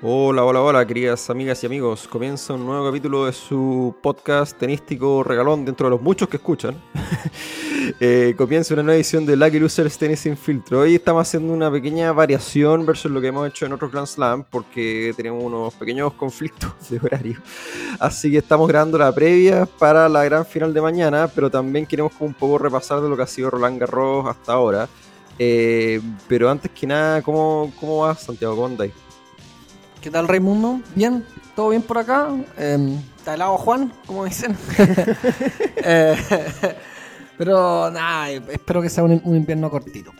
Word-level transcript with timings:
Hola, 0.00 0.44
hola, 0.44 0.62
hola, 0.62 0.86
queridas 0.86 1.28
amigas 1.28 1.60
y 1.64 1.66
amigos. 1.66 2.06
Comienza 2.06 2.54
un 2.54 2.64
nuevo 2.64 2.86
capítulo 2.86 3.26
de 3.26 3.32
su 3.32 3.96
podcast 4.00 4.56
tenístico 4.56 5.24
regalón 5.24 5.64
dentro 5.64 5.88
de 5.88 5.90
los 5.90 6.00
muchos 6.00 6.28
que 6.28 6.36
escuchan. 6.36 6.80
eh, 7.98 8.32
comienza 8.38 8.74
una 8.74 8.84
nueva 8.84 8.94
edición 8.94 9.26
de 9.26 9.34
Lucky 9.34 9.58
Losers 9.58 9.98
Tennis 9.98 10.20
Sin 10.20 10.36
Filtro. 10.36 10.82
Hoy 10.82 10.94
estamos 10.94 11.26
haciendo 11.26 11.52
una 11.52 11.68
pequeña 11.68 12.12
variación 12.12 12.86
versus 12.86 13.10
lo 13.10 13.20
que 13.20 13.26
hemos 13.26 13.48
hecho 13.48 13.66
en 13.66 13.72
otro 13.72 13.90
Grand 13.90 14.06
Slam 14.06 14.44
porque 14.44 15.12
tenemos 15.16 15.42
unos 15.42 15.74
pequeños 15.74 16.12
conflictos 16.12 16.70
de 16.90 17.00
horario. 17.00 17.40
Así 17.98 18.30
que 18.30 18.38
estamos 18.38 18.68
grabando 18.68 18.98
la 18.98 19.12
previa 19.12 19.66
para 19.66 20.08
la 20.08 20.22
gran 20.22 20.46
final 20.46 20.72
de 20.72 20.80
mañana, 20.80 21.26
pero 21.26 21.50
también 21.50 21.86
queremos 21.86 22.12
un 22.20 22.34
poco 22.34 22.58
repasar 22.58 23.00
de 23.00 23.08
lo 23.08 23.16
que 23.16 23.24
ha 23.24 23.26
sido 23.26 23.50
Roland 23.50 23.80
Garros 23.80 24.28
hasta 24.28 24.52
ahora. 24.52 24.88
Eh, 25.40 26.00
pero 26.28 26.48
antes 26.48 26.70
que 26.70 26.86
nada, 26.86 27.20
¿cómo, 27.20 27.72
cómo 27.80 28.14
Santiago 28.14 28.54
Conday? 28.54 28.92
¿Qué 30.08 30.12
tal, 30.12 30.26
Raimundo? 30.26 30.80
¿Bien? 30.94 31.22
¿Todo 31.54 31.68
bien 31.68 31.82
por 31.82 31.98
acá? 31.98 32.30
Eh, 32.56 32.98
¿Está 33.18 33.34
helado 33.34 33.58
Juan? 33.58 33.92
Como 34.06 34.24
dicen. 34.24 34.56
Eh, 35.84 36.16
pero 37.36 37.90
nada, 37.90 38.30
espero 38.30 38.80
que 38.80 38.88
sea 38.88 39.04
un, 39.04 39.20
un, 39.22 39.36
invierno 39.36 39.68
cortito. 39.68 40.12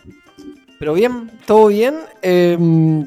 Pero 0.79 0.93
bien, 0.93 1.31
todo 1.47 1.69
bien. 1.69 2.01
Eh, 2.21 2.59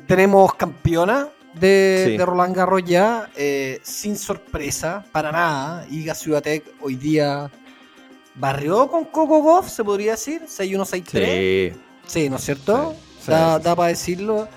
tenemos 0.08 0.56
campeona 0.56 1.28
de, 1.54 2.06
sí. 2.08 2.18
de, 2.18 2.26
Roland 2.26 2.56
Garros 2.56 2.84
ya, 2.84 3.30
eh, 3.36 3.80
sin 3.84 4.18
sorpresa, 4.18 5.06
para 5.12 5.32
nada. 5.32 5.86
Iga 5.92 6.16
Ciudadec 6.16 6.64
hoy 6.82 6.96
día 6.96 7.52
barrió 8.34 8.88
con 8.88 9.06
Coco 9.06 9.44
Goff, 9.44 9.70
se 9.70 9.84
podría 9.84 10.14
decir, 10.14 10.48
6-1-6-3. 10.48 11.04
Sí. 11.14 11.80
sí, 12.08 12.28
¿no 12.28 12.38
es 12.38 12.44
cierto? 12.44 12.96
Sí, 13.24 13.30
da, 13.30 13.60
da 13.60 13.76
para 13.76 13.90
decirlo. 13.90 14.48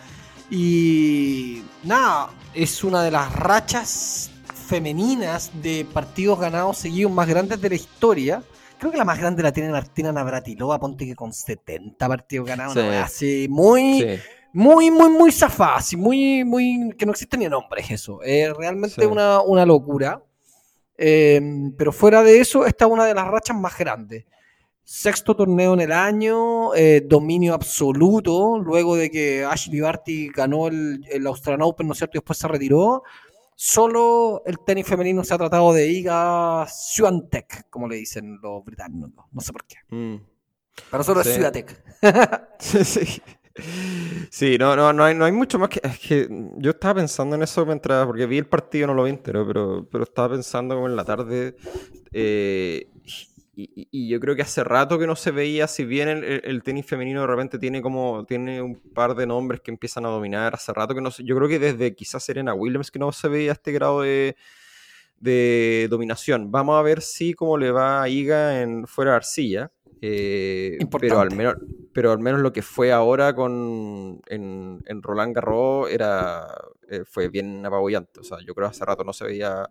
Y 0.50 1.62
nada, 1.82 2.30
es 2.52 2.84
una 2.84 3.02
de 3.02 3.10
las 3.10 3.34
rachas 3.34 4.30
femeninas 4.66 5.50
de 5.62 5.86
partidos 5.90 6.38
ganados 6.38 6.78
seguidos 6.78 7.12
más 7.12 7.28
grandes 7.28 7.60
de 7.60 7.68
la 7.68 7.74
historia. 7.74 8.42
Creo 8.78 8.92
que 8.92 8.98
la 8.98 9.04
más 9.04 9.18
grande 9.18 9.42
la 9.42 9.52
tiene 9.52 9.70
Martina 9.70 10.12
Navratilova, 10.12 10.78
ponte 10.78 11.06
que 11.06 11.14
con 11.14 11.32
70 11.32 12.08
partidos 12.08 12.46
ganados. 12.46 12.74
Sí. 12.74 12.80
Así, 12.80 13.46
muy, 13.48 14.00
sí. 14.00 14.20
muy, 14.52 14.90
muy, 14.90 15.10
muy 15.10 15.32
zafada, 15.32 15.76
así, 15.76 15.96
muy, 15.96 16.44
muy, 16.44 16.94
que 16.98 17.06
no 17.06 17.12
existe 17.12 17.38
ni 17.38 17.46
nombres 17.46 17.90
eso. 17.90 18.20
Es 18.22 18.54
realmente 18.54 19.00
sí. 19.00 19.06
una, 19.06 19.40
una, 19.40 19.64
locura. 19.64 20.22
Eh, 20.96 21.40
pero 21.76 21.92
fuera 21.92 22.22
de 22.22 22.40
eso, 22.40 22.66
esta 22.66 22.84
es 22.84 22.90
una 22.90 23.04
de 23.04 23.14
las 23.14 23.26
rachas 23.26 23.56
más 23.56 23.76
grandes 23.78 24.24
sexto 24.84 25.34
torneo 25.34 25.74
en 25.74 25.80
el 25.80 25.92
año, 25.92 26.74
eh, 26.74 27.02
dominio 27.06 27.54
absoluto, 27.54 28.58
luego 28.58 28.96
de 28.96 29.10
que 29.10 29.44
Ashley 29.44 29.80
Barty 29.80 30.28
ganó 30.28 30.68
el, 30.68 31.04
el, 31.10 31.26
Australian 31.26 31.62
Open, 31.62 31.86
¿no 31.86 31.94
es 31.94 31.98
cierto? 31.98 32.18
Y 32.18 32.20
después 32.20 32.38
se 32.38 32.46
retiró. 32.48 33.02
Solo 33.56 34.42
el 34.46 34.58
tenis 34.66 34.86
femenino 34.86 35.24
se 35.24 35.32
ha 35.32 35.38
tratado 35.38 35.72
de 35.72 35.88
Iga 35.88 36.66
Swiatek, 36.68 37.70
como 37.70 37.88
le 37.88 37.96
dicen 37.96 38.38
los 38.42 38.64
británicos, 38.64 39.26
no 39.32 39.40
sé 39.40 39.52
por 39.52 39.64
qué. 39.64 39.76
Mm. 39.88 40.16
Pero 40.90 41.04
solo 41.04 41.22
sí. 41.22 41.30
es 41.30 41.36
Swiatek. 41.36 41.82
sí, 42.58 42.84
sí. 42.84 43.22
Sí, 44.30 44.58
no, 44.58 44.74
no, 44.74 44.92
no 44.92 45.04
hay, 45.04 45.14
no 45.14 45.24
hay 45.24 45.30
mucho 45.30 45.60
más 45.60 45.68
que. 45.68 45.80
Es 45.84 45.98
que 46.00 46.28
yo 46.56 46.70
estaba 46.72 46.94
pensando 46.94 47.36
en 47.36 47.44
eso 47.44 47.64
mientras. 47.64 48.04
Porque 48.04 48.26
vi 48.26 48.38
el 48.38 48.46
partido, 48.46 48.88
no 48.88 48.94
lo 48.94 49.04
vi 49.04 49.10
entero, 49.10 49.46
pero, 49.46 49.88
pero 49.90 50.04
estaba 50.04 50.30
pensando 50.30 50.74
como 50.74 50.88
en 50.88 50.96
la 50.96 51.04
tarde. 51.04 51.56
Eh, 52.12 52.88
y, 53.56 53.88
y, 53.90 54.08
yo 54.08 54.20
creo 54.20 54.34
que 54.34 54.42
hace 54.42 54.64
rato 54.64 54.98
que 54.98 55.06
no 55.06 55.16
se 55.16 55.30
veía, 55.30 55.66
si 55.68 55.84
bien 55.84 56.08
el, 56.08 56.42
el, 56.44 56.62
tenis 56.62 56.86
femenino 56.86 57.20
de 57.20 57.26
repente 57.26 57.58
tiene 57.58 57.82
como 57.82 58.24
tiene 58.26 58.60
un 58.60 58.80
par 58.80 59.14
de 59.14 59.26
nombres 59.26 59.60
que 59.60 59.70
empiezan 59.70 60.06
a 60.06 60.08
dominar, 60.08 60.54
hace 60.54 60.72
rato 60.72 60.94
que 60.94 61.00
no 61.00 61.10
se, 61.10 61.24
yo 61.24 61.36
creo 61.36 61.48
que 61.48 61.58
desde 61.58 61.94
quizás 61.94 62.24
Serena 62.24 62.54
Williams 62.54 62.90
que 62.90 62.98
no 62.98 63.12
se 63.12 63.28
veía 63.28 63.52
este 63.52 63.72
grado 63.72 64.02
de, 64.02 64.36
de 65.20 65.86
dominación. 65.88 66.50
Vamos 66.50 66.78
a 66.78 66.82
ver 66.82 67.00
si 67.00 67.34
cómo 67.34 67.56
le 67.56 67.70
va 67.70 68.02
a 68.02 68.08
Iga 68.08 68.60
en 68.60 68.86
fuera 68.86 69.12
de 69.12 69.16
arcilla. 69.16 69.72
Eh, 70.06 70.76
pero 71.00 71.18
al 71.20 71.34
menos 71.34 71.54
pero 71.94 72.12
al 72.12 72.18
menos 72.18 72.40
lo 72.40 72.52
que 72.52 72.60
fue 72.60 72.92
ahora 72.92 73.34
con 73.34 74.20
en, 74.26 74.82
en 74.84 75.02
Roland 75.02 75.34
Garros 75.34 75.90
era 75.90 76.46
eh, 76.90 77.04
fue 77.06 77.28
bien 77.28 77.64
apabullante. 77.64 78.20
O 78.20 78.24
sea, 78.24 78.38
yo 78.44 78.54
creo 78.54 78.68
que 78.68 78.72
hace 78.72 78.84
rato 78.84 79.04
no 79.04 79.12
se 79.12 79.24
veía 79.24 79.68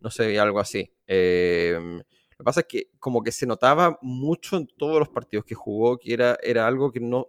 no 0.00 0.10
se 0.10 0.26
veía 0.26 0.42
algo 0.42 0.60
así. 0.60 0.90
Eh, 1.06 2.00
lo 2.38 2.42
que 2.42 2.44
pasa 2.44 2.60
es 2.60 2.66
que 2.66 2.90
como 2.98 3.22
que 3.22 3.32
se 3.32 3.46
notaba 3.46 3.98
mucho 4.02 4.56
en 4.56 4.66
todos 4.66 4.98
los 4.98 5.08
partidos 5.08 5.44
que 5.46 5.54
jugó, 5.54 5.98
que 5.98 6.12
era, 6.12 6.36
era 6.42 6.66
algo 6.66 6.92
que 6.92 7.00
no... 7.00 7.28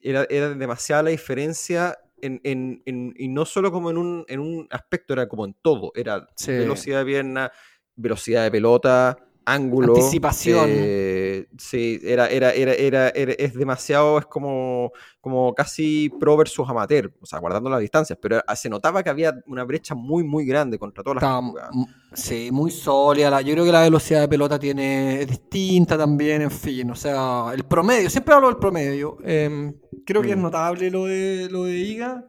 Era, 0.00 0.26
era 0.30 0.54
demasiada 0.54 1.02
la 1.02 1.10
diferencia 1.10 1.98
en, 2.22 2.40
en, 2.44 2.82
en, 2.86 3.14
y 3.16 3.26
no 3.26 3.44
solo 3.44 3.72
como 3.72 3.90
en 3.90 3.98
un, 3.98 4.24
en 4.28 4.38
un 4.38 4.68
aspecto, 4.70 5.12
era 5.12 5.28
como 5.28 5.44
en 5.44 5.54
todo. 5.54 5.90
Era 5.96 6.28
sí. 6.36 6.52
velocidad 6.52 7.00
de 7.00 7.04
pierna, 7.06 7.52
velocidad 7.96 8.44
de 8.44 8.50
pelota, 8.52 9.27
ángulo. 9.52 9.94
Anticipación. 9.94 10.66
Eh, 10.68 11.46
sí, 11.58 11.98
era, 12.02 12.28
era, 12.28 12.52
era, 12.52 12.72
era, 12.72 13.08
era, 13.08 13.32
es 13.32 13.54
demasiado, 13.54 14.18
es 14.18 14.26
como, 14.26 14.92
como 15.20 15.54
casi 15.54 16.10
pro 16.20 16.36
versus 16.36 16.68
amateur, 16.68 17.12
o 17.20 17.26
sea, 17.26 17.38
guardando 17.38 17.70
las 17.70 17.80
distancias, 17.80 18.18
pero 18.20 18.40
se 18.54 18.68
notaba 18.68 19.02
que 19.02 19.10
había 19.10 19.34
una 19.46 19.64
brecha 19.64 19.94
muy, 19.94 20.24
muy 20.24 20.44
grande 20.44 20.78
contra 20.78 21.02
todas 21.02 21.22
las 21.22 21.24
Estaba, 21.24 21.70
Sí, 22.12 22.50
muy 22.50 22.70
sólida. 22.70 23.40
Yo 23.40 23.52
creo 23.52 23.64
que 23.64 23.72
la 23.72 23.82
velocidad 23.82 24.20
de 24.22 24.28
pelota 24.28 24.58
tiene, 24.58 25.22
es 25.22 25.28
distinta 25.28 25.96
también, 25.96 26.42
en 26.42 26.50
fin, 26.50 26.90
o 26.90 26.94
sea, 26.94 27.52
el 27.54 27.64
promedio, 27.64 28.10
siempre 28.10 28.34
hablo 28.34 28.48
del 28.48 28.56
promedio. 28.56 29.18
Eh, 29.24 29.72
creo 30.04 30.22
que 30.22 30.28
mm. 30.28 30.32
es 30.32 30.38
notable 30.38 30.90
lo 30.90 31.04
de, 31.04 31.48
lo 31.50 31.64
de 31.64 31.76
Iga. 31.78 32.24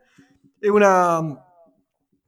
Es 0.62 0.70
una 0.70 1.49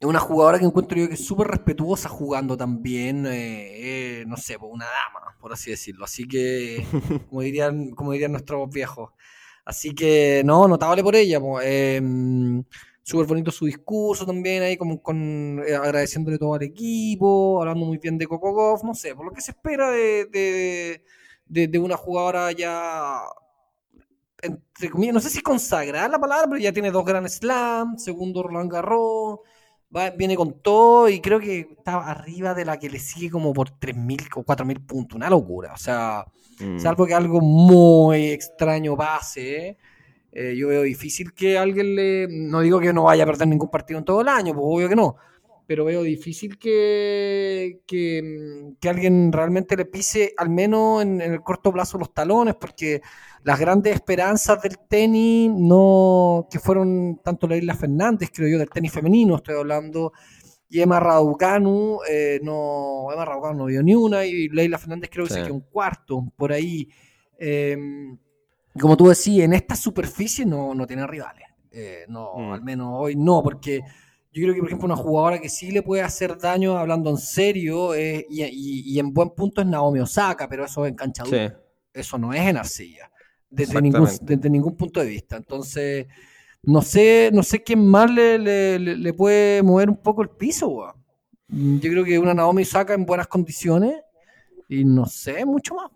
es 0.02 0.08
una 0.08 0.20
jugadora 0.20 0.60
que 0.60 0.66
encuentro 0.66 0.98
yo 0.98 1.08
que 1.08 1.14
es 1.14 1.26
súper 1.26 1.48
respetuosa 1.48 2.10
jugando 2.10 2.58
también, 2.58 3.26
eh, 3.28 4.22
eh, 4.22 4.26
no 4.28 4.36
sé, 4.38 4.58
una 4.58 4.86
dama, 4.86 5.38
por 5.40 5.54
así 5.54 5.70
decirlo. 5.72 6.06
Así 6.06 6.28
que, 6.28 6.86
como 7.30 7.42
dirían, 7.42 7.92
como 7.92 8.12
dirían 8.12 8.32
nuestros 8.32 8.70
viejos. 8.70 9.12
Así 9.66 9.94
que, 9.94 10.42
no, 10.46 10.68
notable 10.68 11.04
por 11.04 11.16
ella. 11.16 11.40
Eh, 11.64 12.02
súper 13.04 13.28
bonito 13.28 13.52
su 13.52 13.66
discurso 13.66 14.26
también, 14.26 14.64
ahí 14.64 14.78
como 14.78 15.02
con 15.02 15.62
eh, 15.68 15.76
agradeciéndole 15.76 16.38
todo 16.40 16.56
al 16.56 16.64
equipo, 16.64 17.62
hablando 17.62 17.86
muy 17.86 17.98
bien 17.98 18.18
de 18.18 18.28
Coco 18.28 18.54
Goff, 18.54 18.84
no 18.84 18.94
sé, 18.96 19.16
por 19.16 19.26
lo 19.26 19.32
que 19.32 19.42
se 19.42 19.52
espera 19.52 19.90
de, 19.92 20.26
de, 20.26 21.04
de, 21.46 21.68
de 21.68 21.80
una 21.80 21.98
jugadora 21.98 22.52
ya 22.52 23.22
entre 24.42 24.90
comillas, 24.90 25.14
no 25.14 25.20
sé 25.20 25.30
si 25.30 25.42
consagrada 25.42 26.08
la 26.08 26.20
palabra, 26.20 26.48
pero 26.48 26.60
ya 26.60 26.74
tiene 26.74 26.92
dos 26.92 27.06
Grand 27.06 27.28
Slam, 27.28 27.98
segundo 27.98 28.44
Roland 28.44 28.72
Garros, 28.72 29.40
Va, 29.96 30.10
viene 30.12 30.38
con 30.38 30.62
todo 30.62 31.10
y 31.10 31.20
creo 31.20 31.40
que 31.40 31.60
está 31.78 31.98
arriba 31.98 32.54
de 32.54 32.64
la 32.64 32.80
que 32.80 32.90
le 32.90 33.00
sigue 33.00 33.30
como 33.30 33.52
por 33.52 33.70
3.000 33.72 34.30
o 34.36 34.44
4.000 34.44 34.86
puntos. 34.86 35.16
Una 35.18 35.30
locura. 35.30 35.74
O 35.74 35.78
sea, 35.78 36.26
mm. 36.60 36.80
salvo 36.80 37.06
que 37.06 37.14
algo 37.14 37.42
muy 37.42 38.32
extraño 38.32 38.96
pase, 38.96 39.78
eh, 40.32 40.56
yo 40.56 40.70
veo 40.70 40.84
difícil 40.84 41.34
que 41.34 41.58
alguien 41.58 41.96
le... 41.96 42.28
No 42.30 42.62
digo 42.62 42.80
que 42.80 42.94
no 42.94 43.04
vaya 43.04 43.24
a 43.24 43.26
perder 43.26 43.50
ningún 43.50 43.70
partido 43.70 44.00
en 44.00 44.06
todo 44.06 44.22
el 44.22 44.30
año, 44.30 44.54
pues 44.54 44.66
obvio 44.66 44.88
que 44.88 44.96
no. 44.96 45.18
Pero 45.68 45.86
veo 45.86 46.04
difícil 46.04 46.58
que, 46.58 47.82
que, 47.86 48.74
que 48.80 48.90
alguien 48.90 49.32
realmente 49.32 49.76
le 49.76 49.86
pise, 49.86 50.34
al 50.38 50.50
menos 50.50 51.02
en, 51.02 51.22
en 51.22 51.34
el 51.34 51.42
corto 51.42 51.72
plazo, 51.72 51.98
los 51.98 52.14
talones, 52.14 52.56
porque 52.56 53.02
las 53.44 53.60
grandes 53.60 53.96
esperanzas 53.96 54.62
del 54.62 54.78
tenis, 54.88 55.52
no 55.54 56.48
que 56.50 56.60
fueron 56.60 57.20
tanto 57.24 57.48
Leila 57.48 57.76
Fernández, 57.76 58.30
creo 58.34 58.50
yo, 58.50 58.60
del 58.60 58.70
tenis 58.70 58.92
femenino, 58.92 59.36
estoy 59.36 59.56
hablando, 59.56 60.14
y 60.70 60.82
Emma 60.82 61.00
Raducanu, 61.00 62.00
eh, 62.10 62.40
no, 62.44 63.12
Emma 63.12 63.26
Raducanu 63.26 63.58
no 63.58 63.66
vio 63.66 63.84
ni 63.84 63.96
una, 63.96 64.26
y 64.26 64.48
Leila 64.50 64.78
Fernández 64.78 65.10
creo 65.12 65.26
que 65.26 65.34
sí. 65.34 65.40
se 65.40 65.46
quedó 65.46 65.56
un 65.56 65.62
cuarto, 65.62 66.32
por 66.38 66.52
ahí. 66.52 66.88
Eh, 67.38 67.78
como 68.80 68.96
tú 68.96 69.10
decías, 69.10 69.46
en 69.46 69.54
esta 69.54 69.76
superficie 69.76 70.46
no, 70.46 70.74
no 70.74 70.88
tiene 70.88 71.06
rivales. 71.06 71.48
Eh, 71.72 72.06
no, 72.08 72.36
mm. 72.36 72.52
al 72.54 72.62
menos 72.64 72.90
hoy 72.92 73.16
no, 73.16 73.42
porque 73.44 73.82
yo 74.32 74.44
creo 74.44 74.54
que, 74.54 74.60
por 74.60 74.70
ejemplo, 74.70 74.86
una 74.86 74.96
jugadora 74.96 75.40
que 75.40 75.50
sí 75.50 75.72
le 75.72 75.82
puede 75.82 76.04
hacer 76.04 76.38
daño 76.38 76.78
hablando 76.78 77.10
en 77.10 77.18
serio 77.18 77.98
y, 77.98 78.26
y, 78.30 78.94
y, 78.94 79.00
en 79.00 79.14
buen 79.14 79.32
punto 79.32 79.62
es 79.62 79.68
Naomi 79.68 80.00
Osaka, 80.00 80.48
pero 80.48 80.64
eso 80.66 80.86
es 80.86 80.92
en 80.92 80.96
cancha 80.96 81.26
sí. 81.26 81.50
Eso 81.94 82.18
no 82.18 82.34
es 82.34 82.42
en 82.42 82.56
arcilla 82.56 83.11
desde 83.52 83.82
ningún, 83.82 84.10
desde 84.22 84.50
ningún 84.50 84.76
punto 84.76 85.00
de 85.00 85.06
vista. 85.06 85.38
Entonces, 85.38 86.08
no 86.64 86.82
sé, 86.82 87.30
no 87.34 87.44
sé 87.44 87.62
quién 87.62 87.86
más 87.86 88.10
le, 88.10 88.40
le, 88.40 88.80
le 88.80 89.14
puede 89.14 89.62
mover 89.62 89.90
un 89.90 89.98
poco 89.98 90.24
el 90.24 90.30
piso, 90.30 90.70
weón. 90.70 91.02
Yo 91.52 91.92
creo 91.92 92.06
que 92.06 92.18
una 92.18 92.34
Naomi 92.34 92.64
saca 92.64 92.94
en 92.94 93.06
buenas 93.06 93.28
condiciones 93.28 94.02
y 94.70 94.86
no 94.86 95.06
sé 95.06 95.46
mucho 95.46 95.76
más. 95.76 95.92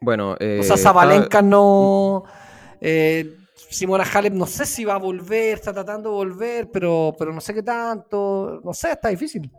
Bueno, 0.00 0.36
eh, 0.38 0.58
o 0.60 0.62
sea, 0.62 0.76
Zabalenka 0.76 1.40
ah, 1.40 1.42
no. 1.42 2.22
Eh, 2.80 3.34
Simona 3.56 4.04
Halep 4.04 4.32
no 4.32 4.46
sé 4.46 4.64
si 4.64 4.84
va 4.84 4.94
a 4.94 4.98
volver, 4.98 5.54
está 5.54 5.72
tratando 5.72 6.10
de 6.10 6.14
volver, 6.14 6.70
pero, 6.70 7.14
pero 7.18 7.32
no 7.32 7.40
sé 7.40 7.52
qué 7.52 7.64
tanto. 7.64 8.60
No 8.64 8.72
sé, 8.72 8.92
está 8.92 9.08
difícil. 9.08 9.50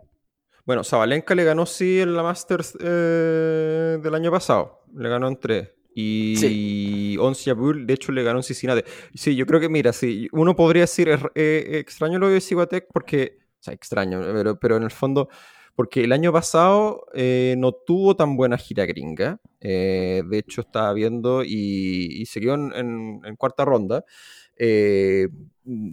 Bueno, 0.64 0.82
Zabalenka 0.82 1.34
le 1.34 1.44
ganó 1.44 1.66
sí 1.66 2.00
en 2.00 2.14
la 2.14 2.22
Masters 2.22 2.78
eh, 2.80 3.98
del 4.02 4.14
año 4.14 4.30
pasado. 4.30 4.84
Le 4.94 5.08
ganó 5.10 5.28
en 5.28 5.38
tres. 5.38 5.68
Y 5.94 7.16
Ons 7.18 7.44
Jabeur, 7.44 7.84
de 7.84 7.94
hecho, 7.94 8.12
le 8.12 8.22
ganó 8.22 8.42
Cincinnati. 8.42 8.82
Sí, 9.14 9.34
yo 9.34 9.46
creo 9.46 9.60
que, 9.60 9.68
mira, 9.68 9.92
sí, 9.92 10.28
uno 10.32 10.54
podría 10.54 10.82
decir, 10.82 11.08
eh, 11.34 11.78
extraño 11.80 12.18
lo 12.18 12.28
de 12.28 12.40
Ciguatec 12.40 12.86
porque, 12.92 13.38
o 13.60 13.62
sea, 13.62 13.74
extraño, 13.74 14.20
pero, 14.20 14.58
pero 14.58 14.76
en 14.76 14.84
el 14.84 14.90
fondo, 14.90 15.28
porque 15.74 16.04
el 16.04 16.12
año 16.12 16.32
pasado 16.32 17.06
eh, 17.14 17.54
no 17.58 17.72
tuvo 17.72 18.14
tan 18.14 18.36
buena 18.36 18.56
gira 18.56 18.86
gringa. 18.86 19.40
Eh, 19.60 20.22
de 20.28 20.38
hecho, 20.38 20.60
estaba 20.60 20.92
viendo 20.92 21.42
y, 21.44 22.24
quedó 22.32 22.54
en, 22.54 23.36
cuarta 23.36 23.64
ronda. 23.64 24.04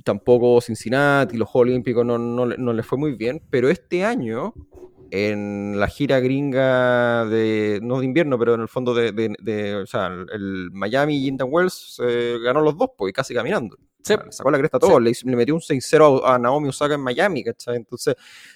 tampoco 0.04 0.62
Cincinnati, 0.62 1.38
los 1.38 1.50
Juegos 1.50 1.70
Olímpicos 1.70 2.06
no, 2.06 2.18
no, 2.18 2.46
no 2.46 2.74
le 2.74 2.84
fue 2.84 2.98
muy 2.98 3.16
bien, 3.16 3.42
pero 3.50 3.70
este 3.70 4.04
año 4.04 4.54
en 5.12 5.80
la 5.80 5.88
gira 5.88 6.20
gringa 6.20 7.26
de, 7.26 7.80
no 7.82 8.00
de 8.00 8.06
invierno, 8.06 8.38
pero 8.38 8.56
en 8.56 8.62
el 8.62 8.68
fondo 8.68 8.94
de, 8.94 9.76
o 9.82 9.86
sea, 9.86 10.08
el 10.08 10.70
Miami 10.72 11.18
y 11.18 11.28
Indian 11.28 11.50
Wells 11.52 12.02
eh, 12.04 12.38
ganó 12.44 12.62
los 12.62 12.78
dos, 12.78 12.92
pues, 12.98 13.14
casi 13.14 13.34
caminando. 13.34 13.78
sacó 14.02 14.52
la 14.52 14.58
cresta 14.58 14.78
a 14.78 14.80
todos, 14.80 15.02
le, 15.02 15.14
metió 15.36 15.56
un 15.56 15.62
6-0 15.62 16.22
a, 16.26 16.40
Naomi 16.40 16.70
Osaka 16.70 16.96
en 16.96 17.02
Miami, 17.02 17.44
¿cachai? 17.44 17.78
Entonces, 17.78 18.16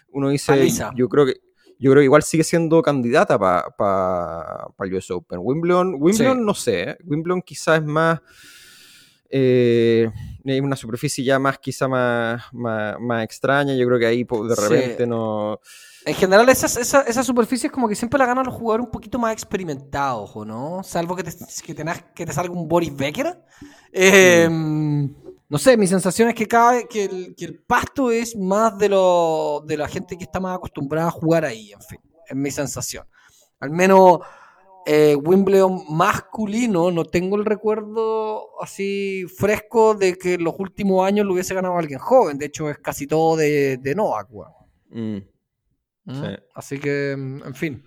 uno 0.10 0.30
dice, 0.30 0.70
yo 0.96 1.08
creo 1.08 1.26
que 1.26 1.42
yo 1.82 1.90
creo 1.90 2.02
que 2.02 2.06
igual 2.06 2.22
sigue 2.22 2.44
siendo 2.44 2.80
candidata 2.84 3.40
para 3.40 4.68
el 4.82 4.94
US 4.94 5.10
Open. 5.10 5.40
Wimbledon, 5.42 5.96
Wimbledon 5.98 6.46
no 6.46 6.54
sé, 6.54 6.82
¿eh? 6.84 6.98
Wimbledon 7.04 7.42
quizás 7.42 7.80
es 7.80 7.86
más... 7.86 8.20
Eh, 9.28 10.08
hay 10.46 10.60
una 10.60 10.76
superficie 10.76 11.24
ya 11.24 11.40
más, 11.40 11.58
quizá 11.58 11.88
más, 11.88 12.44
más, 12.54 13.24
extraña. 13.24 13.74
Yo 13.74 13.88
creo 13.88 13.98
que 13.98 14.06
ahí 14.06 14.24
de 14.24 14.56
repente 14.56 15.08
no. 15.08 15.60
En 16.06 16.16
general, 16.16 16.50
esas, 16.50 16.78
esas, 16.78 17.08
esas, 17.08 17.26
superficies 17.26 17.72
como 17.72 17.88
que 17.88 17.96
siempre 17.96 18.18
la 18.18 18.26
ganan 18.26 18.46
los 18.46 18.56
jugadores 18.56 18.86
un 18.86 18.92
poquito 18.92 19.20
más 19.20 19.34
experimentados, 19.34 20.36
¿no? 20.48 20.82
Salvo 20.84 21.16
que 21.16 21.24
te, 21.24 21.32
que 22.16 22.26
te 22.26 22.34
salga 22.34 22.54
un 22.54 22.68
Boris 22.68 22.96
Becker. 22.96 23.40
Em, 23.92 25.14
no 25.48 25.58
sé, 25.58 25.78
mi 25.78 25.86
sensación 25.86 26.30
es 26.30 26.36
que, 26.36 26.48
cada, 26.48 26.84
que, 26.84 27.06
el, 27.06 27.36
que 27.36 27.46
el 27.46 27.60
pasto 27.60 28.10
es 28.10 28.36
más 28.36 28.78
de, 28.80 28.90
lo, 28.90 29.64
de 29.68 29.78
la 29.78 29.88
gente 29.88 30.18
que 30.18 30.24
está 30.24 30.40
más 30.40 30.56
acostumbrada 30.56 31.10
a 31.10 31.12
jugar 31.12 31.46
ahí, 31.46 31.72
en 31.72 31.82
fin. 31.82 32.00
Es 32.28 32.36
mi 32.36 32.50
sensación. 32.50 33.06
Al 33.60 33.70
menos 33.70 34.22
eh, 34.88 35.16
Wimbledon 35.16 35.84
masculino, 35.90 36.90
no 36.90 37.06
tengo 37.06 37.36
el 37.36 37.46
recuerdo 37.46 38.60
así 38.60 39.26
fresco 39.28 39.94
de 39.94 40.18
que 40.18 40.34
en 40.34 40.44
los 40.44 40.56
últimos 40.58 41.06
años 41.06 41.28
lo 41.28 41.34
hubiese 41.34 41.54
ganado 41.54 41.78
alguien 41.78 42.00
joven. 42.00 42.40
De 42.40 42.48
hecho, 42.48 42.70
es 42.70 42.80
casi 42.80 43.06
todo 43.06 43.36
de, 43.36 43.78
de 43.78 43.96
Novak. 43.96 44.30
¿Mm? 46.06 46.24
Así 46.54 46.80
que, 46.80 47.16
mm, 47.18 47.44
en 47.46 47.56
fin. 47.56 47.84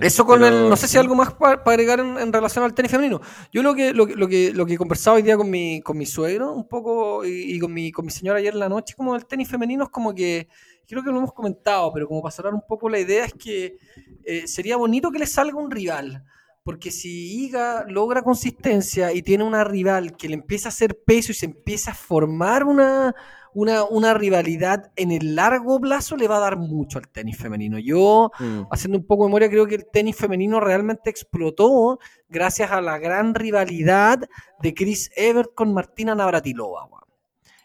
Eso 0.00 0.24
con 0.24 0.42
el, 0.42 0.68
no 0.68 0.76
sé 0.76 0.88
si 0.88 0.96
hay 0.96 1.02
algo 1.02 1.14
más 1.14 1.34
para, 1.34 1.60
agregar 1.62 2.00
en, 2.00 2.32
relación 2.32 2.64
al 2.64 2.74
tenis 2.74 2.90
femenino. 2.90 3.20
Yo 3.52 3.62
lo 3.62 3.74
que, 3.74 3.92
lo, 3.92 4.06
que, 4.06 4.52
lo 4.52 4.64
que 4.66 4.74
he 4.74 4.78
conversado 4.78 5.16
hoy 5.16 5.22
día 5.22 5.36
con 5.36 5.50
mi, 5.50 5.82
con 5.82 5.98
mi 5.98 6.06
suegro 6.06 6.52
un 6.52 6.66
poco 6.66 7.24
y, 7.24 7.58
con, 7.58 7.72
mi, 7.72 7.92
con 7.92 8.06
mi 8.06 8.10
señora 8.10 8.38
ayer 8.38 8.54
en 8.54 8.60
la 8.60 8.68
noche, 8.68 8.94
como 8.96 9.14
el 9.14 9.26
tenis 9.26 9.48
femenino 9.48 9.84
es 9.84 9.90
como 9.90 10.14
que, 10.14 10.48
creo 10.86 11.02
que 11.02 11.10
lo 11.10 11.18
hemos 11.18 11.32
comentado, 11.32 11.92
pero 11.92 12.08
como 12.08 12.22
para 12.22 12.32
cerrar 12.32 12.54
un 12.54 12.62
poco 12.66 12.88
la 12.88 12.98
idea 12.98 13.26
es 13.26 13.34
que 13.34 13.76
eh, 14.24 14.46
sería 14.46 14.76
bonito 14.76 15.10
que 15.10 15.18
le 15.18 15.26
salga 15.26 15.58
un 15.58 15.70
rival. 15.70 16.24
Porque 16.62 16.90
si 16.90 17.44
Iga 17.44 17.84
logra 17.86 18.22
consistencia 18.22 19.12
y 19.12 19.22
tiene 19.22 19.44
una 19.44 19.62
rival 19.62 20.16
que 20.16 20.28
le 20.28 20.34
empieza 20.34 20.68
a 20.68 20.70
hacer 20.70 20.98
peso 21.04 21.30
y 21.30 21.34
se 21.36 21.46
empieza 21.46 21.92
a 21.92 21.94
formar 21.94 22.64
una, 22.64 23.14
una, 23.56 24.14
rivalidad 24.14 24.92
en 24.96 25.10
el 25.10 25.34
largo 25.34 25.80
plazo 25.80 26.16
le 26.16 26.28
va 26.28 26.36
a 26.36 26.40
dar 26.40 26.58
mucho 26.58 26.98
al 26.98 27.08
tenis 27.08 27.38
femenino. 27.38 27.78
Yo, 27.78 28.30
mm. 28.38 28.62
haciendo 28.70 28.98
un 28.98 29.06
poco 29.06 29.24
de 29.24 29.28
memoria, 29.28 29.48
creo 29.48 29.66
que 29.66 29.76
el 29.76 29.86
tenis 29.90 30.16
femenino 30.16 30.60
realmente 30.60 31.08
explotó 31.08 31.98
gracias 32.28 32.70
a 32.70 32.82
la 32.82 32.98
gran 32.98 33.34
rivalidad 33.34 34.20
de 34.60 34.74
Chris 34.74 35.10
Evert 35.16 35.54
con 35.54 35.72
Martina 35.72 36.14
Navratilova 36.14 36.88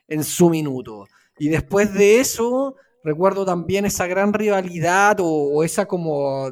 en 0.08 0.24
su 0.24 0.50
minuto. 0.50 1.08
Y 1.38 1.50
después 1.50 1.94
de 1.94 2.22
eso, 2.22 2.76
recuerdo 3.04 3.46
también 3.46 3.86
esa 3.86 4.08
gran 4.08 4.32
rivalidad 4.32 5.18
o, 5.20 5.64
esa 5.64 5.88
como 5.88 6.52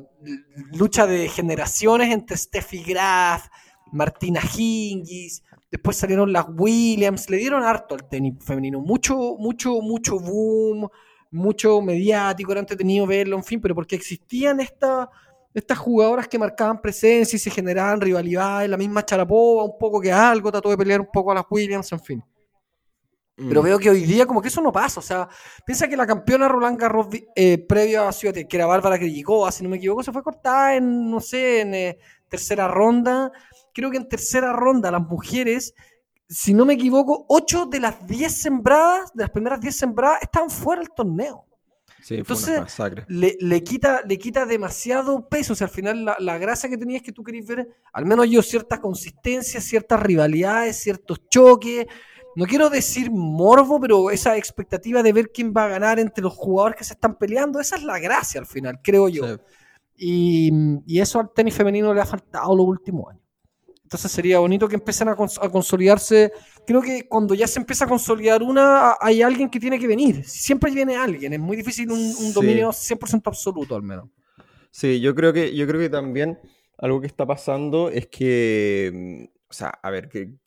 lucha 0.74 1.08
de 1.08 1.30
generaciones 1.30 2.12
entre 2.12 2.36
Steffi 2.36 2.84
Graf, 2.84 3.48
Martina 3.92 4.42
Hingis, 4.42 5.44
Después 5.72 5.98
salieron 5.98 6.34
las 6.34 6.46
Williams, 6.56 7.30
le 7.30 7.38
dieron 7.38 7.64
harto 7.64 7.96
al 7.96 8.08
tenis 8.10 8.36
femenino. 8.44 8.80
Mucho, 8.82 9.36
mucho, 9.38 9.82
mucho 9.82 10.20
boom, 10.20 10.90
mucho 11.32 11.82
mediático, 11.82 12.52
era 12.52 12.62
entretenido 12.62 13.06
verlo, 13.06 13.38
en 13.38 13.44
fin, 13.44 13.62
pero 13.62 13.76
porque 13.76 13.96
existían 13.96 14.60
estas 14.60 15.08
estas 15.54 15.78
jugadoras 15.78 16.28
que 16.28 16.38
marcaban 16.38 16.82
presencia 16.82 17.36
y 17.36 17.40
se 17.40 17.50
generaban 17.50 18.00
rivalidades, 18.00 18.70
la 18.70 18.78
misma 18.78 19.04
Charapova, 19.04 19.64
un 19.64 19.78
poco 19.78 20.00
que 20.00 20.12
algo, 20.12 20.52
trató 20.52 20.70
de 20.70 20.78
pelear 20.78 21.02
un 21.02 21.10
poco 21.12 21.32
a 21.32 21.36
las 21.36 21.46
Williams, 21.50 21.92
en 21.92 22.00
fin. 22.00 22.24
Pero 23.36 23.62
mm. 23.62 23.66
veo 23.66 23.80
que 23.80 23.90
hoy 23.90 24.04
día 24.04 24.26
como 24.26 24.42
que 24.42 24.50
eso 24.50 24.62
no 24.62 24.72
pasa, 24.72 25.00
o 25.00 25.04
sea, 25.04 25.28
piensa 25.66 25.88
que 25.88 25.96
la 25.96 26.06
campeona 26.06 26.48
Roland 26.48 26.78
Garros 26.80 27.08
eh, 27.36 27.58
previo 27.58 28.08
a 28.08 28.12
Ciudad, 28.12 28.36
que 28.36 28.58
era 28.58 28.66
Bárbara 28.66 28.98
Krejcikova, 28.98 29.52
si 29.52 29.64
no 29.64 29.70
me 29.70 29.78
equivoco, 29.78 30.04
se 30.04 30.12
fue 30.12 30.24
cortada 30.24 30.76
en, 30.76 31.10
no 31.10 31.20
sé, 31.20 31.62
en 31.62 31.74
eh, 31.74 32.00
tercera 32.28 32.68
ronda, 32.68 33.32
creo 33.74 33.92
que 33.92 33.98
en 33.98 34.08
tercera 34.08 34.54
ronda 34.54 34.92
las 34.92 35.02
mujeres, 35.02 35.74
si 36.28 36.54
no 36.54 36.66
me 36.66 36.74
equivoco, 36.74 37.26
8 37.30 37.68
de 37.68 37.80
las 37.80 38.06
10 38.08 38.42
sembradas, 38.42 39.12
de 39.14 39.24
las 39.24 39.32
primeras 39.32 39.60
10 39.62 39.76
sembradas, 39.76 40.22
estaban 40.22 40.50
fuera 40.50 40.82
del 40.82 40.92
torneo. 40.92 41.46
Sí, 42.02 42.16
Entonces, 42.16 42.62
le, 43.08 43.36
le, 43.40 43.64
quita, 43.64 44.02
le 44.08 44.18
quita 44.18 44.46
demasiado 44.46 45.28
peso. 45.28 45.54
O 45.54 45.56
sea, 45.56 45.68
al 45.68 45.74
final 45.74 46.06
la, 46.06 46.16
la 46.20 46.38
gracia 46.38 46.70
que 46.70 46.78
tenía 46.78 46.98
es 46.98 47.04
que 47.04 47.12
tú 47.12 47.24
querías 47.24 47.46
ver, 47.46 47.68
al 47.92 48.06
menos 48.06 48.30
yo, 48.30 48.42
cierta 48.42 48.80
consistencia, 48.80 49.60
ciertas 49.60 50.00
rivalidades, 50.02 50.78
ciertos 50.78 51.28
choques. 51.30 51.88
No 52.36 52.46
quiero 52.46 52.70
decir 52.70 53.12
morbo, 53.12 53.82
pero 53.82 54.12
esa 54.12 54.38
expectativa 54.38 55.04
de 55.04 55.12
ver 55.12 55.32
quién 55.32 55.54
va 55.56 55.66
a 55.66 55.68
ganar 55.68 56.00
entre 56.00 56.24
los 56.24 56.34
jugadores 56.34 56.78
que 56.78 56.84
se 56.84 56.94
están 56.94 57.18
peleando, 57.18 57.60
esa 57.60 57.76
es 57.76 57.84
la 57.84 58.00
gracia 58.00 58.40
al 58.40 58.48
final, 58.48 58.80
creo 58.82 59.10
yo. 59.10 59.38
Y, 59.98 60.50
y, 60.86 61.02
eso 61.02 61.20
al 61.20 61.34
tenis 61.34 61.54
femenino 61.54 61.94
le 61.94 62.00
ha 62.00 62.06
faltado 62.06 62.56
los 62.56 62.66
últimos 62.66 63.10
años. 63.10 63.24
Entonces 63.90 64.12
sería 64.12 64.38
bonito 64.38 64.68
que 64.68 64.76
empiecen 64.76 65.08
a, 65.08 65.16
consolidarse. 65.16 66.32
Creo 66.64 66.80
que 66.80 67.08
cuando 67.08 67.34
ya 67.34 67.48
se 67.48 67.58
empieza 67.58 67.86
a 67.86 67.88
consolidar 67.88 68.44
una, 68.44 68.94
hay 69.02 69.24
alguien 69.24 69.50
que 69.50 69.60
tiene 69.60 69.80
que 69.80 69.88
venir. 69.88 70.24
Siempre 70.26 70.70
viene 70.70 70.96
alguien. 70.96 71.34
Es 71.34 71.40
muy 71.40 71.58
difícil 71.58 71.90
un, 71.90 72.32
dominio 72.32 72.70
100% 72.70 73.24
absoluto, 73.26 73.76
al 73.76 73.82
menos. 73.82 74.08
Sí, 74.70 75.02
yo 75.02 75.16
creo 75.16 75.34
que, 75.34 75.56
yo 75.56 75.66
creo 75.66 75.82
que 75.82 75.90
también 75.90 76.38
algo 76.78 77.02
que 77.02 77.08
está 77.08 77.26
pasando 77.26 77.90
es 77.90 78.06
que, 78.06 78.92
mm, 78.94 79.24
o 79.50 79.54
sea, 79.54 79.70
a 79.82 79.90
ver, 79.90 80.08
que, 80.08 80.38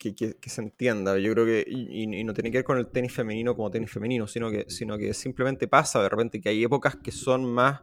se 0.45 0.61
entienda. 0.61 1.19
Yo 1.19 1.33
creo 1.33 1.45
que, 1.45 1.65
y, 1.67 2.23
no 2.23 2.33
tiene 2.33 2.49
que 2.49 2.59
ver 2.59 2.65
con 2.65 2.77
el 2.77 2.87
tenis 2.87 3.11
femenino 3.11 3.57
como 3.57 3.69
tenis 3.69 3.91
femenino, 3.91 4.25
sino 4.25 4.49
que, 4.49 4.63
sino 4.69 4.97
que 4.97 5.13
simplemente 5.13 5.67
pasa 5.67 6.01
de 6.01 6.07
repente 6.07 6.39
que 6.39 6.47
hay 6.47 6.63
épocas 6.63 6.95
que 6.95 7.11
son 7.11 7.43
más 7.43 7.81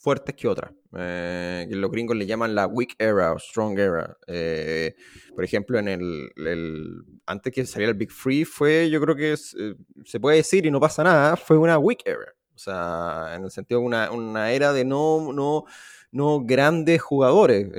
fuertes 0.00 0.34
que 0.34 0.48
otras. 0.48 0.72
Eh, 0.96 1.68
los 1.70 1.90
gringos 1.90 2.16
le 2.16 2.26
llaman 2.26 2.54
la 2.54 2.66
weak 2.66 2.94
era 2.98 3.32
o 3.32 3.38
strong 3.38 3.78
era. 3.78 4.16
Eh, 4.26 4.94
por 5.34 5.44
ejemplo, 5.44 5.78
en 5.78 5.88
el, 5.88 7.04
antes 7.26 7.52
que 7.52 7.66
saliera 7.66 7.92
el 7.92 7.98
Big 7.98 8.10
Free 8.10 8.44
fue, 8.44 8.88
yo 8.90 9.00
creo 9.00 9.14
que 9.14 9.32
eh, 9.32 9.74
se 10.04 10.18
puede 10.18 10.38
decir 10.38 10.64
y 10.64 10.70
no 10.70 10.80
pasa 10.80 11.04
nada, 11.04 11.36
fue 11.36 11.58
una 11.58 11.78
weak 11.78 12.00
era. 12.06 12.34
O 12.54 12.58
sea, 12.58 13.32
en 13.34 13.44
el 13.44 13.50
sentido 13.50 13.80
de 13.80 13.86
una, 13.86 14.10
una 14.10 14.52
era 14.52 14.72
de 14.72 14.84
no, 14.84 15.32
no, 15.34 15.64
no 16.12 16.40
grandes 16.40 17.00
jugadores. 17.02 17.70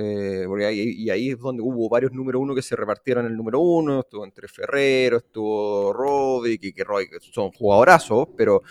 ahí, 0.64 0.94
y 0.96 1.10
ahí 1.10 1.30
es 1.30 1.38
donde 1.38 1.62
hubo 1.62 1.88
varios 1.88 2.12
número 2.12 2.38
uno 2.38 2.54
que 2.54 2.62
se 2.62 2.76
repartieron 2.76 3.26
el 3.26 3.36
número 3.36 3.58
uno. 3.58 4.00
Estuvo 4.00 4.24
entre 4.24 4.46
Ferrero, 4.46 5.18
estuvo 5.18 5.92
Roddick 5.92 6.64
y 6.64 6.72
que 6.72 6.84
son 7.32 7.50
jugadorazos, 7.50 8.28
pero 8.36 8.62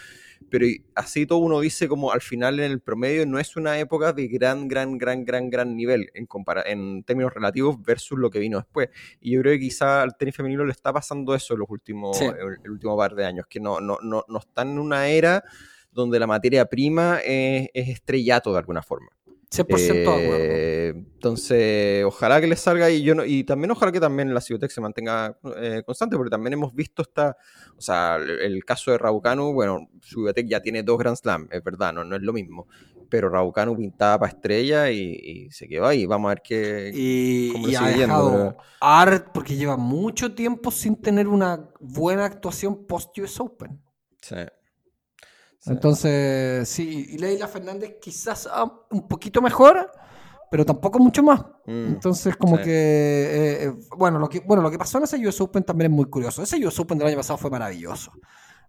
pero 0.50 0.66
así 0.96 1.26
todo 1.26 1.40
uno 1.40 1.60
dice 1.60 1.88
como 1.88 2.12
al 2.12 2.22
final 2.22 2.60
en 2.60 2.72
el 2.72 2.82
promedio 2.82 3.26
no 3.26 3.40
es 3.40 3.56
una 3.56 3.80
época 3.80 4.14
de 4.14 4.28
gran, 4.28 4.68
gran, 4.68 4.98
gran, 4.98 5.24
gran, 5.24 5.50
gran 5.50 5.76
nivel 5.76 6.10
en, 6.14 6.28
en 6.66 7.04
términos 7.04 7.34
relativos 7.34 7.82
versus 7.82 8.18
lo 8.18 8.30
que 8.30 8.40
vino 8.40 8.58
después. 8.58 8.90
Y 9.20 9.32
yo 9.32 9.42
creo 9.42 9.54
que 9.54 9.60
quizá 9.60 10.02
al 10.02 10.18
tenis 10.18 10.36
femenino 10.36 10.66
le 10.66 10.72
está 10.72 10.92
pasando 10.92 11.36
eso 11.36 11.54
en 11.54 11.60
los 11.60 11.70
últimos, 11.70 12.20
el, 12.22 12.70
último 12.70 12.98
par 12.98 13.16
de 13.16 13.26
años, 13.26 13.46
que 13.48 13.60
no, 13.60 13.80
no, 13.80 13.98
no, 14.02 14.26
no 14.28 14.40
están 14.40 14.72
en 14.72 14.80
una 14.80 15.08
era 15.08 15.44
donde 15.92 16.20
la 16.20 16.28
materia 16.28 16.66
prima 16.66 17.20
es, 17.24 17.70
es 17.74 17.90
estrellato 17.90 18.52
de 18.52 18.60
alguna 18.60 18.82
forma. 18.82 19.10
100% 19.52 20.16
eh, 20.18 20.94
Entonces, 20.96 22.06
ojalá 22.06 22.40
que 22.40 22.48
les 22.48 22.60
salga 22.60 22.90
y 22.90 23.04
yo 23.04 23.14
no, 23.14 23.26
y 23.26 23.44
también 23.44 23.72
ojalá 23.72 23.92
que 23.92 24.00
también 24.00 24.34
la 24.34 24.40
Cibotec 24.40 24.72
se 24.72 24.80
mantenga 24.80 25.38
eh, 25.58 25.84
constante, 25.86 26.16
porque 26.16 26.30
también 26.30 26.54
hemos 26.54 26.74
visto 26.74 27.02
esta, 27.02 27.36
o 27.76 27.82
sea, 27.82 28.16
el, 28.16 28.64
caso 28.64 28.92
de 28.92 28.98
Rabucano, 28.98 29.52
bueno, 29.52 29.90
Cibotec 30.02 30.48
ya 30.48 30.62
tiene 30.62 30.84
dos 30.84 30.98
Grand 30.98 31.18
Slam, 31.18 31.50
es 31.52 31.62
verdad, 31.64 31.92
no, 31.92 32.06
no 32.06 32.16
es 32.16 32.22
lo 32.22 32.32
mismo, 32.32 32.68
pero 33.10 33.30
Rabucano 33.30 33.76
pintaba 33.76 34.20
para 34.20 34.32
estrella 34.32 34.90
y, 34.90 35.50
se 35.52 35.68
quedó 35.68 35.86
ahí, 35.86 36.06
vamos 36.06 36.30
a 36.30 36.36
ver 36.36 36.42
qué 36.42 36.92
y, 36.94 37.52
cómo 37.52 37.68
y 37.68 37.76
ha 37.76 37.88
dejado 37.88 38.58
Art 38.80 39.32
porque 39.34 39.58
lleva 39.58 39.76
mucho 39.76 40.34
tiempo 40.34 40.72
sin 40.72 40.96
tener 40.96 41.28
una 41.28 41.70
buena 41.82 42.24
actuación 42.24 42.88
post 42.88 43.18
US 43.18 43.38
Open. 43.42 43.82
Sí. 44.22 44.38
Entonces, 45.66 46.68
sí, 46.68 47.08
y 47.10 47.18
Leila 47.18 47.48
Fernández 47.48 47.98
quizás 48.02 48.48
ah, 48.52 48.72
un 48.90 49.08
poquito 49.08 49.42
mejor, 49.42 49.92
pero 50.50 50.66
tampoco 50.66 51.00
mucho 51.00 51.22
más. 51.24 51.42
Mm, 51.66 51.88
Entonces, 51.94 52.36
como 52.36 52.58
que, 52.58 52.72
eh, 52.72 53.64
eh, 53.66 53.74
bueno, 53.96 54.18
lo 54.20 54.28
que, 54.28 54.40
bueno, 54.40 54.64
lo 54.64 54.72
que 54.72 54.78
pasó 54.80 54.98
en 54.98 55.04
ese 55.04 55.26
US 55.28 55.40
Open 55.42 55.64
también 55.64 55.92
es 55.92 55.96
muy 55.96 56.06
curioso. 56.06 56.42
Ese 56.42 56.66
US 56.66 56.80
Open 56.80 56.98
del 56.98 57.08
año 57.08 57.18
pasado 57.18 57.38
fue 57.38 57.50
maravilloso. 57.52 58.12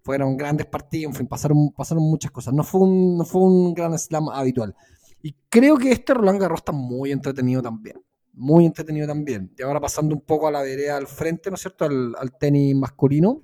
Fueron 0.03 0.37
grandes 0.37 0.67
partidos, 0.67 1.13
en 1.13 1.17
fin, 1.17 1.27
pasaron, 1.29 1.73
pasaron 1.73 2.03
muchas 2.05 2.31
cosas. 2.31 2.53
No 2.53 2.63
fue, 2.65 2.83
un, 2.83 3.17
no 3.17 3.25
fue 3.25 3.41
un 3.41 3.73
gran 3.73 3.99
slam 3.99 4.29
habitual. 4.29 4.75
Y 5.23 5.35
creo 5.49 5.79
que 5.79 5.93
este 5.93 6.13
Roland 6.13 6.41
Garros 6.41 6.61
está 6.61 6.73
muy 6.73 7.13
entretenido 7.13 7.63
también. 7.63 7.97
Muy 8.35 8.67
entretenido 8.67 9.07
también. 9.07 9.53
Y 9.57 9.63
ahora 9.63 9.81
pasando 9.81 10.15
un 10.15 10.23
poco 10.23 10.49
a 10.49 10.51
la 10.51 10.63
vereda 10.63 10.97
al 10.97 11.07
frente, 11.07 11.51
¿no 11.51 11.55
es 11.55 11.63
cierto? 11.63 11.85
Al, 11.85 12.15
al 12.19 12.37
tenis 12.37 12.75
masculino. 12.75 13.43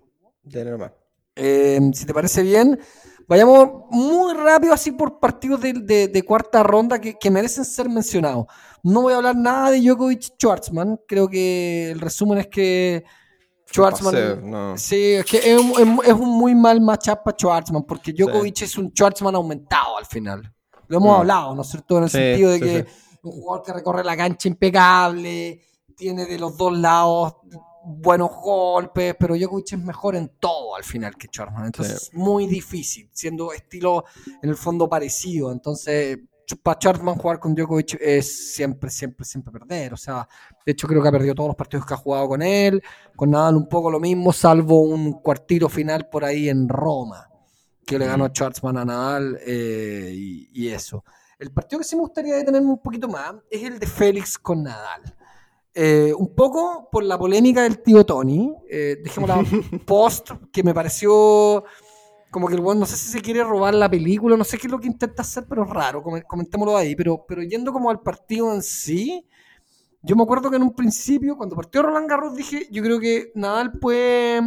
Eh, 1.37 1.81
si 1.95 2.05
te 2.05 2.13
parece 2.13 2.43
bien, 2.43 2.79
Vayamos 3.29 3.85
muy 3.91 4.33
rápido 4.35 4.73
así 4.73 4.91
por 4.91 5.21
partidos 5.21 5.61
de, 5.61 6.25
cuarta 6.27 6.63
ronda 6.63 6.99
que, 6.99 7.31
merecen 7.31 7.65
ser 7.65 7.89
mencionados. 7.89 8.47
No 8.83 9.03
voy 9.03 9.13
a 9.13 9.17
hablar 9.17 9.37
nada 9.37 9.71
de 9.71 9.83
Djokovic 9.83 10.35
Schwartzman. 10.39 10.99
Creo 11.07 11.29
que 11.29 11.91
el 11.91 12.01
resumen 12.01 12.39
es 12.39 12.47
que 12.47 13.05
Schwartzman. 13.71 14.79
Sí, 14.79 15.13
es 15.13 15.27
que 15.27 15.39
es, 15.53 15.61
un 15.61 16.39
muy 16.39 16.55
mal 16.55 16.81
matchup 16.81 17.23
para 17.23 17.37
Schwartzman, 17.37 17.83
porque 17.83 18.15
Djokovic 18.15 18.63
es 18.63 18.79
un 18.79 18.89
Schwartzman 18.89 19.35
aumentado 19.35 19.99
al 19.99 20.07
final. 20.07 20.51
Lo 20.87 20.97
hemos 20.97 21.15
mm. 21.15 21.21
hablado, 21.21 21.55
¿no 21.55 21.61
es 21.61 21.69
cierto? 21.69 21.99
En 21.99 22.05
el 22.05 22.11
sentido 22.11 22.51
de 22.51 22.61
que 22.61 22.87
un 23.23 23.33
jugador 23.33 23.63
que 23.63 23.73
recorre 23.75 24.05
la 24.05 24.17
cancha 24.17 24.49
impecable, 24.49 25.61
tiene 25.95 26.25
de 26.25 26.39
los 26.39 26.57
dos 26.57 26.79
lados 26.79 27.35
buenos 27.89 28.31
golpes, 28.31 29.17
pero 29.19 29.35
Djokovic 29.37 29.73
es 29.73 29.79
mejor 29.79 30.17
en 30.17 30.29
todo 30.39 30.77
al 30.77 30.85
final 30.85 31.17
que 31.17 31.29
Schwartzman. 31.29 31.67
Entonces 31.67 32.03
es 32.05 32.15
muy 32.15 32.47
difícil, 32.47 33.09
siendo 33.13 33.53
estilo 33.53 34.05
en 34.43 34.51
el 34.51 34.57
fondo 34.57 34.89
parecido. 34.89 35.51
Entonces, 35.51 36.19
para 36.57 36.79
Schwartzman 36.79 37.17
jugar 37.17 37.39
con 37.39 37.55
Djokovic 37.55 37.99
es 38.01 38.55
siempre, 38.55 38.91
siempre, 38.91 39.25
siempre 39.25 39.53
perder. 39.53 39.93
O 39.93 39.97
sea, 39.97 40.27
de 40.65 40.73
hecho 40.73 40.87
creo 40.87 41.03
que 41.03 41.09
ha 41.09 41.13
perdido 41.13 41.35
todos 41.35 41.49
los 41.49 41.57
partidos 41.57 41.85
que 41.85 41.95
ha 41.95 41.99
jugado 41.99 42.29
con 42.29 42.43
él. 42.43 42.83
Con 43.17 43.31
Nadal 43.31 43.57
un 43.57 43.69
poco 43.69 43.91
lo 43.91 44.01
mismo, 44.01 44.33
salvo 44.33 44.83
un 44.83 45.21
cuartito 45.21 45.69
final 45.69 46.09
por 46.09 46.25
ahí 46.25 46.49
en 46.49 46.69
Roma, 46.69 47.29
que 47.85 47.99
le 47.99 48.07
ganó 48.07 48.29
Schwartzman 48.29 48.79
a 48.79 48.85
Nadal 48.85 49.39
eh, 49.45 50.13
y, 50.15 50.69
eso. 50.69 51.05
El 51.39 51.53
partido 51.53 51.81
que 51.81 51.85
sí 51.85 51.97
me 51.97 52.03
gustaría 52.03 52.37
detenerme 52.37 52.69
un 52.69 52.83
poquito 52.83 53.09
más 53.09 53.35
es 53.51 53.63
el 53.63 53.79
de 53.79 53.87
Félix 53.87 54.39
con 54.39 54.63
Nadal. 54.63 55.15
Eh, 55.81 56.13
un 56.13 56.35
poco 56.35 56.89
por 56.91 57.05
la 57.05 57.17
polémica 57.17 57.63
del 57.63 57.81
tío 57.81 58.05
Tony, 58.05 58.53
eh, 58.69 58.97
dejemos 59.01 59.29
la 59.29 59.45
post, 59.87 60.33
que 60.51 60.65
me 60.65 60.75
pareció 60.75 61.63
como 62.33 62.49
que 62.49 62.57
el 62.57 62.61
bueno, 62.61 62.81
no 62.81 62.87
sé 62.87 62.97
si 62.97 63.13
se 63.13 63.21
quiere 63.21 63.45
robar 63.45 63.75
la 63.75 63.89
película, 63.89 64.37
no 64.37 64.43
sé 64.43 64.59
qué 64.59 64.67
es 64.67 64.73
lo 64.73 64.81
que 64.81 64.89
intenta 64.89 65.23
hacer, 65.23 65.47
pero 65.49 65.63
es 65.63 65.71
raro, 65.71 66.03
comentémoslo 66.03 66.77
ahí. 66.77 66.97
Pero, 66.97 67.25
pero 67.29 67.45
yendo 67.45 67.73
como 67.73 67.91
al 67.91 68.01
partido 68.01 68.53
en 68.53 68.61
sí, 68.61 69.25
yo 70.03 70.17
me 70.17 70.25
acuerdo 70.25 70.51
que 70.51 70.57
en 70.57 70.65
un 70.65 70.75
principio, 70.75 71.37
cuando 71.37 71.55
partió 71.55 71.81
Roland 71.81 72.11
Garros, 72.11 72.35
dije, 72.35 72.67
yo 72.73 72.83
creo 72.83 72.99
que 72.99 73.31
Nadal 73.37 73.79
puede, 73.79 74.41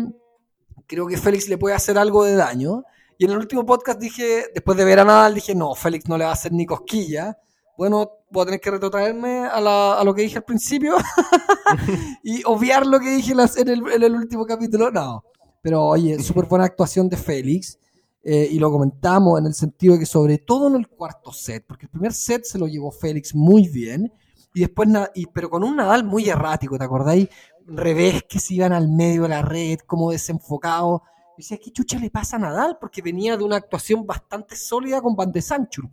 creo 0.86 1.08
que 1.08 1.16
Félix 1.16 1.48
le 1.48 1.58
puede 1.58 1.76
hacer 1.76 1.98
algo 1.98 2.26
de 2.26 2.36
daño. 2.36 2.84
Y 3.18 3.24
en 3.24 3.32
el 3.32 3.38
último 3.38 3.66
podcast 3.66 4.02
dije, 4.02 4.48
después 4.54 4.78
de 4.78 4.84
ver 4.84 5.00
a 5.00 5.06
Nadal, 5.06 5.34
dije, 5.34 5.56
no, 5.56 5.76
Félix 5.76 6.10
no 6.10 6.18
le 6.18 6.26
va 6.26 6.32
a 6.32 6.34
hacer 6.34 6.52
ni 6.52 6.66
cosquilla 6.66 7.38
bueno, 7.82 8.12
voy 8.30 8.44
a 8.44 8.46
tener 8.46 8.62
que 8.62 8.70
retrotraerme 8.70 9.48
a, 9.48 10.04
lo 10.04 10.14
que 10.14 10.22
dije 10.22 10.38
al 10.38 10.44
principio 10.44 10.98
y 12.24 12.44
obviar 12.44 12.86
lo 12.86 13.00
que 13.00 13.10
dije 13.10 13.34
en 13.34 13.70
el, 13.70 14.14
último 14.14 14.46
capítulo. 14.46 14.92
No, 14.92 15.24
pero 15.64 15.88
oye, 15.88 16.20
súper 16.24 16.46
buena 16.46 16.66
actuación 16.66 17.10
de 17.10 17.18
Félix. 17.18 17.80
Eh, 18.24 18.50
y 18.52 18.60
lo 18.60 18.72
comentamos 18.72 19.40
en 19.40 19.48
el 19.48 19.56
sentido 19.56 19.96
de 19.96 20.02
que 20.02 20.06
sobre 20.06 20.38
todo 20.38 20.68
en 20.68 20.76
el 20.76 20.90
cuarto 20.90 21.34
set, 21.34 21.66
porque 21.66 21.88
el 21.88 21.90
primer 21.90 22.14
set 22.14 22.44
se 22.44 22.60
lo 22.60 22.68
llevó 22.68 22.92
Félix 22.92 23.34
muy 23.34 23.68
bien, 23.68 24.14
y 24.54 24.60
después, 24.60 24.88
y, 25.16 25.26
pero 25.26 25.50
con 25.50 25.64
un 25.64 25.76
Nadal 25.76 26.04
muy 26.04 26.30
errático, 26.30 26.78
¿te 26.78 26.84
acordáis? 26.84 27.30
Revés 27.66 28.22
que 28.30 28.38
se 28.38 28.54
iban 28.54 28.74
al 28.74 28.90
medio 28.90 29.24
de 29.24 29.30
la 29.30 29.42
red, 29.42 29.80
como 29.88 30.12
desenfocado. 30.12 31.02
Y 31.36 31.42
decía, 31.42 31.58
¿qué 31.58 31.72
chucha 31.72 31.98
le 31.98 32.12
pasa 32.12 32.36
a 32.36 32.40
Nadal? 32.40 32.78
Porque 32.80 33.02
venía 33.02 33.36
de 33.38 33.44
una 33.44 33.56
actuación 33.56 34.06
bastante 34.06 34.56
sólida 34.56 35.02
con 35.02 35.16
Van 35.16 35.32
de 35.32 35.42
Sancho. 35.42 35.90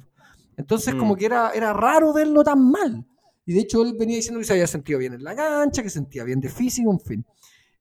Entonces, 0.59 0.95
como 0.97 1.15
mm. 1.15 1.17
que 1.17 1.27
era, 1.27 1.51
era 1.55 1.73
raro 1.73 2.13
verlo 2.13 2.43
tan 2.43 2.71
mal. 2.71 3.07
Y 3.47 3.55
de 3.55 3.61
hecho, 3.61 3.83
él 3.83 3.95
venía 3.99 4.17
diciendo 4.17 4.41
que 4.41 4.45
se 4.45 4.53
había 4.53 4.67
sentido 4.67 4.99
bien 4.99 5.15
en 5.15 5.25
la 5.25 5.35
cancha, 5.35 5.83
que 5.83 5.89
sentía 5.89 6.25
bien 6.25 6.41
de 6.41 6.51
físico, 6.51 6.91
en 6.91 7.01
fin. 7.01 7.27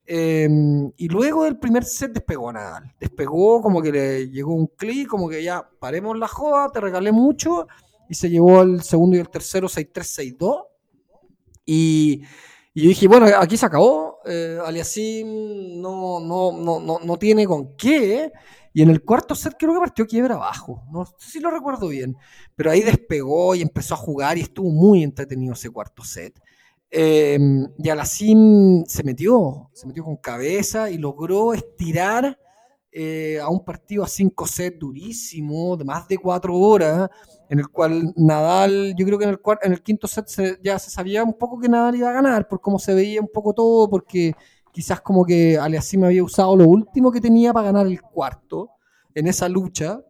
Em, 0.06 0.90
y 0.96 1.08
luego 1.08 1.44
del 1.44 1.58
primer 1.58 1.84
set 1.84 2.12
despegó 2.12 2.50
Nadal. 2.50 2.94
Despegó, 2.98 3.60
como 3.60 3.82
que 3.82 3.92
le 3.92 4.30
llegó 4.30 4.54
un 4.54 4.68
clic, 4.68 5.08
como 5.08 5.28
que 5.28 5.42
ya 5.42 5.68
paremos 5.78 6.16
la 6.16 6.28
joda, 6.28 6.70
te 6.72 6.80
regalé 6.80 7.12
mucho. 7.12 7.66
Y 8.08 8.14
se 8.14 8.30
llevó 8.30 8.62
el 8.62 8.82
segundo 8.82 9.16
y 9.16 9.20
el 9.20 9.28
tercero 9.28 9.68
6-3, 9.68 10.38
6-2. 10.38 10.64
Y, 11.66 12.22
y 12.72 12.82
yo 12.82 12.88
dije, 12.88 13.08
bueno, 13.08 13.26
aquí 13.38 13.58
se 13.58 13.66
acabó. 13.66 14.20
Eh, 14.24 14.58
Aliasim 14.64 15.82
no, 15.82 16.20
no, 16.20 16.52
no, 16.52 16.80
no, 16.80 16.98
no 17.00 17.16
tiene 17.18 17.44
con 17.44 17.76
qué. 17.76 18.32
Y 18.72 18.82
en 18.82 18.90
el 18.90 19.02
cuarto 19.02 19.34
set 19.34 19.54
creo 19.58 19.74
que 19.74 19.80
partió 19.80 20.06
quiebra 20.06 20.36
abajo. 20.36 20.82
No 20.92 21.06
sé 21.06 21.30
si 21.30 21.40
lo 21.40 21.50
recuerdo 21.50 21.88
bien. 21.88 22.16
Pero 22.54 22.70
ahí 22.70 22.82
despegó 22.82 23.54
y 23.54 23.62
empezó 23.62 23.94
a 23.94 23.98
jugar 23.98 24.38
y 24.38 24.42
estuvo 24.42 24.70
muy 24.70 25.02
entretenido 25.02 25.54
ese 25.54 25.70
cuarto 25.70 26.04
set. 26.04 26.40
Eh, 26.90 27.38
y 27.78 27.88
Alacín 27.88 28.84
se 28.86 29.02
metió, 29.02 29.70
se 29.74 29.86
metió 29.86 30.04
con 30.04 30.16
cabeza 30.16 30.90
y 30.90 30.96
logró 30.96 31.52
estirar 31.52 32.38
eh, 32.90 33.38
a 33.38 33.48
un 33.48 33.62
partido 33.64 34.02
a 34.02 34.08
cinco 34.08 34.46
sets 34.46 34.78
durísimo, 34.78 35.76
de 35.76 35.84
más 35.84 36.08
de 36.08 36.16
cuatro 36.16 36.54
horas, 36.56 37.10
en 37.50 37.58
el 37.58 37.68
cual 37.68 38.14
Nadal, 38.16 38.94
yo 38.96 39.04
creo 39.04 39.18
que 39.18 39.24
en 39.24 39.30
el, 39.30 39.40
en 39.62 39.72
el 39.72 39.82
quinto 39.82 40.08
set 40.08 40.26
ya 40.62 40.78
se 40.78 40.90
sabía 40.90 41.22
un 41.22 41.34
poco 41.34 41.60
que 41.60 41.68
Nadal 41.68 41.96
iba 41.96 42.08
a 42.08 42.14
ganar, 42.14 42.48
por 42.48 42.60
cómo 42.60 42.78
se 42.78 42.94
veía 42.94 43.20
un 43.20 43.28
poco 43.28 43.52
todo, 43.52 43.90
porque 43.90 44.32
quizás 44.78 45.00
como 45.00 45.24
que 45.24 45.58
me 45.98 46.06
había 46.06 46.22
usado 46.22 46.54
lo 46.54 46.68
último 46.68 47.10
que 47.10 47.20
tenía 47.20 47.52
para 47.52 47.72
ganar 47.72 47.88
el 47.88 48.00
cuarto 48.00 48.70
en 49.12 49.26
esa 49.26 49.48
lucha. 49.48 50.00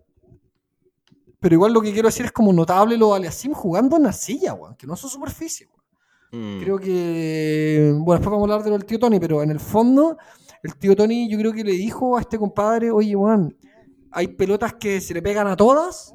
Pero 1.40 1.54
igual 1.54 1.72
lo 1.72 1.80
que 1.80 1.90
quiero 1.90 2.08
decir 2.08 2.26
es 2.26 2.32
como 2.32 2.52
notable 2.52 2.98
lo 2.98 3.14
de 3.14 3.54
jugando 3.54 3.96
en 3.96 4.02
la 4.02 4.12
silla, 4.12 4.52
weón, 4.52 4.76
que 4.76 4.86
no 4.86 4.92
es 4.92 5.00
su 5.00 5.08
superficie. 5.08 5.70
Mm. 6.32 6.60
Creo 6.60 6.78
que. 6.78 7.94
Bueno, 7.96 8.18
después 8.18 8.30
vamos 8.30 8.40
a 8.40 8.52
hablar 8.52 8.62
de 8.62 8.68
lo 8.68 8.76
del 8.76 8.84
tío 8.84 8.98
Tony, 8.98 9.18
pero 9.18 9.42
en 9.42 9.52
el 9.52 9.58
fondo, 9.58 10.18
el 10.62 10.76
tío 10.76 10.94
Tony 10.94 11.30
yo 11.30 11.38
creo 11.38 11.54
que 11.54 11.64
le 11.64 11.72
dijo 11.72 12.18
a 12.18 12.20
este 12.20 12.38
compadre, 12.38 12.90
oye, 12.90 13.16
weón, 13.16 13.56
hay 14.10 14.28
pelotas 14.28 14.74
que 14.74 15.00
se 15.00 15.14
le 15.14 15.22
pegan 15.22 15.46
a 15.46 15.56
todas 15.56 16.14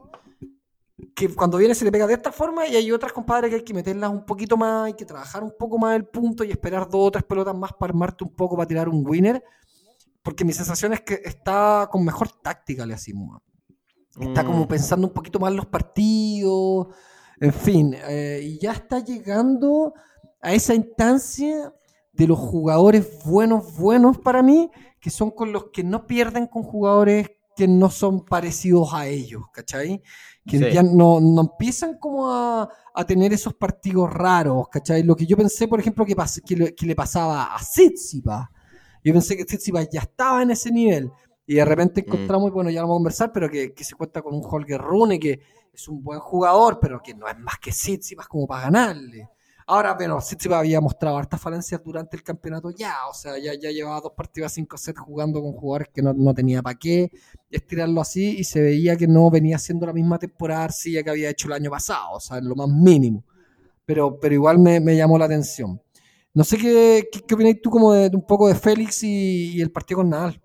que 1.11 1.33
cuando 1.33 1.57
viene 1.57 1.75
se 1.75 1.85
le 1.85 1.91
pega 1.91 2.07
de 2.07 2.13
esta 2.13 2.31
forma 2.31 2.67
y 2.67 2.75
hay 2.75 2.91
otras, 2.91 3.11
compadres 3.11 3.49
que 3.49 3.55
hay 3.57 3.63
que 3.63 3.73
meterlas 3.73 4.09
un 4.09 4.25
poquito 4.25 4.57
más, 4.57 4.87
hay 4.87 4.93
que 4.93 5.05
trabajar 5.05 5.43
un 5.43 5.53
poco 5.57 5.77
más 5.77 5.95
el 5.95 6.05
punto 6.05 6.43
y 6.43 6.51
esperar 6.51 6.89
dos 6.89 7.07
o 7.07 7.11
tres 7.11 7.23
pelotas 7.23 7.55
más 7.55 7.73
para 7.73 7.91
armarte 7.91 8.23
un 8.23 8.33
poco 8.35 8.55
para 8.55 8.67
tirar 8.67 8.89
un 8.89 9.05
winner. 9.07 9.43
Porque 10.21 10.45
mi 10.45 10.53
sensación 10.53 10.93
es 10.93 11.01
que 11.01 11.21
está 11.25 11.89
con 11.91 12.05
mejor 12.05 12.29
táctica, 12.41 12.85
le 12.85 12.93
decimos. 12.93 13.41
Está 14.19 14.45
como 14.45 14.65
mm. 14.65 14.67
pensando 14.67 15.07
un 15.07 15.13
poquito 15.13 15.39
más 15.39 15.51
los 15.53 15.65
partidos, 15.65 16.87
en 17.39 17.53
fin, 17.53 17.95
eh, 18.07 18.39
y 18.43 18.59
ya 18.59 18.71
está 18.71 18.99
llegando 18.99 19.93
a 20.41 20.53
esa 20.53 20.75
instancia 20.75 21.73
de 22.11 22.27
los 22.27 22.37
jugadores 22.37 23.23
buenos, 23.25 23.75
buenos 23.75 24.19
para 24.19 24.43
mí, 24.43 24.69
que 24.99 25.09
son 25.09 25.31
con 25.31 25.51
los 25.51 25.71
que 25.71 25.83
no 25.83 26.05
pierden 26.05 26.47
con 26.47 26.63
jugadores 26.63 27.31
que 27.55 27.67
no 27.67 27.89
son 27.89 28.23
parecidos 28.25 28.93
a 28.93 29.07
ellos, 29.07 29.43
¿cachai? 29.51 30.01
Que 30.45 30.73
ya 30.73 30.83
no, 30.83 31.19
empiezan 31.39 31.97
como 31.97 32.29
a, 32.29 32.69
tener 33.07 33.31
esos 33.31 33.53
partidos 33.53 34.11
raros, 34.11 34.67
¿cachai? 34.69 35.03
Lo 35.03 35.15
que 35.15 35.25
yo 35.25 35.37
pensé, 35.37 35.67
por 35.67 35.79
ejemplo, 35.79 36.05
que, 36.05 36.15
que, 36.75 36.85
le 36.85 36.95
pasaba 36.95 37.55
a 37.55 37.59
Tsitsipas. 37.59 38.49
Yo 39.03 39.13
pensé 39.13 39.37
que 39.37 39.45
Tsitsipas 39.45 39.89
ya 39.89 40.01
estaba 40.01 40.43
en 40.43 40.51
ese 40.51 40.71
nivel. 40.71 41.11
Y 41.45 41.55
de 41.55 41.65
repente 41.65 42.01
mm. 42.01 42.05
encontramos, 42.05 42.51
bueno, 42.51 42.69
ya 42.69 42.81
vamos 42.81 42.95
a 42.95 42.97
conversar, 42.97 43.31
pero 43.33 43.49
que, 43.49 43.73
se 43.77 43.95
cuenta 43.95 44.21
con 44.21 44.35
un 44.35 44.43
Holger 44.43 44.81
Rune, 44.81 45.19
que 45.19 45.39
es 45.73 45.87
un 45.87 46.03
buen 46.03 46.19
jugador, 46.19 46.79
pero 46.79 47.01
que 47.01 47.13
no 47.13 47.27
es 47.27 47.37
más 47.39 47.57
que 47.59 47.71
Tsitsipas 47.71 48.27
como 48.27 48.45
para 48.45 48.63
ganarle. 48.63 49.29
Ahora, 49.67 49.93
bueno, 49.93 50.19
Tsitsipas 50.19 50.59
había 50.59 50.81
mostrado 50.81 51.17
hartas 51.17 51.39
falencias 51.39 51.81
durante 51.83 52.17
el 52.17 52.23
campeonato 52.23 52.69
ya, 52.71 53.07
o 53.09 53.13
sea, 53.13 53.37
ya, 53.37 53.53
ya 53.53 53.71
llevaba 53.71 54.01
dos 54.01 54.11
partidos 54.15 54.51
a 54.51 54.55
cinco 54.55 54.77
sets 54.77 54.99
jugando 54.99 55.41
con 55.41 55.53
jugadores 55.53 55.89
que 55.93 56.01
no, 56.01 56.13
no 56.13 56.33
tenía 56.33 56.61
para 56.61 56.77
qué 56.77 57.11
estirarlo 57.49 58.01
así 58.01 58.37
y 58.39 58.43
se 58.43 58.61
veía 58.61 58.95
que 58.95 59.07
no 59.07 59.29
venía 59.31 59.57
siendo 59.57 59.85
la 59.85 59.93
misma 59.93 60.19
temporada 60.19 60.65
arcilla 60.65 61.03
que 61.03 61.09
había 61.09 61.29
hecho 61.29 61.47
el 61.47 61.53
año 61.53 61.71
pasado, 61.71 62.13
o 62.13 62.19
sea, 62.19 62.37
en 62.37 62.49
lo 62.49 62.55
más 62.55 62.69
mínimo. 62.69 63.23
Pero, 63.85 64.19
pero 64.19 64.33
igual 64.33 64.59
me, 64.59 64.79
me 64.79 64.95
llamó 64.95 65.17
la 65.17 65.25
atención. 65.25 65.81
No 66.33 66.43
sé 66.43 66.57
qué, 66.57 67.09
qué, 67.11 67.21
qué 67.21 67.35
opináis 67.35 67.61
tú 67.61 67.69
como 67.69 67.93
de, 67.93 68.09
un 68.13 68.25
poco 68.25 68.47
de 68.47 68.55
Félix 68.55 69.03
y, 69.03 69.61
el 69.61 69.71
partido 69.71 69.99
con 69.99 70.09
Nadal. 70.09 70.41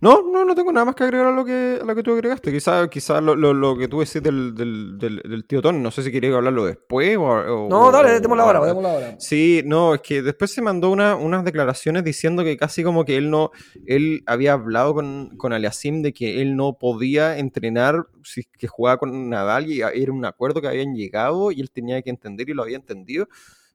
No, 0.00 0.22
no, 0.22 0.44
no 0.44 0.54
tengo 0.54 0.72
nada 0.72 0.86
más 0.86 0.94
que 0.94 1.04
agregar 1.04 1.26
a 1.26 1.32
lo 1.32 1.44
que, 1.44 1.78
a 1.80 1.84
lo 1.84 1.94
que 1.94 2.02
tú 2.02 2.12
agregaste. 2.12 2.52
Quizás 2.52 2.88
quizá 2.88 3.20
lo, 3.20 3.34
lo, 3.34 3.52
lo, 3.52 3.76
que 3.76 3.88
tú 3.88 4.00
decís 4.00 4.22
del, 4.22 4.54
del, 4.54 4.98
del, 4.98 5.44
tío 5.46 5.62
Tony, 5.62 5.78
no 5.78 5.90
sé 5.90 6.02
si 6.02 6.12
quería 6.12 6.34
hablarlo 6.34 6.66
después 6.66 7.16
o... 7.18 7.68
no, 7.68 7.90
dale, 7.90 8.20
démosla 8.20 8.44
ahora, 8.44 8.66
démosla 8.66 8.92
ahora. 8.92 9.16
Sí, 9.18 9.62
no, 9.64 9.94
es 9.94 10.00
que 10.00 10.22
después 10.22 10.50
se 10.50 10.62
mandó 10.62 10.90
una, 10.90 11.16
unas 11.16 11.44
declaraciones 11.44 12.04
diciendo 12.04 12.44
que 12.44 12.56
casi 12.56 12.82
como 12.82 13.04
que 13.04 13.16
él 13.16 13.30
no, 13.30 13.50
él 13.86 14.22
había 14.26 14.52
hablado 14.52 14.94
con, 14.94 15.36
con 15.36 15.52
Aliasim 15.52 16.02
de 16.02 16.12
que 16.12 16.42
él 16.42 16.56
no 16.56 16.78
podía 16.78 17.38
entrenar 17.38 18.06
si 18.22 18.44
que 18.44 18.66
jugaba 18.66 18.98
con 18.98 19.30
Nadal 19.30 19.70
y 19.70 19.80
era 19.80 20.12
un 20.12 20.24
acuerdo 20.24 20.60
que 20.60 20.68
habían 20.68 20.94
llegado 20.94 21.52
y 21.52 21.60
él 21.60 21.70
tenía 21.70 22.00
que 22.02 22.10
entender 22.10 22.48
y 22.48 22.54
lo 22.54 22.62
había 22.62 22.76
entendido. 22.76 23.28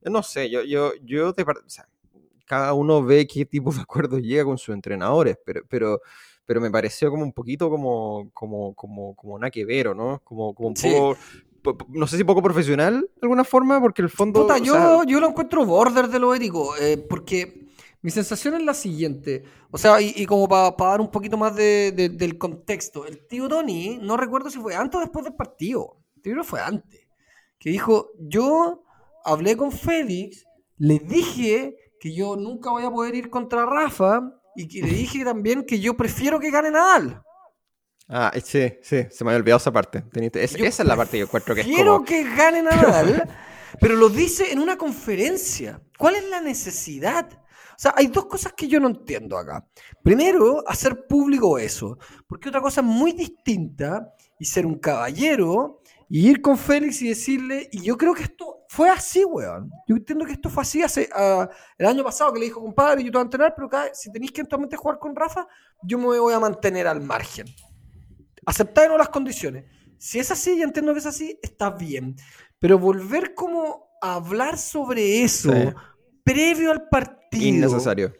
No 0.03 0.23
sé, 0.23 0.49
yo, 0.49 0.63
yo, 0.63 0.93
yo 1.03 1.31
de, 1.31 1.43
o 1.43 1.69
sea, 1.69 1.87
cada 2.51 2.73
uno 2.73 3.01
ve 3.01 3.25
qué 3.25 3.45
tipo 3.45 3.71
de 3.71 3.79
acuerdo 3.79 4.19
llega 4.19 4.43
con 4.43 4.57
sus 4.57 4.75
entrenadores, 4.75 5.37
pero, 5.45 5.61
pero, 5.69 6.01
pero 6.45 6.59
me 6.59 6.69
pareció 6.69 7.09
como 7.09 7.23
un 7.23 7.31
poquito 7.31 7.69
como, 7.69 8.29
como, 8.33 8.75
como, 8.75 9.15
como 9.15 9.39
nada 9.39 9.49
que 9.49 9.63
ver, 9.63 9.95
¿no? 9.95 10.19
Como, 10.25 10.53
como 10.53 10.67
un 10.67 10.73
poco, 10.73 11.17
no 11.87 12.07
sé 12.07 12.17
si 12.17 12.25
poco 12.25 12.43
profesional 12.43 12.99
de 12.99 13.19
alguna 13.21 13.45
forma, 13.45 13.79
porque 13.79 14.01
el 14.01 14.09
fondo... 14.09 14.45
yo, 14.57 15.05
yo 15.05 15.21
lo 15.21 15.29
encuentro 15.29 15.65
border 15.65 16.09
de 16.09 16.19
lo 16.19 16.35
ético, 16.35 16.75
eh, 16.75 16.97
porque 16.97 17.69
mi 18.01 18.11
sensación 18.11 18.55
es 18.55 18.63
la 18.63 18.73
siguiente, 18.73 19.45
o 19.69 19.77
sea, 19.77 20.01
y, 20.01 20.25
como 20.25 20.49
para 20.49 20.75
dar 20.77 20.99
un 20.99 21.09
poquito 21.09 21.37
más 21.37 21.55
de, 21.55 21.93
del 21.93 22.37
contexto, 22.37 23.05
el 23.05 23.25
tío 23.27 23.47
Tony, 23.47 23.97
no 24.01 24.17
recuerdo 24.17 24.49
si 24.49 24.59
fue 24.59 24.75
antes 24.75 24.97
o 24.97 24.99
después 24.99 25.23
del 25.23 25.35
partido, 25.35 26.01
el 26.21 26.43
fue 26.43 26.59
antes, 26.59 27.07
que 27.57 27.69
dijo, 27.69 28.11
yo 28.19 28.83
hablé 29.23 29.55
con 29.55 29.71
Félix, 29.71 30.45
le 30.77 30.99
dije 30.99 31.77
que 32.01 32.15
yo 32.15 32.35
nunca 32.35 32.71
voy 32.71 32.83
a 32.83 32.89
poder 32.89 33.13
ir 33.13 33.29
contra 33.29 33.63
Rafa 33.63 34.33
y 34.55 34.67
que 34.67 34.81
le 34.81 34.91
dije 34.91 35.23
también 35.23 35.63
que 35.63 35.79
yo 35.79 35.95
prefiero 35.95 36.39
que 36.39 36.49
gane 36.49 36.71
Nadal. 36.71 37.21
Ah, 38.09 38.33
sí, 38.43 38.73
sí, 38.81 39.05
se 39.11 39.23
me 39.23 39.29
había 39.29 39.39
olvidado 39.39 39.57
esa 39.57 39.71
parte. 39.71 40.03
esa 40.33 40.57
es 40.67 40.79
la 40.79 40.95
parte 40.95 41.11
que 41.11 41.19
yo 41.19 41.25
encuentro 41.25 41.53
que 41.53 41.61
es 41.61 41.67
Quiero 41.67 42.03
que 42.03 42.23
gane 42.23 42.63
Nadal, 42.63 43.29
pero 43.79 43.95
lo 43.95 44.09
dice 44.09 44.51
en 44.51 44.57
una 44.57 44.79
conferencia. 44.79 45.79
¿Cuál 45.95 46.15
es 46.15 46.27
la 46.27 46.41
necesidad? 46.41 47.29
O 47.33 47.77
sea, 47.77 47.93
hay 47.95 48.07
dos 48.07 48.25
cosas 48.25 48.53
que 48.53 48.67
yo 48.67 48.79
no 48.79 48.87
entiendo 48.87 49.37
acá. 49.37 49.63
Primero, 50.01 50.67
hacer 50.67 51.05
público 51.05 51.59
eso, 51.59 51.99
porque 52.27 52.49
otra 52.49 52.61
cosa 52.61 52.81
muy 52.81 53.11
distinta 53.11 54.11
y 54.39 54.45
ser 54.45 54.65
un 54.65 54.79
caballero 54.79 55.80
y 56.13 56.29
ir 56.29 56.41
con 56.41 56.57
Félix 56.57 57.01
y 57.01 57.07
decirle, 57.07 57.69
y 57.71 57.83
yo 57.83 57.97
creo 57.97 58.13
que 58.13 58.23
esto 58.23 58.65
fue 58.67 58.89
así, 58.89 59.23
weón. 59.23 59.71
Yo 59.87 59.95
entiendo 59.95 60.25
que 60.25 60.33
esto 60.33 60.49
fue 60.49 60.63
así 60.63 60.83
hace 60.83 61.09
uh, 61.15 61.47
el 61.77 61.85
año 61.85 62.03
pasado 62.03 62.33
que 62.33 62.39
le 62.39 62.47
dijo, 62.47 62.59
compadre, 62.59 63.01
yo 63.01 63.09
te 63.09 63.17
voy 63.17 63.21
a 63.21 63.23
entrenar, 63.23 63.53
pero 63.55 63.69
si 63.93 64.11
tenéis 64.11 64.33
que 64.33 64.41
eventualmente 64.41 64.75
jugar 64.75 64.99
con 64.99 65.15
Rafa, 65.15 65.47
yo 65.81 65.97
me 65.97 66.19
voy 66.19 66.33
a 66.33 66.39
mantener 66.41 66.85
al 66.85 66.99
margen. 66.99 67.47
Aceptar 68.45 68.91
las 68.91 69.07
condiciones. 69.07 69.63
Si 69.97 70.19
es 70.19 70.29
así, 70.31 70.57
y 70.57 70.63
entiendo 70.63 70.91
que 70.91 70.99
es 70.99 71.05
así, 71.05 71.39
está 71.41 71.69
bien. 71.69 72.17
Pero 72.59 72.77
volver 72.77 73.33
como 73.33 73.87
a 74.01 74.15
hablar 74.15 74.57
sobre 74.57 75.23
eso 75.23 75.53
previo 76.25 76.71
al 76.71 76.89
partido. 76.89 77.47
Innecesario 77.47 78.13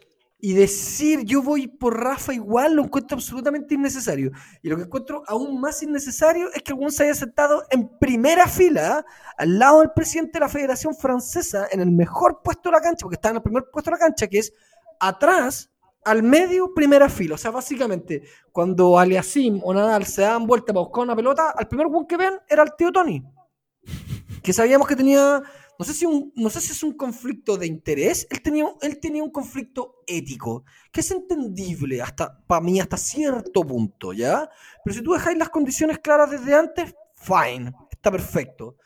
y 0.44 0.54
decir 0.54 1.20
yo 1.24 1.40
voy 1.40 1.68
por 1.68 2.02
Rafa 2.02 2.34
igual 2.34 2.74
lo 2.74 2.82
encuentro 2.82 3.14
absolutamente 3.14 3.74
innecesario. 3.74 4.32
Y 4.60 4.68
lo 4.68 4.76
que 4.76 4.82
encuentro 4.82 5.22
aún 5.28 5.60
más 5.60 5.84
innecesario 5.84 6.52
es 6.52 6.64
que 6.64 6.72
algún 6.72 6.90
se 6.90 7.04
haya 7.04 7.14
sentado 7.14 7.62
en 7.70 7.88
primera 8.00 8.48
fila 8.48 9.06
al 9.38 9.58
lado 9.60 9.78
del 9.78 9.92
presidente 9.92 10.32
de 10.34 10.40
la 10.40 10.48
Federación 10.48 10.96
Francesa 10.96 11.68
en 11.70 11.78
el 11.78 11.92
mejor 11.92 12.40
puesto 12.42 12.70
de 12.70 12.72
la 12.72 12.80
cancha, 12.80 13.04
porque 13.04 13.14
está 13.14 13.30
en 13.30 13.36
el 13.36 13.42
primer 13.42 13.66
puesto 13.72 13.88
de 13.88 13.94
la 13.94 14.00
cancha, 14.00 14.26
que 14.26 14.40
es 14.40 14.52
atrás 14.98 15.70
al 16.04 16.24
medio 16.24 16.74
primera 16.74 17.08
fila. 17.08 17.36
O 17.36 17.38
sea, 17.38 17.52
básicamente, 17.52 18.24
cuando 18.50 18.98
Aliasim 18.98 19.60
o 19.62 19.72
Nadal 19.72 20.06
se 20.06 20.22
daban 20.22 20.48
vuelta 20.48 20.72
para 20.72 20.82
buscar 20.82 21.04
una 21.04 21.14
pelota, 21.14 21.50
al 21.56 21.68
primer 21.68 21.86
one 21.86 22.06
que 22.08 22.16
ven 22.16 22.34
era 22.48 22.64
el 22.64 22.74
tío 22.76 22.90
Tony. 22.90 23.22
Que 24.42 24.52
sabíamos 24.52 24.88
que 24.88 24.96
tenía 24.96 25.40
no 25.82 25.86
sé 25.86 25.94
si, 25.94 26.32
no 26.36 26.48
sé 26.48 26.60
si 26.60 26.70
es 26.70 26.82
un 26.84 26.92
conflicto 26.92 27.56
de 27.56 27.66
interés, 27.66 28.24
él 28.30 28.40
tenía, 28.40 28.66
él 28.82 29.00
tenía 29.00 29.24
un 29.24 29.32
conflicto 29.32 29.96
ético, 30.06 30.64
que 30.92 31.00
es 31.00 31.10
entendible 31.10 32.00
hasta, 32.00 32.38
para 32.46 32.60
mí 32.60 32.78
hasta 32.78 32.96
cierto 32.96 33.66
punto, 33.66 34.12
¿ya? 34.12 34.48
Pero 34.84 34.94
si 34.94 35.02
tú 35.02 35.12
dejáis 35.12 35.36
las 35.36 35.48
condiciones 35.48 35.98
claras 35.98 36.30
desde 36.30 36.54
antes, 36.54 36.94
fine, 37.16 37.72
está 37.90 38.12
perfecto. 38.12 38.76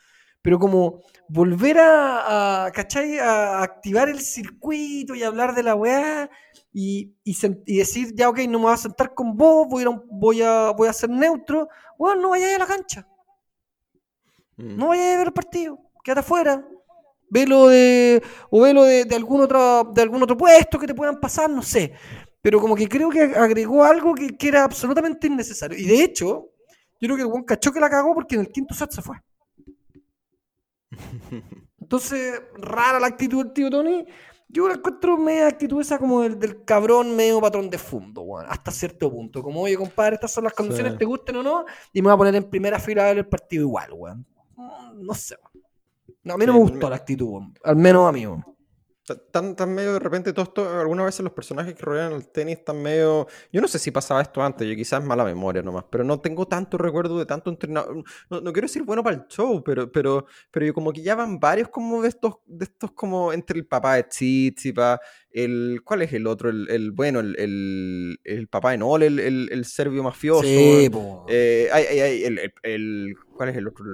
Pero 0.41 0.59
como 0.59 1.03
volver 1.29 1.81
a, 1.81 2.65
a, 2.65 2.73
a 2.73 3.63
activar 3.63 4.09
el 4.09 4.21
circuito 4.21 5.15
y 5.15 5.23
hablar 5.23 5.55
de 5.55 5.65
la 5.65 5.75
weá 5.75 6.31
y, 6.73 7.15
y, 7.25 7.77
decir, 7.77 8.15
ya 8.15 8.31
ok, 8.31 8.39
no 8.49 8.59
me 8.59 8.65
voy 8.65 8.73
a 8.73 8.79
sentar 8.79 9.13
con 9.13 9.37
vos, 9.37 9.67
voy 9.69 9.85
a, 9.85 9.91
voy 10.11 10.41
a, 10.41 10.71
voy 10.71 10.89
a 10.89 10.95
ser 10.95 11.11
neutro, 11.11 11.69
bueno, 11.99 12.23
no 12.23 12.31
vayáis 12.31 12.57
a 12.57 12.61
la 12.61 12.67
cancha. 12.67 13.07
Mm. 14.57 14.77
No 14.79 14.89
vayáis 14.89 15.15
a 15.15 15.19
ver 15.19 15.27
el 15.27 15.33
partido, 15.35 15.79
quédate 16.03 16.21
afuera, 16.21 16.67
Velo 17.29 17.69
de. 17.69 18.23
O 18.51 18.63
velo 18.63 18.85
de, 18.85 19.05
de, 19.05 19.17
algún 19.17 19.41
otro, 19.41 19.91
de 19.95 20.03
algún 20.03 20.23
otro 20.23 20.37
puesto 20.37 20.79
que 20.79 20.87
te 20.87 20.95
puedan 20.95 21.21
pasar, 21.21 21.51
no 21.51 21.63
sé. 21.63 21.93
Pero 22.41 22.61
como 22.61 22.77
que 22.77 22.89
creo 22.89 23.11
que 23.11 23.23
agregó 23.23 23.85
algo 23.85 24.15
que, 24.15 24.37
que 24.37 24.49
era 24.49 24.65
absolutamente 24.65 25.27
innecesario. 25.27 25.77
Y 25.77 25.85
de 25.85 26.03
hecho, 26.03 26.51
yo 27.01 27.09
creo 27.09 27.17
que 27.17 27.23
el 27.23 27.29
buen 27.29 27.45
cachó 27.45 27.73
que 27.73 27.81
la 27.81 27.91
cagó 27.91 28.15
porque 28.15 28.37
en 28.37 28.43
el 28.43 28.49
quinto 28.49 28.75
set 28.75 28.91
se 28.91 29.03
fue. 29.03 29.17
Entonces, 31.81 32.43
rara 32.55 33.01
la 33.01 33.09
actitud 33.09 33.45
del 33.45 33.53
tío 33.53 33.71
Tony. 33.71 34.07
Yo 34.49 34.69
la 34.69 34.75
encuentro 34.75 35.19
media 35.19 35.49
actitud 35.49 35.81
esa 35.81 35.99
como 35.99 36.23
del, 36.23 36.39
del 36.39 36.65
cabrón 36.65 37.17
medio 37.17 37.41
patrón 37.41 37.69
de 37.69 37.79
fondo, 37.79 38.23
bueno, 38.23 38.49
hasta 38.49 38.71
cierto 38.71 39.11
punto. 39.11 39.43
Como, 39.43 39.63
oye, 39.63 39.77
compadre, 39.77 40.15
estas 40.15 40.33
son 40.33 40.45
las 40.45 40.53
condiciones, 40.53 40.97
te 40.97 41.05
gusten 41.05 41.37
o 41.37 41.43
no, 41.43 41.65
y 41.93 42.01
me 42.01 42.07
voy 42.07 42.15
a 42.15 42.17
poner 42.17 42.35
en 42.37 42.49
primera 42.49 42.79
fila 42.79 43.13
del 43.13 43.27
partido 43.27 43.63
igual, 43.63 43.93
weón. 43.93 44.27
No 44.95 45.15
sé. 45.15 45.37
No, 46.27 46.35
a 46.35 46.37
mí 46.37 46.45
no 46.45 46.55
me 46.55 46.59
gustó 46.59 46.91
la 46.91 46.97
actitud, 46.97 47.41
al 47.63 47.77
menos 47.77 48.09
a 48.09 48.11
mí. 48.11 48.27
Tan, 49.31 49.55
tan 49.55 49.73
medio 49.73 49.93
de 49.93 50.01
repente 50.01 50.33
todo 50.33 50.43
esto, 50.43 50.81
algunas 50.81 51.07
veces 51.07 51.21
los 51.21 51.33
personajes 51.33 51.73
que 51.77 51.83
rodean 51.83 52.13
el 52.13 52.27
tenis 52.27 52.59
están 52.59 52.83
medio. 52.83 53.29
Yo 53.53 53.61
no 53.61 53.69
sé 53.69 53.79
si 53.79 53.93
pasaba 53.93 54.21
esto 54.21 54.43
antes, 54.43 54.69
yo 54.69 54.75
quizás 54.75 55.05
mala 55.05 55.23
memoria 55.23 55.63
nomás, 55.63 55.85
pero 55.89 56.03
no 56.03 56.19
tengo 56.19 56.49
tanto 56.49 56.77
recuerdo 56.79 57.17
de 57.17 57.27
tanto 57.27 57.49
entrenador. 57.49 58.03
No, 58.29 58.43
quiero 58.53 58.63
decir 58.63 58.83
bueno 58.83 59.05
para 59.05 59.15
el 59.15 59.29
show, 59.29 59.63
pero, 59.63 59.93
pero, 59.93 60.27
pero 60.51 60.67
yo 60.67 60.75
como 60.75 60.93
que 60.93 61.03
ya 61.03 61.15
van 61.15 61.39
varios 61.39 61.69
como 61.69 62.03
de 62.03 62.09
estos, 62.09 62.39
de 62.45 62.65
estos 62.65 62.91
como 62.91 63.33
entre 63.33 63.61
el 63.61 63.67
papá 63.69 63.95
de 63.95 64.03
Tsitsipa, 64.03 65.01
el. 65.31 65.83
¿Cuál 65.85 66.03
es 66.03 66.13
el 66.13 66.27
otro? 66.27 66.51
El, 66.51 66.91
bueno, 66.91 67.21
el, 67.21 68.19
el, 68.25 68.49
papá 68.49 68.73
de 68.73 68.79
Nol, 68.79 69.05
el, 69.05 69.21
el, 69.21 69.65
serbio 69.65 70.03
mafioso. 70.03 70.43
Sí, 70.43 70.91
eh, 71.29 71.71
el, 72.25 72.53
el, 72.65 73.15
¿Cuál 73.37 73.51
es 73.51 73.57
el 73.57 73.69
otro? 73.69 73.85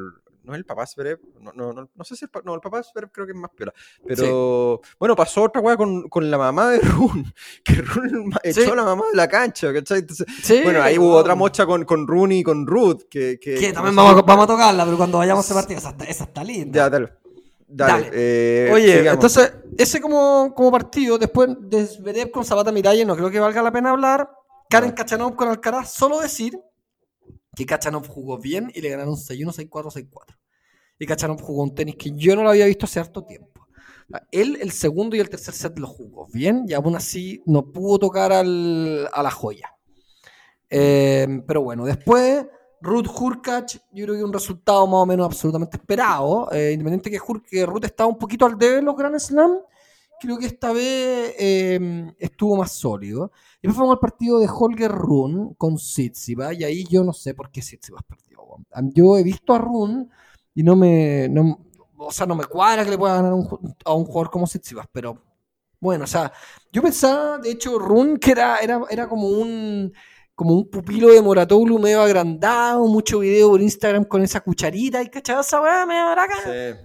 No 0.45 0.53
es 0.53 0.59
el 0.59 0.65
papá 0.65 0.87
Zverev, 0.87 1.21
no, 1.41 1.53
no, 1.53 1.73
no, 1.73 1.89
no 1.95 2.05
sé 2.05 2.17
si 2.17 2.25
el, 2.25 2.31
no, 2.45 2.55
el 2.55 2.61
papá 2.61 2.83
Zverev 2.83 3.11
creo 3.11 3.27
que 3.27 3.33
es 3.33 3.39
más 3.39 3.51
piola, 3.51 3.73
pero 4.07 4.81
bueno, 4.99 5.17
pasó 5.17 5.43
otra 5.43 5.61
weá 5.61 5.77
con, 5.77 6.09
con, 6.09 6.31
la 6.31 6.39
mamá 6.39 6.71
de 6.71 6.81
Run, 6.81 7.33
que 7.65 7.75
Run 7.75 8.33
echó 8.43 8.73
a 8.73 8.77
la 8.77 8.85
mamá 8.85 9.05
de 9.11 9.17
la 9.17 9.29
cancha, 9.29 9.73
¿cachai? 9.73 10.01
Entonces, 10.01 10.27
bueno, 10.65 10.83
ahí 10.83 10.99
hubo 10.99 11.15
otra 11.15 11.35
mocha 11.35 11.67
con, 11.67 11.85
con 11.85 12.07
Run 12.07 12.33
y 12.33 12.43
con 12.43 12.67
Ruth, 12.67 13.03
que... 13.11 13.39
Que, 13.41 13.55
que 13.55 13.73
también 13.73 13.97
vamos, 13.97 14.19
a, 14.19 14.23
vamos 14.23 14.45
a 14.45 14.47
tocarla, 14.47 14.85
pero 14.85 14.97
cuando 14.97 15.19
vayamos 15.19 15.45
a 15.45 15.47
ese 15.47 15.55
partido, 15.55 15.79
esa 15.79 15.91
está, 15.91 16.05
esa 16.05 16.25
está 16.25 16.45
linda. 16.45 16.77
Ya, 16.77 16.91
dale. 16.91 17.13
Dale. 17.75 18.11
Eh, 18.13 18.71
Oye, 18.73 19.09
entonces, 19.09 19.51
ese 19.79 20.01
como, 20.01 20.53
como 20.55 20.71
partido, 20.71 21.17
después 21.17 21.49
de 21.59 21.87
Zverev 21.87 22.31
con 22.31 22.45
Zapata 22.45 22.71
Miralle, 22.71 23.05
no 23.05 23.17
creo 23.17 23.31
que 23.31 23.41
valga 23.41 23.63
la 23.63 23.73
pena 23.73 23.91
hablar. 23.91 24.29
Karen 24.69 24.93
Kachanov 24.93 25.37
con 25.37 25.49
Alcaraz, 25.49 25.93
solo 25.93 26.21
decir 26.21 26.59
que 27.55 27.67
Kachanov 27.67 28.07
jugó 28.09 28.39
bien 28.39 28.71
y 28.75 28.81
le 28.81 28.91
ganaron 28.91 29.15
6-1, 29.15 29.69
6-4, 29.69 30.09
6-4. 30.11 30.39
Y 30.99 31.07
Kachanov 31.07 31.41
jugó 31.41 31.63
un 31.63 31.75
tenis 31.75 31.97
que 31.97 32.13
yo 32.15 32.37
no 32.37 32.43
lo 32.43 32.51
había 32.51 32.67
visto 32.67 32.87
hace 32.87 33.01
harto 33.01 33.25
tiempo. 33.25 33.53
Él 34.31 34.59
el 34.61 34.73
segundo 34.73 35.17
y 35.17 35.21
el 35.21 35.31
tercer 35.31 35.55
set 35.55 35.79
lo 35.79 35.87
jugó 35.87 36.27
bien 36.33 36.65
y 36.69 36.75
aún 36.75 36.95
así 36.97 37.43
no 37.47 37.73
pudo 37.73 37.99
tocar 37.99 38.33
a 38.33 38.43
la 38.43 39.31
joya. 39.31 39.75
Eh, 40.69 41.27
pero 41.47 41.63
bueno, 41.63 41.85
después 41.85 42.47
Ruth 42.81 43.07
Hurkacz, 43.07 43.81
yo 43.93 44.05
creo 44.05 44.17
que 44.17 44.25
un 44.25 44.33
resultado 44.33 44.87
más 44.87 45.03
o 45.03 45.07
menos 45.07 45.27
absolutamente 45.27 45.77
esperado. 45.77 46.51
Eh, 46.53 46.73
independiente 46.73 47.11
que, 47.11 47.21
que 47.49 47.65
Ruth 47.65 47.85
estaba 47.85 48.09
un 48.09 48.19
poquito 48.19 48.45
al 48.45 48.59
debe 48.59 48.79
en 48.79 48.85
los 48.87 48.97
Grand 48.97 49.19
Slam, 49.19 49.59
creo 50.23 50.39
que 50.39 50.47
esta 50.47 50.73
vez 50.73 51.35
eh, 51.39 52.15
estuvo 52.19 52.57
más 52.57 52.73
sólido. 52.73 53.33
Y 53.61 53.67
después 53.67 53.77
fuimos 53.77 53.97
al 53.97 54.01
partido 54.01 54.39
de 54.39 54.49
Holger 54.49 54.91
Run 54.91 55.55
con 55.55 55.79
Sitsiba, 55.79 56.55
y 56.55 56.65
ahí 56.65 56.85
yo 56.89 57.05
no 57.05 57.13
sé 57.13 57.35
por 57.35 57.51
qué 57.51 57.61
Sitsiba 57.61 58.01
perdió. 58.07 58.39
Yo 58.95 59.19
he 59.19 59.23
visto 59.23 59.55
a 59.55 59.59
Run 59.59 60.09
y 60.55 60.63
no 60.63 60.77
me. 60.77 61.29
o 61.97 62.11
sea, 62.13 62.27
no 62.27 62.35
me 62.35 62.45
cuadra 62.45 62.85
que 62.85 62.91
le 62.91 62.99
pueda 62.99 63.17
ganar 63.17 63.33
a 63.33 63.95
un 63.95 64.05
jugador 64.05 64.31
como 64.31 64.47
Sitsiba, 64.47 64.89
pero 64.93 65.23
bueno, 65.81 66.05
o 66.05 66.07
sea, 66.07 66.33
yo 66.71 66.81
pensaba, 66.81 67.39
de 67.39 67.51
hecho, 67.51 67.77
Run 67.77 68.17
que 68.19 68.31
era, 68.31 68.59
era, 68.59 68.81
era 68.89 69.09
como 69.09 69.29
un 69.29 69.93
como 70.35 70.55
un 70.55 70.71
pupilo 70.71 71.09
de 71.09 71.21
Moratoglu 71.21 71.79
medio 71.79 72.01
agrandado, 72.01 72.87
mucho 72.87 73.21
video 73.21 73.51
por 73.51 73.61
Instagram 73.61 74.05
con 74.05 74.23
esa 74.23 74.41
cucharita 74.41 75.03
y 75.03 75.09
cachado 75.09 75.43
esa 75.43 75.61
weá 75.61 75.87
medio 75.87 76.05
maraca. 76.05 76.35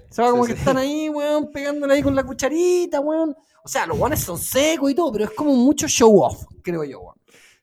Sí, 0.09 0.21
como 0.21 0.45
que 0.45 0.53
están 0.53 0.77
ahí, 0.77 1.09
weón, 1.09 1.51
pegándole 1.51 1.95
ahí 1.95 2.03
con 2.03 2.15
la 2.15 2.23
cucharita, 2.23 2.99
weón. 2.99 3.35
O 3.63 3.67
sea, 3.67 3.85
los 3.85 3.97
guanes 3.97 4.19
son 4.19 4.37
secos 4.37 4.91
y 4.91 4.95
todo, 4.95 5.11
pero 5.11 5.25
es 5.25 5.31
como 5.31 5.53
mucho 5.53 5.87
show 5.87 6.21
off, 6.21 6.45
creo 6.61 6.83
yo, 6.83 7.13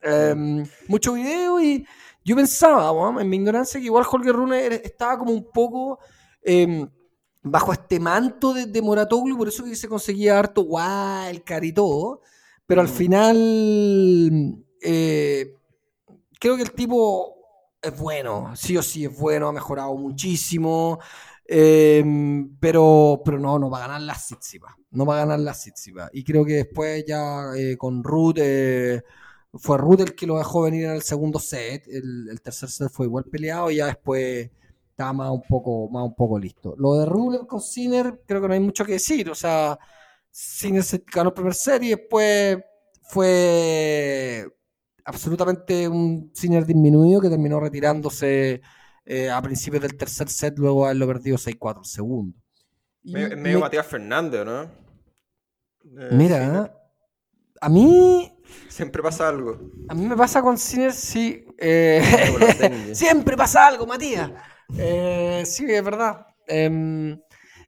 Em, 0.04 0.66
mucho 0.86 1.14
video 1.14 1.58
y 1.62 1.86
yo 2.22 2.36
pensaba, 2.36 2.92
en 3.20 3.28
mi 3.28 3.36
ignorancia, 3.36 3.80
que 3.80 3.86
igual 3.86 4.04
Holger 4.10 4.34
Rune 4.34 4.66
estaba 4.84 5.18
como 5.18 5.32
un 5.32 5.50
poco 5.50 5.98
em, 6.42 6.86
bajo 7.42 7.72
este 7.72 7.98
manto 7.98 8.52
de, 8.52 8.66
de 8.66 8.82
Moratoglu, 8.82 9.36
por 9.38 9.48
eso 9.48 9.64
que 9.64 9.74
se 9.74 9.88
conseguía 9.88 10.38
harto 10.38 10.60
wild, 10.60 11.42
y 11.62 11.72
todo, 11.72 12.20
pero 12.66 12.82
al 12.82 12.88
mm. 12.88 12.90
final 12.90 14.64
eh, 14.82 15.54
creo 16.44 16.56
que 16.58 16.62
el 16.62 16.72
tipo 16.72 17.38
es 17.80 17.98
bueno, 17.98 18.54
sí 18.54 18.76
o 18.76 18.82
sí 18.82 19.06
es 19.06 19.18
bueno, 19.18 19.48
ha 19.48 19.52
mejorado 19.52 19.94
muchísimo. 19.96 20.98
Em, 21.46 22.54
pero, 22.58 23.22
pero 23.24 23.38
no, 23.38 23.58
no 23.58 23.70
va 23.70 23.78
a 23.78 23.86
ganar 23.86 24.02
la 24.02 24.14
Sitsipa. 24.14 24.76
No 24.90 25.06
va 25.06 25.16
a 25.16 25.18
ganar 25.20 25.40
la 25.40 25.54
Sitsipa. 25.54 26.10
Y 26.12 26.22
creo 26.22 26.44
que 26.44 26.52
después 26.54 27.02
ya 27.08 27.46
eh, 27.56 27.78
con 27.78 28.04
Ruth, 28.04 28.36
eh, 28.36 29.02
fue 29.54 29.78
Ruth 29.78 30.00
el 30.00 30.14
que 30.14 30.26
lo 30.26 30.36
dejó 30.36 30.62
venir 30.62 30.84
en 30.84 30.90
el 30.92 31.02
segundo 31.02 31.38
set. 31.38 31.86
El, 31.88 32.38
tercer 32.42 32.68
set 32.68 32.90
fue 32.90 33.06
igual 33.06 33.24
peleado 33.24 33.70
y 33.70 33.76
ya 33.76 33.86
después 33.86 34.50
estaba 34.90 35.14
más 35.14 35.30
un 35.30 35.42
poco, 35.48 35.88
más 35.88 36.04
un 36.04 36.14
poco 36.14 36.38
listo. 36.38 36.74
Lo 36.76 36.98
de 36.98 37.06
Rublev 37.06 37.46
con 37.46 37.62
Sinner, 37.62 38.20
creo 38.26 38.42
que 38.42 38.48
no 38.48 38.54
hay 38.54 38.60
mucho 38.60 38.84
que 38.84 38.92
decir. 38.92 39.30
O 39.30 39.34
sea, 39.34 39.78
Sinner 40.30 40.82
se 40.82 41.02
ganó 41.10 41.30
el 41.30 41.34
primer 41.34 41.54
set 41.54 41.82
y 41.84 41.90
después 41.90 42.58
fue 43.02 44.46
absolutamente 45.04 45.88
un 45.88 46.30
Sinner 46.34 46.64
disminuido 46.64 47.20
que 47.20 47.28
terminó 47.28 47.60
retirándose 47.60 48.62
eh, 49.04 49.30
a 49.30 49.40
principios 49.42 49.82
del 49.82 49.96
tercer 49.96 50.28
set, 50.28 50.58
luego 50.58 50.86
haberlo 50.86 51.06
perdido 51.06 51.36
6-4 51.36 51.78
el 51.80 51.84
segundo. 51.84 52.38
medio, 53.04 53.60
Matías 53.60 53.86
Fernández, 53.86 54.44
¿no? 54.44 54.62
Eh, 54.62 56.08
mira, 56.12 56.74
a 57.60 57.68
mí. 57.68 58.30
Siempre 58.68 59.02
pasa 59.02 59.28
algo. 59.28 59.58
A 59.88 59.94
mí 59.94 60.06
me 60.06 60.16
pasa 60.16 60.40
con 60.42 60.56
Sinner, 60.56 60.92
sí. 60.92 61.44
Eh, 61.58 62.02
siempre 62.94 63.36
pasa 63.36 63.66
algo, 63.66 63.86
Matías. 63.86 64.30
sí, 65.44 65.66
es 65.68 65.84
verdad. 65.84 66.26
Em, 66.46 67.18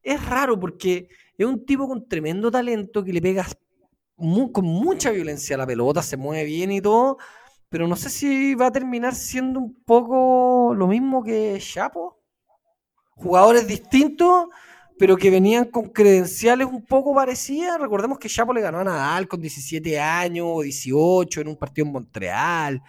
es 0.03 0.25
raro 0.27 0.59
porque 0.59 1.09
es 1.37 1.47
un 1.47 1.65
tipo 1.67 1.87
con 1.87 2.09
tremendo 2.09 2.51
talento 2.51 3.05
que 3.05 3.13
le 3.13 3.21
con 4.17 4.65
mucha 4.65 5.11
violencia 5.11 5.57
la 5.57 5.67
pelota, 5.67 6.03
se 6.03 6.17
mueve 6.17 6.45
bien 6.45 6.73
y 6.73 6.81
todo, 6.81 7.19
pero 7.69 7.87
no 7.87 7.97
sé 7.97 8.11
si 8.11 8.55
va 8.55 8.67
a 8.67 8.73
terminar 8.73 9.15
siendo 9.15 9.61
un 9.61 9.83
poco 9.85 10.73
lo 10.75 10.87
mismo 10.87 11.23
que 11.23 11.59
Chapo. 11.61 12.23
Jugadores 13.11 13.67
distintos, 13.67 14.47
pero 14.99 15.17
que 15.17 15.31
venían 15.31 15.67
con 15.67 15.89
credenciales 15.91 16.67
un 16.67 16.85
poco 16.85 17.15
parecidas. 17.15 17.81
Recordemos 17.81 18.19
que 18.19 18.29
Chapo 18.29 18.53
le 18.53 18.61
ganó 18.61 18.79
a 18.79 18.85
Nadal 18.85 19.29
con 19.29 19.41
17 19.41 19.99
años 19.99 20.47
o 20.49 20.63
18 20.63 21.41
en 21.41 21.49
un 21.49 21.57
partido 21.57 21.87
en 21.87 21.93
Montreal. 21.93 22.83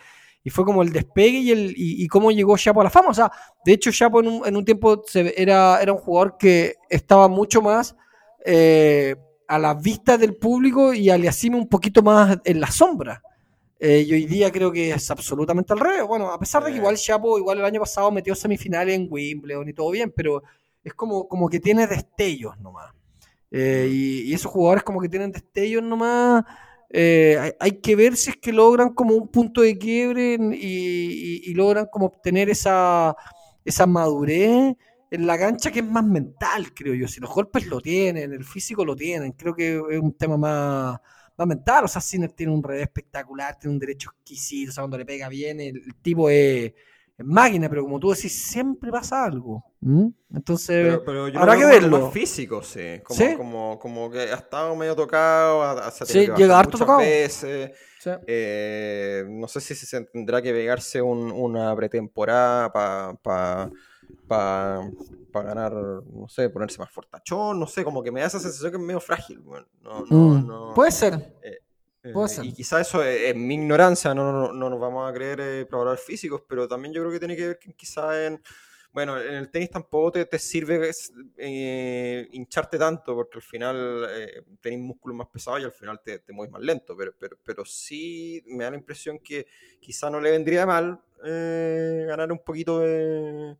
Y 0.44 0.50
fue 0.50 0.64
como 0.64 0.82
el 0.82 0.94
despegue 0.94 1.40
y, 1.40 1.52
el, 1.52 1.74
y, 1.76 2.08
cómo 2.08 2.32
llegó 2.32 2.58
Chapo 2.58 2.82
a 2.82 2.86
la 2.86 2.90
fama. 2.90 3.10
O 3.10 3.14
sea, 3.14 3.30
de 3.66 3.74
hecho, 3.74 3.92
Chapo 3.92 4.22
en 4.22 4.28
un, 4.28 4.48
en 4.48 4.56
un 4.56 4.64
tiempo 4.64 5.04
era, 5.14 5.82
era 5.82 5.92
un 5.92 6.00
jugador 6.00 6.38
que 6.38 6.76
estaba 6.90 7.28
mucho 7.28 7.62
más 7.62 7.96
eh, 8.46 9.16
a 9.48 9.58
la 9.58 9.74
vista 9.74 10.18
del 10.18 10.36
público 10.36 10.94
y 10.94 11.10
Aliasime 11.10 11.58
un 11.58 11.68
poquito 11.68 12.02
más 12.02 12.38
en 12.44 12.60
la 12.60 12.70
sombra. 12.70 13.22
Eh, 13.80 14.06
y 14.08 14.14
hoy 14.14 14.26
día 14.26 14.52
creo 14.52 14.72
que 14.72 14.92
es 14.92 15.10
absolutamente 15.12 15.72
al 15.74 15.80
revés. 15.80 16.04
Bueno, 16.06 16.32
a 16.32 16.40
pesar 16.40 16.64
de 16.64 16.72
que 16.72 16.78
igual 16.78 16.98
Chapo, 16.98 17.38
igual 17.38 17.60
el 17.60 17.66
año 17.66 17.80
pasado 17.80 18.12
metió 18.12 18.36
semifinales 18.36 18.96
en 18.96 19.08
Wimbledon 19.10 19.70
y 19.70 19.74
todo 19.74 19.92
bien, 19.92 20.12
pero 20.16 20.44
es 20.84 20.94
como, 20.94 21.28
como 21.28 21.48
que 21.50 21.60
tiene 21.60 21.88
destellos 21.88 22.58
nomás. 22.60 22.94
Eh, 23.52 23.88
y, 23.90 24.34
esos 24.34 24.52
jugadores 24.52 24.84
como 24.84 25.00
que 25.00 25.10
tienen 25.10 25.32
destellos 25.32 25.84
nomás. 25.84 26.44
Eh, 26.90 27.54
hay, 27.60 27.72
que 27.82 27.96
ver 27.96 28.16
si 28.16 28.32
es 28.32 28.38
que 28.38 28.54
logran 28.54 28.94
como 28.94 29.14
un 29.14 29.28
punto 29.28 29.62
de 29.62 29.78
quiebre 29.78 30.38
y, 30.54 31.54
logran 31.54 31.88
como 31.92 32.08
obtener 32.08 32.50
esa, 32.50 33.16
esa 33.64 33.86
madurez 33.86 34.76
en 35.10 35.28
la 35.28 35.38
cancha 35.38 35.72
que 35.72 35.80
es 35.80 35.86
más 35.86 36.04
mental, 36.04 36.74
creo 36.74 36.94
yo. 36.94 37.08
Si 37.08 37.20
los 37.20 37.30
golpes 37.30 37.68
lo 37.68 37.80
tienen, 37.82 38.34
el 38.34 38.44
físico 38.44 38.84
lo 38.84 38.96
tienen, 38.96 39.32
creo 39.34 39.56
que 39.56 39.82
es 39.90 40.00
un 40.00 40.14
tema 40.14 40.38
más 40.38 41.00
a 41.38 41.46
mental. 41.46 41.86
O 41.86 41.88
sea, 41.88 42.02
Sinner 42.02 42.32
tiene 42.32 42.54
un 42.54 42.64
revés 42.64 42.84
espectacular, 42.84 43.58
tiene 43.58 43.74
un 43.74 43.80
derecho 43.80 44.10
exquisito, 44.12 44.72
o 44.72 44.74
sea, 44.74 44.84
cuando 44.84 44.98
le 44.98 45.06
pega 45.06 45.30
bien, 45.30 45.60
el, 45.62 45.96
tipo 46.02 46.30
es, 46.30 46.74
máquina, 47.20 47.70
pero 47.70 47.84
como 47.84 48.00
tú 48.00 48.12
decís, 48.12 48.34
siempre 48.34 48.92
pasa 48.92 49.24
algo. 49.24 49.64
Entonces, 50.34 51.00
pero, 51.06 51.26
habrá 51.26 51.58
que 51.58 51.66
verlo. 51.66 52.00
Más 52.00 52.14
físico, 52.14 52.62
sí. 52.62 53.02
Como, 53.38 53.80
Como, 53.80 54.12
que 54.12 54.20
ha 54.20 54.36
estado 54.36 54.76
medio 54.76 54.96
tocado, 54.96 55.92
sí, 55.92 56.28
llega 56.36 56.60
harto 56.60 56.78
tocado. 56.78 57.00
Veces. 57.00 57.72
Eh, 58.26 59.26
no 59.28 59.48
sé 59.48 59.60
si 59.60 59.76
se 59.76 60.02
tendrá 60.06 60.42
que 60.42 60.54
pegarse 60.54 61.02
una 61.02 61.76
pretemporada 61.76 62.72
para 62.72 63.72
para 64.28 64.92
ganar, 65.34 65.74
no 65.74 66.28
sé, 66.28 66.50
ponerse 66.50 66.80
más 66.80 66.92
fortachón, 66.92 67.60
no 67.60 67.68
sé, 67.68 67.84
como 67.84 68.04
que 68.04 68.12
me 68.12 68.22
da 68.22 68.28
esa 68.28 68.40
sensación 68.40 68.72
que 68.72 68.78
es 68.78 68.84
medio 68.84 69.00
frágil. 69.00 69.44
no, 69.82 70.06
mm. 70.10 70.74
puede 70.74 70.92
ser. 70.92 71.14
Eh, 71.44 71.60
eh, 72.04 72.14
y 72.44 72.54
quizá 72.54 72.82
eso 72.82 73.04
es, 73.04 73.36
mi 73.36 73.56
ignorancia, 73.56 74.14
no, 74.14 74.54
no, 74.54 74.70
nos 74.70 74.80
vamos 74.80 75.10
a 75.10 75.14
creer 75.14 75.40
eh, 75.42 75.66
probadores 75.66 76.02
físicos, 76.02 76.44
pero 76.48 76.68
también 76.68 76.94
yo 76.94 77.02
creo 77.02 77.12
que 77.12 77.20
tiene 77.20 77.36
que 77.36 77.48
ver 77.48 77.60
quizá 77.76 78.26
en... 78.26 78.42
Bueno, 78.94 79.22
en 79.22 79.36
el 79.36 79.52
tenis 79.52 79.70
tampoco 79.70 80.14
te, 80.14 80.26
te 80.26 80.40
sirve 80.40 80.90
hincharte 82.32 82.80
tanto, 82.80 83.14
porque 83.14 83.38
al 83.38 83.44
final 83.44 84.08
tenés 84.60 84.80
músculos 84.80 85.16
más 85.16 85.28
pesados 85.28 85.62
y 85.62 85.66
al 85.66 85.72
final 85.72 86.02
te, 86.04 86.18
te 86.18 86.34
mueves 86.34 86.52
más 86.52 86.64
lento, 86.64 86.98
pero, 86.98 87.14
pero, 87.20 87.38
pero 87.44 87.64
sí 87.64 88.42
me 88.48 88.64
da 88.64 88.72
la 88.72 88.78
impresión 88.78 89.20
que 89.20 89.46
quizá 89.80 90.10
no 90.10 90.20
le 90.20 90.32
vendría 90.32 90.66
mal 90.66 91.00
ganar 91.22 92.32
un 92.32 92.40
poquito 92.40 92.80
de 92.80 93.58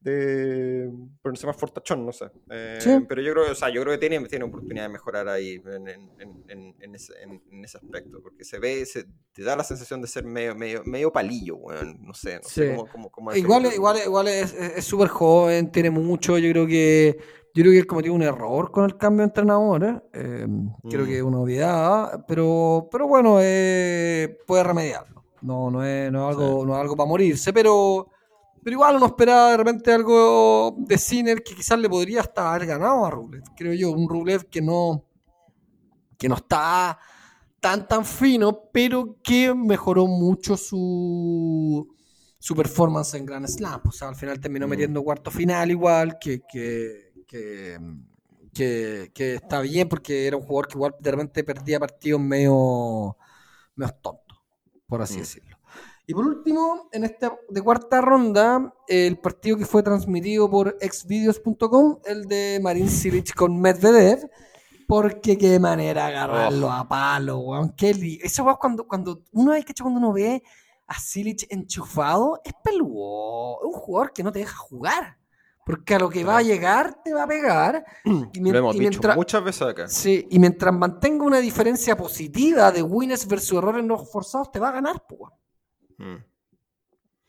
de 0.00 0.90
ponerse 1.22 1.46
más 1.46 1.56
fortachón, 1.56 2.06
no 2.06 2.12
sé. 2.12 2.26
Eh, 2.50 3.00
pero 3.08 3.20
yo 3.20 3.32
creo, 3.32 3.52
o 3.52 3.54
sea, 3.54 3.68
yo 3.68 3.82
creo 3.82 3.92
que 3.92 3.98
tiene, 3.98 4.26
tiene 4.28 4.44
oportunidad 4.44 4.84
de 4.84 4.88
mejorar 4.90 5.28
ahí 5.28 5.60
en, 5.64 5.88
en, 5.88 6.74
en, 6.80 6.94
ese, 6.94 7.14
en, 7.22 7.64
ese, 7.64 7.78
aspecto, 7.78 8.20
porque 8.22 8.44
se 8.44 8.58
ve, 8.58 8.86
se, 8.86 9.06
te 9.32 9.42
da 9.42 9.56
la 9.56 9.64
sensación 9.64 10.00
de 10.00 10.08
ser 10.08 10.24
medio, 10.24 10.54
medio, 10.54 10.82
medio 10.84 11.12
palillo, 11.12 11.56
bueno, 11.56 11.94
no 12.00 12.14
sé, 12.14 12.40
no 12.42 12.48
sé 12.48 12.76
cómo, 12.92 13.10
cómo, 13.10 13.34
igual, 13.34 13.66
igual, 13.74 13.98
igual 14.04 14.28
es 14.28 14.84
súper 14.84 15.08
joven, 15.08 15.70
tiene 15.72 15.90
mucho, 15.90 16.38
yo 16.38 16.50
creo 16.50 16.66
que 16.66 17.18
yo 17.58 17.62
creo 17.62 17.72
que 17.72 17.78
él 17.78 17.86
cometió 17.86 18.14
un 18.14 18.22
error 18.22 18.70
con 18.70 18.84
el 18.84 18.96
cambio 18.96 19.22
de 19.22 19.30
entrenador, 19.30 20.04
eh, 20.12 20.46
creo 20.88 21.04
que 21.04 21.16
es 21.16 21.22
una 21.22 21.40
obviedad, 21.40 22.24
pero, 22.28 22.88
pero 22.90 23.08
bueno, 23.08 23.38
eh, 23.40 24.38
puede 24.46 24.62
remediarlo. 24.62 25.24
No, 25.40 25.68
no 25.70 25.84
es, 25.84 26.12
no 26.12 26.30
es 26.30 26.36
algo, 26.36 26.64
no 26.64 26.74
es 26.74 26.80
algo 26.80 26.96
para 26.96 27.08
morirse, 27.08 27.52
pero 27.52 28.10
pero 28.62 28.74
igual 28.74 28.96
uno 28.96 29.06
esperaba 29.06 29.50
de 29.50 29.56
repente 29.56 29.92
algo 29.92 30.74
de 30.78 30.98
Sinner 30.98 31.42
que 31.42 31.54
quizás 31.54 31.78
le 31.78 31.88
podría 31.88 32.20
hasta 32.20 32.52
haber 32.54 32.66
ganado 32.66 33.04
a 33.04 33.10
Rublev. 33.10 33.42
Creo 33.56 33.74
yo, 33.74 33.90
un 33.90 34.08
Rublev 34.08 34.48
que 34.48 34.60
no, 34.60 35.04
que 36.16 36.28
no 36.28 36.36
está 36.36 36.98
tan 37.60 37.88
tan 37.88 38.04
fino, 38.04 38.70
pero 38.72 39.16
que 39.22 39.54
mejoró 39.54 40.06
mucho 40.06 40.56
su, 40.56 41.88
su 42.38 42.54
performance 42.54 43.14
en 43.14 43.26
Grand 43.26 43.46
Slam. 43.46 43.82
O 43.84 43.92
sea, 43.92 44.08
al 44.08 44.16
final 44.16 44.40
terminó 44.40 44.66
mm. 44.66 44.70
metiendo 44.70 45.02
cuarto 45.02 45.30
final 45.30 45.70
igual, 45.70 46.18
que, 46.18 46.42
que, 46.50 47.12
que, 47.26 49.10
que, 49.14 49.34
está 49.34 49.60
bien 49.60 49.88
porque 49.88 50.26
era 50.26 50.36
un 50.36 50.42
jugador 50.42 50.68
que 50.68 50.74
igual 50.78 50.94
de 50.98 51.10
repente 51.10 51.44
perdía 51.44 51.80
partidos 51.80 52.20
medio, 52.20 53.16
medio 53.74 53.92
tontos, 54.00 54.38
por 54.86 55.02
así 55.02 55.16
mm. 55.16 55.20
decirlo. 55.20 55.47
Y 56.10 56.14
por 56.14 56.24
último, 56.24 56.88
en 56.90 57.04
esta 57.04 57.38
de 57.50 57.60
cuarta 57.60 58.00
ronda, 58.00 58.74
el 58.86 59.18
partido 59.18 59.58
que 59.58 59.66
fue 59.66 59.82
transmitido 59.82 60.48
por 60.48 60.74
exvideos.com, 60.80 61.98
el 62.06 62.24
de 62.24 62.58
Marin 62.62 62.88
Cilic 62.88 63.34
con 63.34 63.60
Medvedev, 63.60 64.26
porque 64.86 65.36
qué 65.36 65.60
manera 65.60 66.06
agarrarlo 66.06 66.72
a 66.72 66.88
palo, 66.88 67.40
weón. 67.40 67.74
Eso 67.78 68.50
es 68.50 68.56
cuando, 68.58 68.88
cuando 68.88 69.22
uno 69.32 69.52
hay 69.52 69.62
que 69.62 69.74
cuando 69.74 69.98
uno 69.98 70.14
ve 70.14 70.42
a 70.86 70.98
Cilic 70.98 71.46
enchufado, 71.50 72.40
es 72.42 72.54
peludo, 72.64 73.58
es 73.60 73.66
un 73.66 73.72
jugador 73.74 74.14
que 74.14 74.22
no 74.22 74.32
te 74.32 74.38
deja 74.38 74.56
jugar. 74.56 75.18
Porque 75.66 75.94
a 75.94 75.98
lo 75.98 76.08
que 76.08 76.24
va 76.24 76.38
a 76.38 76.42
llegar, 76.42 77.02
te 77.04 77.12
va 77.12 77.24
a 77.24 77.28
pegar. 77.28 77.84
Y, 78.32 78.40
lo 78.40 78.58
hemos 78.60 78.78
dicho 78.78 78.98
muchas 79.14 79.44
veces 79.44 79.60
acá. 79.60 79.88
Sí, 79.88 80.26
y 80.30 80.38
mientras 80.38 80.74
mantenga 80.74 81.26
una 81.26 81.40
diferencia 81.40 81.94
positiva 81.98 82.72
de 82.72 82.82
wins 82.82 83.28
versus 83.28 83.58
errores 83.58 83.84
no 83.84 83.98
forzados, 83.98 84.50
te 84.50 84.58
va 84.58 84.70
a 84.70 84.72
ganar, 84.72 85.04
pues. 85.06 85.37
Mm. 85.98 86.16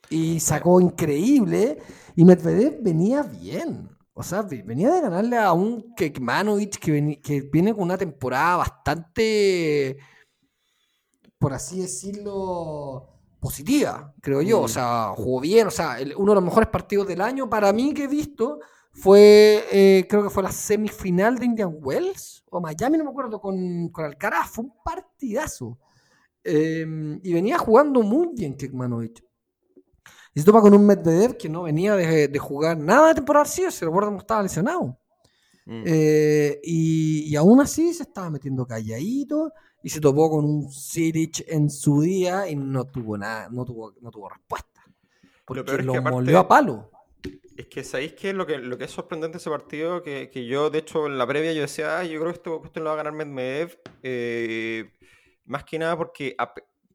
Y 0.10 0.40
sacó 0.40 0.80
increíble. 0.82 1.78
Y 2.16 2.26
Medvedev 2.26 2.82
venía 2.82 3.24
bien. 3.24 3.90
O 4.14 4.24
sea, 4.24 4.42
venía 4.42 4.92
de 4.92 5.02
ganarle 5.02 5.38
a 5.38 5.54
un 5.54 5.94
Kekmanovic 5.96 6.78
que, 6.78 7.22
que 7.22 7.42
viene 7.42 7.74
con 7.74 7.84
una 7.84 7.98
temporada 7.98 8.58
bastante, 8.58 9.98
por 11.38 11.54
así 11.54 11.80
decirlo, 11.80 13.20
positiva, 13.40 14.14
creo 14.22 14.42
yo. 14.42 14.62
O 14.62 14.66
mm. 14.66 14.70
sea, 14.70 15.14
jugó 15.16 15.40
bien. 15.40 15.68
O 15.68 15.72
sea, 15.72 15.98
uno 16.18 16.32
de 16.32 16.36
los 16.36 16.44
mejores 16.44 16.70
partidos 16.70 17.08
del 17.08 17.22
año 17.22 17.50
para 17.50 17.72
mí 17.72 17.94
que 17.94 18.04
he 18.04 18.08
visto 18.08 18.60
fue, 18.92 19.66
eh, 19.72 20.06
creo 20.10 20.24
que 20.24 20.30
fue 20.30 20.44
la 20.44 20.52
semifinal 20.52 21.38
de 21.38 21.46
Indian 21.46 21.78
Wells 21.80 22.44
o 22.50 22.60
Miami, 22.60 22.98
no 22.98 23.06
me 23.06 23.12
acuerdo, 23.12 23.40
con, 23.40 23.90
con 23.90 24.06
Alcaraz. 24.06 24.50
Fue 24.50 24.66
un 24.66 24.74
partidazo. 24.84 25.78
Em, 26.44 27.20
y 27.24 27.34
venía 27.34 27.58
jugando 27.58 28.02
muy 28.02 28.30
bien 28.34 28.56
Kekmanovic. 28.56 29.24
Y 30.34 30.40
se 30.40 30.46
topa 30.46 30.62
con 30.62 30.74
un 30.74 30.86
Medvedev 30.86 31.38
que 31.38 31.50
no 31.50 31.64
venía 31.64 31.96
de, 31.96 32.40
jugar 32.40 32.78
nada 32.78 33.10
de 33.10 33.16
temporada 33.16 33.44
así, 33.44 33.70
se 33.72 33.86
recuerda 33.86 34.12
que 34.12 34.18
estaba 34.18 34.44
lesionado. 34.44 34.98
Mm. 35.66 35.84
Eh, 35.86 36.60
y, 36.64 37.36
aún 37.36 37.62
así 37.62 37.94
se 37.94 38.04
estaba 38.04 38.30
metiendo 38.30 38.66
calladito 38.66 39.54
y 39.84 39.90
se 39.90 40.00
topó 40.00 40.30
con 40.30 40.46
un 40.46 40.72
Siric 40.72 41.44
en 41.48 41.70
su 41.70 42.02
día 42.02 42.50
y 42.50 42.56
no 42.56 42.86
tuvo 42.86 43.18
nada, 43.18 43.50
no 43.52 43.66
tuvo, 43.66 43.94
no 44.02 44.12
tuvo 44.12 44.30
respuesta. 44.30 44.84
Porque 45.46 45.64
lo, 45.84 45.96
a 46.38 46.48
palo. 46.48 46.92
Es 47.58 47.68
que 47.68 47.84
sabéis 47.84 48.14
que 48.14 48.32
lo 48.34 48.46
que 48.46 48.60
lo 48.60 48.78
que 48.78 48.86
es 48.86 48.92
sorprendente 48.92 49.38
ese 49.38 49.50
partido, 49.50 50.02
que, 50.02 50.30
que 50.30 50.46
yo, 50.46 50.70
de 50.70 50.80
hecho, 50.80 51.08
en 51.08 51.18
la 51.18 51.28
previa 51.28 51.54
yo 51.54 51.62
decía, 51.62 52.04
yo 52.04 52.20
creo 52.20 52.32
que 52.32 52.38
esto, 52.38 52.62
esto 52.64 52.80
lo 52.80 52.86
va 52.86 52.94
a 52.94 53.04
ganar 53.04 53.14
Medvedev. 53.14 53.80
Eh, 54.04 54.92
más 55.50 55.64
que 55.64 55.80
nada 55.80 55.98
porque 55.98 56.36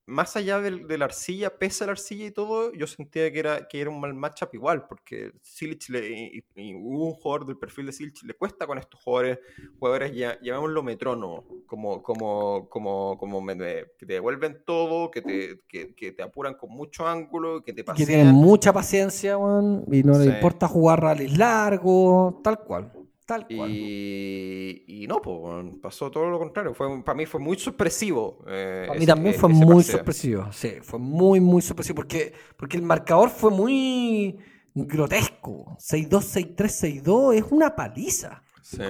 más 0.07 0.37
allá 0.37 0.61
de, 0.61 0.99
la 0.99 1.07
arcilla, 1.07 1.59
pese 1.59 1.83
a 1.83 1.87
la 1.87 1.93
arcilla 1.93 2.27
y 2.27 2.31
todo, 2.31 2.73
yo 2.75 2.87
sentía 2.87 3.33
que 3.33 3.38
era, 3.38 3.67
que 3.67 3.81
era 3.81 3.90
un 3.90 3.99
mal 4.01 4.12
matchup 4.12 4.55
igual, 4.55 4.87
porque 4.87 5.33
Silich 5.43 5.88
le, 5.88 6.45
y, 6.55 6.75
un 6.75 7.14
jugador 7.14 7.47
del 7.47 7.57
perfil 7.57 7.87
de 7.87 7.93
Silich 7.93 8.23
le 8.23 8.35
cuesta 8.35 8.67
con 8.67 8.79
estos 8.79 9.01
jugadores, 9.03 9.38
jugadores 9.79 10.14
ya, 10.14 10.38
llamémoslo 10.43 10.83
metrónomo, 10.83 11.45
como, 11.67 12.03
como, 12.03 12.69
como, 12.69 13.17
como 13.19 13.47
que 13.47 13.87
te 13.99 14.07
devuelven 14.07 14.62
todo, 14.67 15.11
que 15.11 15.23
te, 15.23 15.61
que, 15.67 16.12
te 16.12 16.23
apuran 16.23 16.55
con 16.55 16.71
mucho 16.71 17.07
ángulo, 17.07 17.62
que 17.62 17.73
te 17.73 17.83
pasean. 17.83 18.07
Que 18.07 18.12
tienen 18.12 18.35
mucha 18.35 18.73
paciencia, 18.73 19.33
y 19.33 20.03
no 20.03 20.19
le 20.19 20.27
importa 20.27 20.69
jugar 20.69 21.01
rallies 21.01 21.37
largos, 21.38 22.43
tal 22.43 22.59
cual. 22.61 22.93
Tal 23.26 23.46
cual. 23.46 23.70
Y, 23.70 25.06
no, 25.08 25.20
pues 25.22 25.74
pasó 25.80 26.10
todo 26.10 26.28
lo 26.28 26.38
contrario. 26.38 26.74
Fue, 26.74 27.02
para 27.02 27.16
mí 27.16 27.26
fue 27.26 27.40
muy 27.40 27.58
sorpresivo. 27.58 28.44
Eh, 28.46 28.84
para 28.87 29.00
mí 29.00 29.06
también 29.06 29.34
fue 29.34 29.48
muy 29.48 29.82
sorpresivo. 29.82 30.52
Sí, 30.52 30.74
fue 30.82 30.98
muy, 30.98 31.40
muy 31.40 31.62
sorpresivo. 31.62 31.96
Porque, 31.96 32.32
porque 32.56 32.76
el 32.76 32.82
marcador 32.82 33.30
fue 33.30 33.50
muy 33.50 34.38
grotesco. 34.74 35.76
6-2, 35.78 36.56
6-3, 36.56 37.02
6-2 37.02 37.34
es 37.34 37.44
una 37.50 37.74
paliza. 37.74 38.42
Sí, 38.60 38.82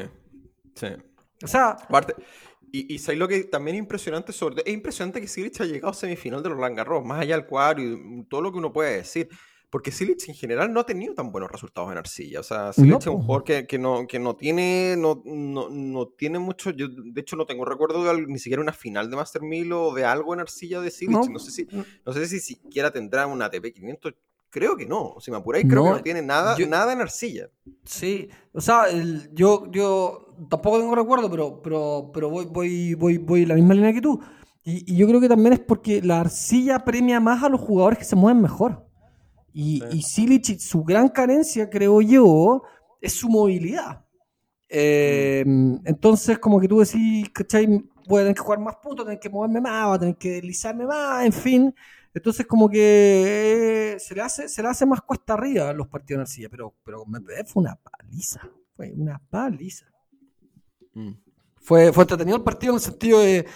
sí. 0.74 0.88
O 1.42 1.46
sea. 1.46 1.70
Aparte, 1.70 2.14
y, 2.72 2.96
y 2.96 3.14
lo 3.14 3.28
que 3.28 3.44
también 3.44 3.76
es 3.76 3.82
impresionante 3.82 4.32
sobre 4.32 4.62
es 4.66 4.74
impresionante 4.74 5.20
que 5.20 5.28
Silic 5.28 5.60
ha 5.60 5.64
llegado 5.64 5.92
a 5.92 5.94
semifinal 5.94 6.42
de 6.42 6.48
los 6.48 6.58
Garros, 6.58 7.04
más 7.04 7.20
allá 7.20 7.36
del 7.36 7.46
cuadro 7.46 7.80
y 7.84 8.24
todo 8.28 8.42
lo 8.42 8.50
que 8.50 8.58
uno 8.58 8.72
puede 8.72 8.96
decir. 8.96 9.28
Porque 9.74 9.90
Silic 9.90 10.28
en 10.28 10.36
general 10.36 10.72
no 10.72 10.78
ha 10.78 10.86
tenido 10.86 11.14
tan 11.14 11.32
buenos 11.32 11.50
resultados 11.50 11.90
en 11.90 11.98
arcilla. 11.98 12.38
O 12.38 12.44
sea, 12.44 12.72
Silic 12.72 13.00
es 13.00 13.06
un 13.08 13.22
jugador 13.24 13.42
que, 13.42 13.76
no, 13.76 14.06
que 14.06 14.20
no 14.20 14.36
tiene 14.36 14.94
no, 14.96 15.20
no, 15.24 16.06
tiene 16.16 16.38
mucho. 16.38 16.70
Yo, 16.70 16.86
de 16.88 17.20
hecho, 17.20 17.34
no 17.34 17.44
tengo 17.44 17.64
recuerdo 17.64 18.04
de 18.04 18.24
ni 18.28 18.38
siquiera 18.38 18.62
una 18.62 18.72
final 18.72 19.10
de 19.10 19.16
Master 19.16 19.42
1000 19.42 19.72
o 19.72 19.92
de 19.92 20.04
algo 20.04 20.32
en 20.32 20.38
arcilla 20.38 20.80
de 20.80 20.92
Silic. 20.92 21.28
No, 21.28 21.40
sé 21.40 21.50
si 21.50 21.66
no 22.06 22.12
sé 22.12 22.28
si 22.28 22.38
siquiera 22.38 22.92
tendrá 22.92 23.26
una 23.26 23.46
ATP 23.46 23.72
500. 23.74 24.14
Creo 24.48 24.76
que 24.76 24.86
no. 24.86 25.16
Si 25.18 25.32
me 25.32 25.38
apuráis, 25.38 25.66
creo 25.68 25.82
que 25.82 25.90
no 25.90 26.02
tiene 26.04 26.22
nada, 26.22 26.56
nada 26.68 26.92
en 26.92 27.00
arcilla. 27.00 27.50
Sí, 27.84 28.28
o 28.52 28.60
sea, 28.60 28.84
yo, 29.32 29.68
yo 29.72 30.36
tampoco 30.48 30.78
tengo 30.78 30.94
recuerdo, 30.94 31.28
pero, 31.28 31.60
pero, 31.60 32.12
pero 32.14 32.30
voy, 32.30 32.44
voy, 32.44 32.94
voy, 32.94 33.18
voy 33.18 33.42
en 33.42 33.48
la 33.48 33.56
misma 33.56 33.74
línea 33.74 33.92
que 33.92 34.00
tú. 34.00 34.20
Y, 34.62 34.94
y 34.94 34.96
yo 34.96 35.08
creo 35.08 35.20
que 35.20 35.28
también 35.28 35.54
es 35.54 35.58
porque 35.58 36.00
la 36.00 36.20
arcilla 36.20 36.84
premia 36.84 37.18
más 37.18 37.42
a 37.42 37.48
los 37.48 37.60
jugadores 37.60 37.98
que 37.98 38.04
se 38.04 38.14
mueven 38.14 38.40
mejor. 38.40 38.93
Y, 39.56 40.02
sí. 40.02 40.58
su 40.58 40.82
gran 40.82 41.08
carencia, 41.08 41.70
creo 41.70 42.02
yo, 42.02 42.64
es 43.00 43.12
su 43.12 43.28
movilidad. 43.28 44.04
Eh, 44.68 45.44
entonces, 45.84 46.40
como 46.40 46.60
que 46.60 46.66
tú 46.66 46.80
decís, 46.80 47.30
¿cachai? 47.30 47.66
Voy 48.08 48.20
a 48.20 48.24
tener 48.24 48.34
que 48.34 48.42
jugar 48.42 48.58
más 48.58 48.74
puntos, 48.82 49.06
tener 49.06 49.20
que 49.20 49.30
moverme 49.30 49.60
más, 49.60 49.86
voy 49.86 49.96
a 49.96 49.98
tener 50.00 50.16
que 50.16 50.30
deslizarme 50.32 50.84
más, 50.86 51.24
en 51.24 51.32
fin. 51.32 51.74
Entonces, 52.12 52.46
como 52.46 52.68
que 52.68 53.92
eh, 53.94 54.00
se, 54.00 54.16
le 54.16 54.22
hace, 54.22 54.48
se 54.48 54.60
le 54.60 54.68
hace 54.68 54.84
más 54.86 55.00
cuesta 55.02 55.34
arriba 55.34 55.72
los 55.72 55.86
partidos 55.86 56.18
en 56.18 56.20
arcilla, 56.22 56.48
pero, 56.48 56.74
pero 56.84 57.04
fue 57.46 57.62
una 57.62 57.76
paliza. 57.76 58.40
Fue 58.74 58.92
una 58.92 59.20
paliza. 59.30 59.86
Mm. 60.94 61.12
Fue, 61.60 61.92
fue 61.92 62.02
entretenido 62.02 62.36
el 62.36 62.42
partido 62.42 62.72
en 62.72 62.76
el 62.76 62.82
sentido 62.82 63.20
de. 63.20 63.46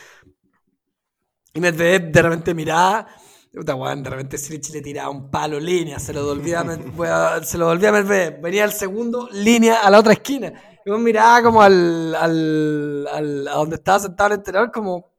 Y 1.55 1.61
Medvedev 1.61 2.13
de 2.13 2.23
repente 2.23 2.55
miraba 2.55 3.09
Puta, 3.53 3.75
de 3.75 4.11
repente 4.11 4.39
Silic 4.39 4.69
le 4.71 4.83
tiraba 4.83 5.11
un 5.11 5.31
palo, 5.31 5.59
línea, 5.59 5.99
se 5.99 6.13
lo 6.13 6.21
devolvía 6.21 6.61
a, 6.61 7.43
se 7.45 7.59
lo 7.59 7.67
volvía 7.67 7.89
a 7.89 8.03
venía 8.03 8.65
el 8.65 8.73
segundo, 8.73 9.29
línea 9.33 9.81
a 9.83 9.91
la 9.91 9.99
otra 9.99 10.13
esquina. 10.13 10.53
Y 10.85 10.91
uno 10.91 10.99
miraba 10.99 11.43
como 11.43 11.63
al, 11.63 12.15
al, 12.15 13.07
al, 13.13 13.49
a 13.49 13.53
donde 13.53 13.77
estaba 13.77 14.01
sentado 14.01 14.29
el 14.29 14.39
entrenador, 14.39 14.71
como, 14.71 15.11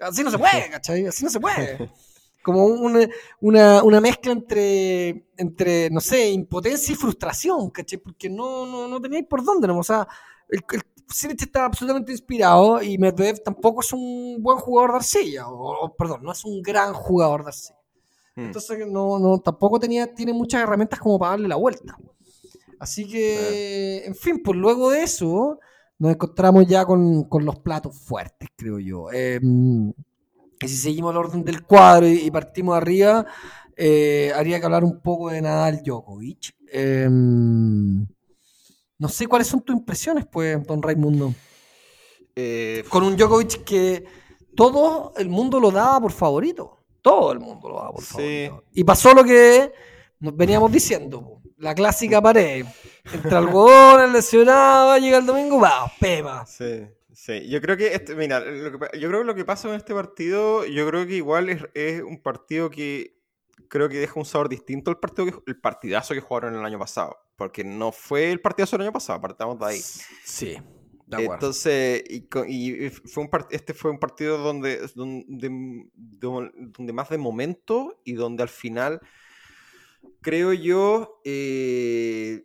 así 0.00 0.22
no 0.22 0.30
se 0.30 0.38
puede, 0.38 0.68
¿cachai? 0.70 1.06
Así 1.06 1.24
no 1.24 1.30
se 1.30 1.40
puede. 1.40 1.90
Como 2.42 2.66
una, 2.66 3.08
una, 3.40 3.82
una 3.82 4.00
mezcla 4.00 4.32
entre, 4.32 5.28
entre, 5.36 5.90
no 5.90 6.00
sé, 6.00 6.30
impotencia 6.30 6.92
y 6.92 6.96
frustración, 6.96 7.70
¿cachai? 7.70 7.98
Porque 7.98 8.28
no, 8.28 8.66
no, 8.66 8.88
no 8.88 9.00
teníais 9.00 9.26
por 9.26 9.44
dónde, 9.44 9.68
¿no? 9.68 9.78
O 9.78 9.84
sea, 9.84 10.08
el, 10.48 10.60
el 10.72 10.82
Silic 11.08 11.42
está 11.42 11.64
absolutamente 11.66 12.12
inspirado 12.12 12.82
y 12.82 12.98
Medvedev 12.98 13.42
tampoco 13.42 13.80
es 13.80 13.92
un 13.92 14.36
buen 14.40 14.58
jugador 14.58 14.92
de 14.92 14.96
arcilla, 14.96 15.48
o, 15.48 15.94
perdón, 15.96 16.22
no 16.22 16.32
es 16.32 16.44
un 16.44 16.62
gran 16.62 16.92
jugador 16.92 17.42
de 17.42 17.48
arcilla. 17.48 17.78
Hmm. 18.34 18.44
Entonces 18.46 18.86
no, 18.88 19.18
no, 19.18 19.38
tampoco 19.38 19.78
tenía, 19.78 20.12
tiene 20.14 20.32
muchas 20.32 20.62
herramientas 20.62 20.98
como 20.98 21.18
para 21.18 21.32
darle 21.32 21.48
la 21.48 21.56
vuelta. 21.56 21.96
Así 22.78 23.06
que, 23.06 24.04
en 24.04 24.14
fin, 24.16 24.42
pues 24.42 24.58
luego 24.58 24.90
de 24.90 25.04
eso 25.04 25.60
nos 25.98 26.12
encontramos 26.14 26.66
ya 26.66 26.84
con, 26.84 27.28
los 27.30 27.58
platos 27.60 27.96
fuertes, 27.96 28.48
creo 28.56 28.80
yo. 28.80 29.12
Em, 29.12 29.92
y 30.60 30.68
si 30.68 30.76
seguimos 30.76 31.12
el 31.12 31.18
orden 31.18 31.44
del 31.44 31.62
cuadro 31.62 32.08
y, 32.08 32.28
partimos 32.32 32.76
arriba, 32.76 33.24
eh, 33.76 34.32
haría 34.34 34.58
que 34.58 34.66
hablar 34.66 34.82
un 34.82 35.00
poco 35.00 35.30
de 35.30 35.42
Nadal 35.42 35.80
Djokovic. 35.84 36.56
Em, 36.72 38.04
no 39.02 39.08
sé 39.08 39.26
cuáles 39.26 39.48
son 39.48 39.60
tus 39.62 39.74
impresiones, 39.74 40.24
pues, 40.30 40.64
don 40.64 40.80
Raimundo. 40.80 41.34
Eh, 42.36 42.84
Con 42.88 43.02
un 43.02 43.16
Djokovic 43.16 43.64
que 43.64 44.04
todo 44.54 45.12
el 45.16 45.28
mundo 45.28 45.58
lo 45.58 45.72
daba 45.72 46.00
por 46.02 46.12
favorito. 46.12 46.84
Todo 47.00 47.32
el 47.32 47.40
mundo 47.40 47.68
lo 47.68 47.74
daba 47.78 47.90
por 47.90 48.04
favorito. 48.04 48.62
Y 48.72 48.84
pasó 48.84 49.12
lo 49.12 49.24
que 49.24 49.72
nos 50.20 50.36
veníamos 50.36 50.70
diciendo. 50.70 51.40
La 51.56 51.74
clásica 51.74 52.22
pared. 52.22 52.64
Entre 53.12 53.36
algodón, 53.36 54.02
el 54.02 54.12
lesionado, 54.12 54.96
llega 54.98 55.18
el 55.18 55.26
domingo, 55.26 55.58
va, 55.58 55.90
pema. 55.98 56.46
Sí. 56.46 56.86
Sí, 57.12 57.48
yo 57.48 57.60
creo 57.60 57.76
que, 57.76 57.94
este, 57.94 58.14
mira, 58.14 58.40
yo 58.44 59.08
creo 59.08 59.20
que 59.20 59.26
lo 59.26 59.34
que 59.34 59.44
pasa 59.44 59.68
en 59.68 59.74
este 59.74 59.94
partido, 59.94 60.64
yo 60.64 60.86
creo 60.86 61.08
que 61.08 61.16
igual 61.16 61.48
es, 61.48 61.62
es, 61.74 62.02
un 62.02 62.22
partido 62.22 62.70
que 62.70 63.16
creo 63.72 63.88
que 63.88 63.98
deja 63.98 64.20
un 64.20 64.26
sabor 64.26 64.50
distinto 64.50 64.90
al 64.90 64.98
partido 64.98 65.24
que, 65.24 65.50
el 65.50 65.58
partidazo 65.58 66.12
que 66.12 66.20
jugaron 66.20 66.54
el 66.54 66.62
año 66.62 66.78
pasado. 66.78 67.16
Porque 67.36 67.64
no 67.64 67.90
fue 67.90 68.30
el 68.30 68.38
partidazo 68.38 68.76
del 68.76 68.82
año 68.82 68.92
pasado, 68.92 69.18
partamos 69.18 69.58
de 69.58 69.64
ahí. 69.64 69.80
Sí. 70.24 70.58
Entonces, 71.10 72.04
y, 72.06 72.20
fue 72.90 73.24
un 73.24 73.30
este 73.48 73.72
fue 73.72 73.90
un 73.90 73.98
partido 73.98 74.36
donde, 74.36 74.86
donde, 74.94 75.88
donde, 75.94 76.92
más 76.92 77.08
de 77.08 77.16
momento 77.16 77.98
y 78.04 78.12
donde 78.12 78.42
al 78.42 78.50
final, 78.50 79.00
creo 80.20 80.52
yo, 80.52 81.22
eh, 81.24 82.44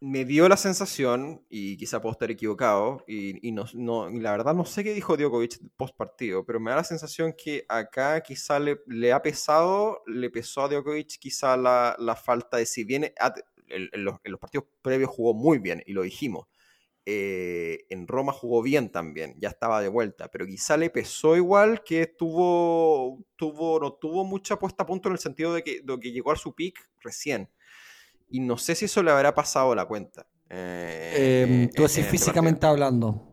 me 0.00 0.24
dio 0.24 0.48
la 0.48 0.56
sensación, 0.56 1.44
y 1.50 1.76
quizá 1.76 2.00
puedo 2.00 2.12
estar 2.12 2.30
equivocado, 2.30 3.04
y, 3.06 3.52
no, 3.52 4.08
la 4.10 4.32
verdad 4.32 4.54
no 4.54 4.64
sé 4.64 4.82
qué 4.82 4.94
dijo 4.94 5.16
Djokovic 5.16 5.60
post 5.76 5.94
partido, 5.94 6.44
pero 6.44 6.58
me 6.58 6.70
da 6.70 6.78
la 6.78 6.84
sensación 6.84 7.34
que 7.36 7.66
acá 7.68 8.22
quizá 8.22 8.58
le, 8.58 8.80
le 8.86 9.12
ha 9.12 9.20
pesado, 9.20 10.02
le 10.06 10.30
pesó 10.30 10.62
a 10.62 10.68
Djokovic 10.68 11.18
quizá 11.18 11.56
la, 11.58 11.96
la 11.98 12.16
falta 12.16 12.56
de 12.56 12.64
si 12.66 12.84
viene, 12.84 13.12
en, 13.68 14.04
los, 14.04 14.18
partidos 14.40 14.66
previos 14.80 15.10
jugó 15.10 15.34
muy 15.34 15.58
bien, 15.58 15.82
y 15.86 15.92
lo 15.92 16.02
dijimos. 16.02 16.46
Eh, 17.06 17.86
en 17.88 18.06
Roma 18.06 18.32
jugó 18.32 18.62
bien 18.62 18.90
también, 18.90 19.34
ya 19.38 19.48
estaba 19.48 19.80
de 19.80 19.88
vuelta, 19.88 20.30
pero 20.30 20.46
quizá 20.46 20.76
le 20.76 20.90
pesó 20.90 21.36
igual 21.36 21.82
que 21.82 22.06
tuvo, 22.06 23.24
tuvo, 23.36 23.80
no 23.80 23.94
tuvo 23.94 24.24
mucha 24.24 24.58
puesta 24.58 24.84
a 24.84 24.86
punto 24.86 25.08
en 25.08 25.14
el 25.14 25.18
sentido 25.18 25.54
de 25.54 25.62
que, 25.62 25.80
de 25.82 26.00
que 26.00 26.12
llegó 26.12 26.30
a 26.30 26.36
su 26.36 26.54
pick 26.54 26.88
recién 27.00 27.50
y 28.30 28.40
no 28.40 28.56
sé 28.56 28.74
si 28.74 28.86
eso 28.86 29.02
le 29.02 29.10
habrá 29.10 29.34
pasado 29.34 29.74
la 29.74 29.86
cuenta. 29.86 30.26
Eh, 30.48 31.44
em, 31.48 31.68
tú 31.68 31.82
decís 31.82 31.98
este 31.98 32.10
físicamente 32.10 32.66
hablando. 32.66 33.26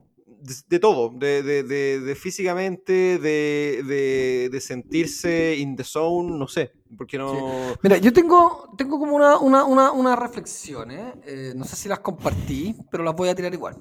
De, 0.70 0.80
todo, 0.80 1.10
de, 1.10 1.44
de, 1.44 1.64
de 1.64 2.16
físicamente, 2.16 3.18
de, 3.18 4.60
sentirse 4.62 5.58
in 5.58 5.76
the 5.76 5.84
zone, 5.84 6.38
no 6.38 6.48
sé, 6.48 6.72
porque 6.98 7.18
no... 7.18 7.76
Mira, 7.82 7.98
yo 7.98 8.14
tengo, 8.14 8.72
tengo 8.78 8.98
como 8.98 9.14
una, 9.14 9.38
una, 9.40 9.66
una, 9.66 9.92
una 9.92 10.16
reflexión, 10.16 10.92
¿eh? 10.92 11.14
¿eh? 11.26 11.54
no 11.54 11.66
sé 11.66 11.76
si 11.76 11.90
las 11.90 12.00
compartí, 12.00 12.78
pero 12.90 13.04
las 13.04 13.14
voy 13.14 13.28
a 13.28 13.36
tirar 13.36 13.54
igual. 13.54 13.76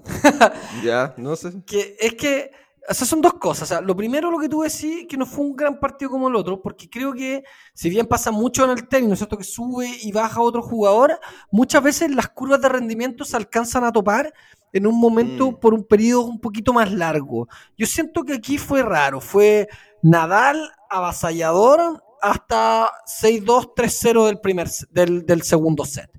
ya, 0.82 1.14
no 1.18 1.36
sé. 1.36 1.52
Que 1.66 1.96
es 2.00 2.14
que 2.14 2.50
o 2.88 2.94
sea, 2.94 3.06
son 3.06 3.20
dos 3.20 3.34
cosas. 3.34 3.62
O 3.62 3.66
sea, 3.66 3.80
lo 3.80 3.96
primero, 3.96 4.30
lo 4.30 4.38
que 4.38 4.48
tú 4.48 4.62
decís, 4.62 5.06
que 5.08 5.16
no 5.16 5.26
fue 5.26 5.44
un 5.44 5.56
gran 5.56 5.78
partido 5.80 6.10
como 6.10 6.28
el 6.28 6.36
otro, 6.36 6.60
porque 6.60 6.88
creo 6.88 7.12
que, 7.12 7.44
si 7.74 7.90
bien 7.90 8.06
pasa 8.06 8.30
mucho 8.30 8.64
en 8.64 8.70
el 8.70 8.88
tenis, 8.88 9.08
¿no 9.08 9.14
es 9.14 9.18
cierto? 9.20 9.38
Que 9.38 9.44
sube 9.44 9.88
y 10.02 10.12
baja 10.12 10.40
otro 10.40 10.62
jugador, 10.62 11.18
muchas 11.50 11.82
veces 11.82 12.10
las 12.14 12.28
curvas 12.28 12.60
de 12.60 12.68
rendimiento 12.68 13.24
se 13.24 13.36
alcanzan 13.36 13.84
a 13.84 13.92
topar 13.92 14.32
en 14.72 14.86
un 14.86 14.98
momento 14.98 15.52
Mm. 15.52 15.56
por 15.60 15.74
un 15.74 15.84
periodo 15.84 16.26
un 16.26 16.40
poquito 16.40 16.72
más 16.72 16.92
largo. 16.92 17.48
Yo 17.76 17.86
siento 17.86 18.24
que 18.24 18.34
aquí 18.34 18.58
fue 18.58 18.82
raro, 18.82 19.20
fue 19.20 19.68
Nadal 20.02 20.70
avasallador 20.90 22.02
hasta 22.20 22.90
6-2, 23.06 23.72
3-0 23.74 24.26
del, 24.26 24.40
primer, 24.40 24.68
del, 24.90 25.24
del 25.24 25.42
segundo 25.42 25.84
set. 25.84 26.10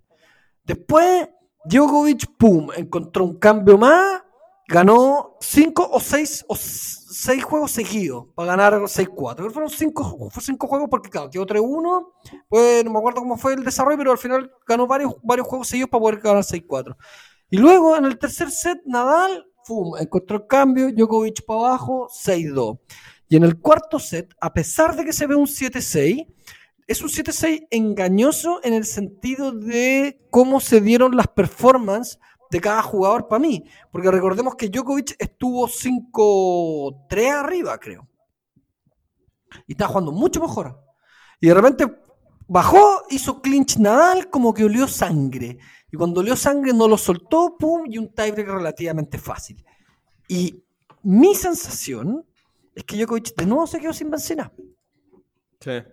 Después, 0.63 1.29
Djokovic, 1.65 2.37
pum, 2.37 2.69
encontró 2.75 3.25
un 3.25 3.37
cambio 3.37 3.77
más, 3.77 4.23
ganó 4.67 5.37
5 5.39 5.89
o 5.91 5.99
6 5.99 6.45
o 6.47 6.55
6 6.55 7.43
juegos 7.43 7.71
seguidos 7.71 8.25
para 8.35 8.55
ganar 8.55 8.73
6-4. 8.73 9.35
Creo 9.35 9.47
que 9.47 9.53
Fueron 9.53 9.69
5 9.69 10.29
cinco 10.41 10.67
juegos 10.67 10.89
porque, 10.89 11.09
claro, 11.09 11.29
quedó 11.29 11.45
3-1. 11.45 12.13
Pues 12.49 12.83
no 12.83 12.91
me 12.91 12.99
acuerdo 12.99 13.21
cómo 13.21 13.37
fue 13.37 13.53
el 13.53 13.63
desarrollo, 13.63 13.97
pero 13.97 14.11
al 14.11 14.17
final 14.17 14.51
ganó 14.67 14.85
varios, 14.85 15.15
varios 15.23 15.47
juegos 15.47 15.67
seguidos 15.67 15.89
para 15.89 16.01
poder 16.01 16.19
ganar 16.19 16.43
6-4. 16.43 16.95
Y 17.49 17.57
luego 17.57 17.95
en 17.95 18.05
el 18.05 18.19
tercer 18.19 18.51
set, 18.51 18.81
Nadal, 18.85 19.47
pum, 19.65 19.95
encontró 19.97 20.37
el 20.37 20.47
cambio, 20.47 20.91
Djokovic 20.91 21.45
para 21.45 21.59
abajo, 21.61 22.09
6-2. 22.09 22.79
Y 23.29 23.37
en 23.37 23.43
el 23.43 23.59
cuarto 23.59 23.99
set, 23.99 24.33
a 24.39 24.53
pesar 24.53 24.95
de 24.95 25.05
que 25.05 25.13
se 25.13 25.27
ve 25.27 25.35
un 25.35 25.47
7-6, 25.47 26.27
es 26.87 27.01
un 27.01 27.09
7-6 27.09 27.67
engañoso 27.71 28.61
en 28.63 28.73
el 28.73 28.85
sentido 28.85 29.51
de 29.51 30.21
cómo 30.29 30.59
se 30.59 30.81
dieron 30.81 31.15
las 31.17 31.27
performances 31.27 32.19
de 32.49 32.61
cada 32.61 32.81
jugador 32.81 33.27
para 33.27 33.39
mí. 33.39 33.63
Porque 33.91 34.11
recordemos 34.11 34.55
que 34.55 34.69
Djokovic 34.69 35.15
estuvo 35.19 35.67
5-3 35.67 37.31
arriba, 37.31 37.77
creo. 37.77 38.07
Y 39.65 39.73
estaba 39.73 39.89
jugando 39.89 40.11
mucho 40.11 40.39
mejor. 40.41 40.79
Y 41.39 41.47
de 41.47 41.53
repente 41.53 41.87
bajó, 42.47 43.03
hizo 43.09 43.41
clinch 43.41 43.77
Nadal, 43.77 44.29
como 44.29 44.53
que 44.53 44.65
olió 44.65 44.87
sangre. 44.87 45.57
Y 45.91 45.97
cuando 45.97 46.21
olió 46.21 46.35
sangre 46.35 46.73
no 46.73 46.87
lo 46.87 46.97
soltó, 46.97 47.57
pum, 47.57 47.83
y 47.87 47.97
un 47.97 48.13
tiebreak 48.13 48.47
relativamente 48.47 49.17
fácil. 49.17 49.63
Y 50.27 50.63
mi 51.03 51.35
sensación 51.35 52.25
es 52.75 52.83
que 52.83 52.97
Djokovic 52.97 53.35
de 53.35 53.45
nuevo 53.45 53.67
se 53.67 53.79
quedó 53.79 53.93
sin 53.93 54.09
benzina. 54.09 54.51
Sí. 55.59 55.83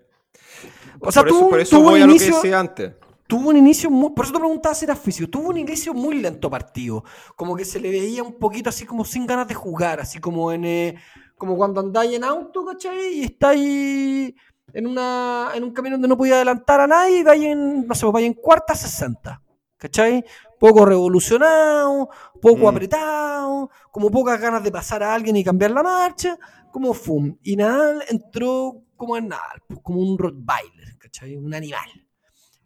O 1.00 1.12
sea, 1.12 1.22
por 1.22 1.28
eso, 1.30 1.48
por 1.50 1.60
eso 1.60 1.80
voy 1.80 2.00
a 2.00 2.06
lo 2.06 2.14
que 2.14 2.24
decía 2.24 2.60
antes. 2.60 2.92
Tuvo 3.26 3.50
un 3.50 3.56
inicio 3.56 3.90
muy. 3.90 4.10
Por 4.10 4.24
eso 4.24 4.34
te 4.34 4.40
preguntaba 4.40 4.74
si 4.74 4.84
era 4.84 4.96
físico. 4.96 5.28
Tuvo 5.30 5.50
un 5.50 5.56
inicio 5.58 5.94
muy 5.94 6.20
lento 6.20 6.50
partido. 6.50 7.04
Como 7.36 7.56
que 7.56 7.64
se 7.64 7.80
le 7.80 7.90
veía 7.90 8.22
un 8.22 8.34
poquito 8.38 8.68
así 8.70 8.84
como 8.86 9.04
sin 9.04 9.26
ganas 9.26 9.48
de 9.48 9.54
jugar. 9.54 10.00
Así 10.00 10.18
como 10.20 10.52
en. 10.52 10.64
eh, 10.64 10.96
como 11.36 11.56
cuando 11.56 11.80
andáis 11.80 12.14
en 12.14 12.24
auto, 12.24 12.64
¿cachai? 12.64 13.14
Y 13.18 13.24
estáis 13.24 14.32
en, 14.72 14.86
una, 14.86 15.50
en 15.54 15.64
un 15.64 15.72
camino 15.72 15.96
donde 15.96 16.08
no 16.08 16.16
podía 16.16 16.36
adelantar 16.36 16.80
a 16.80 16.86
nadie 16.86 17.18
y 17.18 17.22
vais 17.24 17.42
en, 17.42 17.86
no 17.86 17.94
sé, 17.94 18.06
vais 18.06 18.26
en 18.26 18.34
cuarta 18.34 18.74
60. 18.74 19.40
¿Cachai? 19.76 20.24
Poco 20.58 20.86
revolucionado, 20.86 22.08
poco 22.40 22.64
Mm. 22.64 22.68
apretado, 22.68 23.70
como 23.90 24.10
pocas 24.10 24.40
ganas 24.40 24.62
de 24.62 24.70
pasar 24.72 25.02
a 25.02 25.12
alguien 25.12 25.36
y 25.36 25.44
cambiar 25.44 25.72
la 25.72 25.82
marcha, 25.82 26.38
como 26.72 26.94
fum. 26.94 27.36
Y 27.42 27.56
Nadal 27.56 28.02
entró 28.08 28.80
como 28.96 29.16
en 29.16 29.28
Nadal, 29.28 29.60
pues, 29.68 29.80
como 29.82 30.00
un 30.00 30.16
Rottweiler, 30.16 30.96
¿cachai? 30.98 31.36
Un 31.36 31.52
animal. 31.52 32.03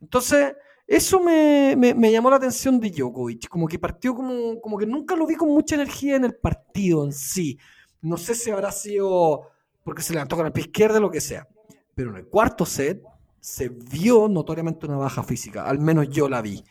Entonces, 0.01 0.55
eso 0.87 1.21
me, 1.21 1.75
me- 1.77 2.11
llamó 2.13 2.31
la 2.31 2.37
atención 2.37 2.81
de 2.81 2.91
Djokovic, 2.91 3.49
como 3.49 3.67
que 3.69 3.79
partió 3.79 4.15
como, 4.15 4.61
como 4.61 4.79
que 4.79 4.87
nunca 4.87 5.15
lo 5.17 5.27
vi 5.27 5.35
con 5.37 5.49
mucha 5.49 5.75
energía 5.75 6.17
en 6.17 6.25
el 6.25 6.35
partido 6.37 7.05
en 7.05 7.13
sí. 7.13 7.59
No 8.01 8.17
sé 8.17 8.35
si 8.35 8.51
habrá 8.51 8.73
sido 8.73 9.43
porque 9.85 10.03
se 10.03 10.13
levantó 10.13 10.37
con 10.37 10.47
el 10.47 10.53
pie 10.53 10.65
izquierdo 10.65 11.01
lo 11.01 11.11
que 11.11 11.21
sea. 11.21 11.47
Pero 11.95 12.11
en 12.11 12.17
el 12.17 12.27
cuarto 12.29 12.65
set 12.65 13.03
se 13.41 13.69
vio 13.69 14.29
notoriamente 14.29 14.87
una 14.87 14.97
baja 14.99 15.23
física, 15.23 15.65
al 15.67 15.79
menos 15.79 16.09
yo 16.11 16.29
la 16.29 16.41
vi. 16.43 16.63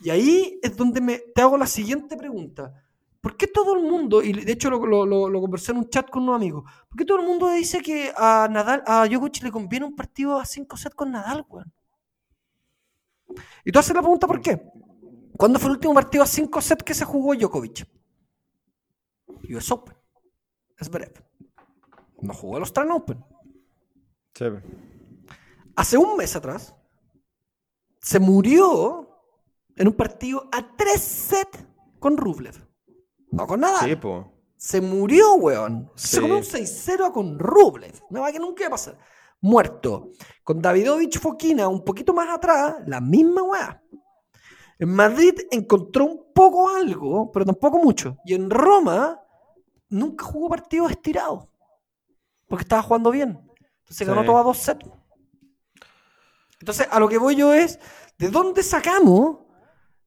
Y 0.00 0.10
ahí 0.10 0.58
es 0.62 0.76
donde 0.76 1.00
me, 1.00 1.18
te 1.34 1.40
hago 1.42 1.56
la 1.56 1.66
siguiente 1.66 2.16
pregunta. 2.16 2.72
¿Por 3.20 3.36
qué 3.36 3.46
todo 3.46 3.74
el 3.74 3.82
mundo, 3.82 4.22
y 4.22 4.32
de 4.32 4.52
hecho 4.52 4.68
lo, 4.70 4.84
lo- 4.86 5.06
lo- 5.06 5.30
lo 5.30 5.40
conversé 5.40 5.72
en 5.72 5.78
un 5.78 5.88
chat 5.88 6.10
con 6.10 6.24
unos 6.24 6.36
amigos, 6.36 6.64
¿por 6.88 6.98
qué 6.98 7.04
todo 7.06 7.20
el 7.20 7.26
mundo 7.26 7.48
dice 7.50 7.80
que 7.80 8.12
a 8.16 8.48
Nadal, 8.50 8.82
a 8.86 9.06
Djokovic 9.08 9.42
le 9.42 9.50
conviene 9.52 9.86
un 9.86 9.96
partido 9.96 10.38
a 10.38 10.44
5 10.44 10.76
sets 10.76 10.94
con 10.94 11.10
Nadal, 11.12 11.46
weón? 11.48 11.72
Y 13.64 13.72
tú 13.72 13.78
haces 13.78 13.94
la 13.94 14.02
pregunta 14.02 14.26
¿por 14.26 14.40
qué? 14.40 14.60
¿Cuándo 15.36 15.58
fue 15.58 15.68
el 15.70 15.76
último 15.76 15.94
partido 15.94 16.22
a 16.22 16.26
5 16.26 16.60
sets 16.60 16.82
que 16.84 16.94
se 16.94 17.04
jugó 17.04 17.34
Djokovic? 17.34 17.86
US 19.50 19.70
Open. 19.70 19.94
Es 20.78 20.88
breve. 20.88 21.14
No 22.20 22.32
jugó 22.34 22.56
el 22.56 22.62
Australian 22.62 22.96
Open. 22.96 23.24
Sí. 24.34 24.44
Hace 25.76 25.98
un 25.98 26.16
mes 26.16 26.34
atrás 26.36 26.74
se 28.00 28.18
murió 28.20 29.08
en 29.76 29.88
un 29.88 29.94
partido 29.94 30.48
a 30.52 30.76
3 30.76 31.00
sets 31.00 31.64
con 31.98 32.16
Rublev. 32.16 32.54
No 33.30 33.46
con 33.46 33.60
Nadal. 33.60 33.88
Sí, 33.90 33.96
po. 33.96 34.30
Se 34.56 34.80
murió, 34.80 35.34
weón. 35.34 35.90
Se 35.96 36.16
Sí. 36.16 36.20
comió 36.20 36.36
un 36.38 36.44
6-0 36.44 37.12
con 37.12 37.38
Rublev. 37.38 38.00
Nada 38.10 38.30
que 38.32 38.38
nunca 38.38 38.62
iba 38.62 38.68
a 38.68 38.70
pasar. 38.70 38.98
Muerto. 39.44 40.10
Con 40.42 40.62
Davidovich 40.62 41.18
Fokina 41.18 41.68
un 41.68 41.84
poquito 41.84 42.14
más 42.14 42.30
atrás, 42.30 42.76
la 42.86 42.98
misma 42.98 43.42
weá. 43.42 43.82
En 44.78 44.88
Madrid 44.88 45.34
encontró 45.50 46.06
un 46.06 46.32
poco 46.34 46.70
algo, 46.70 47.30
pero 47.30 47.44
tampoco 47.44 47.78
mucho. 47.78 48.16
Y 48.24 48.32
en 48.32 48.48
Roma 48.48 49.20
nunca 49.90 50.24
jugó 50.24 50.48
partidos 50.48 50.92
estirados. 50.92 51.46
Porque 52.48 52.62
estaba 52.62 52.80
jugando 52.82 53.10
bien. 53.10 53.38
Entonces 53.80 54.08
ganó 54.08 54.22
Sí. 54.22 54.26
todas 54.26 54.44
dos 54.46 54.58
sets. 54.58 54.88
Entonces, 56.60 56.88
a 56.90 56.98
lo 56.98 57.06
que 57.06 57.18
voy 57.18 57.36
yo 57.36 57.52
es, 57.52 57.78
¿de 58.16 58.30
dónde 58.30 58.62
sacamos 58.62 59.40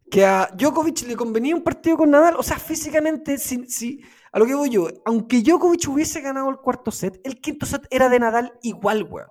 que 0.10 0.26
a 0.26 0.50
Djokovic 0.58 1.08
le 1.08 1.15
convenía 1.15 1.56
un 1.56 1.63
partido 1.63 1.98
con 1.98 2.12
Nadal? 2.12 2.36
O 2.38 2.43
sea, 2.43 2.58
físicamente, 2.60 3.38
si, 3.38 3.65
si- 3.67 4.02
a 4.32 4.39
lo 4.39 4.46
que 4.46 4.54
voy 4.56 4.70
yo, 4.70 4.88
aunque 5.06 5.41
Djokovic 5.41 5.88
hubiese 5.89 6.22
ganado 6.22 6.50
el 6.50 6.58
cuarto 6.58 6.91
set, 6.91 7.20
el 7.24 7.39
quinto 7.41 7.65
set 7.65 7.86
era 7.89 8.08
de 8.10 8.20
Nadal 8.20 8.54
igual, 8.62 9.04
weón. 9.04 9.28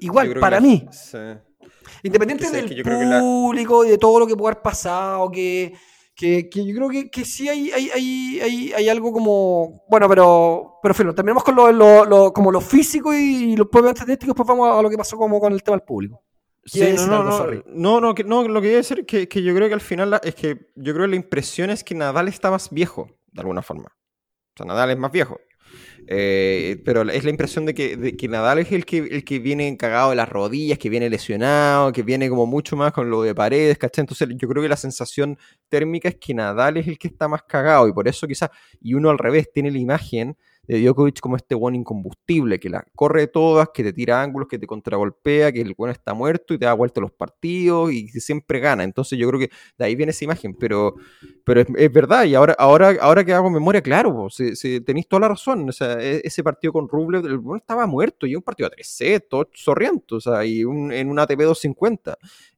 Igual, 0.00 0.34
para 0.40 0.56
la- 0.56 0.60
mí. 0.66 0.86
sí. 0.90 1.18
Independiente 2.02 2.50
del 2.50 3.08
la- 3.10 3.20
público 3.20 3.84
y 3.84 3.90
de 3.90 3.98
todo 3.98 4.18
lo 4.20 4.26
que 4.26 4.34
pueda 4.36 4.52
haber 4.52 4.62
pasado, 4.62 5.30
que, 5.30 5.74
que, 6.14 6.48
que 6.48 6.64
yo 6.66 6.74
creo 6.74 6.88
que, 6.88 7.10
que 7.10 7.24
sí 7.24 7.48
hay, 7.48 7.70
hay, 7.70 7.90
hay, 7.90 8.40
hay, 8.40 8.72
hay 8.72 8.88
algo 8.88 9.12
como. 9.12 9.84
Bueno, 9.88 10.08
pero. 10.08 10.78
Pero 10.82 10.94
filo, 10.94 11.14
terminamos 11.14 11.44
con 11.44 11.54
lo, 11.54 11.70
lo- 11.70 12.04
lo- 12.04 12.32
como 12.32 12.50
lo 12.50 12.60
físico 12.60 13.14
y 13.14 13.54
los 13.56 13.68
propiamente 13.68 14.00
estadísticos, 14.00 14.34
pues 14.34 14.46
vamos 14.48 14.76
a 14.76 14.82
lo 14.82 14.90
que 14.90 14.96
pasó 14.96 15.16
como 15.16 15.38
con 15.38 15.52
el 15.52 15.62
tema 15.62 15.76
del 15.76 15.84
público. 15.86 16.24
Sí, 16.64 16.78
no, 16.96 17.06
no, 17.06 17.24
no, 17.24 17.38
no, 17.66 18.00
no, 18.00 18.14
que- 18.14 18.24
no, 18.24 18.46
lo 18.46 18.60
que 18.60 18.68
iba 18.68 18.74
a 18.74 18.78
decir 18.78 19.00
es 19.00 19.06
que, 19.06 19.28
que 19.28 19.42
yo 19.42 19.54
creo 19.54 19.68
que 19.68 19.74
al 19.74 19.80
final 19.80 20.10
la- 20.10 20.20
es 20.22 20.34
que 20.34 20.70
yo 20.76 20.92
creo 20.94 21.06
que 21.06 21.10
la 21.10 21.16
impresión 21.16 21.70
es 21.70 21.82
que 21.82 21.94
Nadal 21.94 22.28
está 22.28 22.50
más 22.50 22.70
viejo, 22.70 23.08
de 23.32 23.40
alguna 23.40 23.62
forma. 23.62 23.86
O 23.86 24.56
sea, 24.56 24.66
Nadal 24.66 24.90
es 24.90 24.98
más 24.98 25.10
viejo. 25.12 25.40
Eh, 26.06 26.82
pero 26.84 27.02
es 27.10 27.24
la 27.24 27.30
impresión 27.30 27.64
de 27.66 27.74
que, 27.74 27.96
de 27.96 28.16
que 28.16 28.28
Nadal 28.28 28.58
es 28.58 28.72
el 28.72 28.84
que, 28.84 28.98
el 28.98 29.24
que 29.24 29.38
viene 29.38 29.76
cagado 29.76 30.10
de 30.10 30.16
las 30.16 30.28
rodillas, 30.28 30.78
que 30.78 30.88
viene 30.90 31.08
lesionado, 31.10 31.92
que 31.92 32.02
viene 32.02 32.28
como 32.28 32.46
mucho 32.46 32.76
más 32.76 32.92
con 32.92 33.08
lo 33.10 33.22
de 33.22 33.34
paredes, 33.34 33.78
¿cachai? 33.78 34.02
Entonces 34.02 34.28
yo 34.36 34.48
creo 34.48 34.62
que 34.62 34.68
la 34.68 34.76
sensación 34.76 35.38
térmica 35.68 36.08
es 36.08 36.16
que 36.16 36.34
Nadal 36.34 36.76
es 36.76 36.88
el 36.88 36.98
que 36.98 37.08
está 37.08 37.28
más 37.28 37.42
cagado 37.44 37.88
y 37.88 37.92
por 37.92 38.08
eso 38.08 38.26
quizás, 38.26 38.50
y 38.80 38.94
uno 38.94 39.10
al 39.10 39.18
revés, 39.18 39.50
tiene 39.52 39.70
la 39.70 39.78
imagen 39.78 40.36
de 40.66 40.80
Djokovic 40.80 41.20
como 41.20 41.36
este 41.36 41.54
buen 41.54 41.74
incombustible, 41.74 42.60
que 42.60 42.68
la 42.70 42.84
corre 42.94 43.26
todas, 43.26 43.70
que 43.74 43.82
te 43.82 43.92
tira 43.92 44.22
ángulos, 44.22 44.48
que 44.48 44.58
te 44.58 44.66
contragolpea, 44.66 45.52
que 45.52 45.60
el 45.60 45.74
bueno 45.74 45.92
está 45.92 46.14
muerto 46.14 46.54
y 46.54 46.58
te 46.58 46.66
da 46.66 46.72
vuelta 46.74 47.00
los 47.00 47.12
partidos 47.12 47.92
y 47.92 48.08
siempre 48.08 48.60
gana. 48.60 48.84
Entonces 48.84 49.18
yo 49.18 49.28
creo 49.28 49.40
que 49.40 49.50
de 49.78 49.84
ahí 49.84 49.94
viene 49.96 50.10
esa 50.10 50.24
imagen, 50.24 50.54
pero, 50.54 50.94
pero 51.44 51.60
es, 51.62 51.66
es 51.76 51.92
verdad, 51.92 52.24
y 52.24 52.34
ahora, 52.34 52.54
ahora, 52.58 52.96
ahora 53.00 53.24
que 53.24 53.32
hago 53.32 53.50
memoria, 53.50 53.82
claro, 53.82 54.28
si- 54.30 54.54
si 54.56 54.80
tenéis 54.80 55.08
toda 55.08 55.20
la 55.20 55.28
razón. 55.28 55.68
O 55.68 55.72
sea, 55.72 55.94
e- 56.00 56.20
ese 56.24 56.42
partido 56.44 56.72
con 56.72 56.88
Rublev, 56.88 57.26
el 57.26 57.38
bueno 57.38 57.58
estaba 57.58 57.86
muerto, 57.86 58.26
y 58.26 58.36
un 58.36 58.42
partido 58.42 58.68
a 58.68 58.70
3 58.70 58.86
sets, 58.88 59.28
todo 59.28 59.48
sorriento, 59.54 60.16
o 60.16 60.20
sea, 60.20 60.44
y 60.44 60.64
un- 60.64 60.92
en 60.92 61.08
un 61.10 61.18
ATP 61.18 61.42
250. 61.44 62.16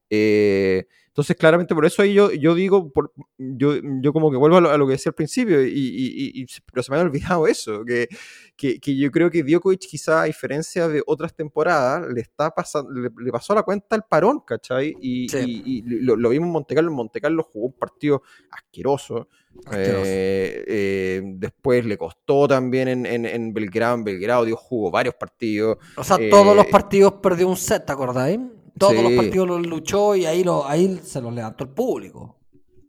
Eh, 0.09 0.85
entonces, 1.15 1.37
claramente, 1.37 1.73
por 1.73 1.85
eso 1.85 2.01
ahí 2.01 2.13
yo, 2.13 2.29
yo 2.33 2.53
digo, 2.55 2.91
por- 2.91 3.13
yo, 3.37 3.75
yo 4.01 4.11
como 4.11 4.29
que 4.31 4.35
vuelvo 4.35 4.57
a 4.57 4.61
lo, 4.61 4.69
a 4.69 4.77
lo 4.77 4.85
que 4.85 4.91
decía 4.93 5.11
al 5.11 5.15
principio, 5.15 5.65
y, 5.65 5.69
y- 5.69 6.41
y- 6.41 6.45
pero 6.73 6.83
se 6.83 6.91
me 6.91 6.97
había 6.97 7.09
olvidado 7.09 7.47
eso, 7.47 7.85
que, 7.85 8.09
que, 8.57 8.81
que 8.81 8.97
yo 8.97 9.09
creo 9.11 9.31
que 9.31 9.41
Djokovic, 9.41 9.79
quizá 9.79 10.23
a 10.23 10.25
diferencia 10.25 10.89
de 10.89 11.01
otras 11.07 11.33
temporadas, 11.33 12.05
le 12.13 12.19
está 12.19 12.51
pasando, 12.51 12.91
le, 12.91 13.09
le 13.17 13.31
pasó 13.31 13.55
la 13.55 13.63
cuenta 13.63 13.95
al 13.95 14.03
parón, 14.03 14.41
¿cachai? 14.45 14.93
Y, 14.99 15.29
Sí. 15.29 15.63
y- 15.65 15.81
lo, 15.85 16.17
lo 16.17 16.29
vimos 16.31 16.47
en 16.47 16.51
Monte 16.51 16.75
Carlo, 16.75 16.89
en 16.89 16.95
Monte 16.97 17.21
Carlo 17.21 17.43
jugó 17.43 17.67
un 17.67 17.73
partido 17.79 18.21
asqueroso. 18.51 19.29
Asqueroso. 19.67 20.03
Eh, 20.05 20.65
eh, 20.67 21.21
después 21.23 21.85
le 21.85 21.97
costó 21.97 22.45
también 22.45 22.89
en, 22.89 23.05
en, 23.05 23.25
en 23.25 23.53
Belgrado, 23.53 23.95
en 23.95 24.03
Belgrado 24.03 24.43
dio 24.43 24.57
jugó 24.57 24.91
varios 24.91 25.15
partidos. 25.15 25.77
O 25.95 26.03
sea, 26.03 26.17
Eh, 26.19 26.29
todos 26.29 26.53
los 26.53 26.65
partidos 26.67 27.13
perdió 27.23 27.47
un 27.47 27.55
set, 27.55 27.85
¿te 27.85 27.93
acordáis? 27.93 28.37
Todos 28.77 28.95
los 29.03 29.11
partidos 29.13 29.47
los 29.47 29.65
luchó 29.65 30.15
y 30.15 30.25
ahí, 30.25 30.43
lo, 30.43 30.67
ahí 30.67 30.99
se 31.03 31.21
los 31.21 31.33
levantó 31.33 31.63
el 31.63 31.69
público. 31.71 32.37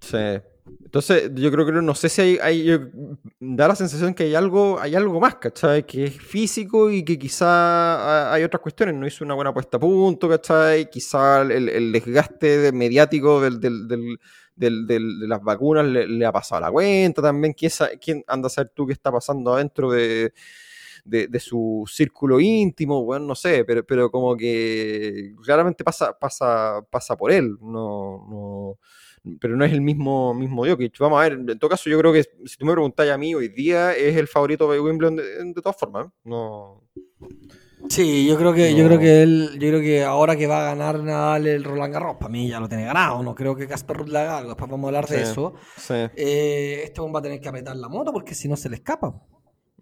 Sí. 0.01 0.16
Entonces, 0.85 1.31
yo 1.35 1.51
creo 1.53 1.64
que 1.66 1.72
no 1.72 1.94
sé 1.94 2.09
si 2.09 2.20
hay, 2.22 2.38
hay- 2.42 2.64
yo- 2.64 2.79
da 3.38 3.68
la 3.68 3.77
sensación 3.77 4.14
que 4.14 4.25
hay 4.25 4.35
algo, 4.35 4.81
hay 4.81 4.94
algo 4.96 5.21
más, 5.21 5.37
¿cachai? 5.37 5.85
Que 5.87 6.04
es 6.04 6.17
físico 6.21 6.90
y 6.90 7.04
que 7.04 7.19
quizá 7.19 7.46
ha- 7.46 8.33
hay 8.33 8.42
otras 8.42 8.60
cuestiones. 8.63 8.94
No 8.96 9.06
hizo 9.06 9.25
una 9.25 9.35
buena 9.35 9.52
puesta 9.54 9.77
a 9.77 9.81
punto, 9.81 10.29
¿cachai? 10.29 10.88
Quizá 10.90 11.42
el, 11.42 11.69
el 11.69 11.92
desgaste 11.92 12.58
de- 12.58 12.73
mediático 12.73 13.40
del, 13.40 13.60
del, 13.60 13.87
del- 14.56 14.87
de 14.87 14.98
las 15.29 15.42
vacunas 15.42 15.85
le, 15.87 16.25
ha 16.27 16.33
pasado 16.33 16.60
la 16.63 16.71
cuenta 16.73 17.21
también. 17.23 17.52
¿Quién, 17.52 17.71
¿Quién 18.00 18.25
anda 18.27 18.46
a 18.46 18.50
saber 18.50 18.73
tú 18.75 18.87
qué 18.87 18.92
está 18.92 19.13
pasando 19.13 19.54
adentro 19.54 19.90
de, 19.90 20.33
de, 21.07 21.40
su 21.40 21.85
círculo 21.87 22.40
íntimo? 22.40 23.04
Bueno, 23.04 23.27
no 23.27 23.35
sé, 23.35 23.65
pero, 23.65 23.85
pero 23.85 24.11
como 24.11 24.37
que 24.37 25.35
claramente 25.44 25.85
pasa, 25.85 26.19
pasa, 26.19 26.83
pasa 26.90 27.17
por 27.17 27.33
él. 27.33 27.57
No, 27.61 28.27
no 28.29 28.79
pero 29.40 29.57
no 29.57 29.65
es 29.65 29.73
el 29.73 29.81
mismo, 29.81 30.35
mismo 30.35 30.65
Jokic. 30.65 30.98
Vamos 30.98 31.19
a 31.19 31.29
ver, 31.29 31.33
en 31.33 31.59
todo 31.59 31.71
caso, 31.71 31.90
yo 31.90 31.98
creo 31.98 32.13
que 32.13 32.23
si 32.23 32.57
tú 32.57 32.65
me 32.65 32.73
preguntáis 32.73 33.11
a 33.11 33.19
mí 33.19 33.35
hoy 33.35 33.48
día, 33.48 33.92
es 33.92 34.17
el 34.17 34.29
favorito 34.29 34.71
de 34.71 34.81
Wimbledon 34.81 35.17
de, 35.17 35.63
todas 35.63 35.77
formas. 35.77 36.07
¿eh? 36.07 36.11
No. 36.25 36.83
Sí, 37.88 38.27
yo 38.27 38.37
creo 38.37 38.52
que, 38.52 38.75
yo 38.75 38.87
creo 38.87 38.98
que 38.98 39.23
él, 39.23 39.50
yo 39.54 39.69
creo 39.69 39.81
que 39.81 40.02
ahora 40.02 40.35
que 40.37 40.46
va 40.46 40.63
a 40.63 40.75
ganar 40.75 41.00
Nadal 41.00 41.46
el 41.46 41.65
Roland 41.65 41.92
Garros, 41.92 42.17
para 42.17 42.31
mí 42.31 42.48
ya 42.48 42.59
lo 42.59 42.69
tiene 42.69 42.85
ganado. 42.85 43.23
No 43.23 43.35
creo 43.35 43.54
que 43.54 43.67
Casper 43.67 43.98
Ruud 43.98 44.09
le 44.09 44.19
haga 44.19 44.38
algo. 44.38 44.50
Después 44.50 44.71
vamos 44.71 44.85
a 44.85 44.88
hablar 44.88 45.07
de 45.07 45.23
eso. 45.23 45.54
Eh, 45.90 46.83
este 46.85 47.00
hombre 47.00 47.15
va 47.15 47.19
a 47.21 47.23
tener 47.23 47.40
que 47.40 47.48
apretar 47.48 47.77
la 47.77 47.88
moto 47.88 48.13
porque 48.13 48.35
si 48.35 48.48
no 48.48 48.57
se 48.57 48.69
le 48.69 48.77
escapa. 48.77 49.15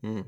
Mm. 0.04 0.20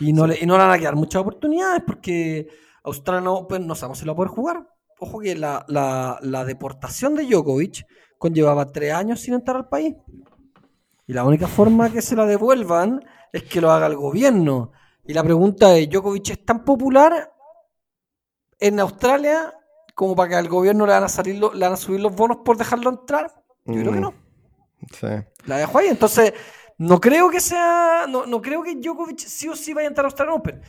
Y, 0.00 0.12
no 0.12 0.26
le, 0.26 0.38
y 0.40 0.46
no 0.46 0.56
le 0.56 0.64
van 0.64 0.72
a 0.72 0.78
quedar 0.78 0.96
muchas 0.96 1.20
oportunidades 1.20 1.82
porque 1.86 2.48
Australia 2.84 3.20
no, 3.20 3.46
pues, 3.46 3.60
no 3.60 3.74
sabemos 3.74 3.98
si 3.98 4.06
lo 4.06 4.12
va 4.12 4.14
a 4.14 4.16
poder 4.16 4.30
jugar. 4.30 4.68
Ojo 4.98 5.20
que 5.20 5.34
la, 5.34 5.64
la, 5.68 6.18
la 6.22 6.44
deportación 6.44 7.14
de 7.14 7.26
Djokovic 7.26 7.86
conllevaba 8.18 8.72
tres 8.72 8.94
años 8.94 9.20
sin 9.20 9.34
entrar 9.34 9.56
al 9.56 9.68
país. 9.68 9.94
Y 11.06 11.12
la 11.12 11.24
única 11.24 11.46
forma 11.46 11.90
que 11.90 12.00
se 12.00 12.16
la 12.16 12.24
devuelvan 12.24 13.04
es 13.32 13.42
que 13.44 13.60
lo 13.60 13.70
haga 13.70 13.86
el 13.86 13.96
gobierno. 13.96 14.72
Y 15.04 15.12
la 15.12 15.22
pregunta 15.24 15.76
es, 15.76 15.90
¿Djokovic 15.90 16.30
es 16.30 16.44
tan 16.44 16.64
popular 16.64 17.32
en 18.58 18.80
Australia 18.80 19.52
como 19.94 20.16
para 20.16 20.30
que 20.30 20.34
al 20.36 20.48
gobierno 20.48 20.86
le 20.86 20.92
van 20.92 21.04
a, 21.04 21.08
salir 21.08 21.34
le 21.34 21.64
van 21.64 21.72
a 21.72 21.76
subir 21.76 22.00
los 22.00 22.14
bonos 22.14 22.38
por 22.44 22.56
dejarlo 22.56 22.90
entrar? 22.90 23.30
Yo 23.66 23.80
creo 23.80 23.92
que 23.92 24.00
no. 24.00 24.14
Sí. 24.92 25.06
La 25.46 25.58
dejo 25.58 25.78
ahí. 25.78 25.88
Entonces, 25.88 26.32
no 26.78 27.00
creo 27.00 27.30
que 27.30 27.40
sea. 27.40 28.06
No, 28.08 28.26
no 28.26 28.40
creo 28.40 28.62
que 28.62 28.74
Djokovic 28.74 29.18
sí 29.18 29.48
o 29.48 29.56
sí 29.56 29.72
vaya 29.72 29.88
a 29.88 29.90
entrar 29.90 30.04
a 30.04 30.08
Australia 30.08 30.34
Open. 30.34 30.60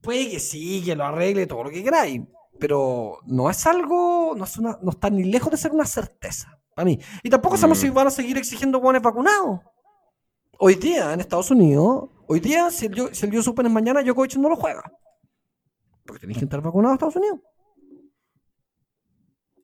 Puede 0.00 0.30
que 0.30 0.40
sí, 0.40 0.82
que 0.84 0.96
lo 0.96 1.04
arregle 1.04 1.46
todo 1.46 1.64
lo 1.64 1.70
que 1.70 1.82
queráis. 1.82 2.22
Pero 2.58 3.18
no 3.26 3.48
es 3.50 3.66
algo. 3.66 4.34
No, 4.36 4.44
es 4.44 4.56
una, 4.58 4.78
no 4.82 4.90
está 4.90 5.10
ni 5.10 5.24
lejos 5.24 5.50
de 5.50 5.56
ser 5.56 5.72
una 5.72 5.84
certeza. 5.86 6.58
Para 6.74 6.86
mí. 6.86 6.98
Y 7.22 7.30
tampoco 7.30 7.56
sabemos 7.56 7.78
si 7.78 7.90
mm. 7.90 7.94
van 7.94 8.06
a 8.06 8.10
seguir 8.10 8.36
exigiendo 8.38 8.80
buenos 8.80 9.02
vacunados. 9.02 9.60
Hoy 10.58 10.76
día, 10.76 11.12
en 11.12 11.20
Estados 11.20 11.50
Unidos, 11.50 12.10
hoy 12.28 12.40
día, 12.40 12.70
si 12.70 12.86
el, 12.86 13.14
si 13.14 13.26
el 13.26 13.36
US 13.36 13.48
Open 13.48 13.66
es 13.66 13.72
mañana, 13.72 14.02
Djokovic 14.02 14.36
no 14.36 14.48
lo 14.48 14.56
juega. 14.56 14.82
Porque 16.04 16.20
tenéis 16.20 16.38
que 16.38 16.44
estar 16.44 16.60
vacunado 16.60 16.92
en 16.92 16.94
Estados 16.94 17.16
Unidos. 17.16 17.40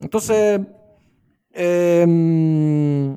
Entonces, 0.00 0.60
em, 1.52 3.16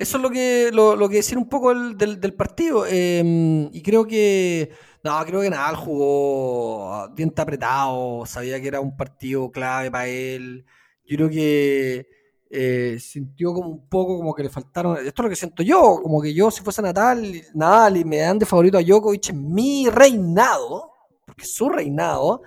eso 0.00 0.16
es 0.16 0.22
lo 0.22 0.30
que, 0.30 0.70
lo, 0.72 1.08
que 1.10 1.16
decir 1.16 1.36
un 1.36 1.46
poco 1.46 1.74
del, 1.74 2.34
partido. 2.34 2.86
Em, 2.86 3.68
y 3.70 3.82
creo 3.82 4.06
que, 4.06 4.70
no, 5.04 5.22
creo 5.26 5.42
que 5.42 5.50
Nadal 5.50 5.76
jugó 5.76 7.06
diente 7.14 7.42
apretado, 7.42 8.24
sabía 8.24 8.58
que 8.60 8.68
era 8.68 8.80
un 8.80 8.96
partido 8.96 9.50
clave 9.50 9.90
para 9.90 10.06
él. 10.06 10.64
Yo 11.04 11.16
creo 11.18 11.28
que 11.28 12.08
eh, 12.48 12.96
sintió 12.98 13.52
como 13.52 13.68
un 13.68 13.88
poco 13.90 14.16
como 14.16 14.34
que 14.34 14.44
le 14.44 14.48
faltaron. 14.48 14.96
Esto 14.96 15.20
es 15.20 15.24
lo 15.24 15.28
que 15.28 15.36
siento 15.36 15.62
yo, 15.62 16.00
como 16.02 16.22
que 16.22 16.32
yo, 16.32 16.50
si 16.50 16.62
fuese 16.62 16.80
Natal, 16.80 17.22
Nadal 17.54 17.98
y 17.98 18.04
me 18.04 18.18
dan 18.18 18.38
de 18.38 18.46
favorito 18.46 18.78
a 18.78 18.82
Djokovic 18.82 19.28
en 19.28 19.52
mi 19.52 19.86
reinado, 19.90 20.94
porque 21.26 21.42
es 21.42 21.54
su 21.54 21.68
reinado, 21.68 22.40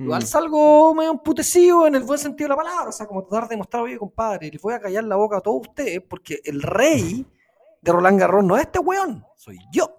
igual 0.00 0.22
mm. 0.22 0.26
salgo 0.26 0.94
medio 0.94 1.12
emputecido 1.12 1.86
en 1.86 1.94
el 1.94 2.02
buen 2.02 2.18
sentido 2.18 2.46
de 2.46 2.48
la 2.50 2.56
palabra, 2.56 2.88
o 2.88 2.92
sea, 2.92 3.06
como 3.06 3.22
tratar 3.26 3.48
de 3.48 3.54
demostrar, 3.54 3.82
oye, 3.82 3.98
compadre, 3.98 4.50
les 4.50 4.60
voy 4.60 4.74
a 4.74 4.80
callar 4.80 5.04
la 5.04 5.16
boca 5.16 5.36
a 5.36 5.40
todos 5.40 5.68
ustedes, 5.68 6.00
porque 6.08 6.40
el 6.44 6.62
rey 6.62 7.26
de 7.82 7.92
Roland 7.92 8.18
Garros 8.18 8.44
no 8.44 8.56
es 8.56 8.62
este 8.62 8.78
weón, 8.78 9.24
soy 9.36 9.58
yo. 9.72 9.96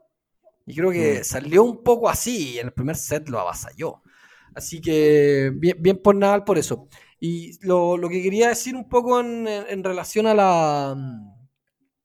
Y 0.66 0.76
creo 0.76 0.92
que 0.92 1.20
mm. 1.20 1.24
salió 1.24 1.64
un 1.64 1.84
poco 1.84 2.10
así, 2.10 2.54
y 2.54 2.60
en 2.60 2.68
el 2.68 2.74
primer 2.74 2.96
set 2.96 3.30
lo 3.30 3.40
avasalló. 3.40 4.02
Así 4.56 4.82
que 4.82 5.52
bien, 5.56 5.78
bien 5.80 6.02
por 6.02 6.16
Nadal 6.16 6.44
por 6.44 6.58
eso. 6.58 6.88
Y 7.20 7.64
lo, 7.66 7.98
que 8.10 8.24
quería 8.24 8.50
decir 8.50 8.76
un 8.76 8.90
poco 8.90 9.20
en, 9.20 9.84
relación 9.84 10.26
a 10.26 10.34
la 10.34 10.92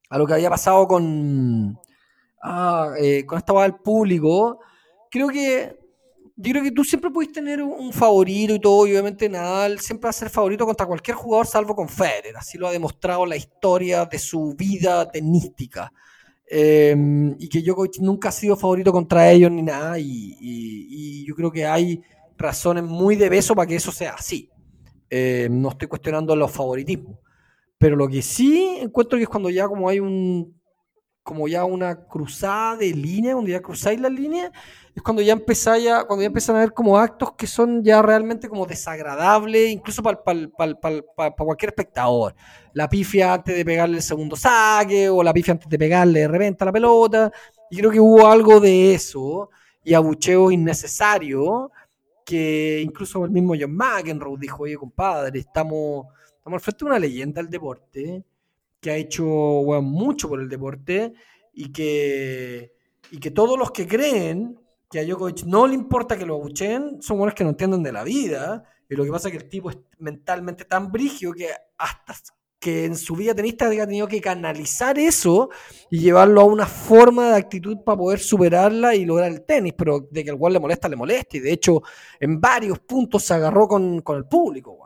a 0.09 0.19
lo 0.19 0.27
que 0.27 0.35
había 0.35 0.51
pasado 0.51 0.87
con, 0.87 1.81
ah, 2.43 2.93
eh, 3.01 3.25
con 3.25 3.39
esta 3.39 3.55
del 3.63 3.77
público, 3.77 4.61
creo 5.11 5.29
que 5.29 5.86
yo 6.37 6.53
creo 6.53 6.63
que 6.63 6.71
tú 6.71 6.85
siempre 6.85 7.11
puedes 7.11 7.33
tener 7.33 7.63
un 7.63 7.93
favorito 7.93 8.55
y 8.55 8.61
todo, 8.61 8.87
y 8.87 8.93
obviamente 8.93 9.29
Nadal 9.29 9.81
siempre 9.81 10.07
va 10.07 10.11
a 10.11 10.13
ser 10.13 10.31
favorito 10.31 10.67
contra 10.67 10.87
cualquier 10.87 11.17
jugador 11.17 11.47
salvo 11.47 11.75
con 11.75 11.89
Federer, 11.89 12.37
así 12.37 12.59
lo 12.59 12.69
ha 12.69 12.73
demostrado 12.73 13.25
la 13.27 13.37
historia 13.37 14.05
de 14.05 14.19
su 14.19 14.55
vida 14.55 15.11
tenística. 15.11 15.93
Em, 16.49 17.35
y 17.41 17.49
que 17.49 17.61
Djokovic 17.61 17.99
nunca 18.01 18.29
ha 18.29 18.33
sido 18.33 18.57
favorito 18.57 18.93
contra 18.93 19.31
ellos 19.31 19.51
ni 19.51 19.63
nada, 19.63 19.99
y, 19.99 20.37
y 20.41 21.27
yo 21.27 21.35
creo 21.35 21.51
que 21.51 21.67
hay 21.67 22.03
razones 22.39 22.85
muy 22.85 23.17
de 23.17 23.29
beso 23.29 23.55
para 23.55 23.67
que 23.67 23.77
eso 23.77 23.91
sea 23.91 24.15
así. 24.15 24.51
Eh, 25.09 25.49
no 25.51 25.71
estoy 25.71 25.89
cuestionando 25.89 26.35
los 26.35 26.51
favoritismos. 26.51 27.19
Pero 27.79 27.97
lo 27.97 28.09
que 28.09 28.23
sí 28.23 28.79
encuentro 28.81 29.19
que 29.19 29.25
es 29.25 29.29
cuando 29.29 29.51
ya 29.51 29.69
como 29.69 29.89
hay 29.89 30.01
un 30.01 30.56
como 31.27 31.49
ya 31.49 31.65
una 31.65 31.97
cruzada 32.07 32.77
de 32.77 32.93
línea, 32.95 33.33
cuando 33.33 33.51
ya 33.51 33.61
cruzáis 33.61 34.01
la 34.01 34.09
línea, 34.09 34.53
es 34.95 35.03
cuando 35.03 35.21
ya 35.23 35.33
empezáis 35.33 35.83
ya, 35.83 36.05
cuando 36.05 36.23
ya 36.23 36.29
empiezan 36.29 36.55
a 36.55 36.61
ver 36.61 36.73
como 36.73 36.97
actos 36.97 37.33
que 37.33 37.49
son 37.49 37.83
ya 37.83 38.01
realmente 38.01 38.49
como 38.49 38.65
desagradables, 38.65 39.71
incluso 39.71 40.05
para 40.05 40.23
cualquier 41.37 41.71
espectador. 41.71 42.37
La 42.75 42.89
pifia 42.89 43.35
antes 43.35 43.57
de 43.57 43.65
pegarle 43.65 43.97
el 43.97 44.03
segundo 44.05 44.37
saque, 44.37 45.09
o 45.09 45.21
la 45.25 45.33
pifia 45.33 45.55
antes 45.55 45.69
de 45.69 45.77
pegarle 45.77 46.21
de 46.21 46.29
repente 46.29 46.63
a 46.63 46.67
la 46.67 46.73
pelota. 46.73 47.33
Y 47.71 47.79
creo 47.79 47.91
que 47.91 47.99
hubo 47.99 48.29
algo 48.29 48.61
de 48.61 48.95
eso, 48.95 49.51
y 49.83 49.95
abucheo 49.95 50.53
innecesario, 50.53 51.73
que 52.25 52.81
incluso 52.85 53.25
el 53.25 53.33
mismo 53.33 53.55
John 53.59 53.75
McEnroe 53.75 54.39
dijo, 54.39 54.63
oye 54.63 54.77
compadre, 54.77 55.41
estamos, 55.41 56.07
estamos 56.37 56.59
al 56.59 56.61
frente 56.61 56.85
de 56.85 56.89
una 56.89 57.01
leyenda 57.01 57.43
del 57.43 57.51
deporte, 57.51 58.23
que 58.87 58.93
ha 58.93 58.97
hecho 58.97 59.25
mucho 59.83 60.29
por 60.29 60.41
el 60.41 60.49
deporte 60.49 61.13
y 61.53 61.73
que, 61.73 62.73
y 63.11 63.19
que 63.19 63.33
todos 63.33 63.59
los 63.59 63.73
que 63.73 63.85
creen 63.85 64.61
que 64.89 65.01
a 65.01 65.05
Djokovic 65.05 65.43
no 65.43 65.67
le 65.67 65.75
importa 65.75 66.17
que 66.17 66.25
lo 66.25 66.37
abuchen, 66.37 67.03
son 67.03 67.19
buenos 67.19 67.35
que 67.35 67.43
no 67.43 67.51
entienden 67.51 67.83
de 67.83 67.91
la 67.91 68.05
vida. 68.05 68.63
Y 68.89 68.95
lo 68.95 69.03
que 69.03 69.11
pasa 69.11 69.27
es 69.27 69.33
que 69.33 69.43
el 69.43 69.49
tipo 69.49 69.71
es 69.71 69.79
mentalmente 69.99 70.67
tan 70.67 70.93
brigio 70.93 71.33
que 71.33 71.49
hasta 71.77 72.15
que 72.61 72.85
en 72.85 72.97
su 72.97 73.17
vida 73.17 73.35
tenista 73.35 73.67
haya 73.67 73.87
tenido 73.87 74.07
que 74.07 74.21
canalizar 74.21 75.01
eso 75.01 75.51
y 75.91 75.99
llevarlo 75.99 76.43
a 76.43 76.45
una 76.45 76.67
forma 76.67 77.31
de 77.31 77.39
actitud 77.39 77.79
para 77.85 77.99
poder 77.99 78.21
superarla 78.21 78.95
y 78.95 79.05
lograr 79.05 79.33
el 79.33 79.45
tenis, 79.45 79.75
pero 79.77 80.07
de 80.13 80.23
que 80.23 80.31
al 80.31 80.39
cual 80.39 80.53
le 80.53 80.61
molesta, 80.61 80.89
le 80.89 80.95
molesta, 80.95 81.39
y 81.39 81.41
de 81.41 81.53
hecho 81.53 81.83
en 82.21 82.41
varios 82.41 82.79
puntos 82.79 83.25
se 83.25 83.35
agarró 83.35 83.67
con, 83.67 84.01
el 84.07 84.25
público, 84.27 84.79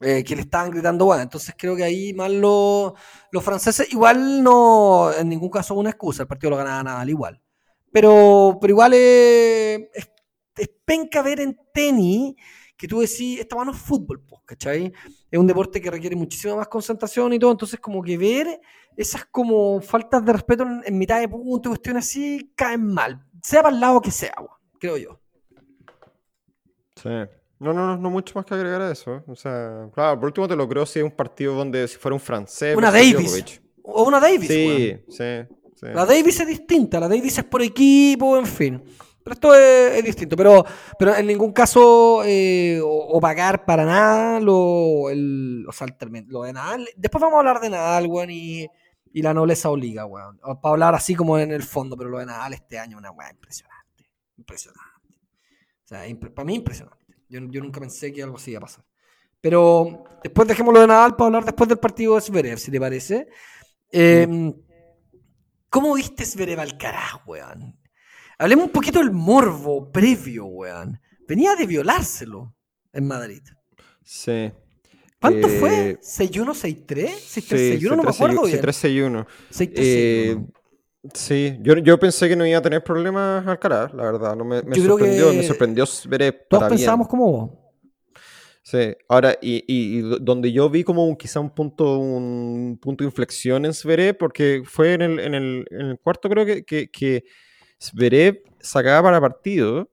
eh, 0.00 0.24
que 0.24 0.36
le 0.36 0.42
estaban 0.42 0.70
gritando, 0.70 1.04
bueno, 1.06 1.22
entonces 1.22 1.54
creo 1.56 1.76
que 1.76 1.84
ahí 1.84 2.12
más 2.14 2.30
los, 2.30 2.92
franceses, 3.42 3.92
igual 3.92 4.42
no, 4.42 5.12
en 5.12 5.28
ningún 5.28 5.50
caso 5.50 5.74
una 5.74 5.90
excusa, 5.90 6.22
el 6.22 6.28
partido 6.28 6.50
lo 6.50 6.56
ganaba 6.56 6.82
nada 6.82 7.00
al 7.00 7.10
igual, 7.10 7.40
pero, 7.92 8.58
pero 8.60 8.72
igual 8.72 8.92
es, 8.94 9.88
es 9.94 10.10
penca 10.84 11.22
ver 11.22 11.40
en 11.40 11.58
tenis 11.72 12.34
que 12.76 12.88
tú 12.88 13.00
decís, 13.00 13.40
esta 13.40 13.56
mano 13.56 13.72
es 13.72 13.78
fútbol, 13.78 14.22
¿cachai? 14.44 14.92
Es 15.30 15.38
un 15.38 15.46
deporte 15.46 15.80
que 15.80 15.90
requiere 15.90 16.16
muchísima 16.16 16.56
más 16.56 16.68
concentración 16.68 17.32
y 17.32 17.38
todo, 17.38 17.52
entonces 17.52 17.80
como 17.80 18.02
que 18.02 18.18
ver 18.18 18.60
esas 18.96 19.24
como 19.26 19.80
faltas 19.80 20.24
de 20.24 20.32
respeto 20.32 20.66
en, 20.84 20.98
mitad 20.98 21.20
de 21.20 21.28
punto, 21.28 21.70
cuestiones 21.70 22.04
así, 22.06 22.52
caen 22.54 22.86
mal, 22.86 23.24
sea 23.42 23.62
para 23.62 23.74
el 23.74 23.80
lado 23.80 24.00
que 24.00 24.10
sea, 24.10 24.34
creo 24.78 24.96
yo. 24.96 25.20
Sí. 26.96 27.10
No, 27.64 27.72
no, 27.72 27.96
no, 27.96 28.10
mucho 28.10 28.34
más 28.34 28.44
que 28.44 28.54
agregar 28.54 28.82
a 28.82 28.92
eso. 28.92 29.22
O 29.26 29.34
sea, 29.34 29.88
claro, 29.94 30.20
por 30.20 30.26
último 30.26 30.46
te 30.46 30.54
lo 30.54 30.68
creo 30.68 30.84
si 30.84 30.98
es 30.98 31.04
un 31.04 31.10
partido 31.10 31.54
donde 31.54 31.88
si 31.88 31.96
fuera 31.96 32.14
un 32.14 32.20
francés. 32.20 32.76
Una 32.76 32.90
Davis. 32.90 33.60
O 33.82 34.04
una 34.04 34.20
Davis. 34.20 34.48
Sí, 34.48 34.96
sí, 35.08 35.16
sí. 35.74 35.86
La 35.86 36.04
Davis 36.04 36.40
es 36.40 36.46
distinta, 36.46 37.00
la 37.00 37.08
Davis 37.08 37.38
es 37.38 37.44
por 37.44 37.62
equipo, 37.62 38.36
en 38.38 38.46
fin. 38.46 38.82
Pero 39.24 39.34
esto 39.34 39.54
es, 39.54 40.04
distinto, 40.04 40.36
pero, 40.36 40.64
pero 40.98 41.16
en 41.16 41.26
ningún 41.26 41.52
caso 41.52 42.22
eh, 42.26 42.78
o, 42.84 43.18
pagar 43.20 43.64
para 43.64 43.86
nada 43.86 44.38
lo, 44.38 45.08
el, 45.08 45.64
o 45.66 45.72
sea, 45.72 45.86
lo 46.26 46.42
de 46.42 46.52
Nadal. 46.52 46.86
Después 46.94 47.22
vamos 47.22 47.36
a 47.36 47.38
hablar 47.38 47.60
de 47.60 47.70
Nadal, 47.70 48.06
weón, 48.06 48.30
y, 48.30 48.66
y 49.14 49.22
la 49.22 49.32
nobleza 49.32 49.70
obliga, 49.70 50.04
weón. 50.04 50.38
Para 50.60 50.72
hablar 50.72 50.94
así 50.94 51.14
como 51.14 51.38
en 51.38 51.52
el 51.52 51.62
fondo, 51.62 51.96
pero 51.96 52.10
lo 52.10 52.18
de 52.18 52.26
Nadal 52.26 52.52
este 52.52 52.78
año 52.78 52.98
una 52.98 53.12
weá 53.12 53.30
impresionante. 53.30 54.10
Impresionante. 54.36 55.18
O 55.84 55.86
sea, 55.86 56.02
para 56.34 56.44
mí 56.44 56.56
impresionante. 56.56 57.03
Yo, 57.34 57.40
yo, 57.50 57.60
nunca 57.60 57.80
pensé 57.80 58.12
que 58.12 58.22
algo 58.22 58.36
así 58.36 58.52
iba 58.52 58.58
a 58.58 58.62
pasar. 58.62 58.84
Pero 59.40 60.04
después 60.22 60.46
dejemos 60.48 60.72
lo 60.72 60.80
de 60.80 60.86
Nadal 60.86 61.16
para 61.16 61.26
hablar 61.26 61.44
después 61.44 61.68
del 61.68 61.78
partido 61.78 62.14
de 62.14 62.20
Zverev, 62.20 62.58
si 62.58 62.70
te 62.70 62.80
parece. 62.80 63.26
Eh, 63.90 64.52
¿Cómo 65.68 65.94
viste 65.94 66.24
Zverev 66.24 66.60
al 66.60 66.78
carajo, 66.78 67.20
weón? 67.26 67.76
Hablemos 68.38 68.66
un 68.66 68.70
poquito 68.72 69.00
del 69.00 69.10
morbo 69.10 69.90
previo, 69.90 70.46
weón. 70.46 71.00
Venía 71.26 71.54
de 71.56 71.66
violárselo 71.66 72.54
en 72.92 73.06
Madrid. 73.06 73.42
Sí. 74.04 74.52
¿Cuánto 75.20 75.48
Eh, 75.48 75.58
fue? 75.58 75.98
¿6-1, 76.00 76.54
6-3? 76.54 77.08
Sí, 77.18 77.40
6-3, 77.40 77.78
6-1, 77.80 77.96
no 77.96 78.02
me 78.02 78.10
6-3, 78.10 78.14
acuerdo 78.14 78.42
bien. 78.42 78.60
6-3-6-1. 78.62 79.26
6-3, 79.50 79.72
Eh, 79.76 80.36
6-1. 80.36 80.53
Sí, 81.12 81.58
yo, 81.60 81.76
yo 81.78 81.98
pensé 81.98 82.28
que 82.28 82.36
no 82.36 82.46
iba 82.46 82.58
a 82.58 82.62
tener 82.62 82.82
problemas 82.82 83.46
Alcaraz, 83.46 83.92
la 83.94 84.04
verdad. 84.04 84.36
No 84.36 84.44
me, 84.44 84.62
me 84.62 84.76
sorprendió, 84.76 85.32
me 85.32 85.42
sorprendió 85.42 85.86
Zverev 85.86 86.46
Todos 86.48 86.64
pensábamos 86.64 87.08
como 87.08 87.30
vos. 87.30 87.50
Sí, 88.62 88.94
ahora, 89.10 89.36
y, 89.42 89.56
y- 89.66 89.98
y 89.98 90.00
do- 90.00 90.18
donde 90.18 90.50
yo 90.50 90.70
vi 90.70 90.84
como 90.84 91.06
un, 91.06 91.16
quizá 91.16 91.38
un 91.38 91.50
punto, 91.50 91.98
un 91.98 92.78
punto 92.80 93.04
de 93.04 93.08
inflexión 93.08 93.66
en 93.66 93.74
Zverev, 93.74 94.16
porque 94.16 94.62
fue 94.64 94.94
en 94.94 95.02
el, 95.02 95.20
en 95.20 95.34
el, 95.34 95.66
en 95.70 95.80
el 95.88 95.98
cuarto, 95.98 96.30
creo 96.30 96.46
que, 96.46 96.64
que, 96.64 96.88
que 96.90 97.24
Zverev 97.78 98.42
sacaba 98.60 99.02
para 99.02 99.20
partido, 99.20 99.90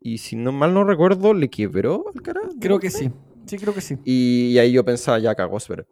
y 0.00 0.16
si 0.16 0.34
no 0.34 0.50
mal 0.50 0.72
no 0.72 0.82
recuerdo, 0.84 1.34
le 1.34 1.50
quebró 1.50 2.06
Alcaraz. 2.14 2.54
de 2.54 2.60
Creo 2.60 2.80
que 2.80 2.90
sí. 2.90 3.10
Sí, 3.44 3.58
creo 3.58 3.74
que 3.74 3.82
sí. 3.82 3.98
Y, 4.02 4.56
ahí 4.56 4.72
yo 4.72 4.82
pensaba, 4.82 5.18
ya 5.18 5.34
cagó 5.34 5.60
Zverev. 5.60 5.86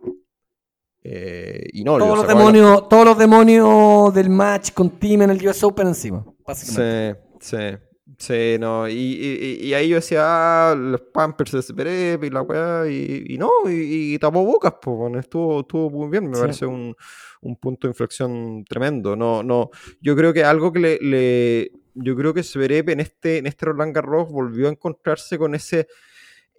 Eh, 1.10 1.68
y 1.72 1.84
no, 1.84 1.96
Todos 1.96 2.18
los, 2.18 2.26
la- 2.26 2.34
demonios, 2.34 2.86
todos 2.88 3.04
los 3.06 3.16
demonios 3.18 4.12
del 4.12 4.28
match 4.28 4.72
con 4.72 4.90
Team 4.98 5.22
en 5.22 5.30
el 5.30 5.48
US 5.48 5.64
Open 5.64 5.86
encima, 5.88 6.22
básicamente. 6.46 7.18
Sí, 7.40 7.56
sí, 7.56 7.76
sí, 8.18 8.56
no. 8.60 8.86
Y, 8.86 8.92
y- 8.92 9.66
y 9.68 9.72
ahí 9.74 9.88
yo 9.88 9.96
decía, 9.96 10.20
ah, 10.24 10.74
los 10.74 11.00
Pampers 11.00 11.52
de 11.52 11.62
Zverev 11.62 12.24
y 12.24 12.30
la 12.30 12.42
weá, 12.42 12.86
y, 12.90 13.24
y 13.26 13.38
no, 13.38 13.50
y, 13.70 14.18
tapó 14.18 14.44
bocas, 14.44 14.74
pues, 14.82 15.14
estuvo, 15.16 15.60
estuvo 15.60 15.88
muy 15.88 16.10
bien, 16.10 16.28
me 16.28 16.34
Sí. 16.36 16.40
parece 16.42 16.66
un, 16.66 16.94
un 17.40 17.56
punto 17.56 17.86
de 17.86 17.92
inflexión 17.92 18.64
tremendo. 18.68 19.16
No, 19.16 19.42
no, 19.42 19.70
yo 20.02 20.14
creo 20.14 20.34
que 20.34 20.44
algo 20.44 20.72
que 20.72 20.78
le, 20.80 20.98
le- 21.00 21.72
yo 21.94 22.14
creo 22.16 22.34
que 22.34 22.42
Zverev 22.42 22.90
en 22.90 23.00
este, 23.00 23.38
en 23.38 23.46
este 23.46 23.64
Roland 23.64 23.94
Garros 23.94 24.28
volvió 24.30 24.66
a 24.68 24.72
encontrarse 24.72 25.38
con 25.38 25.54
ese, 25.54 25.86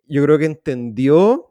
yo 0.08 0.24
creo 0.24 0.40
que 0.40 0.46
entendió 0.46 1.49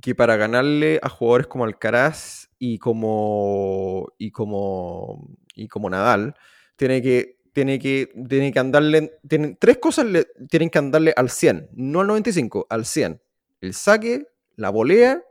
que 0.00 0.14
para 0.14 0.36
ganarle 0.36 0.98
a 1.02 1.08
jugadores 1.08 1.46
como 1.46 1.64
Alcaraz 1.64 2.48
y 2.58 2.78
como 2.78 4.08
y 4.18 4.30
como 4.30 5.28
y 5.54 5.68
como 5.68 5.88
Nadal 5.90 6.34
tiene 6.76 7.00
que 7.02 7.38
tiene 7.52 7.78
que 7.78 8.10
tiene 8.28 8.52
que 8.52 8.58
andarle 8.58 9.12
tienen 9.28 9.56
tres 9.58 9.78
cosas 9.78 10.06
le, 10.06 10.26
tienen 10.50 10.70
que 10.70 10.78
andarle 10.78 11.12
al 11.16 11.30
100, 11.30 11.68
no 11.74 12.00
al 12.00 12.08
95, 12.08 12.66
al 12.68 12.84
100. 12.84 13.20
El 13.60 13.74
saque, 13.74 14.26
la 14.56 14.70
volea 14.70 15.22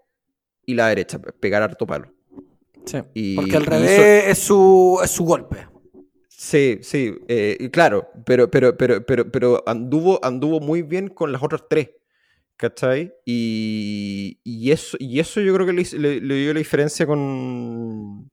y 0.66 0.74
la 0.76 0.88
derecha, 0.88 1.20
pe- 1.20 1.34
pegar 1.34 1.62
harto 1.62 1.86
palo. 1.86 2.14
Sí, 2.86 2.98
Y- 3.14 3.36
Porque 3.36 3.58
al 3.58 3.66
revés 3.66 4.26
es, 4.28 4.38
su, 4.40 5.00
es 5.04 5.12
su 5.12 5.26
golpe. 5.26 5.68
Sí, 6.30 6.80
sí, 6.82 7.14
eh, 7.28 7.70
claro, 7.72 8.08
pero, 8.26 8.50
pero, 8.50 8.76
pero, 8.76 9.06
pero, 9.06 9.32
pero 9.32 9.64
anduvo, 9.68 10.20
anduvo 10.24 10.60
muy 10.60 10.82
bien 10.82 11.08
con 11.10 11.32
las 11.32 11.42
otras 11.44 11.64
tres, 11.70 11.92
¿cachai? 12.64 13.14
Y, 13.26 14.40
y 14.46 14.72
eso, 14.72 14.96
y 14.98 15.20
eso 15.20 15.42
yo 15.42 15.54
creo 15.54 15.68
que 15.68 15.74
le, 15.74 16.20
dio 16.22 16.54
la 16.54 16.60
diferencia 16.60 17.06
con, 17.06 18.32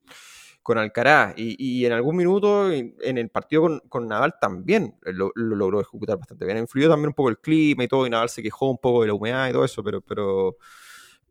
con 0.63 0.79
Alcaraz. 0.79 1.35
Y, 1.37 1.85
en 1.85 1.91
algún 1.93 2.17
minuto 2.17 2.71
en, 2.71 3.19
el 3.19 3.29
partido 3.29 3.63
con, 3.63 3.81
con 3.89 4.07
Nadal 4.07 4.35
también 4.41 4.95
lo, 5.03 5.33
lo 5.35 5.57
logró 5.57 5.81
ejecutar 5.81 6.17
bastante 6.17 6.45
bien. 6.45 6.59
Influyó 6.59 6.89
también 6.89 7.09
un 7.09 7.15
poco 7.15 7.29
el 7.31 7.39
clima 7.41 7.83
y 7.83 7.89
todo, 7.89 8.07
y 8.07 8.11
Nadal 8.11 8.29
se 8.29 8.41
quejó 8.41 8.71
un 8.71 8.79
poco 8.79 9.01
de 9.03 9.09
la 9.09 9.15
humedad 9.15 9.49
y 9.49 9.53
todo 9.53 9.65
eso, 9.65 9.83
pero, 9.83 10.01
pero, 10.01 10.57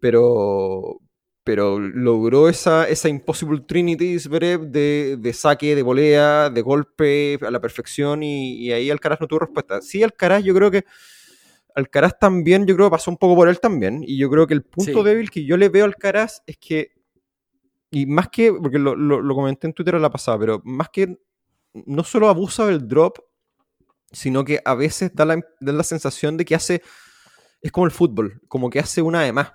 pero, 0.02 1.00
pero 1.45 1.80
logró 1.80 2.50
esa, 2.50 2.89
esa 2.89 3.08
Impossible 3.08 3.62
Trinity 3.62 4.18
de, 4.18 5.18
de 5.18 5.34
saque, 5.34 5.74
de 5.74 5.84
volea, 5.84 6.50
de 6.50 6.62
golpe 6.62 7.39
a 7.41 7.50
la 7.50 7.62
perfección 7.62 8.24
y, 8.24 8.58
y 8.58 8.74
ahí 8.74 8.89
Alcaraz 8.91 9.22
no 9.22 9.28
tuvo 9.28 9.39
respuesta. 9.39 9.82
Sí, 9.82 10.04
Alcaraz 10.04 10.43
yo 10.43 10.54
creo 10.54 10.70
que 10.70 10.84
Alcaraz 11.80 12.18
también, 12.20 12.66
yo 12.66 12.76
creo 12.76 12.88
que 12.88 12.92
pasó 12.92 13.12
un 13.12 13.18
poco 13.18 13.36
por 13.36 13.50
él 13.50 13.60
también 13.60 14.04
y 14.06 14.18
yo 14.18 14.30
creo 14.30 14.46
que 14.48 14.54
el 14.54 14.64
punto 14.64 15.00
Sí. 15.00 15.04
débil 15.04 15.30
que 15.32 15.44
yo 15.46 15.58
le 15.58 15.70
veo 15.70 15.84
a 15.84 15.88
Alcaraz 15.88 16.42
es 16.48 16.58
que, 16.58 16.92
y 17.92 18.06
más 18.06 18.30
que, 18.30 18.54
porque 18.54 18.78
lo, 18.80 18.96
lo- 18.96 19.22
lo 19.22 19.36
comenté 19.36 19.68
en 19.68 19.74
Twitter 19.74 19.96
a 19.96 20.00
la 20.00 20.10
pasada, 20.12 20.38
pero 20.40 20.62
más 20.64 20.90
que 20.90 21.18
no 21.74 22.04
solo 22.04 22.30
abusa 22.30 22.66
del 22.68 22.88
drop, 22.88 23.18
sino 24.12 24.44
que 24.44 24.60
a 24.66 24.74
veces 24.76 25.12
da 25.14 25.26
la, 25.26 25.40
da 25.60 25.72
la 25.74 25.84
sensación 25.84 26.38
de 26.38 26.46
que 26.46 26.56
hace, 26.56 26.82
es 27.62 27.72
como 27.72 27.86
el 27.86 27.92
fútbol, 27.92 28.42
como 28.48 28.70
que 28.70 28.80
hace 28.80 29.02
una 29.02 29.24
de 29.24 29.34
más 29.34 29.54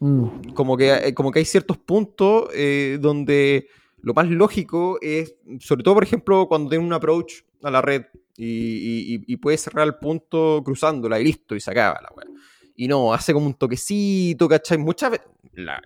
Mm. 0.00 0.54
como 0.54 0.76
que, 0.76 0.92
eh, 0.92 1.14
como 1.14 1.30
que 1.30 1.38
hay 1.38 1.44
ciertos 1.44 1.78
puntos 1.78 2.48
eh, 2.54 2.98
donde 3.00 3.68
lo 4.02 4.14
más 4.14 4.28
lógico 4.28 4.98
es, 5.00 5.34
sobre 5.60 5.82
todo 5.82 5.94
por 5.94 6.04
ejemplo 6.04 6.46
cuando 6.48 6.70
tiene 6.70 6.84
un 6.84 6.92
approach 6.92 7.42
a 7.62 7.70
la 7.70 7.80
red 7.80 8.02
y, 8.36 8.44
y, 9.14 9.24
y- 9.26 9.36
puede 9.36 9.56
cerrar 9.58 9.86
el 9.86 9.94
punto 9.96 10.62
cruzándola 10.64 11.20
y 11.20 11.24
listo, 11.24 11.54
y 11.54 11.60
se 11.60 11.70
acaba 11.70 12.00
la 12.02 12.10
weá. 12.16 12.26
Y 12.74 12.88
no, 12.88 13.12
hace 13.12 13.32
como 13.32 13.46
un 13.46 13.54
toquecito, 13.54 14.48
¿cachai? 14.48 14.78
Muchas 14.78 15.10
veces, 15.12 15.26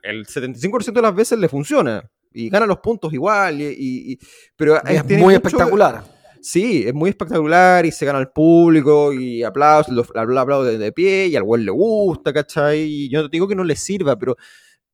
el 0.03 0.25
75% 0.27 0.93
de 0.93 1.03
las 1.03 1.15
veces 1.15 1.39
le 1.39 1.49
funciona 1.49 2.09
y 2.33 2.49
gana 2.49 2.65
los 2.67 2.79
puntos 2.79 3.13
igual, 3.13 3.61
y, 3.61 4.13
y- 4.13 4.19
pero 4.57 4.77
Es 4.85 5.05
muy 5.05 5.17
mucho- 5.17 5.37
espectacular. 5.37 6.05
Sí, 6.41 6.85
es 6.87 6.95
muy 6.95 7.11
espectacular 7.11 7.85
y 7.85 7.91
se 7.91 8.07
gana 8.07 8.19
al 8.21 8.31
público 8.31 9.13
y 9.13 9.43
aplausos, 9.43 9.93
los 9.93 10.09
lo 10.15 10.41
aplauden 10.41 10.79
de 10.79 10.93
pie 10.93 11.27
y 11.27 11.35
al 11.35 11.43
güey 11.43 11.65
le 11.65 11.73
gusta, 11.73 12.33
¿cachai? 12.33 12.83
Y 12.83 13.09
yo 13.11 13.23
no 13.23 13.29
digo 13.29 13.49
que 13.49 13.57
no 13.57 13.65
le 13.65 13.75
sirva, 13.75 14.17
pero 14.17 14.37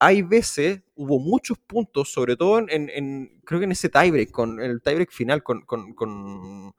hay 0.05 0.23
veces, 0.23 0.83
hubo 0.95 1.19
muchos 1.19 1.59
puntos, 1.59 2.13
sobre 2.13 2.37
todo 2.37 2.59
en, 2.59 3.41
creo 3.45 3.61
que 3.61 3.65
en 3.67 3.73
ese 3.73 3.89
tiebreak, 3.89 4.31
con 4.31 4.61
el 4.61 4.83
tiebreak 4.83 5.11
final 5.13 5.43
con, 5.43 5.63
con, 5.63 5.95
con, 5.95 6.75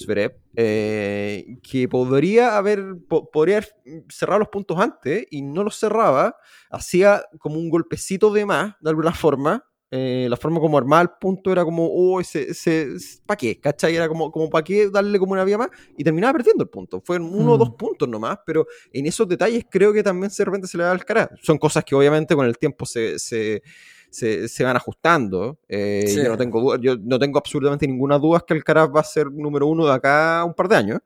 Zverev, 0.00 0.32
eh, 0.56 1.58
que 1.62 1.88
podría 1.88 2.56
haber, 2.56 2.82
po- 3.08 3.30
podría 3.30 3.58
haber 3.58 3.68
cerrado 4.08 4.38
los 4.38 4.48
puntos 4.48 4.78
antes 4.78 5.26
y 5.30 5.42
no 5.42 5.62
los 5.62 5.78
cerraba, 5.78 6.36
hacía 6.70 7.22
como 7.38 7.56
un 7.58 7.68
golpecito 7.70 8.32
de 8.32 8.46
más, 8.46 8.74
de 8.80 8.90
alguna 8.90 9.12
forma, 9.14 9.64
eh, 9.90 10.26
la 10.28 10.36
forma 10.36 10.58
como 10.60 10.76
armaba 10.76 11.02
el 11.02 11.10
punto 11.20 11.52
era 11.52 11.64
como, 11.64 11.86
oh, 11.86 12.20
ese, 12.20 12.50
ese, 12.50 12.88
¿para 13.26 13.36
qué? 13.36 13.60
¿Cachai? 13.60 13.94
Era 13.94 14.08
como, 14.08 14.30
como 14.32 14.50
¿para 14.50 14.64
qué 14.64 14.88
darle 14.90 15.18
como 15.18 15.32
una 15.34 15.44
vía 15.44 15.56
más? 15.58 15.68
Y 15.96 16.02
terminaba 16.02 16.32
perdiendo 16.32 16.64
el 16.64 16.70
punto. 16.70 17.00
Fueron 17.04 17.28
uno 17.34 17.52
o 17.52 17.56
Mm. 17.56 17.58
dos 17.58 17.70
puntos 17.70 18.08
nomás, 18.08 18.38
pero 18.44 18.66
en 18.92 19.06
esos 19.06 19.28
detalles 19.28 19.64
creo 19.70 19.92
que 19.92 20.02
también 20.02 20.32
de 20.36 20.44
repente 20.44 20.66
se 20.66 20.76
le 20.78 20.84
da 20.84 20.90
al 20.90 21.04
cara. 21.04 21.30
Son 21.42 21.58
cosas 21.58 21.84
que 21.84 21.94
obviamente 21.94 22.34
con 22.34 22.44
el 22.46 22.58
tiempo 22.58 22.86
se, 22.86 23.18
se, 23.20 23.62
se, 24.10 24.48
se 24.48 24.64
van 24.64 24.76
ajustando. 24.76 25.58
Eh, 25.68 26.04
Sí. 26.08 26.16
Yo 26.22 26.28
no 26.30 26.36
tengo 26.38 26.60
duda- 26.60 26.78
yo 26.80 26.96
no 26.96 27.18
tengo 27.18 27.38
absolutamente 27.38 27.86
ninguna 27.86 28.18
duda 28.18 28.42
que 28.46 28.54
Alcaraz 28.54 28.88
va 28.94 29.00
a 29.00 29.04
ser 29.04 29.30
número 29.30 29.66
uno 29.68 29.86
de 29.86 29.92
acá 29.92 30.42
un 30.44 30.54
par 30.54 30.68
de 30.68 30.76
años. 30.76 31.00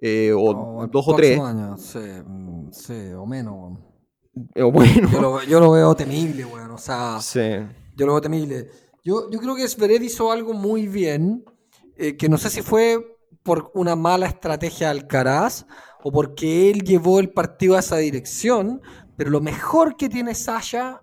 eh, 0.00 0.32
o 0.32 0.40
O 0.40 0.84
el 0.84 0.90
dos 0.90 1.08
o 1.08 1.14
tres. 1.16 1.38
año, 1.40 1.76
sí, 1.78 1.98
mm, 1.98 2.70
sí, 2.72 3.12
o 3.16 3.24
menos. 3.26 3.78
Bueno. 4.72 5.08
Yo 5.10 5.20
lo, 5.20 5.42
yo 5.44 5.60
lo 5.60 5.70
veo 5.72 5.94
temible, 5.94 6.44
weón. 6.44 6.70
O 6.70 6.78
sea, 6.78 7.18
Sí. 7.20 7.40
yo 7.96 8.06
lo 8.06 8.12
veo 8.12 8.20
temible. 8.20 8.70
Yo, 9.04 9.30
yo 9.30 9.38
creo 9.38 9.56
que 9.56 9.66
Zverev 9.68 10.02
hizo 10.02 10.30
algo 10.30 10.52
muy 10.52 10.86
bien, 10.86 11.44
eh, 11.96 12.16
que 12.16 12.28
no 12.28 12.36
sé 12.38 12.50
si 12.50 12.62
fue 12.62 13.16
por 13.42 13.70
una 13.74 13.96
mala 13.96 14.26
estrategia 14.26 14.88
de 14.92 15.00
Alcaraz 15.00 15.66
o 16.02 16.12
porque 16.12 16.70
él 16.70 16.82
llevó 16.82 17.18
el 17.20 17.30
partido 17.30 17.76
a 17.76 17.80
esa 17.80 17.96
dirección, 17.96 18.82
pero 19.16 19.30
lo 19.30 19.40
mejor 19.40 19.96
que 19.96 20.08
tiene 20.08 20.34
Sasha 20.34 21.02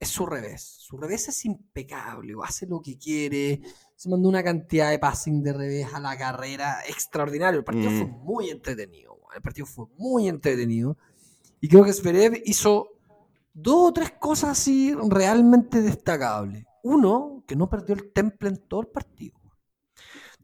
es, 0.00 0.08
su 0.08 0.26
revés. 0.26 0.76
Su 0.80 0.96
revés 0.98 1.28
es 1.28 1.44
impecable, 1.44 2.34
hace 2.44 2.66
lo 2.66 2.80
que 2.80 2.96
quiere, 2.98 3.60
se 3.96 4.08
mandó 4.08 4.28
una 4.28 4.42
cantidad 4.42 4.90
de 4.90 4.98
passing 4.98 5.42
de 5.42 5.52
revés 5.52 5.86
a 5.94 6.00
la 6.00 6.16
carrera 6.16 6.78
extraordinario. 6.88 7.58
El 7.58 7.64
partido 7.64 7.90
Mm. 7.90 7.98
fue 7.98 8.06
muy 8.06 8.50
entretenido, 8.50 9.18
el 9.34 9.42
partido 9.42 9.66
fue 9.66 9.86
muy 9.98 10.28
entretenido. 10.28 10.96
Y 11.66 11.68
creo 11.68 11.82
que 11.82 11.92
Zverev 11.92 12.42
hizo 12.44 12.90
dos 13.52 13.88
o 13.88 13.92
tres 13.92 14.12
cosas 14.20 14.50
así 14.50 14.94
realmente 15.08 15.82
destacables. 15.82 16.64
Uno, 16.84 17.42
que 17.44 17.56
no 17.56 17.68
perdió 17.68 17.96
el 17.96 18.12
temple 18.12 18.50
en 18.50 18.58
todo 18.68 18.82
el 18.82 18.86
partido. 18.86 19.36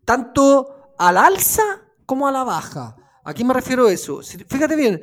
Tanto 0.05 0.95
al 0.99 1.17
alza 1.17 1.63
como 2.07 2.27
a 2.27 2.33
la 2.33 2.43
baja. 2.43 2.97
¿A 3.23 3.33
qué 3.35 3.45
me 3.45 3.55
refiero 3.55 3.87
a 3.87 3.93
eso? 3.93 4.21
Fíjate 4.21 4.75
bien, 4.75 5.01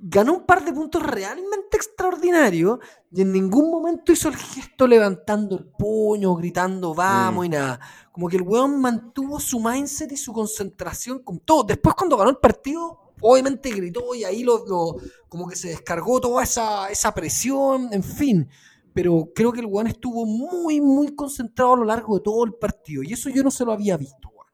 ganó 0.00 0.34
un 0.34 0.44
par 0.44 0.62
de 0.66 0.72
puntos 0.74 1.02
realmente 1.02 1.78
extraordinarios 1.78 2.80
y 3.10 3.22
en 3.22 3.32
ningún 3.32 3.70
momento 3.70 4.12
hizo 4.12 4.28
el 4.28 4.36
gesto 4.36 4.86
levantando 4.86 5.56
el 5.56 5.64
puño, 5.64 6.34
gritando 6.34 6.92
vamos 6.92 7.44
Mm. 7.44 7.46
y 7.46 7.48
nada. 7.48 7.80
Como 8.12 8.28
que 8.28 8.36
el 8.36 8.42
weón 8.42 8.78
mantuvo 8.82 9.40
su 9.40 9.60
mindset 9.60 10.12
y 10.12 10.16
su 10.18 10.34
concentración 10.34 11.20
con 11.20 11.38
todo. 11.38 11.64
Después 11.64 11.94
cuando 11.94 12.18
ganó 12.18 12.28
el 12.28 12.36
partido, 12.36 12.98
obviamente 13.22 13.70
gritó 13.70 14.14
y 14.14 14.24
ahí 14.24 14.42
lo, 14.42 14.64
lo- 14.66 14.96
como 15.28 15.48
que 15.48 15.56
se 15.56 15.68
descargó 15.68 16.20
toda 16.20 16.42
esa, 16.42 16.90
esa 16.90 17.14
presión, 17.14 17.88
en 17.92 18.02
fin. 18.02 18.48
Pero 18.94 19.30
creo 19.34 19.52
que 19.52 19.60
el 19.60 19.66
weón 19.66 19.86
estuvo 19.86 20.26
muy, 20.26 20.80
muy 20.82 21.14
concentrado 21.14 21.72
a 21.72 21.76
lo 21.78 21.84
largo 21.84 22.16
de 22.16 22.22
todo 22.22 22.44
el 22.44 22.52
partido. 22.54 23.02
Y 23.02 23.12
eso 23.14 23.30
yo 23.30 23.42
no 23.42 23.50
se 23.50 23.64
lo 23.64 23.72
había 23.72 23.96
visto, 23.96 24.28
weón. 24.28 24.46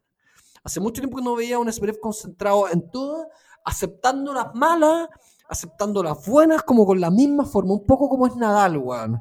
Hace 0.62 0.80
mucho 0.80 1.00
tiempo 1.02 1.16
que 1.18 1.24
no 1.24 1.34
veía 1.34 1.56
a 1.56 1.58
un 1.58 1.72
Zverev 1.72 1.98
concentrado 1.98 2.68
en 2.68 2.88
todo, 2.90 3.26
aceptando 3.64 4.32
las 4.32 4.54
malas, 4.54 5.08
aceptando 5.48 6.02
las 6.02 6.24
buenas, 6.26 6.62
como 6.62 6.86
con 6.86 7.00
la 7.00 7.10
misma 7.10 7.44
forma, 7.46 7.72
un 7.74 7.84
poco 7.86 8.08
como 8.08 8.26
es 8.26 8.36
Nadal, 8.36 8.76
weón. 8.78 9.20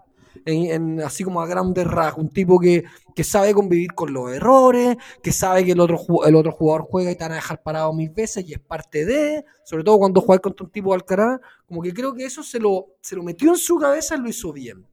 Así 1.03 1.23
como 1.23 1.41
a 1.41 1.47
grandes 1.47 1.85
rasgos, 1.85 2.23
un 2.23 2.29
tipo 2.29 2.59
que, 2.59 2.83
que, 3.15 3.23
sabe 3.23 3.53
convivir 3.53 3.93
con 3.93 4.13
los 4.13 4.31
errores, 4.31 4.97
que 5.21 5.31
sabe 5.31 5.65
que 5.65 5.71
el 5.71 5.79
otro, 5.79 5.99
el 6.25 6.35
otro 6.35 6.51
jugador 6.51 6.87
juega 6.89 7.11
y 7.11 7.15
te 7.15 7.23
van 7.23 7.33
a 7.33 7.35
dejar 7.35 7.61
parado 7.61 7.93
mil 7.93 8.09
veces 8.09 8.47
y 8.47 8.53
es 8.53 8.59
parte 8.59 9.05
de, 9.05 9.43
sobre 9.65 9.83
todo 9.83 9.97
cuando 9.99 10.21
juegas 10.21 10.41
contra 10.41 10.65
un 10.65 10.71
tipo 10.71 10.89
de 10.89 10.95
Alcaraz, 10.95 11.39
como 11.65 11.81
que 11.81 11.93
creo 11.93 12.13
que 12.13 12.25
eso 12.25 12.43
se 12.43 12.59
lo, 12.59 12.95
se 13.01 13.15
lo 13.15 13.23
metió 13.23 13.49
en 13.49 13.57
su 13.57 13.77
cabeza 13.77 14.15
y 14.15 14.19
lo 14.19 14.29
hizo 14.29 14.53
bien. 14.53 14.85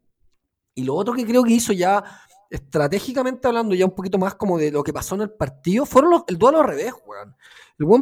Y 0.74 0.82
lo 0.82 0.94
otro 0.94 1.14
que 1.14 1.24
creo 1.24 1.44
que 1.44 1.52
hizo 1.52 1.72
ya 1.72 2.02
estratégicamente 2.50 3.48
hablando, 3.48 3.74
ya 3.74 3.84
un 3.84 3.94
poquito 3.94 4.18
más 4.18 4.34
como 4.34 4.58
de 4.58 4.70
lo 4.70 4.82
que 4.82 4.92
pasó 4.92 5.14
en 5.14 5.22
el 5.22 5.30
partido, 5.30 5.86
fueron 5.86 6.24
el 6.26 6.38
duelo 6.38 6.60
al 6.60 6.68
revés, 6.68 6.92
weón. 7.06 7.36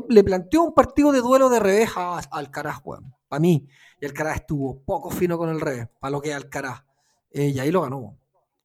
Le 0.09 0.22
planteó 0.22 0.62
un 0.62 0.74
partido 0.74 1.12
de 1.12 1.20
duelo 1.20 1.48
de 1.48 1.59
revés 1.59 1.90
a, 1.96 2.18
Alcaraz, 2.18 2.80
weón. 2.84 3.14
Para 3.28 3.40
mí. 3.40 3.66
Y 4.00 4.07
Alcaraz 4.07 4.36
estuvo 4.36 4.78
poco 4.80 5.11
fino 5.11 5.38
con 5.38 5.48
el 5.48 5.61
revés, 5.61 5.88
para 5.98 6.11
lo 6.11 6.20
que 6.20 6.30
es 6.30 6.36
Alcaraz. 6.36 6.82
Eh, 7.32 7.52
y 7.54 7.58
ahí 7.58 7.70
lo 7.70 7.82
ganó. 7.82 8.18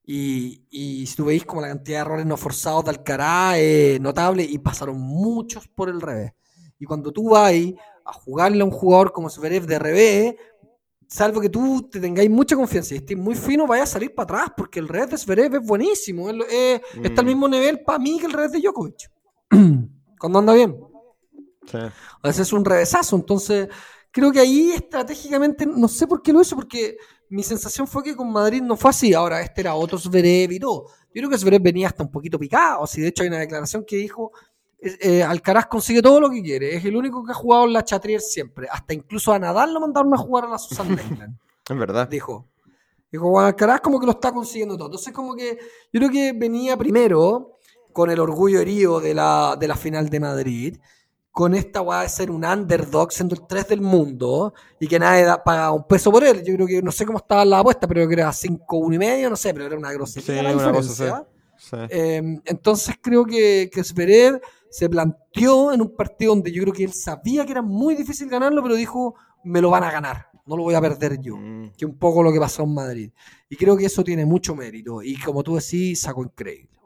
Y, 0.03 0.63
y, 0.70 1.05
si 1.05 1.15
tú 1.15 1.26
veis 1.26 1.45
como 1.45 1.61
la 1.61 1.68
cantidad 1.68 1.97
de 1.97 2.01
errores 2.01 2.26
no 2.26 2.38
forzados 2.38 2.86
de 2.86 2.91
Alcaraz 2.91 3.57
es 3.57 3.99
notable 3.99 4.43
y 4.43 4.57
pasaron 4.57 4.99
muchos 4.99 5.68
por 5.68 5.89
el 5.89 5.99
revés. 5.99 6.32
Y 6.80 6.86
cuando 6.86 7.11
tú 7.11 7.32
vas 7.32 7.53
a 8.05 8.13
jugarle 8.13 8.61
a 8.61 8.65
un 8.65 8.72
jugador 8.72 9.11
como 9.11 9.30
Zverev 9.30 9.65
de 9.65 9.80
revés, 9.80 10.36
salvo 11.07 11.41
que 11.41 11.49
tú 11.49 11.89
te 11.89 11.99
tengáis 11.99 12.30
mucha 12.30 12.55
confianza 12.55 12.93
y 12.93 12.97
estés 12.97 13.18
muy 13.18 13.36
fino, 13.36 13.68
vaya 13.68 13.84
a 13.84 13.88
salir 13.88 14.13
para 14.13 14.24
atrás, 14.24 14.53
porque 14.55 14.80
el 14.80 14.88
red 14.88 15.09
de 15.09 15.18
Zverev 15.18 15.55
es 15.55 15.65
buenísimo. 15.65 16.30
Está 16.30 17.22
al 17.22 17.26
mm. 17.26 17.28
mismo 17.28 17.47
nivel 17.47 17.82
para 17.82 17.99
mí 17.99 18.20
que 18.20 18.28
el 18.28 18.34
red 18.34 18.51
de 18.51 18.59
Djokovic. 18.59 19.11
Cuando 20.20 20.39
anda 20.39 20.53
bien. 20.53 20.78
A 21.74 22.28
veces 22.28 22.47
es 22.47 22.53
un 22.53 22.63
revesazo. 22.63 23.15
Entonces, 23.15 23.68
creo 24.11 24.32
que 24.32 24.39
ahí 24.39 24.72
estratégicamente, 24.72 25.65
no 25.65 25.88
sé 25.88 26.07
por 26.07 26.22
qué 26.22 26.34
lo 26.34 26.41
hizo, 26.41 26.55
porque 26.55 26.97
mi 27.30 27.44
sensación 27.44 27.88
fue 27.88 28.04
que 28.04 28.16
con 28.16 28.32
Madrid 28.32 28.62
no 28.62 28.78
fue 28.78 28.90
así. 28.90 29.14
Ahora, 29.14 29.42
este 29.42 29.62
era 29.62 29.76
otro 29.76 29.98
Zverev 29.98 30.52
y 30.52 30.60
todo. 30.60 30.88
Yo 31.14 31.22
creo 31.22 31.30
que 31.30 31.38
Zverev 31.38 31.62
venía 31.62 31.88
hasta 31.88 32.04
un 32.04 32.12
poquito 32.12 32.40
picado. 32.40 32.86
Si 32.88 33.02
de 33.02 33.10
hecho 33.10 33.24
hay 33.24 33.30
una 33.30 33.40
declaración 33.40 33.84
que 33.86 33.98
dijo 33.98 34.32
eh, 34.80 35.24
Alcaraz 35.24 35.66
consigue 35.66 36.02
todo 36.02 36.20
lo 36.20 36.30
que 36.30 36.42
quiere. 36.42 36.76
Es 36.76 36.86
el 36.86 36.96
único 36.96 37.24
que 37.24 37.32
ha 37.32 37.36
jugado 37.36 37.66
en 37.66 37.74
la 37.74 37.84
Chatrier 37.84 38.22
siempre. 38.22 38.68
Hasta 38.72 38.94
incluso 38.94 39.34
a 39.34 39.40
Nadal 39.40 39.74
lo 39.74 39.80
mandaron 39.80 40.14
a 40.14 40.18
jugar 40.18 40.46
a 40.46 40.50
la 40.50 40.58
Susan 40.58 40.88
Leyland. 40.96 41.38
es 41.68 41.78
verdad. 41.78 42.08
Dijo. 42.08 42.48
Dijo, 43.12 43.30
Juan 43.30 43.48
Alcaraz 43.48 43.82
como 43.82 44.00
que 44.00 44.06
lo 44.06 44.12
está 44.14 44.32
consiguiendo 44.32 44.76
todo. 44.76 44.88
Entonces 44.88 45.14
como 45.14 45.36
que 45.36 45.58
yo 45.92 46.00
creo 46.00 46.10
que 46.10 46.34
venía 46.34 46.78
primero 46.78 47.58
con 47.94 48.12
el 48.12 48.20
orgullo 48.20 48.60
herido 48.60 49.00
de 49.00 49.14
la, 49.14 49.58
de 49.60 49.68
la 49.68 49.76
final 49.76 50.10
de 50.10 50.20
Madrid, 50.20 50.78
con 51.38 51.54
esta 51.54 51.84
weá 51.84 52.02
de 52.02 52.10
ser 52.10 52.32
un 52.32 52.44
underdog, 52.44 53.12
siendo 53.12 53.36
el 53.36 53.46
3 53.46 53.68
del 53.68 53.82
mundo, 53.82 54.56
y 54.80 54.88
que 54.88 54.98
nadie 54.98 55.24
da, 55.24 55.44
paga 55.44 55.72
un 55.72 55.84
peso 55.84 56.12
por 56.12 56.24
él. 56.24 56.44
Yo 56.44 56.56
creo 56.56 56.66
que, 56.66 56.82
no 56.82 56.92
sé 56.92 57.06
cómo 57.06 57.20
estaba 57.20 57.46
la 57.46 57.60
apuesta, 57.60 57.88
pero 57.88 58.02
yo 58.02 58.08
creo 58.08 58.16
que 58.16 58.22
era 58.24 58.34
5, 58.34 58.76
1 58.76 58.96
y 58.96 58.98
medio, 58.98 59.30
no 59.30 59.36
sé, 59.36 59.54
pero 59.54 59.68
era 59.68 59.78
una 59.78 59.94
grosería. 59.94 60.42
Sí, 60.42 60.56
una 60.56 60.72
cosa, 60.74 61.28
em, 61.90 62.42
entonces 62.44 62.96
creo 63.00 63.24
que, 63.24 63.70
que 63.72 63.84
se 63.84 64.90
planteó 64.90 65.72
en 65.72 65.82
un 65.84 65.96
partido 65.96 66.34
donde 66.34 66.52
yo 66.52 66.64
creo 66.64 66.74
que 66.74 66.86
él 66.86 66.94
sabía 66.94 67.46
que 67.46 67.52
era 67.52 67.62
muy 67.62 67.94
difícil 67.94 68.28
ganarlo, 68.30 68.64
pero 68.64 68.74
dijo, 68.74 69.14
me 69.44 69.62
lo 69.62 69.70
van 69.70 69.84
a 69.84 69.92
ganar, 69.92 70.30
no 70.48 70.58
lo 70.58 70.64
voy 70.64 70.74
a 70.74 70.82
perder 70.82 71.22
yo, 71.22 71.38
mm. 71.38 71.74
que 71.78 71.86
un 71.86 72.00
poco 72.00 72.24
lo 72.24 72.34
que 72.34 72.40
pasó 72.40 72.64
en 72.64 72.74
Madrid. 72.74 73.12
Y 73.48 73.58
creo 73.58 73.78
que 73.78 73.86
eso 73.86 74.04
tiene 74.04 74.26
mucho 74.26 74.56
mérito, 74.56 75.04
y 75.04 75.16
como 75.20 75.44
tú 75.44 75.54
decís, 75.54 76.02
sacó 76.02 76.24
increíble. 76.24 76.77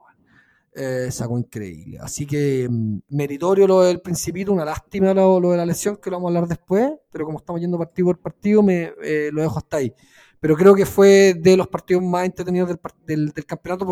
Eh, 0.74 1.10
sacó 1.12 1.38
increíble. 1.38 1.98
Así 2.00 2.26
que 2.26 2.68
mm, 2.70 3.00
meritorio 3.10 3.68
lo 3.68 3.82
del 3.82 4.02
Principito, 4.02 4.54
una 4.54 4.64
lástima 4.66 5.14
lo, 5.14 5.40
de 5.52 5.58
la 5.58 5.66
lesión, 5.66 5.98
que 5.98 6.10
lo 6.10 6.18
vamos 6.18 6.30
a 6.30 6.38
hablar 6.38 6.48
después, 6.48 6.92
pero 7.12 7.26
como 7.26 7.40
estamos 7.40 7.60
yendo 7.62 7.78
partido 7.78 8.08
por 8.08 8.20
partido, 8.20 8.64
me 8.64 8.94
eh, 9.04 9.30
lo 9.34 9.42
dejo 9.42 9.58
hasta 9.58 9.78
ahí. 9.78 9.94
Pero 10.40 10.56
creo 10.56 10.74
que 10.74 10.86
fue 10.86 11.36
de 11.36 11.58
los 11.58 11.68
partidos 11.68 12.04
más 12.04 12.26
entretenidos 12.26 12.70
del, 13.06 13.34
campeonato 13.46 13.86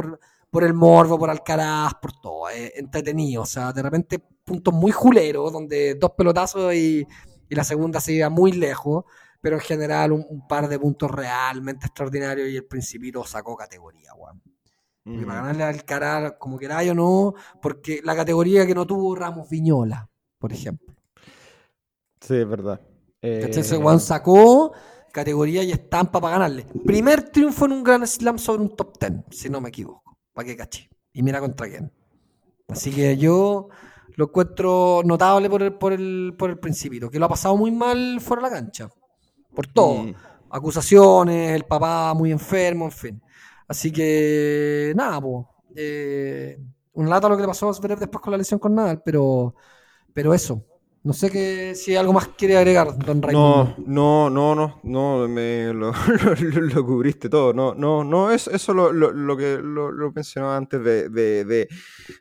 por 0.50 0.64
el 0.64 0.74
morbo, 0.74 1.20
por 1.20 1.30
Alcaraz, 1.30 1.94
por 2.02 2.14
todo, 2.20 2.50
es 2.50 2.72
entretenido. 2.76 3.44
O 3.44 3.46
sea, 3.46 3.72
de 3.74 3.82
repente 3.84 4.20
puntos 4.50 4.74
muy 4.74 4.92
juleros, 4.92 5.54
donde 5.54 5.96
dos 5.96 6.12
pelotazos 6.18 6.74
y, 6.74 7.06
la 7.50 7.64
segunda 7.64 8.00
se 8.00 8.14
iba 8.14 8.30
muy 8.30 8.52
lejos, 8.52 9.06
pero 9.42 9.56
en 9.58 9.62
general 9.62 10.12
un, 10.12 10.48
par 10.48 10.68
de 10.70 10.80
puntos 10.80 11.10
realmente 11.12 11.88
extraordinarios 11.88 12.50
y 12.50 12.58
el 12.58 12.66
Principito 12.66 13.26
sacó 13.26 13.56
categoría, 13.56 14.14
weón. 14.16 14.42
Para 15.04 15.42
ganarle 15.42 15.64
al 15.64 15.76
Alcaraz, 15.76 16.34
como 16.38 16.58
queráis 16.58 16.92
o 16.92 16.94
no, 16.94 17.34
porque 17.62 18.02
la 18.04 18.16
categoría 18.16 18.68
que 18.68 18.76
no 18.76 18.86
tuvo 18.86 19.16
Ramos 19.16 19.50
Viñola, 19.50 20.08
por 20.38 20.54
ejemplo. 20.54 20.94
Sí, 22.22 22.36
es 22.36 22.48
verdad. 22.48 22.80
Entonces, 23.22 23.78
Juan 23.78 23.98
eh, 23.98 24.02
sacó 24.02 24.74
categoría 25.12 25.64
y 25.64 25.72
estampa 25.72 26.22
para 26.22 26.34
ganarle. 26.34 26.66
Primer 26.86 27.24
triunfo 27.24 27.66
en 27.66 27.72
un 27.72 27.84
Grand 27.84 28.06
Slam 28.06 28.38
sobre 28.38 28.62
un 28.62 28.76
top 28.76 28.98
ten, 29.00 29.26
si 29.32 29.50
no 29.50 29.60
me 29.62 29.70
equivoco 29.70 30.10
para 30.40 30.48
que 30.48 30.56
caché. 30.56 30.90
Y 31.12 31.22
mira 31.22 31.42
contra 31.42 31.68
quién. 31.68 31.92
Así 32.70 32.92
que 32.92 33.18
yo 33.18 33.68
lo 34.16 34.26
encuentro 34.26 35.02
notable 35.04 35.50
por 35.50 35.64
el, 35.64 35.74
por 35.74 35.92
el, 35.92 36.34
por 36.38 36.50
el 36.50 36.60
principito, 36.60 37.10
que 37.10 37.20
lo 37.20 37.26
ha 37.26 37.30
pasado 37.30 37.58
muy 37.58 37.72
mal 37.72 38.22
fuera 38.22 38.44
de 38.44 38.50
la 38.50 38.56
cancha. 38.56 38.90
Por 39.54 39.68
todo. 39.68 40.04
Mm. 40.04 40.16
Acusaciones, 40.50 41.52
el 41.52 41.66
papá 41.66 42.14
muy 42.14 42.32
enfermo, 42.32 42.86
en 42.86 42.92
fin. 42.92 43.22
Así 43.70 43.92
que, 43.94 44.94
nada, 44.98 45.22
pues. 45.22 45.46
un 46.94 47.10
lata 47.10 47.30
lo 47.30 47.36
que 47.38 47.42
le 47.44 47.48
pasó 47.48 47.70
a 47.70 47.74
Zverev 47.74 48.00
después 48.00 48.22
con 48.22 48.32
la 48.32 48.38
lesión 48.38 48.60
con 48.60 48.76
Nadal, 48.76 49.02
pero, 49.04 49.56
pero 50.14 50.34
eso. 50.34 50.66
No 51.02 51.14
sé 51.14 51.32
que, 51.32 51.76
si 51.76 51.96
algo 51.96 52.12
más 52.12 52.28
quiere 52.28 52.58
agregar, 52.58 52.98
don 53.06 53.22
Raimundo. 53.22 53.74
No, 53.88 54.30
no, 54.30 54.54
no, 54.54 54.80
no, 54.84 55.18
no, 55.18 55.28
me 55.30 55.74
lo, 55.74 55.94
lo, 55.94 56.86
cubriste 56.86 57.30
todo. 57.30 57.54
No, 57.54 57.74
no, 57.74 58.04
no, 58.04 58.32
es 58.32 58.48
eso 58.48 58.74
lo, 58.74 58.92
lo, 58.92 59.38
que 59.38 59.60
lo, 59.64 60.12
mencionaba 60.12 60.58
antes 60.58 60.84
de, 60.84 61.08
de, 61.08 61.46
de, 61.46 61.70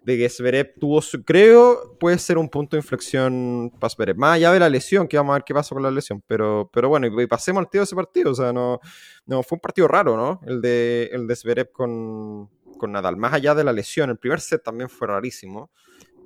de, 0.05 0.17
que 0.17 0.29
Zverev 0.29 0.75
tuvo, 0.79 1.03
su, 1.03 1.25
creo, 1.25 1.97
puede 1.99 2.19
ser 2.19 2.39
un 2.39 2.49
punto 2.49 2.77
de 2.77 2.81
inflexión 2.81 3.73
para 3.81 3.91
Zverev. 3.91 4.17
Más 4.17 4.37
allá 4.37 4.53
de 4.53 4.61
la 4.61 4.69
lesión, 4.69 5.09
que 5.09 5.17
vamos 5.17 5.33
a 5.33 5.39
ver 5.39 5.45
qué 5.45 5.55
pasa 5.55 5.75
con 5.75 5.83
la 5.83 5.91
lesión. 5.91 6.23
Pero, 6.29 6.71
pero 6.73 6.89
bueno, 6.89 7.09
y 7.09 7.27
pasemos 7.27 7.61
al 7.61 7.69
tío 7.69 7.81
de 7.81 7.85
ese 7.85 7.97
partido. 7.97 8.31
O 8.31 8.35
sea, 8.37 8.53
no, 8.53 8.79
no, 9.27 9.43
fue 9.43 9.57
un 9.57 9.61
partido 9.61 9.89
raro, 9.89 10.17
¿no? 10.17 10.41
El 10.47 10.61
de, 10.61 11.11
el 11.13 11.27
de 11.27 11.35
Zverev 11.35 11.73
con, 11.73 12.49
con 12.79 12.93
Nadal. 12.93 13.17
Más 13.17 13.33
allá 13.33 13.57
de 13.57 13.65
la 13.65 13.73
lesión, 13.73 14.09
el 14.09 14.19
primer 14.19 14.41
set 14.41 14.63
también 14.63 14.89
fue 14.89 15.09
rarísimo. 15.09 15.73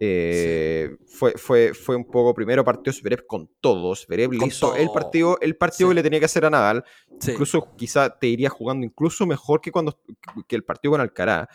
Eh, 0.05 0.97
fue, 1.07 1.31
fue, 1.37 1.75
fue 1.75 1.95
un 1.95 2.05
poco 2.05 2.35
primero 2.35 2.65
partido 2.65 2.93
Zverev 2.93 3.25
con 3.25 3.49
todos. 3.61 4.05
Zverev 4.05 4.33
le 4.33 4.47
hizo 4.47 4.75
el 4.75 4.91
partido, 4.91 5.39
el 5.41 5.55
partido 5.55 5.91
que 5.91 5.95
le 5.95 6.03
tenía 6.03 6.19
que 6.19 6.25
hacer 6.25 6.45
a 6.45 6.51
Nadal. 6.51 6.83
Incluso 7.25 7.69
quizá 7.77 8.11
te 8.19 8.27
iría 8.27 8.51
jugando 8.51 8.85
incluso 8.85 9.27
mejor 9.27 9.61
que 9.61 9.71
cuando 9.71 10.01
que 10.49 10.57
el 10.57 10.65
partido 10.65 10.91
con 10.91 11.01
Alcaraz. 11.01 11.47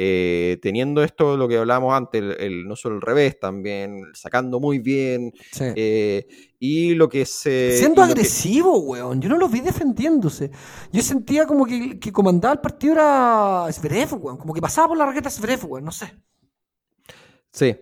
Eh, 0.00 0.58
teniendo 0.62 1.02
esto, 1.02 1.36
lo 1.36 1.48
que 1.48 1.58
hablábamos 1.58 1.92
antes, 1.92 2.22
el, 2.38 2.68
no 2.68 2.76
solo 2.76 2.94
el 2.94 3.02
revés, 3.02 3.40
también 3.40 4.04
sacando 4.14 4.60
muy 4.60 4.78
bien. 4.78 5.32
Eh, 5.58 6.24
y 6.60 6.94
lo 6.94 7.08
que 7.08 7.26
se. 7.26 7.78
Siendo 7.78 8.00
agresivo, 8.00 8.78
weón. 8.78 9.20
Yo 9.20 9.28
no 9.28 9.38
lo 9.38 9.48
vi 9.48 9.58
defendiéndose. 9.58 10.52
Yo 10.92 11.02
sentía 11.02 11.46
como 11.46 11.66
que, 11.66 11.98
que 11.98 12.12
comandaba 12.12 12.54
el 12.54 12.60
partido 12.60 12.92
era 12.92 13.66
Zverev, 13.72 14.24
weón. 14.24 14.36
Como 14.36 14.54
que 14.54 14.60
pasaba 14.60 14.86
por 14.86 14.98
la 14.98 15.06
raqueta 15.06 15.30
Zverev, 15.30 15.64
weón. 15.64 15.84
No 15.84 15.90
sé. 15.90 16.14
Sí, 17.50 17.74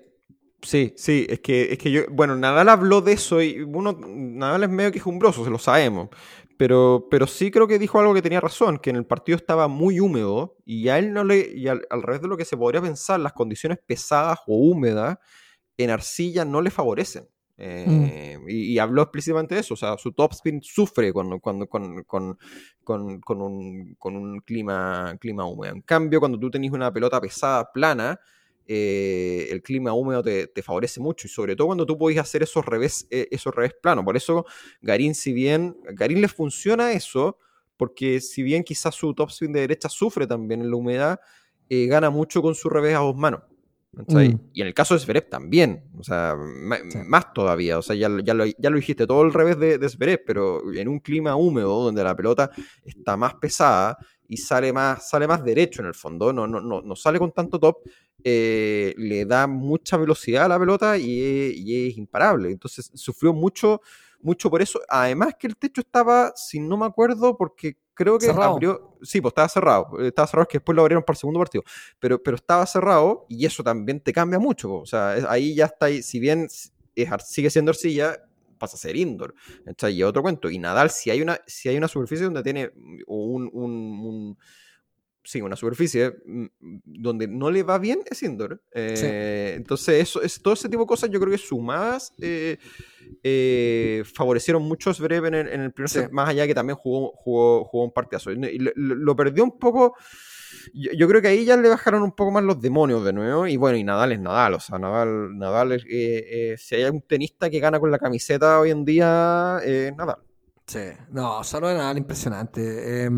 Sí, 0.67 0.93
sí, 0.97 1.25
es 1.29 1.39
que, 1.39 1.73
es 1.73 1.79
que 1.79 1.93
yo, 1.93 2.01
bueno, 2.11 2.35
Nadal 2.35 2.69
habló 2.69 3.01
de 3.01 3.13
eso 3.13 3.41
y 3.41 3.61
uno, 3.63 3.97
Nadal 4.05 4.65
es 4.65 4.69
medio 4.69 4.91
quejumbroso, 4.91 5.45
se 5.45 5.51
lo 5.51 5.59
sabemos, 5.59 6.09
pero, 6.59 7.07
pero 7.09 7.29
sí 7.29 7.53
creo 7.53 7.69
que 7.69 7.79
dijo 7.79 8.01
algo 8.01 8.13
que 8.13 8.21
tenía 8.21 8.41
razón, 8.41 8.81
que 8.81 8.91
en 8.91 8.97
el 8.97 9.07
partido 9.07 9.37
estaba 9.37 9.69
muy 9.69 10.01
húmedo 10.01 10.57
y 10.65 10.89
a 10.89 10.99
él 10.99 11.13
no 11.13 11.23
le, 11.23 11.53
y 11.55 11.69
al, 11.69 11.87
revés 12.03 12.21
de 12.21 12.27
lo 12.27 12.37
que 12.37 12.45
se 12.45 12.57
podría 12.57 12.83
pensar, 12.83 13.21
las 13.21 13.33
condiciones 13.33 13.79
pesadas 13.87 14.41
o 14.49 14.57
húmedas 14.57 15.19
en 15.77 15.91
arcilla 15.91 16.45
no 16.45 16.61
le 16.61 16.71
favorecen. 16.71 17.29
Eh, 17.59 18.37
mm. 18.37 18.49
y, 18.49 18.79
habló 18.81 19.03
explícitamente 19.03 19.55
de 19.55 19.61
eso, 19.61 19.75
o 19.75 19.77
sea, 19.77 19.97
su 19.99 20.13
topspin 20.13 20.61
sufre 20.65 21.13
cuando, 21.13 21.39
cuando, 21.39 21.69
con, 21.69 22.03
con, 22.03 22.37
con, 22.83 23.21
con, 23.21 23.41
un, 23.41 23.95
con 24.01 24.17
un 24.17 24.41
clima, 24.41 25.17
clima 25.21 25.47
húmedo. 25.47 25.75
En 25.75 25.83
cambio, 25.83 26.19
cuando 26.19 26.41
tú 26.41 26.51
tenés 26.51 26.73
una 26.73 26.93
pelota 26.93 27.21
pesada, 27.21 27.71
plana, 27.73 28.19
eh, 28.69 29.49
el 29.51 29.63
clima 29.63 29.93
húmedo 29.93 30.23
te, 30.23 30.63
favorece 30.63 31.01
mucho 31.01 31.27
y 31.27 31.31
sobre 31.31 31.55
todo 31.55 31.69
cuando 31.69 31.87
tú 31.87 31.97
podés 31.97 32.19
hacer 32.19 32.43
esos 32.43 32.65
revés, 32.65 33.07
eh, 33.11 33.29
esos 33.31 33.55
revés 33.55 33.75
planos. 33.81 34.05
Por 34.05 34.17
eso 34.17 34.45
Garín, 34.81 35.15
si 35.15 35.33
bien 35.33 35.77
Garín 35.93 36.21
le 36.21 36.29
funciona 36.29 36.93
eso, 36.93 37.39
porque 37.77 38.21
si 38.21 38.43
bien 38.43 38.65
quizás 38.65 38.95
su 38.95 39.15
topspin 39.15 39.53
de 39.53 39.61
derecha 39.61 39.89
sufre 39.89 40.27
también 40.27 40.63
en 40.63 40.71
la 40.71 40.77
humedad, 40.77 41.21
eh, 41.69 41.87
gana 41.87 42.11
mucho 42.11 42.43
con 42.43 42.55
su 42.55 42.69
revés 42.69 42.97
a 42.97 43.01
dos 43.01 43.17
manos. 43.17 43.43
Mm. 43.93 44.35
Y 44.53 44.61
en 44.61 44.67
el 44.67 44.75
caso 44.75 44.93
de 44.93 45.01
Zverev 45.01 45.29
también, 45.31 45.85
o 45.99 46.05
sea, 46.05 46.37
más 46.37 47.33
todavía, 47.33 47.79
o 47.79 47.83
sea, 47.83 47.97
ya, 47.97 48.11
ya, 48.23 48.35
lo, 48.35 48.45
ya, 48.45 48.71
lo, 48.71 48.77
dijiste, 48.77 49.07
todo 49.07 49.23
el 49.23 49.33
revés 49.33 49.59
de, 49.59 49.79
de 49.79 49.89
Zverev, 49.89 50.23
pero 50.27 50.61
en 50.75 50.89
un 50.89 51.01
clima 51.01 51.35
húmedo 51.35 51.83
donde 51.83 52.05
la 52.05 52.15
pelota 52.15 52.51
está 52.85 53.17
más 53.17 53.35
pesada 53.35 53.97
y 54.29 54.37
sale 54.37 54.73
más, 54.73 55.09
sale 55.09 55.27
más 55.27 55.43
derecho 55.43 55.81
en 55.81 55.89
el 55.89 55.95
fondo, 55.95 56.33
no, 56.33 56.47
no, 56.47 56.61
no, 56.61 56.83
no 56.83 56.97
sale 56.97 57.19
con 57.19 57.33
tanto 57.33 57.59
top, 57.59 57.79
eh, 58.29 58.93
le 58.99 59.25
da 59.25 59.47
mucha 59.47 59.97
velocidad 59.97 60.47
a 60.47 60.49
la 60.49 60.59
pelota 60.59 60.99
y 60.99 61.87
es, 61.87 61.97
imparable. 61.97 62.51
Entonces 62.51 62.91
sufrió 62.95 63.33
mucho, 63.33 63.81
mucho 64.21 64.51
por 64.51 64.61
eso. 64.61 64.81
Además 64.89 65.35
que 65.39 65.47
el 65.47 65.57
techo 65.57 65.81
estaba, 65.81 66.33
si 66.35 66.59
no 66.59 66.77
me 66.77 66.87
acuerdo, 66.87 67.37
porque 67.37 67.77
creo 67.95 68.19
que 68.19 68.27
Cerrado. 68.27 68.55
abrió, 68.55 68.99
sí, 69.01 69.21
pues 69.21 69.31
estaba 69.31 69.49
cerrado, 69.49 70.01
eh, 70.01 70.09
estaba 70.09 70.27
cerrado 70.27 70.43
es 70.43 70.49
que 70.49 70.59
después 70.59 70.75
lo 70.75 70.83
abrieron 70.83 71.05
para 71.05 71.15
el 71.15 71.21
segundo 71.21 71.39
partido, 71.39 71.63
pero, 72.01 72.21
pero 72.21 72.35
estaba 72.35 72.67
cerrado 72.67 73.27
y 73.29 73.47
eso 73.47 73.63
también 73.63 74.01
te 74.01 74.13
cambia 74.13 74.41
mucho, 74.41 74.69
po. 74.69 74.81
o 74.81 74.87
sea, 74.87 75.11
ahí 75.31 75.55
ya 75.55 75.67
está, 75.67 75.87
ahí, 75.87 76.03
si 76.03 76.19
bien 76.19 76.47
es 76.47 76.73
sigue 77.27 77.49
siendo 77.49 77.71
arcilla, 77.71 78.19
pasa 78.59 78.77
a 78.77 78.81
ser 78.81 78.97
indoor, 78.97 79.35
¿cachai? 79.65 79.95
Y 79.95 80.03
otro 80.03 80.23
cuento, 80.23 80.51
y 80.51 80.59
Nadal, 80.59 80.91
si 80.91 81.11
hay 81.11 81.23
una, 81.23 81.39
si 81.47 81.69
hay 81.69 81.77
una 81.77 81.87
superficie 81.89 82.25
donde 82.25 82.43
tiene 82.43 82.73
un, 83.07 83.49
un, 83.53 83.71
un- 83.73 84.39
sí, 85.27 85.43
una 85.43 85.57
superficie 85.57 86.15
mm, 86.25 86.47
donde 86.85 87.29
no 87.29 87.51
le 87.51 87.63
va 87.63 87.79
bien 87.79 88.01
es 88.11 88.23
indoor. 88.23 88.63
Eh, 88.73 89.55
Entonces, 89.57 90.01
eso, 90.03 90.23
es, 90.23 90.41
todo 90.41 90.55
ese 90.55 90.69
tipo 90.69 90.83
de 90.85 90.87
cosas 90.87 91.11
yo 91.11 91.21
creo 91.21 91.33
que 91.33 91.39
sumadas 91.39 92.13
eh, 92.21 92.57
eh, 93.23 94.03
favorecieron 94.15 94.63
mucho 94.63 94.91
a 94.91 94.95
Zverev 94.95 95.27
en 95.27 95.35
el, 95.35 95.49
en 95.49 95.61
el 95.63 95.73
primer 95.73 95.91
Sí. 95.91 95.99
set, 96.01 96.11
más 96.11 96.29
allá 96.29 96.47
que 96.47 96.55
también 96.55 96.77
jugó, 96.77 97.13
jugó, 97.17 97.65
jugó 97.65 97.85
un 97.85 97.93
partidazo. 97.93 98.31
Y 98.33 98.59
lo, 98.59 98.71
lo- 98.75 99.17
perdió 99.17 99.45
un 99.45 99.59
poco. 99.59 99.95
Yo, 100.75 100.93
yo 100.93 101.09
creo 101.09 101.21
que 101.23 101.29
ahí 101.29 101.45
ya 101.45 101.57
le 101.57 101.69
bajaron 101.69 102.03
un 102.03 102.13
poco 102.13 102.31
más 102.31 102.45
los 102.45 102.61
demonios 102.61 103.05
de 103.05 103.13
nuevo. 103.13 103.47
Y 103.47 103.57
bueno, 103.57 103.77
y 103.79 103.85
Nadal 103.85 104.13
es 104.13 104.21
Nadal. 104.21 104.55
O 104.55 104.61
sea, 104.61 104.79
Nadal, 104.79 105.37
Nadal 105.39 105.73
es, 105.73 105.85
eh, 105.85 106.53
eh, 106.53 106.55
si 106.59 106.75
hay 106.77 106.85
un 106.85 107.03
tenista 107.03 107.51
que 107.51 107.61
gana 107.61 107.79
con 107.81 107.91
la 107.91 107.99
camiseta 107.99 108.61
hoy 108.61 108.71
en 108.71 108.85
día, 108.85 109.59
eh, 109.65 109.89
es 109.91 109.97
Nadal. 109.97 110.17
Sí, 110.67 110.81
no, 111.11 111.45
solo 111.45 111.69
de 111.69 111.75
nada 111.77 111.97
impresionante. 111.97 113.09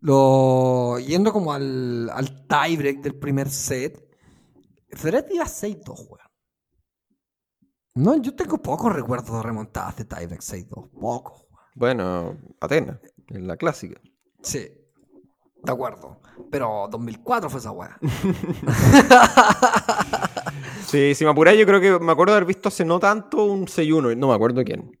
Lo, 0.00 0.98
yendo 0.98 1.32
como 1.32 1.52
al, 1.52 2.10
al 2.10 2.46
tiebreak 2.46 2.98
del 2.98 3.18
primer 3.18 3.50
set, 3.50 4.04
Federer 4.90 5.26
iba 5.32 5.44
6-2, 5.44 6.06
weón. 6.08 6.26
No, 7.94 8.16
yo 8.20 8.34
tengo 8.34 8.58
pocos 8.58 8.92
recuerdos 8.92 9.36
de 9.36 9.42
remontadas 9.42 9.96
de 9.96 10.04
tiebreak 10.04 10.42
6-2, 10.42 10.90
pocos. 11.00 11.46
Bueno, 11.74 12.36
Atenas, 12.60 12.98
es 13.28 13.40
la 13.40 13.56
clásica. 13.56 14.00
Sí, 14.42 14.68
de 15.62 15.72
acuerdo. 15.72 16.20
Pero 16.50 16.88
2004 16.90 17.50
fue 17.50 17.60
esa 17.60 17.72
weá. 17.72 17.98
Sí, 20.86 21.16
si 21.16 21.24
me 21.24 21.30
apuráis, 21.30 21.58
yo 21.58 21.66
creo 21.66 21.80
que 21.80 21.98
me 21.98 22.12
acuerdo 22.12 22.32
de 22.32 22.36
haber 22.36 22.46
visto 22.46 22.68
hace 22.68 22.84
no 22.84 23.00
tanto 23.00 23.44
un 23.44 23.66
6-1, 23.66 24.16
no 24.16 24.28
me 24.28 24.34
acuerdo 24.34 24.62
quién. 24.62 24.96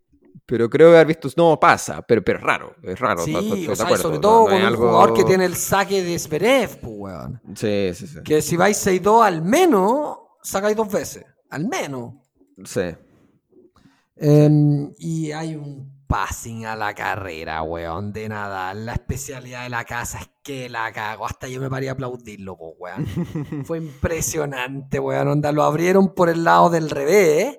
Pero 0.48 0.70
creo 0.70 0.90
haber 0.90 1.08
visto, 1.08 1.28
no 1.36 1.58
pasa, 1.58 2.02
pero, 2.02 2.22
pero 2.22 2.38
es 2.38 2.44
raro, 2.44 2.76
es 2.82 2.98
raro. 3.00 3.24
Sí, 3.24 3.34
estoy 3.34 3.66
o 3.68 3.74
sea, 3.74 3.96
sobre 3.96 4.14
no- 4.16 4.20
todo 4.20 4.40
no 4.42 4.46
es 4.46 4.52
con 4.52 4.60
un 4.60 4.66
algo- 4.66 4.88
jugador 4.90 5.14
que 5.14 5.24
tiene 5.24 5.44
el 5.44 5.56
saque 5.56 6.04
de 6.04 6.16
Zverev, 6.18 6.78
pues, 6.80 6.94
weón. 6.96 7.40
Sí, 7.56 7.90
sí, 7.94 8.06
sí. 8.06 8.18
Que 8.24 8.40
si 8.40 8.56
vais 8.56 8.76
6-2 8.76 9.24
al 9.26 9.42
menos, 9.42 10.18
sacáis 10.42 10.76
dos 10.76 10.90
veces. 10.90 11.24
Al 11.50 11.66
menos. 11.66 12.14
Sí. 12.64 12.94
Em, 14.16 14.92
y 14.98 15.32
hay 15.32 15.56
un 15.56 16.04
passing 16.06 16.64
a 16.66 16.76
la 16.76 16.94
carrera, 16.94 17.62
weón, 17.62 18.12
de 18.12 18.28
Nadal. 18.28 18.86
La 18.86 18.92
especialidad 18.92 19.64
de 19.64 19.70
la 19.70 19.84
casa 19.84 20.20
es 20.20 20.30
que 20.42 20.68
la 20.68 20.92
cago. 20.92 21.26
Hasta 21.26 21.48
yo 21.48 21.60
me 21.60 21.68
paré 21.68 21.88
a 21.88 21.92
aplaudirlo, 21.92 22.56
po, 22.56 22.74
weón. 22.78 23.04
Fue 23.66 23.78
impresionante, 23.78 25.00
weón. 25.00 25.28
Onda, 25.28 25.52
lo 25.52 25.64
abrieron 25.64 26.14
por 26.14 26.28
el 26.28 26.44
lado 26.44 26.70
del 26.70 26.88
revés. 26.88 27.58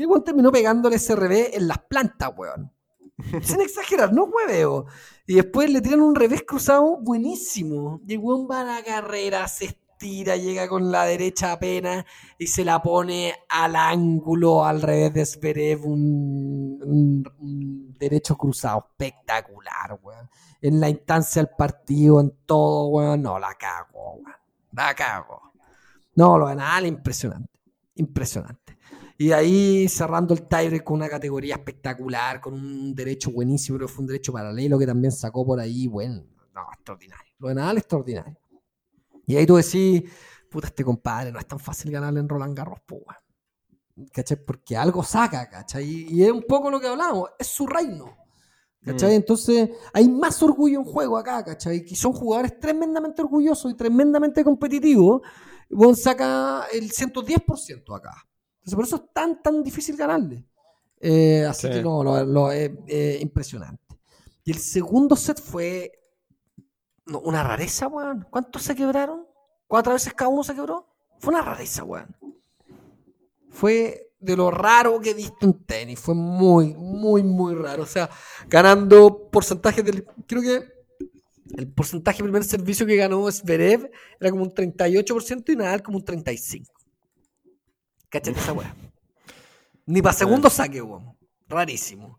Y 0.00 0.04
el 0.04 0.08
weón 0.08 0.24
terminó 0.24 0.50
pegándole 0.50 0.96
ese 0.96 1.14
revés 1.14 1.50
en 1.52 1.68
las 1.68 1.76
plantas, 1.80 2.30
weón. 2.34 2.72
Sin 3.42 3.60
exagerar, 3.60 4.14
no 4.14 4.24
hueveo. 4.24 4.86
Y 5.26 5.34
después 5.34 5.68
le 5.70 5.82
tiran 5.82 6.00
un 6.00 6.14
revés 6.14 6.42
cruzado 6.46 6.96
buenísimo. 7.02 8.00
Y 8.06 8.14
el 8.14 8.18
weón 8.20 8.48
va 8.50 8.62
a 8.62 8.64
la 8.64 8.82
carrera, 8.82 9.46
se 9.46 9.66
estira, 9.66 10.36
llega 10.38 10.68
con 10.70 10.90
la 10.90 11.04
derecha 11.04 11.52
apenas 11.52 12.06
y 12.38 12.46
se 12.46 12.64
la 12.64 12.80
pone 12.80 13.34
al 13.50 13.76
ángulo 13.76 14.64
al 14.64 14.80
revés 14.80 15.12
de 15.12 15.26
Zverev, 15.26 15.84
un, 15.84 16.80
un- 16.82 17.32
un 17.38 17.94
derecho 17.98 18.38
cruzado 18.38 18.86
espectacular, 18.88 20.00
weón. 20.02 20.30
En 20.62 20.80
la 20.80 20.88
instancia 20.88 21.42
del 21.42 21.50
partido, 21.58 22.20
en 22.22 22.32
todo, 22.46 22.86
weón. 22.88 23.20
No, 23.20 23.38
la 23.38 23.54
cago, 23.54 24.12
weón. 24.14 24.34
La 24.72 24.94
cago. 24.94 25.52
No, 26.14 26.38
lo 26.38 26.48
de 26.48 26.54
Nadal, 26.54 26.86
impresionante. 26.86 27.50
Impresionante. 27.96 28.69
Y 29.20 29.32
ahí 29.32 29.86
cerrando 29.86 30.32
el 30.32 30.48
tiebreak 30.48 30.82
con 30.82 30.96
una 30.96 31.08
categoría 31.10 31.56
espectacular, 31.56 32.40
con 32.40 32.54
un 32.54 32.94
derecho 32.94 33.30
buenísimo, 33.30 33.78
que 33.78 33.86
fue 33.86 34.00
un 34.00 34.06
derecho 34.06 34.32
paralelo 34.32 34.78
que 34.78 34.86
también 34.86 35.12
sacó 35.12 35.44
por 35.44 35.60
ahí, 35.60 35.86
bueno, 35.88 36.24
no, 36.54 36.62
extraordinario. 36.72 37.30
Lo 37.38 37.48
de 37.48 37.54
Nadal, 37.54 37.76
extraordinario. 37.76 38.34
Y 39.26 39.36
ahí 39.36 39.44
tú 39.44 39.56
decís, 39.56 40.04
puta, 40.50 40.68
este 40.68 40.82
compadre, 40.82 41.32
no 41.32 41.38
es 41.38 41.46
tan 41.46 41.58
fácil 41.58 41.90
ganarle 41.90 42.20
en 42.20 42.30
Roland 42.30 42.56
Garros, 42.56 42.78
weón. 42.90 44.08
¿Cachai? 44.10 44.42
Porque 44.42 44.74
algo 44.74 45.02
saca, 45.02 45.50
¿cachai? 45.50 45.84
Y 45.84 46.24
es 46.24 46.32
un 46.32 46.44
poco 46.44 46.70
lo 46.70 46.80
que 46.80 46.86
hablamos, 46.86 47.28
es 47.38 47.48
su 47.48 47.66
reino. 47.66 48.16
¿Cachai? 48.82 49.10
Mm. 49.10 49.16
Entonces 49.16 49.68
hay 49.92 50.08
más 50.08 50.42
orgullo 50.42 50.78
en 50.78 50.86
juego 50.86 51.18
acá, 51.18 51.44
¿cachai? 51.44 51.84
Que 51.84 51.94
son 51.94 52.14
jugadores 52.14 52.58
tremendamente 52.58 53.20
orgullosos 53.20 53.70
y 53.70 53.76
tremendamente 53.76 54.42
competitivos. 54.42 55.20
Bueno, 55.68 55.94
saca 55.94 56.64
el 56.72 56.90
110% 56.90 57.94
acá. 57.94 58.29
Entonces 58.60 58.74
por 58.74 58.84
eso 58.84 58.96
es 58.96 59.02
tan, 59.12 59.42
tan 59.42 59.62
difícil 59.62 59.96
ganarle. 59.96 60.44
Eh, 61.00 61.44
así 61.48 61.66
Sí. 61.66 61.72
que 61.74 61.82
no, 61.82 62.04
lo, 62.04 62.24
lo- 62.24 62.52
es 62.52 62.70
eh, 62.86 63.18
impresionante. 63.20 63.82
Y 64.44 64.52
el 64.52 64.58
segundo 64.58 65.16
set 65.16 65.40
fue 65.40 65.92
no, 67.06 67.20
una 67.20 67.42
rareza, 67.42 67.88
weón. 67.88 68.26
¿Cuántos 68.30 68.62
se 68.62 68.74
quebraron? 68.74 69.26
¿Cuatro 69.66 69.92
veces 69.94 70.12
cada 70.14 70.28
uno 70.30 70.44
se 70.44 70.54
quebró? 70.54 70.86
Fue 71.18 71.32
una 71.34 71.42
rareza, 71.42 71.84
weón. 71.84 72.14
Fue 73.48 74.12
de 74.18 74.36
lo 74.36 74.50
raro 74.50 75.00
que 75.00 75.10
he 75.10 75.14
visto 75.14 75.46
en 75.46 75.54
tenis. 75.64 75.98
Fue 75.98 76.14
muy, 76.14 76.74
muy, 76.74 77.22
muy 77.22 77.54
raro. 77.54 77.82
O 77.82 77.86
sea, 77.86 78.08
ganando 78.48 79.28
porcentajes 79.30 79.84
del. 79.84 80.06
Creo 80.26 80.42
que 80.42 80.62
el 81.56 81.68
porcentaje 81.72 82.18
de 82.18 82.24
primer 82.24 82.44
servicio 82.44 82.86
que 82.86 82.96
ganó 82.96 83.30
Zverev 83.30 83.90
era 84.20 84.30
como 84.30 84.42
un 84.44 84.50
38% 84.54 85.52
y 85.52 85.56
Nadal 85.56 85.82
como 85.82 85.98
un 85.98 86.04
35%. 86.04 86.68
Cachate 88.10 88.38
esa 88.38 88.52
weá. 88.52 88.74
Ni 89.86 90.02
para 90.02 90.12
segundo 90.14 90.50
saque, 90.50 90.82
weón. 90.82 91.16
Rarísimo. 91.48 92.18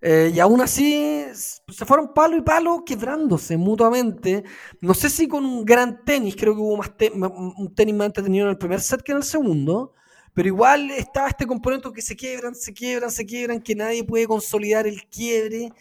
Eh, 0.00 0.32
y 0.34 0.40
aún 0.40 0.60
así 0.60 1.24
se 1.32 1.84
fueron 1.86 2.12
palo 2.12 2.36
y 2.36 2.42
palo 2.42 2.84
quebrándose 2.84 3.56
mutuamente. 3.56 4.44
No 4.80 4.92
sé 4.94 5.08
si 5.08 5.26
con 5.28 5.44
un 5.46 5.64
gran 5.64 6.04
tenis, 6.04 6.36
creo 6.36 6.54
que 6.54 6.60
hubo 6.60 6.76
más 6.76 6.94
te- 6.96 7.10
un 7.10 7.74
tenis 7.74 7.94
más 7.94 8.06
entretenido 8.08 8.44
en 8.46 8.50
el 8.50 8.58
primer 8.58 8.80
set 8.80 9.00
que 9.02 9.12
en 9.12 9.18
el 9.18 9.24
segundo. 9.24 9.94
Pero 10.34 10.48
igual 10.48 10.90
estaba 10.90 11.28
este 11.28 11.46
componente 11.46 11.90
que 11.92 12.02
se 12.02 12.16
quiebran, 12.16 12.54
se 12.54 12.74
quiebran, 12.74 13.10
se 13.10 13.24
quiebran, 13.24 13.62
que 13.62 13.74
nadie 13.74 14.02
puede 14.04 14.26
consolidar 14.26 14.86
el 14.86 15.06
quiebre. 15.08 15.72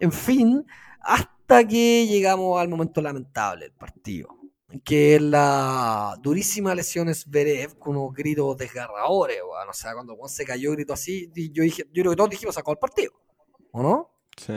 En 0.00 0.10
fin, 0.10 0.64
hasta 1.00 1.66
que 1.66 2.06
llegamos 2.06 2.60
al 2.60 2.68
momento 2.68 3.00
lamentable 3.02 3.66
del 3.66 3.74
partido. 3.74 4.37
Que 4.84 5.14
es 5.16 5.22
la 5.22 6.14
durísima 6.20 6.74
lesión 6.74 7.12
Zverev 7.14 7.78
con 7.78 7.96
unos 7.96 8.14
gritos 8.14 8.56
desgarradores. 8.58 9.38
weón. 9.42 9.68
O 9.68 9.72
sea, 9.72 9.94
cuando 9.94 10.14
Juan 10.16 10.28
se 10.28 10.44
cayó, 10.44 10.72
gritó 10.72 10.92
así. 10.92 11.30
y 11.34 11.50
Yo, 11.52 11.62
dije, 11.62 11.84
yo 11.92 12.02
creo 12.02 12.12
que 12.12 12.16
todos 12.16 12.30
dijimos 12.30 12.54
sacó 12.54 12.72
el 12.72 12.78
partido. 12.78 13.12
¿O 13.72 13.82
no? 13.82 14.10
Sí. 14.36 14.52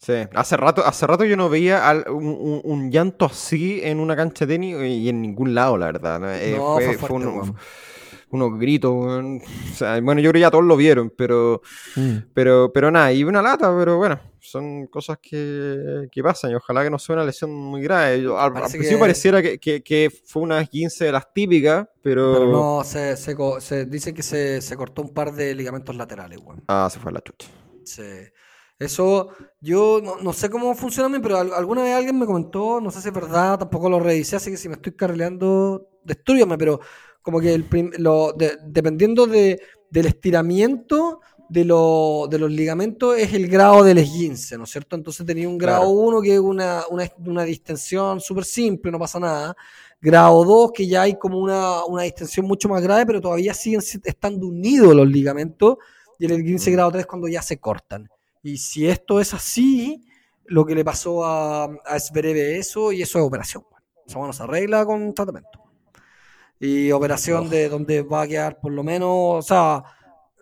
Sí, 0.00 0.12
hace 0.34 0.56
rato, 0.56 0.84
hace 0.86 1.06
rato 1.08 1.24
yo 1.24 1.36
no 1.36 1.48
veía 1.48 1.88
al- 1.88 2.08
un, 2.08 2.26
un- 2.26 2.60
un 2.62 2.90
llanto 2.90 3.24
así 3.24 3.80
en 3.82 3.98
una 3.98 4.14
cancha 4.14 4.46
de 4.46 4.54
tenis 4.54 4.76
y 4.80 5.08
en 5.08 5.20
ningún 5.20 5.54
lado, 5.54 5.76
la 5.76 5.86
verdad. 5.86 6.40
Eh, 6.40 6.54
No, 6.56 6.74
fue, 6.74 6.96
fuerte, 6.96 7.26
weón. 7.26 7.56
Unos 8.30 8.58
gritos, 8.58 8.92
weón. 8.92 9.40
O 9.72 9.74
sea, 9.78 10.00
bueno, 10.00 10.20
yo 10.20 10.30
creo 10.30 10.40
que 10.40 10.40
ya 10.40 10.50
todos 10.50 10.64
lo 10.64 10.76
vieron, 10.76 11.12
pero, 11.16 11.62
pero, 12.34 12.72
pero 12.72 12.90
nada, 12.90 13.12
y 13.12 13.22
una 13.24 13.40
lata, 13.42 13.72
pero 13.78 13.96
bueno, 13.96 14.18
son 14.40 14.86
cosas 14.88 15.18
que, 15.22 16.08
que 16.10 16.22
pasan 16.22 16.50
y 16.50 16.54
ojalá 16.54 16.82
que 16.82 16.90
no 16.90 16.98
sea 16.98 17.14
una 17.14 17.24
lesión 17.24 17.52
muy 17.54 17.80
grave. 17.82 18.22
Yo- 18.22 18.38
al, 18.38 18.56
al 18.56 18.62
principio 18.62 18.88
que- 18.90 18.96
pareciera 18.98 19.40
que, 19.42 19.58
que- 19.58 19.82
que 19.82 20.10
fue 20.26 20.42
una 20.42 20.64
15 20.64 21.04
de 21.06 21.12
las 21.12 21.32
típicas, 21.32 21.86
pero... 22.02 22.32
Pero 22.32 22.50
no, 22.50 22.82
se, 22.84 23.16
se, 23.16 23.36
se 23.60 23.84
dice 23.86 24.12
que 24.12 24.22
se, 24.22 24.60
se 24.62 24.76
cortó 24.76 25.02
un 25.02 25.14
par 25.14 25.32
de 25.32 25.54
ligamentos 25.54 25.94
laterales, 25.94 26.38
weón. 26.42 26.62
Ah, 26.68 26.88
se 26.90 26.98
fue 26.98 27.10
a 27.10 27.14
la 27.14 27.20
chucha. 27.20 27.48
Sí. 27.84 28.02
Eso, 28.80 29.30
yo 29.60 30.00
no, 30.02 30.16
no 30.22 30.32
sé 30.32 30.48
cómo 30.50 30.72
funciona 30.76 31.20
pero 31.20 31.36
al- 31.38 31.52
alguna 31.52 31.82
vez 31.82 31.94
alguien 31.96 32.16
me 32.18 32.26
comentó, 32.26 32.80
no 32.80 32.90
sé 32.92 33.00
si 33.00 33.08
es 33.08 33.14
verdad, 33.14 33.58
tampoco 33.58 33.88
lo 33.90 33.98
revisé, 33.98 34.36
así 34.36 34.50
que 34.52 34.56
si 34.56 34.68
me 34.68 34.74
estoy 34.76 34.92
carrileando, 34.92 35.88
destruyame, 36.04 36.56
pero 36.56 36.78
como 37.28 37.40
que 37.42 37.52
el 37.52 37.64
prim- 37.64 37.92
lo, 37.98 38.32
de- 38.32 38.56
dependiendo 38.64 39.26
de, 39.26 39.60
del 39.90 40.06
estiramiento 40.06 41.20
de, 41.50 41.66
lo- 41.66 42.26
de 42.30 42.38
los 42.38 42.50
ligamentos 42.50 43.18
es 43.18 43.34
el 43.34 43.48
grado 43.48 43.84
del 43.84 43.98
esguince, 43.98 44.56
¿no 44.56 44.64
es 44.64 44.70
cierto? 44.70 44.96
Entonces 44.96 45.26
tenía 45.26 45.46
un 45.46 45.58
grado 45.58 45.80
Claro. 45.82 45.90
1 45.90 46.22
que 46.22 46.32
es 46.34 46.40
una, 46.40 46.84
una, 46.88 47.04
una 47.26 47.42
distensión 47.44 48.18
súper 48.20 48.46
simple, 48.46 48.90
no 48.90 48.98
pasa 48.98 49.20
nada. 49.20 49.54
Grado 50.00 50.42
2 50.42 50.72
que 50.72 50.86
ya 50.86 51.02
hay 51.02 51.18
como 51.18 51.38
una, 51.38 51.84
una 51.84 52.04
distensión 52.04 52.46
mucho 52.46 52.66
más 52.70 52.80
grave, 52.82 53.04
pero 53.04 53.20
todavía 53.20 53.52
siguen 53.52 53.82
si- 53.82 54.00
estando 54.04 54.46
unidos 54.46 54.94
los 54.94 55.06
ligamentos. 55.06 55.76
Y 56.18 56.24
el 56.24 56.30
esguince 56.32 56.70
Mm. 56.70 56.72
grado 56.72 56.92
3 56.92 57.04
cuando 57.06 57.28
ya 57.28 57.42
se 57.42 57.58
cortan. 57.60 58.08
Y 58.42 58.56
si 58.56 58.88
esto 58.88 59.20
es 59.20 59.34
así, 59.34 60.02
lo 60.46 60.64
que 60.64 60.74
le 60.74 60.82
pasó 60.82 61.26
a, 61.26 61.64
a 61.64 62.00
Zverev 62.00 62.36
es 62.38 62.68
eso 62.68 62.90
y 62.90 63.02
eso 63.02 63.18
es 63.18 63.24
operación. 63.24 63.64
O 64.06 64.08
sea, 64.10 64.16
bueno, 64.18 64.32
se 64.32 64.42
arregla 64.44 64.86
con 64.86 65.12
tratamiento. 65.12 65.60
Y 66.60 66.90
operación 66.92 67.48
de 67.48 67.68
donde 67.68 68.02
va 68.02 68.22
a 68.22 68.26
quedar 68.28 68.58
por 68.60 68.72
lo 68.72 68.82
menos, 68.82 69.10
o 69.10 69.42
sea, 69.42 69.82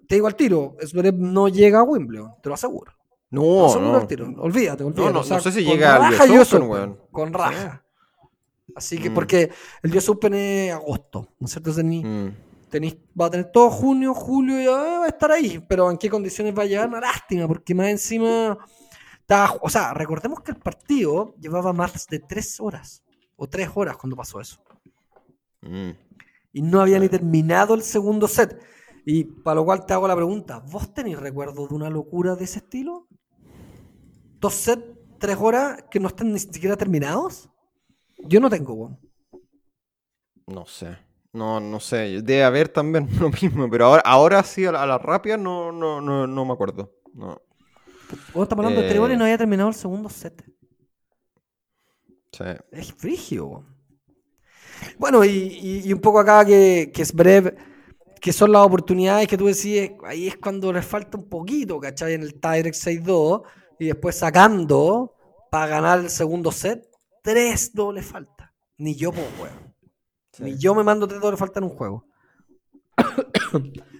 te 0.08 0.14
digo 0.14 0.26
al 0.26 0.34
tiro, 0.36 0.76
Zverev 0.84 1.14
no 1.18 1.48
llega 1.48 1.80
a 1.80 1.82
Wimbledon, 1.82 2.32
te 2.42 2.48
lo 2.48 2.54
aseguro. 2.54 2.92
No, 3.30 3.68
Seguro 3.68 3.92
no. 3.92 3.98
al 3.98 4.06
tiro. 4.06 4.24
Olvídate, 4.38 4.84
olvídate. 4.84 5.12
no, 5.12 5.20
O 5.20 5.24
sea, 5.24 5.36
no 5.38 5.42
sé 5.42 5.52
si 5.52 5.64
llega 5.64 5.96
al 5.96 6.12
raja 6.16 6.24
US 6.32 6.54
Open, 6.54 6.70
Open. 6.70 6.96
Con 7.10 7.32
raja. 7.32 7.82
Así 8.74 8.98
que, 8.98 9.10
Mm. 9.10 9.14
porque 9.14 9.50
el 9.82 9.96
US 9.96 10.08
Open 10.08 10.34
es 10.34 10.72
agosto, 10.72 11.28
¿no 11.38 11.46
es 11.46 11.50
cierto? 11.52 11.70
Tení- 11.72 12.04
Mm. 12.04 12.34
tenís- 12.70 12.98
va 13.20 13.26
a 13.26 13.30
tener 13.30 13.50
todo 13.50 13.68
junio, 13.70 14.14
julio 14.14 14.60
y 14.60 14.66
va 14.66 15.04
a 15.04 15.08
estar 15.08 15.30
ahí. 15.32 15.62
Pero 15.68 15.90
en 15.90 15.98
qué 15.98 16.08
condiciones 16.08 16.56
va 16.56 16.62
a 16.62 16.66
llegar, 16.66 16.88
una 16.88 17.00
lástima, 17.00 17.46
porque 17.48 17.74
más 17.74 17.88
encima. 17.88 18.56
Estaba, 19.20 19.58
o 19.60 19.68
sea, 19.68 19.92
recordemos 19.92 20.40
que 20.40 20.52
el 20.52 20.58
partido 20.58 21.34
llevaba 21.40 21.72
más 21.72 22.06
de 22.06 22.20
tres 22.20 22.60
horas 22.60 23.02
o 23.34 23.48
tres 23.48 23.68
horas 23.74 23.96
cuando 23.96 24.14
pasó 24.16 24.40
eso. 24.40 24.60
Mm. 25.62 25.90
Y 26.56 26.62
no 26.62 26.80
había 26.80 26.98
ni 26.98 27.08
terminado 27.10 27.74
el 27.74 27.82
segundo 27.82 28.26
set. 28.26 28.58
Y 29.04 29.24
para 29.24 29.56
lo 29.56 29.64
cual 29.66 29.84
te 29.84 29.92
hago 29.92 30.08
la 30.08 30.16
pregunta: 30.16 30.60
¿Vos 30.72 30.92
tenéis 30.94 31.18
recuerdo 31.20 31.66
de 31.68 31.74
una 31.74 31.90
locura 31.90 32.34
de 32.34 32.44
ese 32.44 32.60
estilo? 32.60 33.06
¿Dos 34.40 34.54
sets, 34.54 34.82
tres 35.18 35.36
horas 35.38 35.84
que 35.90 36.00
no 36.00 36.08
están 36.08 36.32
ni 36.32 36.38
siquiera 36.38 36.74
terminados? 36.74 37.50
Yo 38.24 38.40
no 38.40 38.48
tengo, 38.48 38.72
weón. 38.72 38.98
No 40.46 40.64
sé. 40.64 40.96
No, 41.34 41.60
no 41.60 41.78
sé. 41.78 42.22
Debe 42.22 42.44
haber 42.44 42.70
también 42.70 43.06
lo 43.20 43.28
mismo, 43.28 43.68
pero 43.68 43.84
ahora, 43.84 44.02
ahora 44.06 44.42
sí, 44.42 44.64
a 44.64 44.72
la, 44.72 44.82
a 44.82 44.86
la 44.86 44.96
rápida 44.96 45.36
no, 45.36 45.70
no, 45.72 46.00
no, 46.00 46.26
no 46.26 46.44
me 46.46 46.54
acuerdo. 46.54 46.90
No. 47.12 47.38
Vos 48.32 48.44
estamos 48.44 48.64
hablando 48.64 48.80
de 48.80 48.88
tres 48.88 48.96
Eh. 48.96 49.00
horas 49.00 49.14
y 49.14 49.18
no 49.18 49.24
había 49.24 49.36
terminado 49.36 49.68
el 49.68 49.74
segundo 49.74 50.08
set. 50.08 50.42
Sí. 52.32 52.44
Es 52.70 52.94
frigio. 52.94 53.46
weón. 53.46 53.75
Bueno, 54.98 55.24
y, 55.24 55.28
y- 55.30 55.82
y 55.88 55.92
un 55.92 56.00
poco 56.00 56.18
acá 56.20 56.44
que, 56.44 56.90
que 56.94 57.02
es 57.02 57.12
breve, 57.12 57.54
que 58.20 58.32
son 58.32 58.52
las 58.52 58.64
oportunidades 58.66 59.28
que 59.28 59.36
tú 59.38 59.46
decís, 59.46 59.90
ahí 60.04 60.28
es 60.28 60.36
cuando 60.36 60.72
les 60.72 60.84
falta 60.86 61.16
un 61.18 61.28
poquito, 61.28 61.78
¿cachai? 61.80 62.14
En 62.14 62.22
el 62.22 62.40
Tyrex 62.40 62.78
6-2 62.80 63.42
y 63.78 63.86
después 63.86 64.16
sacando 64.16 65.14
para 65.50 65.66
ganar 65.68 66.00
el 66.00 66.10
segundo 66.10 66.50
set, 66.52 66.88
tres 67.22 67.72
doble 67.74 68.02
falta. 68.02 68.52
Ni 68.78 68.94
yo, 68.96 69.12
pues, 69.12 69.26
weón. 69.40 69.74
Sí. 70.32 70.42
Ni 70.44 70.58
yo 70.58 70.74
me 70.74 70.82
mando 70.84 71.06
tres 71.08 71.20
doble 71.20 71.36
falta 71.36 71.60
en 71.60 71.64
un 71.64 71.70
juego. 71.70 72.06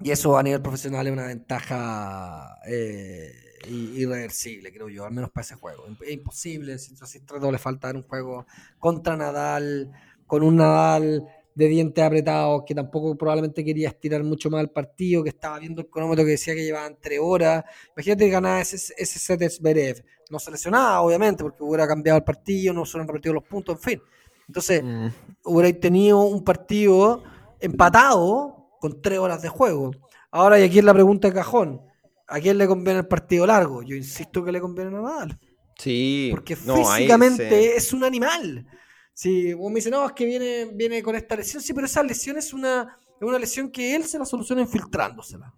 y 0.00 0.10
eso 0.10 0.36
a 0.38 0.42
nivel 0.42 0.62
profesional 0.62 1.06
es 1.06 1.12
una 1.12 1.26
ventaja 1.26 2.56
eh, 2.66 3.32
irreversible, 3.66 4.72
creo 4.72 4.88
yo, 4.88 5.04
al 5.04 5.12
menos 5.12 5.30
para 5.30 5.44
ese 5.44 5.54
juego. 5.56 5.84
Es 6.00 6.10
imposible 6.12 6.78
si 6.78 6.94
tres 6.94 7.40
doble 7.40 7.58
falta 7.58 7.90
en 7.90 7.96
un 7.96 8.02
juego 8.02 8.46
contra 8.78 9.16
Nadal, 9.16 9.90
con 10.26 10.42
un 10.42 10.56
Nadal 10.56 11.24
de 11.54 11.66
dientes 11.66 12.04
apretados, 12.04 12.62
que 12.66 12.74
tampoco 12.74 13.16
probablemente 13.16 13.64
quería 13.64 13.88
estirar 13.88 14.22
mucho 14.22 14.48
más 14.48 14.60
el 14.60 14.70
partido, 14.70 15.24
que 15.24 15.30
estaba 15.30 15.58
viendo 15.58 15.80
el 15.80 15.88
cronómetro 15.88 16.24
que 16.24 16.32
decía 16.32 16.54
que 16.54 16.64
llevaban 16.64 16.96
tres 17.00 17.18
horas. 17.20 17.64
Imagínate 17.96 18.24
que 18.26 18.30
ganaba 18.30 18.60
ese, 18.60 18.76
ese 18.96 19.18
set 19.18 19.40
de 19.40 19.50
Zverev. 19.50 20.04
No 20.30 20.38
se 20.38 20.50
lesionaba, 20.52 21.00
obviamente, 21.00 21.42
porque 21.42 21.64
hubiera 21.64 21.88
cambiado 21.88 22.18
el 22.18 22.24
partido, 22.24 22.72
no 22.72 22.84
se 22.84 22.96
hubieran 22.96 23.08
repetido 23.08 23.34
los 23.34 23.44
puntos, 23.44 23.74
en 23.76 23.82
fin. 23.82 24.02
Entonces, 24.46 24.82
Mm. 24.84 25.08
hubierais 25.44 25.80
tenido 25.80 26.20
un 26.22 26.44
partido 26.44 27.22
empatado 27.60 28.70
con 28.80 29.00
tres 29.02 29.18
horas 29.18 29.42
de 29.42 29.48
juego. 29.48 29.90
Ahora, 30.30 30.60
y 30.60 30.62
aquí 30.62 30.78
es 30.78 30.84
la 30.84 30.94
pregunta 30.94 31.28
de 31.28 31.34
cajón. 31.34 31.80
¿A 32.28 32.40
quién 32.40 32.58
le 32.58 32.66
conviene 32.66 33.00
el 33.00 33.06
partido 33.08 33.46
largo? 33.46 33.82
Yo 33.82 33.96
insisto 33.96 34.44
que 34.44 34.52
le 34.52 34.60
conviene 34.60 34.90
a 34.96 35.00
Nadal. 35.00 35.38
Sí. 35.76 36.28
Porque 36.30 36.56
no, 36.66 36.74
ahí 36.90 37.02
físicamente 37.04 37.48
se- 37.48 37.76
es 37.76 37.92
un 37.92 38.04
animal. 38.04 38.66
Si 39.14 39.52
vos 39.54 39.70
me 39.70 39.76
dices, 39.76 39.90
no, 39.90 40.06
es 40.06 40.12
que 40.12 40.26
viene, 40.26 40.66
viene 40.74 41.02
con 41.02 41.16
esta 41.16 41.34
lesión. 41.36 41.62
Sí, 41.62 41.72
pero 41.72 41.86
esa 41.86 42.02
lesión 42.02 42.36
es 42.36 42.52
una, 42.52 42.98
es 43.20 43.26
una 43.26 43.38
lesión 43.38 43.70
que 43.70 43.96
él 43.96 44.04
se 44.04 44.18
la 44.18 44.24
soluciona 44.24 44.62
infiltrándosela. 44.62 45.52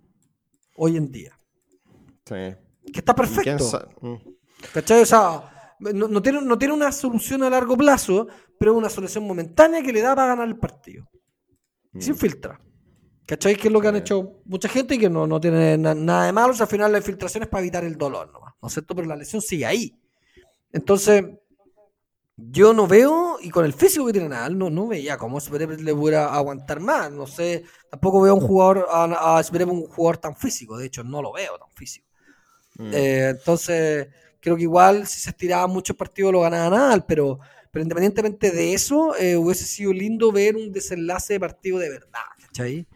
Hoy 0.76 0.96
en 0.96 1.10
día. 1.10 1.36
sí. 2.26 2.54
Que 2.92 3.00
está 3.00 3.12
¿Y 3.12 3.14
quién 3.42 3.56
perfecto. 3.58 3.88
mm. 4.00 4.16
¿Cachai? 4.72 5.02
O 5.02 5.06
sea, 5.06 5.74
no, 5.80 6.08
no 6.08 6.22
tiene, 6.22 6.40
no 6.40 6.56
tiene 6.58 6.72
una 6.74 6.90
solución 6.92 7.42
a 7.42 7.50
largo 7.50 7.76
plazo, 7.76 8.26
pero 8.58 8.72
es 8.72 8.78
una 8.78 8.88
solución 8.88 9.24
momentánea 9.26 9.82
que 9.82 9.92
le 9.92 10.00
da 10.00 10.14
para 10.14 10.28
ganar 10.28 10.48
el 10.48 10.58
partido. 10.58 11.06
Se 11.98 12.10
Mm. 12.10 12.14
infiltra. 12.14 12.60
¿Cachai? 13.30 13.54
Que 13.54 13.68
es 13.68 13.72
lo 13.72 13.80
que 13.80 13.86
han 13.86 13.94
hecho 13.94 14.40
mucha 14.44 14.68
gente 14.68 14.96
y 14.96 14.98
que 14.98 15.08
no, 15.08 15.24
no 15.24 15.40
tiene 15.40 15.78
na- 15.78 15.94
nada 15.94 16.26
de 16.26 16.32
malo. 16.32 16.52
O 16.52 16.56
sea, 16.56 16.64
al 16.64 16.70
final 16.70 16.90
la 16.90 16.98
infiltración 16.98 17.44
es 17.44 17.48
para 17.48 17.60
evitar 17.60 17.84
el 17.84 17.96
dolor 17.96 18.32
nomás. 18.32 18.54
¿No 18.60 18.66
es 18.66 18.74
cierto? 18.74 18.92
Pero 18.96 19.06
la 19.06 19.14
lesión 19.14 19.40
sigue 19.40 19.64
ahí. 19.66 19.96
Entonces, 20.72 21.24
yo 22.36 22.72
no 22.72 22.88
veo, 22.88 23.36
y 23.40 23.50
con 23.50 23.64
el 23.64 23.72
físico 23.72 24.06
que 24.06 24.14
tiene 24.14 24.28
Nadal, 24.30 24.58
no, 24.58 24.68
no 24.68 24.88
veía 24.88 25.16
cómo 25.16 25.40
Zverev 25.40 25.80
le 25.80 25.94
pudiera 25.94 26.34
aguantar 26.34 26.80
más. 26.80 27.12
No 27.12 27.28
sé, 27.28 27.62
tampoco 27.88 28.20
veo 28.20 28.32
a 28.32 28.34
un 28.34 28.40
jugador, 28.40 28.88
a, 28.90 29.38
a 29.38 29.42
Zverev 29.44 29.70
un 29.70 29.86
jugador 29.86 30.18
tan 30.18 30.34
físico. 30.34 30.76
De 30.76 30.86
hecho, 30.86 31.04
no 31.04 31.22
lo 31.22 31.32
veo 31.32 31.56
tan 31.56 31.70
físico. 31.70 32.08
Mm. 32.78 32.90
Eh, 32.92 33.28
entonces, 33.28 34.08
creo 34.40 34.56
que 34.56 34.62
igual 34.62 35.06
si 35.06 35.20
se 35.20 35.30
estiraba 35.30 35.68
mucho 35.68 35.92
el 35.92 35.98
partido 35.98 36.32
lo 36.32 36.40
ganaba 36.40 36.76
Nadal, 36.76 37.04
pero, 37.06 37.38
pero 37.70 37.84
independientemente 37.84 38.50
de 38.50 38.74
eso, 38.74 39.14
eh, 39.16 39.36
hubiese 39.36 39.66
sido 39.66 39.92
lindo 39.92 40.32
ver 40.32 40.56
un 40.56 40.72
desenlace 40.72 41.34
de 41.34 41.40
partido 41.40 41.78
de 41.78 41.90
verdad, 41.90 42.22
¿cachai? 42.44 42.86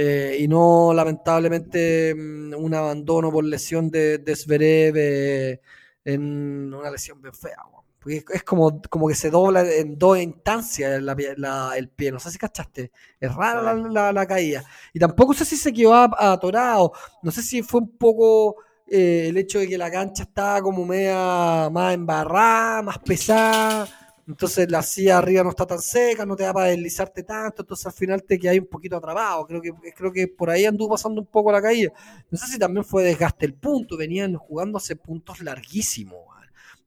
Eh, 0.00 0.36
y 0.40 0.46
no, 0.48 0.92
lamentablemente, 0.94 2.14
mm, 2.14 2.54
un 2.54 2.74
abandono 2.74 3.32
por 3.32 3.44
lesión 3.44 3.90
de, 3.90 4.18
de 4.18 4.36
Zverev 4.36 4.94
eh, 4.96 5.60
en 6.04 6.72
una 6.72 6.90
lesión 6.90 7.20
bien 7.20 7.34
fea. 7.34 7.56
Porque 8.00 8.24
es, 8.32 8.44
como, 8.44 8.80
como 8.88 9.08
que 9.08 9.14
se 9.16 9.28
dobla 9.28 9.62
en 9.74 9.98
dos 9.98 10.18
instancias 10.20 11.02
la 11.02 11.16
la- 11.36 11.72
el 11.76 11.88
pie. 11.88 12.12
No 12.12 12.20
sé 12.20 12.30
si 12.30 12.38
cachaste. 12.38 12.92
Es 13.20 13.34
rara 13.34 13.60
la, 13.62 13.74
la- 13.74 14.12
la 14.12 14.26
caída. 14.26 14.62
Y 14.92 14.98
tampoco 15.00 15.34
sé 15.34 15.44
si 15.44 15.56
se 15.56 15.72
quedó 15.72 15.94
atorado. 15.94 16.92
No 17.22 17.30
sé 17.32 17.42
si 17.42 17.62
fue 17.62 17.80
un 17.80 17.96
poco 17.98 18.56
eh, 18.86 19.26
el 19.28 19.36
hecho 19.36 19.58
de 19.58 19.68
que 19.68 19.76
la 19.76 19.90
cancha 19.90 20.22
estaba 20.22 20.62
como 20.62 20.84
media 20.86 21.68
más 21.70 21.92
embarrada, 21.94 22.82
más 22.82 22.98
pesada. 23.00 23.88
Entonces 24.28 24.70
la 24.70 24.82
silla 24.82 25.18
arriba 25.18 25.42
no 25.42 25.48
está 25.48 25.66
tan 25.66 25.80
seca, 25.80 26.26
no 26.26 26.36
te 26.36 26.42
da 26.42 26.52
para 26.52 26.66
deslizarte 26.66 27.22
tanto, 27.22 27.62
entonces 27.62 27.86
al 27.86 27.94
final 27.94 28.22
te 28.22 28.38
quedas 28.38 28.58
un 28.58 28.66
poquito 28.66 28.98
atrapado. 28.98 29.46
Creo 29.46 29.62
que, 29.62 29.72
creo 29.96 30.12
que 30.12 30.28
por 30.28 30.50
ahí 30.50 30.66
anduvo 30.66 30.90
pasando 30.90 31.22
un 31.22 31.26
poco 31.26 31.50
la 31.50 31.62
caída. 31.62 31.90
No 32.30 32.36
sé 32.36 32.46
si 32.46 32.58
también 32.58 32.84
fue 32.84 33.04
desgaste 33.04 33.46
el 33.46 33.54
punto, 33.54 33.96
venían 33.96 34.34
jugándose 34.36 34.96
puntos 34.96 35.40
larguísimos. 35.40 36.18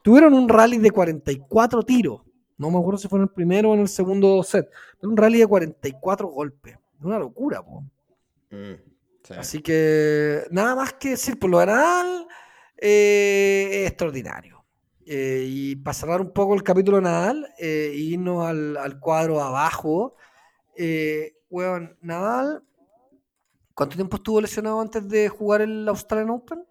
Tuvieron 0.04 0.34
un 0.34 0.48
rally 0.50 0.78
de 0.78 0.92
44 0.92 1.84
tiros. 1.84 2.22
No 2.58 2.70
me 2.70 2.78
acuerdo 2.78 3.00
si 3.00 3.08
fue 3.08 3.18
en 3.18 3.24
el 3.24 3.30
primero 3.30 3.72
o 3.72 3.74
en 3.74 3.82
el 3.82 3.88
segundo 3.88 4.44
set. 4.44 4.70
Pero 5.00 5.10
un 5.10 5.18
rally 5.18 5.40
de 5.40 5.48
44 5.48 6.28
golpes. 6.28 6.78
Una 7.02 7.18
locura, 7.18 7.64
po. 7.64 7.82
Mm. 8.52 8.74
Sí. 9.24 9.34
Así 9.38 9.62
que 9.62 10.44
nada 10.52 10.76
más 10.76 10.94
que 10.94 11.12
decir, 11.12 11.38
por 11.40 11.50
lo 11.50 11.60
general, 11.60 12.28
eh, 12.78 13.84
es 13.84 13.90
extraordinario. 13.90 14.61
Eh, 15.06 15.46
y 15.48 15.76
para 15.78 15.94
cerrar 15.94 16.22
un 16.22 16.32
poco 16.32 16.54
el 16.54 16.64
capítulo 16.64 16.98
de 16.98 17.04
Nadal, 17.04 17.54
eh, 17.58 17.92
e 17.94 17.98
irnos 17.98 18.46
al, 18.46 18.78
al 18.78 19.00
cuadro 19.00 19.42
abajo, 19.42 20.16
eh, 20.78 21.38
weón, 21.50 21.98
Nadal, 22.02 22.64
¿cuánto 23.74 23.96
tiempo 23.96 24.18
estuvo 24.18 24.40
lesionado 24.42 24.80
antes 24.80 25.08
de 25.08 25.30
jugar 25.30 25.62
el 25.62 25.88
Australian 25.88 26.30
Open? 26.30 26.66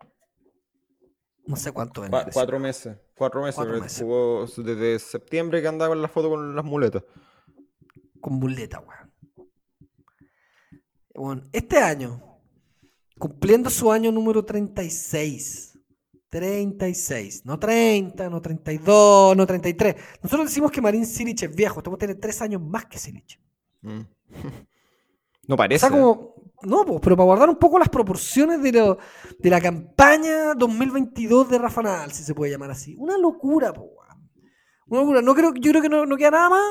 No 1.47 1.57
sé 1.57 1.72
cuánto 1.72 2.03
lesionado. 2.03 2.31
cuatro 2.33 2.61
meses. 2.61 2.99
Cuatro 3.16 3.43
meses. 3.43 3.57
Cuatro 3.57 3.72
pero 3.72 3.85
meses. 3.85 4.03
Jugó 4.03 4.47
desde 4.47 4.99
septiembre 4.99 5.61
que 5.61 5.68
andaba 5.68 5.95
en 5.95 6.03
la 6.03 6.09
foto 6.09 6.31
con 6.31 6.55
las 6.55 6.64
muletas. 6.64 7.03
con 8.20 8.35
muleta, 8.35 8.81
weón. 8.81 9.11
Bueno, 11.14 11.43
este 11.53 11.78
año, 11.78 12.41
cumpliendo 13.18 13.68
su 13.68 13.91
año 13.93 14.12
número 14.12 14.45
36. 14.45 15.69
36, 16.31 17.45
no 17.45 17.59
30, 17.59 18.31
no 18.31 18.41
32, 18.41 19.37
no 19.37 19.47
33. 19.47 19.97
Nosotros 20.22 20.49
decimos 20.49 20.70
que 20.70 20.81
Marín 20.81 21.05
Silic 21.05 21.43
es 21.43 21.55
viejo, 21.55 21.81
estamos 21.81 21.99
tiene 21.99 22.14
tres 22.14 22.41
años 22.41 22.62
más 22.62 22.87
que 22.87 22.99
Silic. 22.99 23.39
Mm. 23.83 24.01
No 25.49 25.55
O 25.55 25.59
parece. 25.59 25.81
sea, 25.81 25.91
como, 25.91 26.35
no, 26.62 26.85
pues, 26.85 27.01
pero 27.03 27.16
para 27.16 27.24
guardar 27.24 27.49
un 27.49 27.57
poco 27.57 27.76
las 27.76 27.89
proporciones 27.89 28.62
de, 28.62 28.70
lo- 28.70 28.99
de 29.37 29.51
la 29.51 29.61
campaña 29.61 30.55
2022 30.55 31.49
de 31.51 31.59
Rafa 31.59 31.83
Nadal, 31.83 32.12
si 32.12 32.22
se 32.22 32.35
puede 32.37 32.53
llamar 32.53 32.70
así. 32.70 32.95
Una 32.99 33.18
locura, 33.18 33.72
po. 33.72 33.91
Una 34.87 35.01
locura. 35.01 35.22
No 35.22 35.35
creo, 35.35 35.53
yo 35.55 35.70
creo 35.72 35.83
que 35.83 35.89
no, 35.89 36.07
no 36.07 36.16
queda 36.16 36.31
nada 36.33 36.51
más 36.51 36.62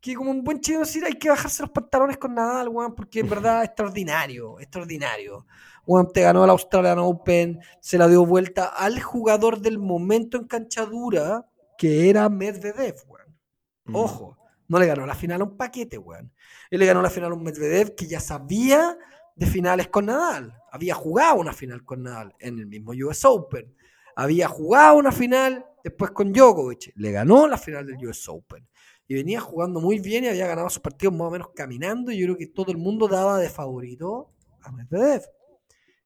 que 0.00 0.14
como 0.14 0.30
un 0.30 0.42
buen 0.42 0.60
chino 0.60 0.80
decir 0.80 1.04
hay 1.04 1.12
que 1.12 1.28
bajarse 1.28 1.62
los 1.62 1.70
pantalones 1.70 2.16
con 2.16 2.34
Nadal, 2.34 2.68
weón, 2.68 2.94
porque 2.94 3.20
en 3.20 3.28
verdad 3.28 3.64
extraordinario, 3.64 4.58
extraordinario. 4.58 5.46
Weón, 5.86 6.10
te 6.12 6.22
ganó 6.22 6.44
el 6.44 6.50
Australian 6.50 6.98
Open, 6.98 7.60
se 7.80 7.98
la 7.98 8.08
dio 8.08 8.24
vuelta 8.24 8.66
al 8.66 9.00
jugador 9.02 9.60
del 9.60 9.78
momento 9.78 10.38
en 10.38 10.46
canchadura, 10.46 11.46
que 11.76 12.08
era 12.08 12.28
Medvedev, 12.28 12.96
weón. 13.06 13.36
Mm. 13.84 13.96
Ojo, 13.96 14.38
no 14.68 14.78
le 14.78 14.86
ganó 14.86 15.04
la 15.04 15.14
final 15.14 15.42
a 15.42 15.44
un 15.44 15.56
paquete, 15.56 15.98
weón. 15.98 16.32
Él 16.70 16.80
le 16.80 16.86
ganó 16.86 17.02
la 17.02 17.10
final 17.10 17.32
a 17.32 17.34
un 17.34 17.42
Medvedev 17.42 17.94
que 17.94 18.06
ya 18.06 18.20
sabía 18.20 18.96
de 19.34 19.46
finales 19.46 19.88
con 19.88 20.06
Nadal. 20.06 20.56
Había 20.70 20.94
jugado 20.94 21.36
una 21.36 21.52
final 21.52 21.84
con 21.84 22.04
Nadal 22.04 22.34
en 22.38 22.58
el 22.58 22.66
mismo 22.66 22.92
US 22.92 23.24
Open. 23.24 23.74
Había 24.14 24.48
jugado 24.48 24.96
una 24.96 25.12
final 25.12 25.66
después 25.82 26.10
con 26.12 26.32
Djokovic. 26.32 26.92
Le 26.96 27.12
ganó 27.12 27.46
la 27.46 27.58
final 27.58 27.86
del 27.86 28.06
US 28.06 28.28
Open. 28.28 28.68
Y 29.10 29.14
venía 29.14 29.40
jugando 29.40 29.80
muy 29.80 29.98
bien 29.98 30.22
y 30.22 30.28
había 30.28 30.46
ganado 30.46 30.70
sus 30.70 30.78
partidos 30.78 31.12
más 31.12 31.26
o 31.26 31.30
menos 31.32 31.48
caminando. 31.52 32.12
Y 32.12 32.18
yo 32.20 32.26
creo 32.26 32.36
que 32.36 32.46
todo 32.46 32.70
el 32.70 32.78
mundo 32.78 33.08
daba 33.08 33.40
de 33.40 33.48
favorito 33.48 34.30
a 34.62 34.70
Medvedev. 34.70 35.24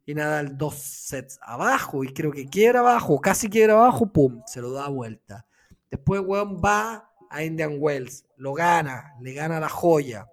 y 0.06 0.14
Nadal 0.14 0.56
dos 0.56 0.76
sets 0.76 1.38
abajo 1.42 2.02
y 2.02 2.14
creo 2.14 2.32
que 2.32 2.48
quiebra 2.48 2.80
abajo, 2.80 3.20
casi 3.20 3.50
quiebra 3.50 3.74
abajo, 3.74 4.10
pum, 4.10 4.40
se 4.46 4.62
lo 4.62 4.72
da 4.72 4.88
vuelta. 4.88 5.44
Después, 5.90 6.22
weón, 6.24 6.62
va 6.64 7.12
a 7.28 7.44
Indian 7.44 7.76
Wells, 7.78 8.24
lo 8.38 8.54
gana, 8.54 9.12
le 9.20 9.34
gana 9.34 9.60
la 9.60 9.68
joya. 9.68 10.26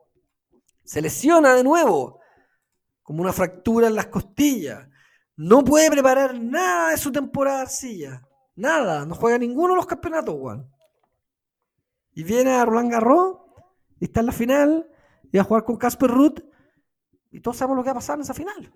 Se 0.85 1.01
lesiona 1.01 1.53
de 1.55 1.65
nuevo, 1.65 2.21
como 3.03 3.21
una 3.21 3.33
fractura 3.33 3.87
en 3.87 3.95
las 3.95 4.07
costillas. 4.07 4.87
No 5.35 5.61
puede 5.65 5.91
preparar 5.91 6.39
nada 6.39 6.91
de 6.91 6.97
su 6.97 7.11
temporada 7.11 7.63
arcilla. 7.63 8.25
Nada, 8.55 9.05
no 9.05 9.13
juega 9.13 9.37
ninguno 9.37 9.73
de 9.73 9.77
los 9.77 9.87
campeonatos, 9.87 10.35
weón. 10.39 10.71
Y 12.13 12.23
viene 12.23 12.51
a 12.51 12.65
Roland 12.65 12.91
Garros 12.91 13.37
y 13.99 14.05
está 14.05 14.19
en 14.19 14.25
la 14.27 14.31
final 14.31 14.87
y 15.31 15.37
va 15.37 15.41
a 15.41 15.45
jugar 15.45 15.63
con 15.63 15.77
Casper 15.77 16.09
Ruth 16.09 16.39
y 17.31 17.39
todos 17.39 17.57
sabemos 17.57 17.77
lo 17.77 17.83
que 17.83 17.87
va 17.89 17.93
a 17.93 17.95
pasar 17.95 18.15
en 18.15 18.21
esa 18.21 18.33
final. 18.33 18.73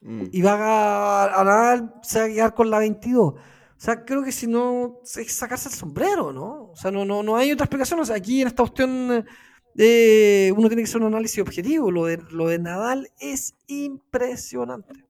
Mm. 0.00 0.24
Y 0.30 0.42
va 0.42 1.24
a, 1.24 1.40
a 1.40 1.44
Nadal 1.44 1.94
se 2.02 2.18
va 2.20 2.24
a 2.26 2.28
quedar 2.28 2.54
con 2.54 2.70
la 2.70 2.78
22. 2.78 3.34
O 3.34 3.84
sea, 3.84 4.04
creo 4.04 4.22
que 4.22 4.30
si 4.30 4.46
no, 4.46 5.00
es 5.02 5.32
sacarse 5.32 5.68
el 5.68 5.74
sombrero, 5.74 6.32
¿no? 6.32 6.70
O 6.70 6.76
sea, 6.76 6.90
no, 6.92 7.04
no, 7.04 7.22
no 7.22 7.36
hay 7.36 7.50
otra 7.50 7.64
explicación. 7.64 7.98
O 7.98 8.04
sea, 8.04 8.16
aquí 8.16 8.40
en 8.42 8.46
esta 8.48 8.62
cuestión 8.62 9.26
eh, 9.76 10.52
uno 10.56 10.68
tiene 10.68 10.82
que 10.82 10.88
hacer 10.88 11.00
un 11.00 11.08
análisis 11.08 11.40
objetivo. 11.42 11.90
Lo 11.90 12.04
de, 12.04 12.18
lo 12.30 12.46
de 12.46 12.58
Nadal 12.60 13.10
es 13.18 13.56
impresionante. 13.66 15.04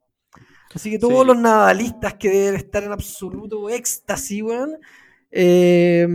Así 0.74 0.90
que 0.90 0.98
todos 0.98 1.20
Sí. 1.20 1.26
los 1.26 1.36
nadalistas 1.36 2.14
que 2.14 2.30
deben 2.30 2.54
estar 2.54 2.82
en 2.82 2.92
absoluto 2.92 3.68
éxtasis, 3.68 4.42
weón, 4.42 4.78
eh, 5.30 6.06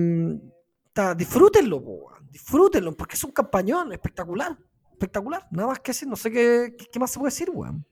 disfrútenlo, 1.17 1.83
disfrútenlo, 2.29 2.95
porque 2.95 3.15
es 3.15 3.23
un 3.23 3.31
campañón 3.31 3.91
espectacular. 3.91 4.57
Espectacular, 4.91 5.45
nada 5.51 5.67
más 5.69 5.79
que 5.79 5.91
decir, 5.91 6.07
no 6.07 6.15
sé 6.15 6.31
qué, 6.31 6.75
qué- 6.91 6.99
más 6.99 7.11
se 7.11 7.19
puede 7.19 7.27
decir, 7.31 7.49
weón. 7.53 7.85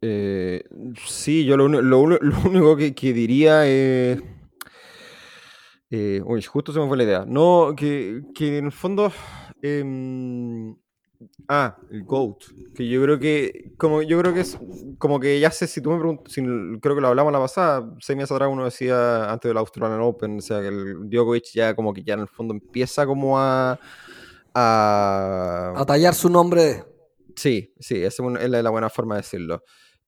Eh, 0.00 0.64
sí, 1.06 1.44
yo 1.44 1.56
lo, 1.56 1.66
único 2.00 2.76
que, 2.76 2.92
que 2.94 3.12
diría 3.12 3.64
es... 3.66 4.20
eh, 5.90 6.20
uy, 6.24 6.42
justo 6.42 6.72
se 6.72 6.80
me 6.80 6.88
fue 6.88 6.96
la 6.96 7.04
idea. 7.04 7.24
No, 7.26 7.74
que, 7.76 8.22
que 8.34 8.58
en 8.58 8.64
el 8.66 8.72
fondo... 8.72 9.12
em, 9.62 10.74
ah, 11.48 11.76
el 11.90 12.04
GOAT. 12.04 12.38
Que 12.74 12.88
yo 12.88 13.02
creo 13.02 13.18
que... 13.18 13.72
Como, 13.76 14.02
yo 14.02 14.18
creo 14.20 14.34
que 14.34 14.40
es... 14.40 14.58
Como 14.98 15.20
que 15.20 15.40
ya 15.40 15.50
sé, 15.50 15.66
si 15.66 15.80
tú 15.80 15.90
me 15.90 15.98
preguntas... 15.98 16.32
si- 16.32 16.42
creo 16.42 16.94
que 16.94 17.00
lo 17.00 17.08
hablamos 17.08 17.32
la 17.32 17.38
pasada. 17.38 17.94
Seis 18.00 18.16
meses 18.16 18.32
atrás 18.32 18.48
uno 18.50 18.64
decía 18.64 19.30
antes 19.30 19.48
del 19.48 19.58
Australian 19.58 20.00
Open. 20.00 20.38
O 20.38 20.40
sea, 20.40 20.60
que 20.60 20.68
el 20.68 21.08
Djokovic 21.10 21.52
ya 21.54 21.74
como 21.74 21.92
que 21.92 22.02
ya 22.02 22.14
en 22.14 22.20
el 22.20 22.28
fondo 22.28 22.54
empieza 22.54 23.06
como 23.06 23.38
a... 23.38 23.78
a 24.54 25.72
A 25.76 25.86
tallar 25.86 26.14
su 26.14 26.28
nombre. 26.28 26.84
Sí, 27.34 27.72
sí, 27.80 28.04
esa 28.04 28.22
es 28.40 28.50
la 28.50 28.70
buena 28.70 28.90
forma 28.90 29.14
de 29.14 29.22
decirlo. 29.22 29.62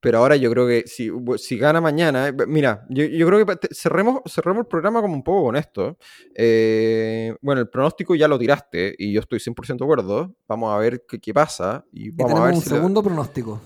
Pero 0.04 0.18
ahora 0.18 0.36
yo 0.36 0.50
creo 0.50 0.66
que 0.68 0.84
si, 0.86 1.10
si 1.38 1.56
gana 1.58 1.80
mañana, 1.80 2.28
eh, 2.28 2.34
mira, 2.46 2.84
yo, 2.90 3.04
yo 3.06 3.26
creo 3.26 3.44
que 3.46 3.56
te- 3.56 3.74
cerremos, 3.74 4.20
cerremos 4.26 4.60
el 4.60 4.66
programa 4.66 5.00
como 5.00 5.14
un 5.14 5.24
poco 5.24 5.44
con 5.44 5.56
esto. 5.56 5.96
Eh, 6.36 7.34
bueno, 7.40 7.60
el 7.62 7.68
pronóstico 7.68 8.14
ya 8.14 8.28
lo 8.28 8.38
tiraste 8.38 8.94
y 8.98 9.12
yo 9.12 9.20
estoy 9.20 9.40
100% 9.40 9.78
de 9.78 9.84
acuerdo. 9.84 10.34
Vamos 10.46 10.72
a 10.74 10.78
ver 10.78 11.04
qué, 11.08 11.18
qué 11.18 11.32
pasa 11.32 11.84
y 11.90 12.08
Y 12.08 12.10
vamos 12.10 12.38
a 12.40 12.44
ver 12.44 12.54
un 12.54 12.60
si 12.60 12.68
segundo 12.68 13.02
pronóstico. 13.02 13.60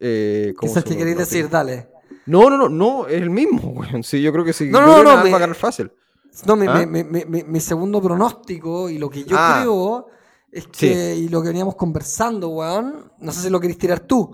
eh, 0.00 0.46
¿Qué 0.48 0.54
¿cómo 0.54 0.74
que 0.74 0.80
llama? 0.80 0.96
queréis 0.96 1.16
decir? 1.18 1.48
Dale. 1.48 1.88
No, 2.26 2.50
no, 2.50 2.56
no, 2.58 2.68
no, 2.68 3.06
es 3.06 3.22
el 3.22 3.30
mismo, 3.30 3.70
weón. 3.76 4.02
Sí, 4.02 4.20
yo 4.20 4.32
creo 4.32 4.44
que 4.44 4.52
sí. 4.52 4.68
No, 4.70 4.80
no, 4.80 5.02
no, 5.02 5.22
me- 5.22 5.30
va 5.30 5.36
a 5.36 5.40
ganar 5.40 5.56
fácil. 5.56 5.90
No, 6.46 6.56
mi, 6.56 6.66
¿Ah? 6.68 6.84
mi- 6.86 7.04
mi- 7.04 7.24
mi- 7.24 7.44
mi 7.44 7.60
segundo 7.60 8.00
pronóstico 8.02 8.90
y 8.90 8.98
lo 8.98 9.08
que 9.08 9.24
yo 9.24 9.36
Ah. 9.38 9.58
creo 9.60 10.06
es 10.52 10.66
que, 10.66 11.14
y 11.16 11.28
lo 11.28 11.42
que 11.42 11.48
veníamos 11.48 11.76
conversando, 11.76 12.48
weón, 12.48 13.12
no 13.20 13.30
sé 13.32 13.40
si 13.42 13.50
lo 13.50 13.60
querés 13.60 13.78
tirar 13.78 14.00
tú, 14.00 14.32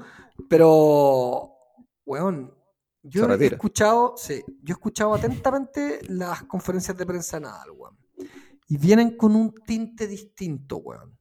pero, 0.49 1.53
weón, 2.05 2.55
yo 3.03 3.27
he 3.29 3.47
escuchado, 3.47 4.15
sí, 4.17 4.43
yo 4.63 4.73
he 4.73 4.77
escuchado 4.77 5.15
atentamente 5.15 6.01
las 6.09 6.43
conferencias 6.45 6.97
de 6.97 7.07
prensa 7.07 7.37
de 7.39 7.43
Nadal, 7.43 7.71
weón, 7.71 7.97
y 8.69 8.77
vienen 8.79 9.17
con 9.17 9.37
un 9.37 9.53
tinte 9.55 10.07
distinto, 10.07 10.79
weón, 10.79 11.17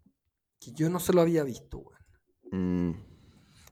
que 0.59 0.71
yo 0.71 0.89
no 0.89 0.99
se 0.99 1.13
lo 1.13 1.21
había 1.21 1.43
visto, 1.43 1.79
weón. 1.79 2.91
Mm, 2.91 3.05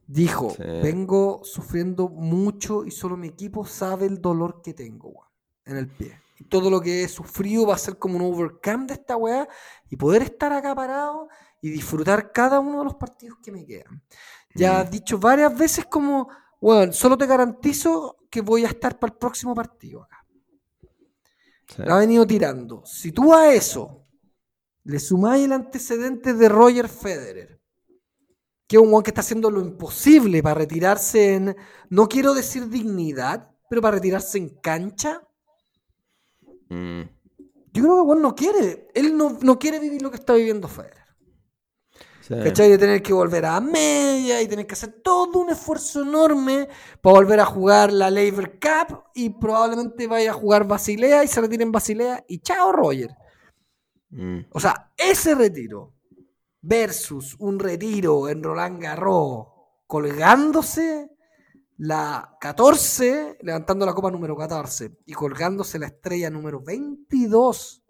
Dijo, 0.05 0.49
Sí. 0.51 0.63
vengo 0.63 1.39
sufriendo 1.43 2.09
mucho 2.09 2.83
y 2.85 2.91
solo 2.91 3.15
mi 3.15 3.29
equipo 3.29 3.65
sabe 3.65 4.05
el 4.05 4.21
dolor 4.21 4.61
que 4.61 4.73
tengo, 4.73 5.09
weón, 5.09 5.29
en 5.65 5.77
el 5.77 5.87
pie. 5.87 6.19
Y 6.39 6.43
todo 6.43 6.69
lo 6.69 6.81
que 6.81 7.03
he 7.03 7.07
sufrido 7.07 7.65
va 7.65 7.75
a 7.75 7.77
ser 7.77 7.97
como 7.97 8.17
un 8.17 8.33
overcome 8.33 8.85
de 8.87 8.93
esta 8.95 9.15
weá 9.15 9.47
y 9.89 9.95
poder 9.95 10.23
estar 10.23 10.51
acá 10.51 10.75
parado 10.75 11.29
y 11.61 11.69
disfrutar 11.69 12.33
cada 12.33 12.59
uno 12.59 12.79
de 12.79 12.85
los 12.85 12.95
partidos 12.95 13.37
que 13.41 13.51
me 13.53 13.65
quedan. 13.65 14.03
Ya 14.55 14.79
Mm. 14.79 14.81
has 14.81 14.91
dicho 14.91 15.17
varias 15.19 15.55
veces 15.57 15.85
como, 15.85 16.29
weón, 16.61 16.93
solo 16.93 17.17
te 17.17 17.25
garantizo 17.27 18.17
que 18.29 18.41
voy 18.41 18.65
a 18.65 18.69
estar 18.69 18.99
para 18.99 19.13
el 19.13 19.19
próximo 19.19 19.53
partido 19.55 20.03
acá. 20.03 20.25
sí. 21.67 21.83
La 21.83 21.95
ha 21.95 21.99
venido 21.99 22.25
tirando. 22.25 22.83
Si 22.85 23.11
tú 23.11 23.33
a 23.33 23.53
eso 23.53 24.07
le 24.85 24.99
sumáis 24.99 25.45
el 25.45 25.53
antecedente 25.53 26.33
de 26.33 26.49
Roger 26.49 26.89
Federer, 26.89 27.61
que 28.67 28.77
es 28.77 28.81
un 28.81 28.89
weón 28.89 29.03
que 29.03 29.11
está 29.11 29.21
haciendo 29.21 29.51
lo 29.51 29.61
imposible 29.61 30.41
para 30.43 30.55
retirarse 30.55 31.35
en, 31.35 31.55
no 31.89 32.07
quiero 32.07 32.33
decir 32.33 32.69
dignidad, 32.69 33.51
pero 33.69 33.81
para 33.81 33.95
retirarse 33.97 34.37
en 34.37 34.49
cancha, 34.61 35.21
Mm, 36.69 37.01
yo 37.73 37.83
creo 37.83 37.95
que 37.97 38.01
weón 38.01 38.21
no 38.21 38.35
quiere. 38.35 38.87
Él 38.93 39.15
no, 39.17 39.37
no 39.41 39.59
quiere 39.59 39.79
vivir 39.79 40.01
lo 40.01 40.09
que 40.11 40.17
está 40.17 40.33
viviendo 40.33 40.67
Federer. 40.67 41.02
Sí. 42.27 42.35
¿Cachai? 42.41 42.69
De 42.69 42.77
tener 42.77 43.01
que 43.01 43.13
volver 43.13 43.45
a 43.45 43.59
media 43.61 44.41
y 44.41 44.47
tener 44.47 44.67
que 44.67 44.73
hacer 44.73 45.01
todo 45.03 45.39
un 45.39 45.49
esfuerzo 45.49 46.01
enorme 46.03 46.67
para 47.01 47.15
volver 47.15 47.39
a 47.39 47.45
jugar 47.45 47.91
la 47.93 48.09
Labor 48.11 48.59
Cup 48.59 49.03
y 49.13 49.29
probablemente 49.31 50.07
vaya 50.07 50.31
a 50.31 50.33
jugar 50.33 50.67
Basilea 50.67 51.23
y 51.23 51.27
se 51.27 51.41
retire 51.41 51.63
en 51.63 51.71
Basilea 51.71 52.23
y 52.27 52.39
chao 52.39 52.71
Roger. 52.71 53.11
Mm, 54.11 54.45
O 54.51 54.59
sea, 54.59 54.91
ese 54.97 55.35
retiro 55.35 55.93
versus 56.61 57.35
un 57.39 57.59
retiro 57.59 58.29
en 58.29 58.43
Roland 58.43 58.81
Garros 58.81 59.47
colgándose 59.87 61.09
la 61.77 62.37
14, 62.39 63.37
levantando 63.41 63.85
la 63.85 63.93
copa 63.93 64.11
número 64.11 64.35
14 64.37 64.99
y 65.05 65.13
colgándose 65.13 65.79
la 65.79 65.87
estrella 65.87 66.29
número 66.29 66.61
22 66.61 67.83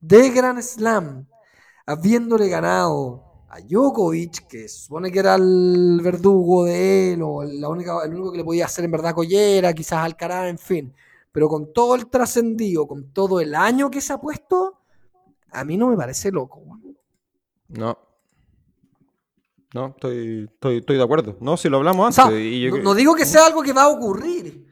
de 0.00 0.30
Grand 0.30 0.60
Slam, 0.60 1.28
habiéndole 1.86 2.48
ganado 2.48 3.23
a 3.56 3.60
Djokovic, 3.60 4.46
que 4.48 4.68
se 4.68 4.84
supone 4.86 5.12
que 5.12 5.18
era 5.20 5.36
el 5.36 6.00
verdugo 6.02 6.64
de 6.64 7.12
él, 7.12 7.22
o 7.22 7.44
la 7.44 7.68
única, 7.68 8.04
el 8.04 8.12
único 8.14 8.32
que 8.32 8.38
le 8.38 8.44
podía 8.44 8.64
hacer 8.64 8.84
en 8.84 8.90
verdad 8.90 9.14
collera, 9.14 9.72
quizás 9.72 10.00
Alcaraz, 10.04 10.48
en 10.48 10.58
fin. 10.58 10.92
Pero 11.30 11.48
con 11.48 11.72
todo 11.72 11.94
el 11.94 12.08
trascendido, 12.08 12.86
con 12.86 13.12
todo 13.12 13.40
el 13.40 13.54
año 13.54 13.90
que 13.90 14.00
se 14.00 14.12
ha 14.12 14.18
puesto, 14.20 14.80
a 15.52 15.64
mí 15.64 15.76
no 15.76 15.88
me 15.88 15.96
parece 15.96 16.30
loco. 16.32 16.62
No. 17.68 17.98
No, 19.72 19.86
estoy, 19.88 20.44
estoy, 20.52 20.76
estoy 20.78 20.96
de 20.96 21.02
acuerdo. 21.02 21.36
No, 21.40 21.56
si 21.56 21.68
lo 21.68 21.78
hablamos 21.78 22.04
O 22.04 22.06
antes. 22.22 22.36
sea, 22.36 22.40
y 22.44 22.60
yo 22.62 22.70
no, 22.70 22.76
que- 22.76 22.82
no 22.82 22.94
digo 22.94 23.14
que 23.14 23.24
sea 23.24 23.46
algo 23.46 23.62
que 23.62 23.72
va 23.72 23.82
a 23.84 23.88
ocurrir, 23.88 24.64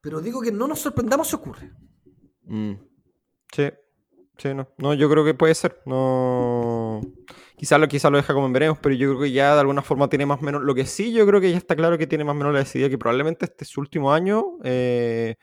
pero 0.00 0.20
digo 0.20 0.40
que 0.40 0.52
no 0.52 0.68
nos 0.68 0.78
sorprendamos 0.80 1.28
si 1.28 1.36
ocurre. 1.36 1.72
Mm, 2.44 2.72
Sí, 3.52 3.68
sí, 4.38 4.54
no. 4.54 4.68
No, 4.78 4.92
yo 4.94 5.08
creo 5.10 5.24
que 5.24 5.34
puede 5.34 5.54
ser. 5.54 5.80
No. 5.86 7.00
Quizás 7.56 7.80
lo, 7.80 7.88
quizá 7.88 8.10
lo 8.10 8.18
deja 8.18 8.34
como 8.34 8.46
en 8.46 8.52
veremos, 8.52 8.78
pero 8.82 8.94
yo 8.94 9.08
creo 9.10 9.20
que 9.22 9.32
ya 9.32 9.54
de 9.54 9.60
alguna 9.60 9.80
forma 9.82 10.08
tiene 10.08 10.26
más 10.26 10.40
o 10.40 10.44
menos. 10.44 10.62
Lo 10.62 10.74
que 10.74 10.84
sí, 10.86 11.12
yo 11.12 11.26
creo 11.26 11.40
que 11.40 11.50
ya 11.50 11.56
está 11.56 11.74
claro 11.74 11.96
que 11.96 12.06
tiene 12.06 12.22
más 12.24 12.32
o 12.34 12.38
menos 12.38 12.52
la 12.52 12.58
decidida 12.60 12.88
que 12.90 12.98
probablemente 12.98 13.46
este 13.46 13.64
es 13.64 13.70
su 13.70 13.80
último 13.80 14.12
año. 14.12 14.44
eh, 14.64 15.36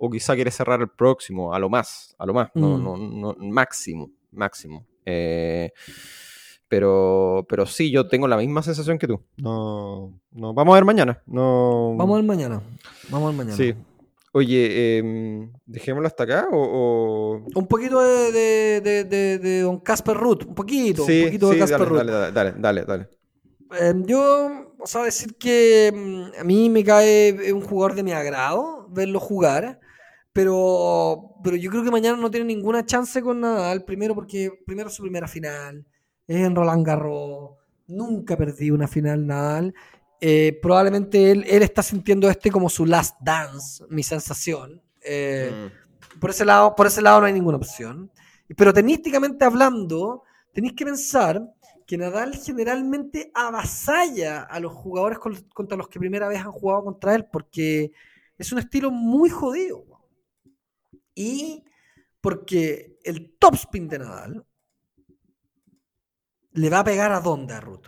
o 0.00 0.08
quizá 0.10 0.34
quiere 0.36 0.50
cerrar 0.52 0.80
el 0.80 0.88
próximo, 0.90 1.52
a 1.52 1.58
lo 1.58 1.68
más, 1.68 2.14
a 2.18 2.24
lo 2.24 2.32
más. 2.32 2.50
No, 2.54 2.78
Mm. 2.78 2.84
no, 2.84 2.96
no, 2.96 3.36
máximo, 3.50 4.10
máximo. 4.30 4.86
Eh, 5.04 5.72
pero, 6.68 7.44
pero 7.48 7.66
sí, 7.66 7.90
yo 7.90 8.06
tengo 8.08 8.28
la 8.28 8.36
misma 8.36 8.62
sensación 8.62 8.98
que 8.98 9.08
tú. 9.08 9.20
No, 9.38 10.12
no, 10.32 10.54
vamos 10.54 10.72
a 10.72 10.76
ver 10.76 10.84
mañana. 10.84 11.20
No, 11.26 11.94
Vamos 11.96 12.18
al 12.18 12.24
mañana. 12.24 12.62
Vamos 13.08 13.30
al 13.30 13.36
mañana. 13.36 13.56
Sí. 13.56 13.74
Oye, 14.32 14.98
em, 14.98 15.52
dejémoslo 15.66 16.06
hasta 16.06 16.24
acá 16.24 16.48
o, 16.52 16.58
o- 16.58 17.58
Un 17.60 17.66
poquito 17.72 17.96
de, 18.02 18.32
de, 18.32 18.80
de, 18.86 19.04
de- 19.12 19.38
de 19.38 19.60
Don 19.66 19.78
Casper 19.88 20.16
Ruth, 20.16 20.42
un 20.50 20.54
poquito, 20.54 21.02
Sí, 21.04 21.12
un 21.14 21.18
poquito 21.18 21.50
de 21.50 21.56
sí, 21.56 21.58
Casper 21.62 21.86
dale, 21.86 21.90
Ruth. 21.92 22.08
dale, 22.10 22.12
dale, 22.12 22.32
dale, 22.32 22.52
dale, 22.60 22.84
dale. 22.84 23.08
Eh, 23.70 23.94
yo, 24.06 24.74
o 24.78 24.86
sea, 24.86 25.02
decir 25.04 25.36
que 25.36 25.92
mm, 25.94 26.40
a 26.40 26.44
mí 26.44 26.70
me 26.70 26.84
cae 26.84 27.52
un 27.52 27.60
jugador 27.62 27.94
de 27.94 28.02
mi 28.02 28.12
agrado 28.12 28.86
verlo 28.90 29.20
jugar, 29.20 29.78
pero, 30.32 31.34
pero 31.44 31.56
yo 31.56 31.70
creo 31.70 31.84
que 31.84 31.90
mañana 31.90 32.16
no 32.16 32.30
tiene 32.30 32.46
ninguna 32.46 32.86
chance 32.86 33.20
con 33.22 33.40
Nadal, 33.40 33.84
primero 33.84 34.14
porque 34.14 34.50
primero 34.66 34.88
su 34.90 35.02
primera 35.02 35.28
final, 35.28 35.84
es 36.26 36.36
en 36.46 36.54
Roland 36.56 36.86
Garros, 36.86 37.52
nunca 37.88 38.36
perdí 38.36 38.70
una 38.70 38.88
final 38.88 39.26
Nadal, 39.26 39.74
eh, 40.20 40.58
probablemente 40.62 41.30
él, 41.30 41.44
él 41.48 41.62
está 41.62 41.82
sintiendo 41.82 42.28
este 42.28 42.50
como 42.50 42.68
su 42.68 42.84
last 42.86 43.16
dance, 43.20 43.84
mi 43.90 44.02
sensación. 44.02 44.82
Eh, 45.02 45.70
Mm, 46.14 46.18
por 46.20 46.30
ese 46.30 46.44
lado, 46.44 46.74
por 46.74 46.86
ese 46.86 47.00
lado 47.02 47.20
no 47.20 47.26
hay 47.26 47.32
ninguna 47.32 47.58
opción. 47.58 48.10
Pero 48.56 48.72
tenísticamente 48.72 49.44
hablando, 49.44 50.24
tenéis 50.52 50.74
que 50.74 50.84
pensar 50.84 51.42
que 51.86 51.96
Nadal 51.98 52.34
generalmente 52.36 53.30
avasalla 53.34 54.42
a 54.42 54.60
los 54.60 54.72
jugadores 54.72 55.18
con- 55.18 55.42
contra 55.54 55.76
los 55.78 55.88
que 55.88 55.98
primera 55.98 56.28
vez 56.28 56.40
han 56.40 56.52
jugado 56.52 56.84
contra 56.84 57.14
él, 57.14 57.26
porque 57.32 57.92
es 58.36 58.52
un 58.52 58.58
estilo 58.58 58.90
muy 58.90 59.30
jodido. 59.30 59.84
Y 61.14 61.64
porque 62.20 62.98
el 63.04 63.36
topspin 63.38 63.88
de 63.88 63.98
Nadal 64.00 64.44
le 66.52 66.70
va 66.70 66.80
a 66.80 66.84
pegar 66.84 67.12
a 67.12 67.20
dónde 67.20 67.54
a 67.54 67.60
Ruth? 67.60 67.86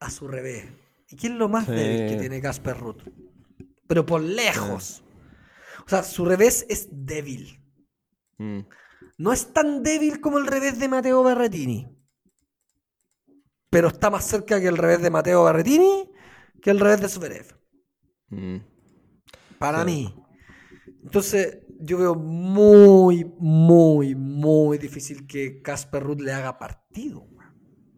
A 0.00 0.10
su 0.10 0.28
revés. 0.28 0.66
¿Y 1.08 1.16
quién 1.16 1.34
es 1.34 1.38
lo 1.38 1.48
más 1.48 1.66
Sí. 1.66 1.72
débil 1.72 2.08
que 2.10 2.16
tiene 2.20 2.40
Casper 2.40 2.76
Ruth? 2.78 3.02
Pero 3.86 4.04
por 4.04 4.20
lejos. 4.20 5.04
O 5.86 5.88
sea, 5.88 6.02
su 6.02 6.24
revés 6.24 6.66
es 6.68 6.88
débil. 6.90 7.62
Mm. 8.38 8.60
No 9.18 9.32
es 9.32 9.52
tan 9.52 9.82
débil 9.82 10.20
como 10.20 10.38
el 10.38 10.46
revés 10.46 10.78
de 10.78 10.88
Mateo 10.88 11.22
Berretini. 11.22 11.86
Pero 13.70 13.88
está 13.88 14.10
más 14.10 14.24
cerca 14.26 14.60
que 14.60 14.66
el 14.68 14.76
revés 14.76 15.00
de 15.02 15.10
Mateo 15.10 15.44
Berretini 15.44 16.10
que 16.60 16.70
el 16.70 16.80
revés 16.80 17.00
de 17.00 17.08
Zverev. 17.08 17.46
Mm. 18.30 18.56
Para 19.58 19.80
Sí. 19.80 19.86
mí. 19.86 20.14
Entonces, 21.04 21.58
yo 21.78 21.98
veo 21.98 22.14
muy, 22.16 23.24
muy, 23.38 24.14
muy 24.16 24.78
difícil 24.78 25.26
que 25.26 25.62
Casper 25.62 26.02
Ruth 26.02 26.20
le 26.20 26.32
haga 26.32 26.58
partido. 26.58 27.28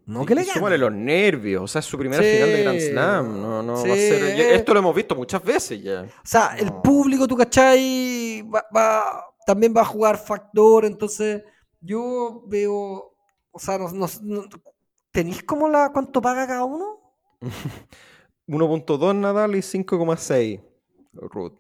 No 0.09 0.25
que 0.27 0.35
le 0.35 0.45
súmale 0.45 0.79
los 0.79 0.91
nervios, 0.93 1.63
o 1.63 1.67
sea, 1.69 1.81
es 1.81 1.85
su 1.85 1.99
primera 1.99 2.23
Sí. 2.23 2.31
final 2.31 2.49
de 2.49 2.63
Grand 2.63 2.81
Slam. 2.81 3.41
No, 3.43 3.63
no 3.63 3.77
Sí. 3.77 3.89
va 3.89 3.95
a 3.95 3.97
ser. 3.99 4.41
Esto 4.53 4.73
lo 4.73 4.81
hemos 4.81 4.95
visto 4.95 5.15
muchas 5.15 5.43
veces 5.43 5.83
ya. 5.83 6.03
O 6.03 6.27
sea, 6.27 6.57
el 6.59 6.67
No. 6.67 6.83
público, 6.83 7.29
tú 7.29 7.37
cachai, 7.37 8.43
va, 8.43 8.65
va- 8.75 9.25
también 9.47 9.75
va 9.77 9.83
a 9.83 9.85
jugar 9.85 10.17
factor. 10.19 10.85
Entonces, 10.87 11.43
yo 11.81 12.43
veo. 12.47 13.15
O 13.51 13.59
sea, 13.59 13.77
no, 13.79 13.89
no- 13.93 14.07
no- 14.23 14.45
¿tenéis 15.11 15.43
como 15.43 15.69
la 15.69 15.91
cuánto 15.93 16.21
paga 16.23 16.47
cada 16.47 16.65
uno? 16.65 17.01
1.2 18.47 19.15
Nadal 19.15 19.57
y 19.57 19.63
5,6 19.63 20.61
Ruth. 21.13 21.53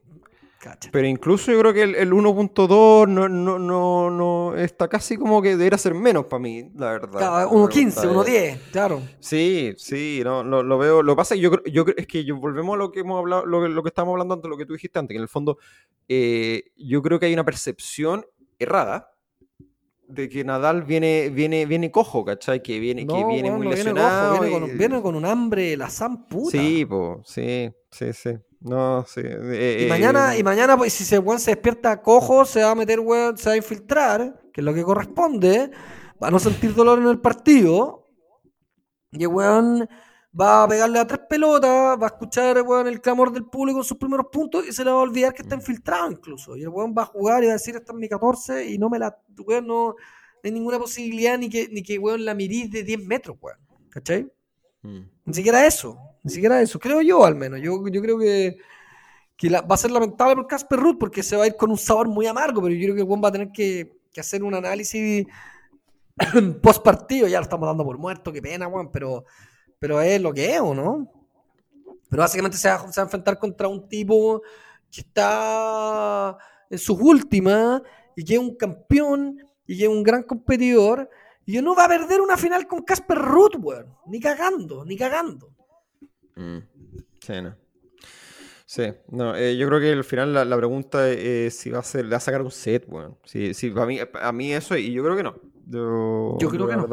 Cacha. 0.70 0.90
Pero 0.92 1.06
incluso 1.06 1.50
yo 1.52 1.58
creo 1.60 1.72
que 1.72 1.82
el, 1.82 1.94
el 1.94 2.12
1.2 2.12 3.08
no, 3.08 3.28
no, 3.28 3.58
no, 3.58 4.10
no 4.10 4.56
está 4.56 4.88
casi 4.88 5.16
como 5.16 5.40
que 5.42 5.56
debería 5.56 5.78
ser 5.78 5.94
menos 5.94 6.26
para 6.26 6.40
mí, 6.40 6.70
la 6.76 6.92
verdad. 6.92 7.18
Cada- 7.18 7.44
La 7.44 7.50
1.15, 7.50 8.00
pregunta 8.00 8.30
es- 8.32 8.56
1.10, 8.56 8.58
claro. 8.72 9.02
Sí, 9.20 9.72
sí, 9.76 10.20
no, 10.24 10.42
lo, 10.44 10.62
lo 10.62 10.78
veo. 10.78 11.02
Lo 11.02 11.12
que 11.12 11.16
pasa 11.16 11.34
es 11.34 11.40
que 11.40 11.44
yo, 11.44 11.50
yo 11.64 11.84
es 11.96 12.06
que 12.06 12.24
yo, 12.24 12.36
volvemos 12.36 12.74
a 12.74 12.78
lo 12.78 12.90
que 12.92 13.00
hemos 13.00 13.18
hablado, 13.18 13.46
lo, 13.46 13.62
que- 13.62 13.68
lo 13.68 13.82
que 13.82 13.88
estábamos 13.88 14.12
hablando 14.14 14.34
antes, 14.34 14.48
lo 14.48 14.56
que 14.56 14.66
tú 14.66 14.74
dijiste 14.74 14.98
antes, 14.98 15.14
que 15.14 15.18
en 15.18 15.22
el 15.22 15.28
fondo 15.28 15.58
eh, 16.08 16.64
yo 16.76 17.00
creo 17.02 17.18
que 17.18 17.26
hay 17.26 17.32
una 17.34 17.44
percepción 17.44 18.24
errada 18.58 19.10
de 20.06 20.28
que 20.30 20.42
Nadal 20.42 20.84
viene, 20.84 21.28
viene, 21.28 21.66
viene 21.66 21.90
cojo, 21.90 22.24
¿cachai? 22.24 22.62
Que 22.62 22.78
viene, 22.80 23.06
que 23.06 23.24
viene 23.26 23.50
muy 23.50 23.66
viene 23.66 23.76
lesionado. 23.76 24.30
cojo, 24.38 24.40
viene, 24.42 24.56
y- 24.56 24.60
con, 24.68 24.78
viene 24.78 25.02
con 25.02 25.14
un 25.14 25.24
hambre, 25.26 25.76
la 25.76 25.90
san 25.90 26.26
puta. 26.26 26.50
Sí, 26.58 26.84
po, 26.86 27.20
sí, 27.26 27.70
sí, 27.90 28.12
sí. 28.14 28.30
No, 28.60 29.04
sí. 29.06 29.20
eh, 29.24 29.76
Y 29.78 29.84
eh, 29.84 29.86
mañana, 29.86 30.36
y 30.36 30.42
mañana 30.42 30.76
pues, 30.76 30.92
si 30.92 31.04
ese 31.04 31.18
weón 31.18 31.38
se 31.40 31.52
despierta 31.52 32.02
cojo, 32.02 32.44
se 32.44 32.62
va 32.62 32.72
a 32.72 32.74
meter, 32.74 33.00
weón, 33.00 33.36
se 33.38 33.48
va 33.50 33.54
a 33.54 33.56
infiltrar, 33.56 34.40
que 34.52 34.60
es 34.60 34.64
lo 34.64 34.74
que 34.74 34.82
corresponde, 34.82 35.70
va 36.22 36.28
a 36.28 36.30
no 36.30 36.38
sentir 36.40 36.74
dolor 36.74 36.98
en 36.98 37.06
el 37.08 37.20
partido, 37.20 38.08
y 39.12 39.22
el 39.22 39.28
weón 39.28 39.88
va 40.38 40.64
a 40.64 40.68
pegarle 40.68 40.98
a 40.98 41.06
tres 41.06 41.20
pelotas, 41.28 41.98
va 42.00 42.04
a 42.04 42.06
escuchar 42.06 42.60
weón, 42.62 42.86
el 42.88 43.00
clamor 43.00 43.32
del 43.32 43.44
público 43.46 43.78
en 43.78 43.84
sus 43.84 43.96
primeros 43.98 44.26
puntos 44.30 44.66
y 44.68 44.72
se 44.72 44.84
le 44.84 44.90
va 44.90 44.98
a 44.98 45.02
olvidar 45.02 45.32
que 45.32 45.42
está 45.42 45.54
infiltrado 45.54 46.10
incluso. 46.10 46.56
Y 46.56 46.62
el 46.62 46.68
weón 46.68 46.94
va 46.96 47.02
a 47.02 47.06
jugar 47.06 47.42
y 47.42 47.46
va 47.46 47.52
a 47.52 47.54
decir, 47.54 47.76
esta 47.76 47.92
es 47.92 47.98
mi 47.98 48.08
14 48.08 48.68
y 48.70 48.78
no 48.78 48.90
me 48.90 48.98
la, 48.98 49.16
weón, 49.46 49.66
no, 49.66 49.88
no 49.90 49.94
hay 50.44 50.52
ninguna 50.52 50.78
posibilidad 50.78 51.38
ni 51.38 51.48
que, 51.48 51.68
ni 51.68 51.82
que 51.82 51.98
weón 51.98 52.24
la 52.24 52.34
mirís 52.34 52.70
de 52.70 52.82
10 52.82 53.00
metros, 53.04 53.36
weón. 53.40 53.58
¿Cachai? 53.90 54.30
mm, 54.82 55.00
Ni 55.26 55.34
siquiera 55.34 55.66
eso, 55.66 55.98
ni 56.22 56.30
siquiera 56.30 56.60
eso. 56.60 56.78
Creo 56.78 57.00
yo 57.00 57.24
al 57.24 57.34
menos. 57.34 57.60
Yo, 57.60 57.86
yo 57.88 58.02
creo 58.02 58.18
que, 58.18 58.58
que 59.36 59.50
va 59.50 59.74
a 59.74 59.76
ser 59.76 59.90
lamentable 59.90 60.36
por 60.36 60.46
Casper 60.46 60.78
Ruth 60.78 60.98
porque 60.98 61.22
se 61.22 61.36
va 61.36 61.44
a 61.44 61.46
ir 61.46 61.56
con 61.56 61.70
un 61.70 61.78
sabor 61.78 62.08
muy 62.08 62.26
amargo, 62.26 62.62
pero 62.62 62.74
yo 62.74 62.86
creo 62.86 62.96
que 62.96 63.02
buen 63.02 63.22
va 63.22 63.28
a 63.28 63.32
tener 63.32 63.50
que, 63.52 64.00
que 64.12 64.20
hacer 64.20 64.42
un 64.42 64.54
análisis 64.54 65.26
post 66.62 66.82
partido. 66.82 67.28
Ya 67.28 67.38
lo 67.38 67.44
estamos 67.44 67.68
dando 67.68 67.84
por 67.84 67.98
muerto, 67.98 68.32
qué 68.32 68.42
pena, 68.42 68.66
Juan, 68.66 68.90
pero, 68.90 69.24
pero 69.78 70.00
es 70.00 70.20
lo 70.20 70.32
que 70.32 70.54
es, 70.54 70.60
¿o 70.60 70.74
no? 70.74 71.10
Pero 72.10 72.22
básicamente 72.22 72.56
se 72.56 72.68
va, 72.68 72.78
se 72.78 73.00
va 73.00 73.04
a 73.04 73.06
enfrentar 73.06 73.38
contra 73.38 73.68
un 73.68 73.88
tipo 73.88 74.42
que 74.90 75.02
está 75.02 76.36
en 76.70 76.78
sus 76.78 76.98
últimas 77.00 77.82
y 78.16 78.24
que 78.24 78.34
es 78.34 78.40
un 78.40 78.56
campeón 78.56 79.38
y 79.66 79.76
que 79.76 79.84
es 79.84 79.88
un 79.88 80.02
gran 80.02 80.22
competidor. 80.22 81.08
Y 81.44 81.52
que 81.52 81.62
no 81.62 81.74
va 81.74 81.84
a 81.84 81.88
perder 81.88 82.20
una 82.20 82.36
final 82.36 82.66
con 82.66 82.82
Casper 82.82 83.16
Ruth, 83.16 83.56
weón. 83.58 83.94
Ni 84.06 84.20
cagando, 84.20 84.84
ni 84.84 84.96
cagando. 84.96 85.50
Mm. 86.38 86.58
Sí, 87.20 87.32
no. 87.42 87.56
Sí, 88.64 88.82
no, 89.08 89.34
eh, 89.34 89.56
yo 89.56 89.66
creo 89.66 89.80
que 89.80 89.92
al 89.92 90.04
final 90.04 90.34
la, 90.34 90.44
la 90.44 90.56
pregunta 90.56 91.08
es 91.10 91.56
si 91.56 91.70
va 91.70 91.78
a 91.78 91.82
ser, 91.82 92.04
le 92.04 92.10
va 92.10 92.18
a 92.18 92.20
sacar 92.20 92.42
un 92.42 92.50
set, 92.50 92.86
bueno. 92.86 93.18
Sí, 93.24 93.54
sí, 93.54 93.70
para 93.70 93.86
mí, 93.86 93.98
a 93.98 94.32
mí 94.32 94.52
eso, 94.52 94.76
y 94.76 94.92
yo 94.92 95.02
creo 95.02 95.16
que 95.16 95.22
no. 95.22 95.36
Yo, 95.66 96.36
Yo 96.38 96.50
creo 96.50 96.66
que 96.66 96.76
no. 96.76 96.86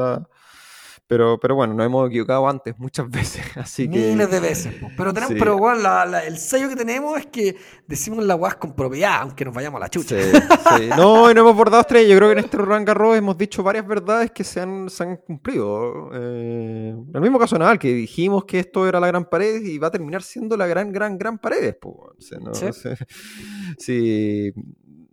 Pero, 1.08 1.40
pero 1.40 1.54
bueno, 1.54 1.76
nos 1.76 1.86
hemos 1.86 2.10
equivocado 2.10 2.50
antes 2.50 2.74
muchas 2.80 3.08
veces, 3.12 3.46
así 3.58 3.88
que... 3.88 4.00
Miles 4.10 4.32
de 4.32 4.40
veces. 4.40 4.74
Pero, 4.98 5.14
tenemos, 5.14 5.34
Sí. 5.34 5.40
pero 5.40 5.56
weón, 5.58 5.84
la- 5.84 6.04
la- 6.06 6.26
el 6.26 6.38
sello 6.38 6.68
que 6.68 6.76
tenemos 6.76 7.20
es 7.20 7.28
que 7.28 7.56
decimos 7.88 8.24
la 8.26 8.36
weá 8.36 8.54
con 8.54 8.74
propiedad, 8.76 9.22
aunque 9.22 9.46
nos 9.46 9.54
vayamos 9.54 9.78
a 9.78 9.82
la 9.84 9.90
chucha. 9.90 10.16
Sí, 10.20 10.32
sí. 10.32 10.90
No, 10.98 11.30
y 11.30 11.36
no 11.36 11.42
hemos 11.42 11.56
bordado 11.56 11.82
estrellas. 11.82 12.10
Yo 12.10 12.18
creo 12.18 12.30
que 12.30 12.40
en 12.40 12.46
este 12.46 12.58
Roland 12.58 12.88
Garros 12.88 13.16
hemos 13.16 13.38
dicho 13.38 13.62
varias 13.62 13.86
verdades 13.86 14.32
que 14.32 14.44
se 14.44 14.62
han, 14.62 14.90
se 14.90 15.04
han 15.04 15.18
cumplido. 15.18 16.10
Eh, 16.14 16.90
en 16.98 17.12
el 17.14 17.22
mismo 17.22 17.38
caso 17.38 17.60
Nadal, 17.60 17.78
que 17.78 17.94
dijimos 17.94 18.46
que 18.46 18.58
esto 18.60 18.88
era 18.88 19.00
la 19.00 19.06
gran 19.08 19.26
pared 19.30 19.62
y 19.64 19.78
va 19.78 19.88
a 19.90 19.92
terminar 19.92 20.24
siendo 20.24 20.58
la 20.58 20.66
gran, 20.66 20.92
gran, 20.92 21.20
gran 21.20 21.38
pared. 21.38 21.76
po. 21.80 22.14
O 22.18 22.22
sea, 22.22 22.40
no, 22.40 22.52
Sí. 22.56 22.66
Sí, 23.78 24.54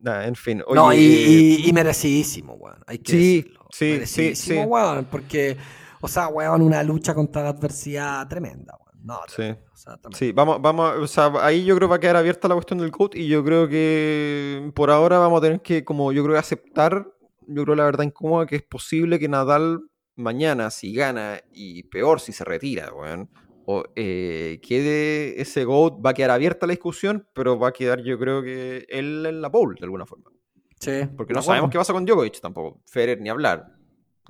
nada, 0.00 0.26
en 0.26 0.34
fin. 0.34 0.62
no, 0.74 0.92
y, 0.92 0.96
y- 0.98 1.68
y 1.68 1.72
merecidísimo, 1.72 2.54
weón. 2.54 2.78
Hay 2.86 2.98
que 2.98 3.12
Sí, 3.12 3.36
decirlo. 3.36 3.66
sí, 3.70 3.78
sí, 3.78 3.92
Merecidísimo, 3.92 4.62
sí. 4.62 4.68
weón. 4.68 5.06
Porque, 5.10 5.56
o 6.02 6.08
sea, 6.08 6.28
weón, 6.28 6.60
una 6.60 6.82
lucha 6.82 7.14
contra 7.14 7.42
la 7.42 7.48
adversidad 7.50 8.28
tremenda, 8.28 8.76
weón. 8.78 8.92
No, 9.04 9.18
Sí. 9.28 9.42
o 9.72 9.76
sea. 9.76 9.98
Sí, 10.12 10.30
vamos, 10.32 10.60
vamos, 10.60 10.96
o 10.98 11.06
sea, 11.06 11.32
ahí 11.40 11.64
yo 11.64 11.74
creo 11.74 11.88
que 11.88 11.90
va 11.92 11.96
a 11.96 12.00
quedar 12.00 12.16
abierta 12.16 12.46
la 12.48 12.54
cuestión 12.54 12.78
del 12.78 12.90
GOAT 12.90 13.16
y 13.16 13.26
yo 13.26 13.42
creo 13.44 13.66
que 13.68 14.70
por 14.74 14.90
ahora 14.90 15.18
vamos 15.18 15.38
a 15.38 15.42
tener 15.42 15.60
que, 15.62 15.84
como 15.84 16.12
yo 16.12 16.22
creo 16.22 16.34
que 16.34 16.38
aceptar, 16.40 17.08
yo 17.48 17.64
creo 17.64 17.74
la 17.74 17.84
verdad 17.84 18.04
incómoda 18.04 18.46
que 18.46 18.56
es 18.56 18.62
posible 18.62 19.18
que 19.18 19.28
Nadal 19.28 19.80
mañana, 20.14 20.70
si 20.70 20.94
gana 20.94 21.40
y 21.52 21.82
peor 21.84 22.20
si 22.20 22.32
se 22.32 22.44
retira, 22.44 22.92
weón, 22.92 23.28
o 23.64 23.82
eh, 23.96 24.60
quede 24.62 25.40
ese 25.40 25.64
GOAT, 25.64 25.94
va 26.04 26.10
a 26.10 26.14
quedar 26.14 26.30
abierta 26.30 26.66
la 26.66 26.72
discusión, 26.72 27.26
pero 27.32 27.58
va 27.58 27.68
a 27.68 27.72
quedar 27.72 28.02
yo 28.02 28.18
creo 28.20 28.42
que 28.42 28.86
él 28.88 29.24
en 29.26 29.40
la 29.42 29.50
pole 29.50 29.76
de 29.80 29.84
alguna 29.84 30.06
forma. 30.06 30.30
Sí, 30.78 31.08
Porque 31.16 31.32
no 31.32 31.42
sabemos 31.42 31.70
qué 31.70 31.78
pasa 31.78 31.92
con 31.92 32.04
Djokovic 32.04 32.40
tampoco, 32.40 32.80
Federer 32.86 33.20
ni 33.20 33.28
hablar. 33.30 33.66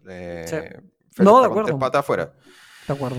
Eh, 0.08 0.44
Sí. 0.46 0.56
No, 1.18 1.40
de 1.40 1.46
acuerdo. 1.46 1.78
patas 1.78 2.00
afuera. 2.00 2.32
De 2.88 2.94
acuerdo. 2.94 3.16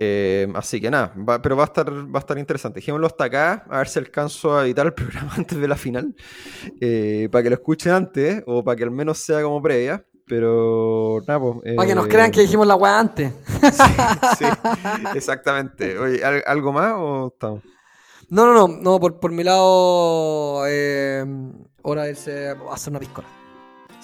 Eh, 0.00 0.48
así 0.54 0.80
que 0.80 0.90
nada, 0.90 1.14
va- 1.16 1.40
pero 1.40 1.56
va 1.56 1.62
a 1.62 1.66
estar, 1.66 1.88
va 1.90 2.18
a 2.18 2.20
estar 2.20 2.36
interesante. 2.38 2.80
Dejémoslo 2.80 3.06
hasta 3.06 3.24
acá, 3.24 3.64
a 3.70 3.78
ver 3.78 3.88
si 3.88 3.98
alcanzo 4.00 4.56
a 4.58 4.64
editar 4.64 4.84
el 4.86 4.92
programa 4.94 5.32
antes 5.36 5.56
de 5.58 5.68
la 5.68 5.76
final, 5.76 6.14
eh, 6.80 7.28
para 7.30 7.42
que 7.44 7.50
lo 7.50 7.54
escuchen 7.56 7.92
antes, 7.92 8.42
o 8.46 8.64
para 8.64 8.76
que 8.76 8.84
al 8.84 8.90
menos 8.90 9.18
sea 9.18 9.40
como 9.42 9.62
previa. 9.62 10.04
Pero 10.26 11.18
nada, 11.28 11.38
pues, 11.38 11.76
Para 11.76 11.86
que 11.86 11.94
nos 11.94 12.06
eh, 12.06 12.08
crean 12.08 12.30
que 12.30 12.40
dijimos 12.40 12.66
la 12.66 12.76
weá 12.76 12.98
antes. 12.98 13.30
sí, 14.38 14.44
exactamente. 15.14 15.98
Oye, 15.98 16.24
¿al- 16.24 16.42
¿algo 16.46 16.72
más 16.72 16.94
o 16.96 17.28
estamos? 17.32 17.62
No, 18.30 18.46
no, 18.46 18.54
no, 18.66 18.68
no, 18.80 18.98
por, 18.98 19.20
por 19.20 19.30
mi 19.32 19.44
lado, 19.44 20.60
hora 20.60 22.02
de 22.04 22.10
irse 22.10 22.48
a 22.48 22.56
hacer 22.72 22.90
una 22.90 23.00
piscola. 23.00 23.28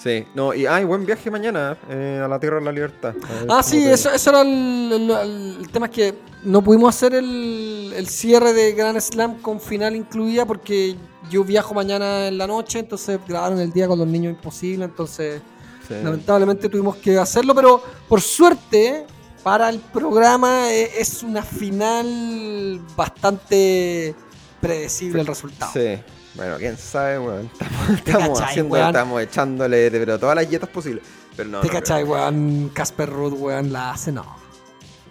Sí, 0.01 0.25
no, 0.33 0.53
y 0.53 0.65
ay, 0.65 0.83
buen 0.83 1.05
viaje 1.05 1.29
mañana 1.29 1.77
eh, 1.89 2.21
a 2.23 2.27
la 2.27 2.39
Tierra 2.39 2.57
de 2.57 2.65
la 2.65 2.71
Libertad. 2.71 3.13
Ah, 3.47 3.61
sí, 3.61 3.83
te- 3.83 3.93
eso, 3.93 4.09
eso 4.11 4.29
era 4.31 4.41
el, 4.41 4.91
el- 4.93 5.11
el- 5.11 5.57
el 5.61 5.69
tema 5.69 5.85
es 5.87 5.91
que 5.91 6.15
no 6.43 6.63
pudimos 6.63 6.95
hacer 6.95 7.13
el, 7.13 8.07
cierre 8.07 8.51
de 8.53 8.71
Grand 8.73 8.99
Slam 8.99 9.41
con 9.41 9.59
final 9.61 9.95
incluida 9.95 10.45
porque 10.45 10.95
yo 11.29 11.43
viajo 11.43 11.75
mañana 11.75 12.27
en 12.27 12.37
la 12.39 12.47
noche, 12.47 12.79
entonces 12.79 13.19
grabaron 13.27 13.59
el 13.59 13.71
día 13.71 13.87
con 13.87 13.99
los 13.99 14.07
niños 14.07 14.31
imposible, 14.33 14.85
entonces 14.85 15.41
Sí. 15.87 15.95
lamentablemente 16.03 16.67
tuvimos 16.69 16.95
que 16.97 17.17
hacerlo, 17.17 17.53
pero 17.53 17.83
por 18.07 18.21
suerte 18.21 19.05
para 19.43 19.69
el 19.69 19.79
programa 19.79 20.71
eh, 20.71 20.89
es 20.97 21.21
una 21.21 21.43
final 21.43 22.79
bastante 22.95 24.15
predecible 24.59 25.21
el 25.21 25.27
resultado. 25.27 25.71
Sí. 25.73 25.99
Bueno, 26.35 26.57
quién 26.57 26.77
sabe, 26.77 27.19
weón. 27.19 27.45
Estamos, 27.53 27.89
estamos 27.89 28.29
cachai, 28.39 28.49
haciendo, 28.49 28.73
weón? 28.73 28.87
estamos 28.87 29.21
echándole 29.21 29.89
de, 29.89 29.99
pero 29.99 30.19
todas 30.19 30.35
las 30.35 30.49
dietas 30.49 30.69
posibles. 30.69 31.03
Pero 31.35 31.49
no, 31.49 31.61
¿Te 31.61 31.67
no 31.67 31.73
cachai, 31.73 32.03
weón? 32.03 32.69
Casper 32.73 33.09
Ruud, 33.09 33.33
weón, 33.33 33.71
la 33.71 33.91
hace, 33.91 34.11
no. 34.11 34.23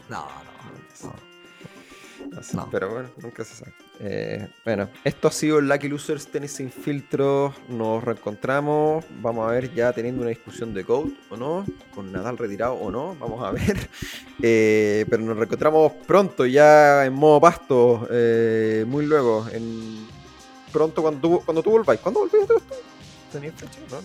No, 0.09 0.27
no. 0.27 1.09
no. 1.09 1.15
No 2.31 2.43
sé. 2.43 2.59
Pero 2.71 2.91
bueno, 2.91 3.09
nunca 3.23 3.45
se 3.45 3.55
sabe. 3.55 3.73
Eh, 4.03 4.49
bueno, 4.65 4.89
esto 5.05 5.29
ha 5.29 5.31
sido 5.31 5.61
Lucky 5.61 5.89
Losers 5.89 6.27
Tenis 6.29 6.53
sin 6.53 6.71
filtro. 6.71 7.55
Nos 7.69 8.03
reencontramos. 8.03 9.05
Vamos 9.21 9.47
a 9.47 9.53
ver 9.53 9.75
ya 9.75 9.93
teniendo 9.93 10.23
una 10.23 10.31
discusión 10.31 10.73
de 10.73 10.85
code 10.85 11.13
o 11.29 11.37
no, 11.37 11.67
con 11.95 12.11
Nadal 12.11 12.39
retirado 12.39 12.75
o 12.75 12.91
no. 12.91 13.15
Vamos 13.17 13.45
a 13.45 13.51
ver. 13.53 13.89
Eh, 14.43 15.05
pero 15.11 15.23
nos 15.23 15.37
reencontramos 15.37 15.93
pronto, 16.07 16.47
ya 16.47 17.05
en 17.05 17.13
modo 17.13 17.41
pasto, 17.41 18.09
eh, 18.11 18.85
muy 18.89 19.05
luego. 19.05 19.47
En... 19.53 20.09
Pronto 20.73 21.03
cuando 21.03 21.21
tú, 21.21 21.43
cuando 21.45 21.63
tú 21.63 21.71
volváis. 21.71 22.01
¿Cuándo 22.01 22.21
volvés 22.21 22.47
tú? 22.47 22.55
¿Tenías 23.33 23.55
fecha? 23.55 23.79
¿no? 23.91 23.99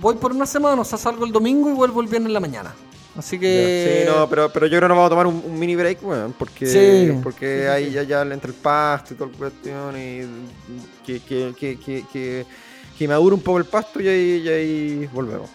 Voy 0.00 0.14
por 0.16 0.32
una 0.32 0.46
semana, 0.46 0.82
o 0.82 0.84
sea, 0.84 0.98
salgo 0.98 1.24
el 1.24 1.32
domingo 1.32 1.70
y 1.70 1.72
vuelvo 1.72 2.00
el 2.02 2.06
viernes 2.08 2.28
en 2.28 2.34
la 2.34 2.40
mañana. 2.40 2.74
Así 3.16 3.38
que. 3.38 4.04
Sí, 4.04 4.10
no, 4.10 4.28
pero, 4.28 4.50
pero 4.52 4.66
yo 4.66 4.72
creo 4.78 4.82
que 4.82 4.88
nos 4.88 4.96
vamos 4.96 5.06
a 5.06 5.10
tomar 5.10 5.26
un, 5.26 5.42
un 5.46 5.58
mini 5.58 5.74
break, 5.74 6.02
weón, 6.02 6.34
porque, 6.38 6.66
Sí. 6.66 7.18
porque 7.22 7.56
Sí, 7.58 7.62
sí, 7.62 7.68
ahí 7.68 7.84
sí. 7.86 7.92
ya, 7.92 8.02
ya 8.02 8.22
entre 8.22 8.50
el 8.50 8.56
pasto 8.56 9.14
y 9.14 9.16
toda 9.16 9.30
la 9.30 9.38
cuestión 9.38 9.96
y 9.98 10.20
que, 11.06 11.20
que, 11.20 11.54
que, 11.58 11.78
que, 11.78 12.04
que, 12.12 12.46
que 12.98 13.08
madure 13.08 13.34
un 13.34 13.40
poco 13.40 13.56
el 13.58 13.64
pasto 13.64 14.00
y 14.02 14.08
ahí, 14.08 14.42
y 14.44 14.48
ahí 14.48 15.10
volvemos. 15.14 15.48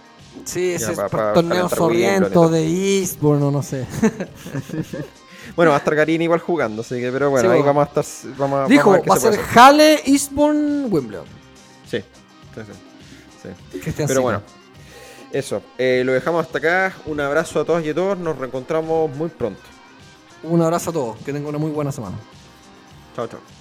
Sí, 0.46 0.72
ese 0.72 0.96
Ya, 0.96 1.06
es 1.06 1.12
torneo 1.12 1.70
sorriento 1.70 2.50
de 2.50 2.66
Eastbourne 2.66 3.46
o 3.46 3.52
no 3.52 3.62
sé. 3.62 3.86
Bueno, 5.56 5.72
va 5.72 5.78
a 5.78 5.80
estar 5.80 5.96
Karin 5.96 6.22
igual 6.22 6.40
jugando, 6.40 6.82
así 6.82 7.00
que, 7.00 7.12
pero 7.12 7.30
bueno, 7.30 7.50
Sí, 7.50 7.54
ahí 7.56 7.62
bueno. 7.62 7.74
vamos 7.82 7.96
a 7.98 8.02
estar. 8.02 8.36
Vamos, 8.38 8.70
Dijo, 8.70 8.92
vamos 8.92 8.96
a 8.96 9.00
ver 9.00 9.04
qué 9.04 9.10
va 9.10 9.16
a 9.16 9.20
se 9.20 9.32
ser. 9.34 9.58
Halle, 9.58 10.02
Eastbourne, 10.06 10.86
Wimbledon. 10.88 11.26
Sí, 11.90 12.04
sí, 12.56 12.62
sí. 13.84 13.94
Pero 14.08 14.22
bueno, 14.22 14.42
eso. 15.32 15.62
eh, 15.78 16.04
lo 16.06 16.14
dejamos 16.14 16.46
hasta 16.46 16.58
acá. 16.60 16.94
Un 17.06 17.20
abrazo 17.20 17.60
a 17.60 17.66
todas 17.66 17.84
y 17.86 17.90
a 17.90 17.96
todos. 17.96 18.18
Nos 18.18 18.38
reencontramos 18.38 19.14
muy 19.16 19.30
pronto. 19.30 19.62
Un 20.44 20.62
abrazo 20.62 20.90
a 20.90 20.94
todos. 20.94 21.18
Que 21.18 21.26
tengan 21.34 21.48
una 21.50 21.58
muy 21.58 21.72
buena 21.72 21.92
semana. 21.92 22.18
Chao, 23.16 23.28
chao. 23.28 23.61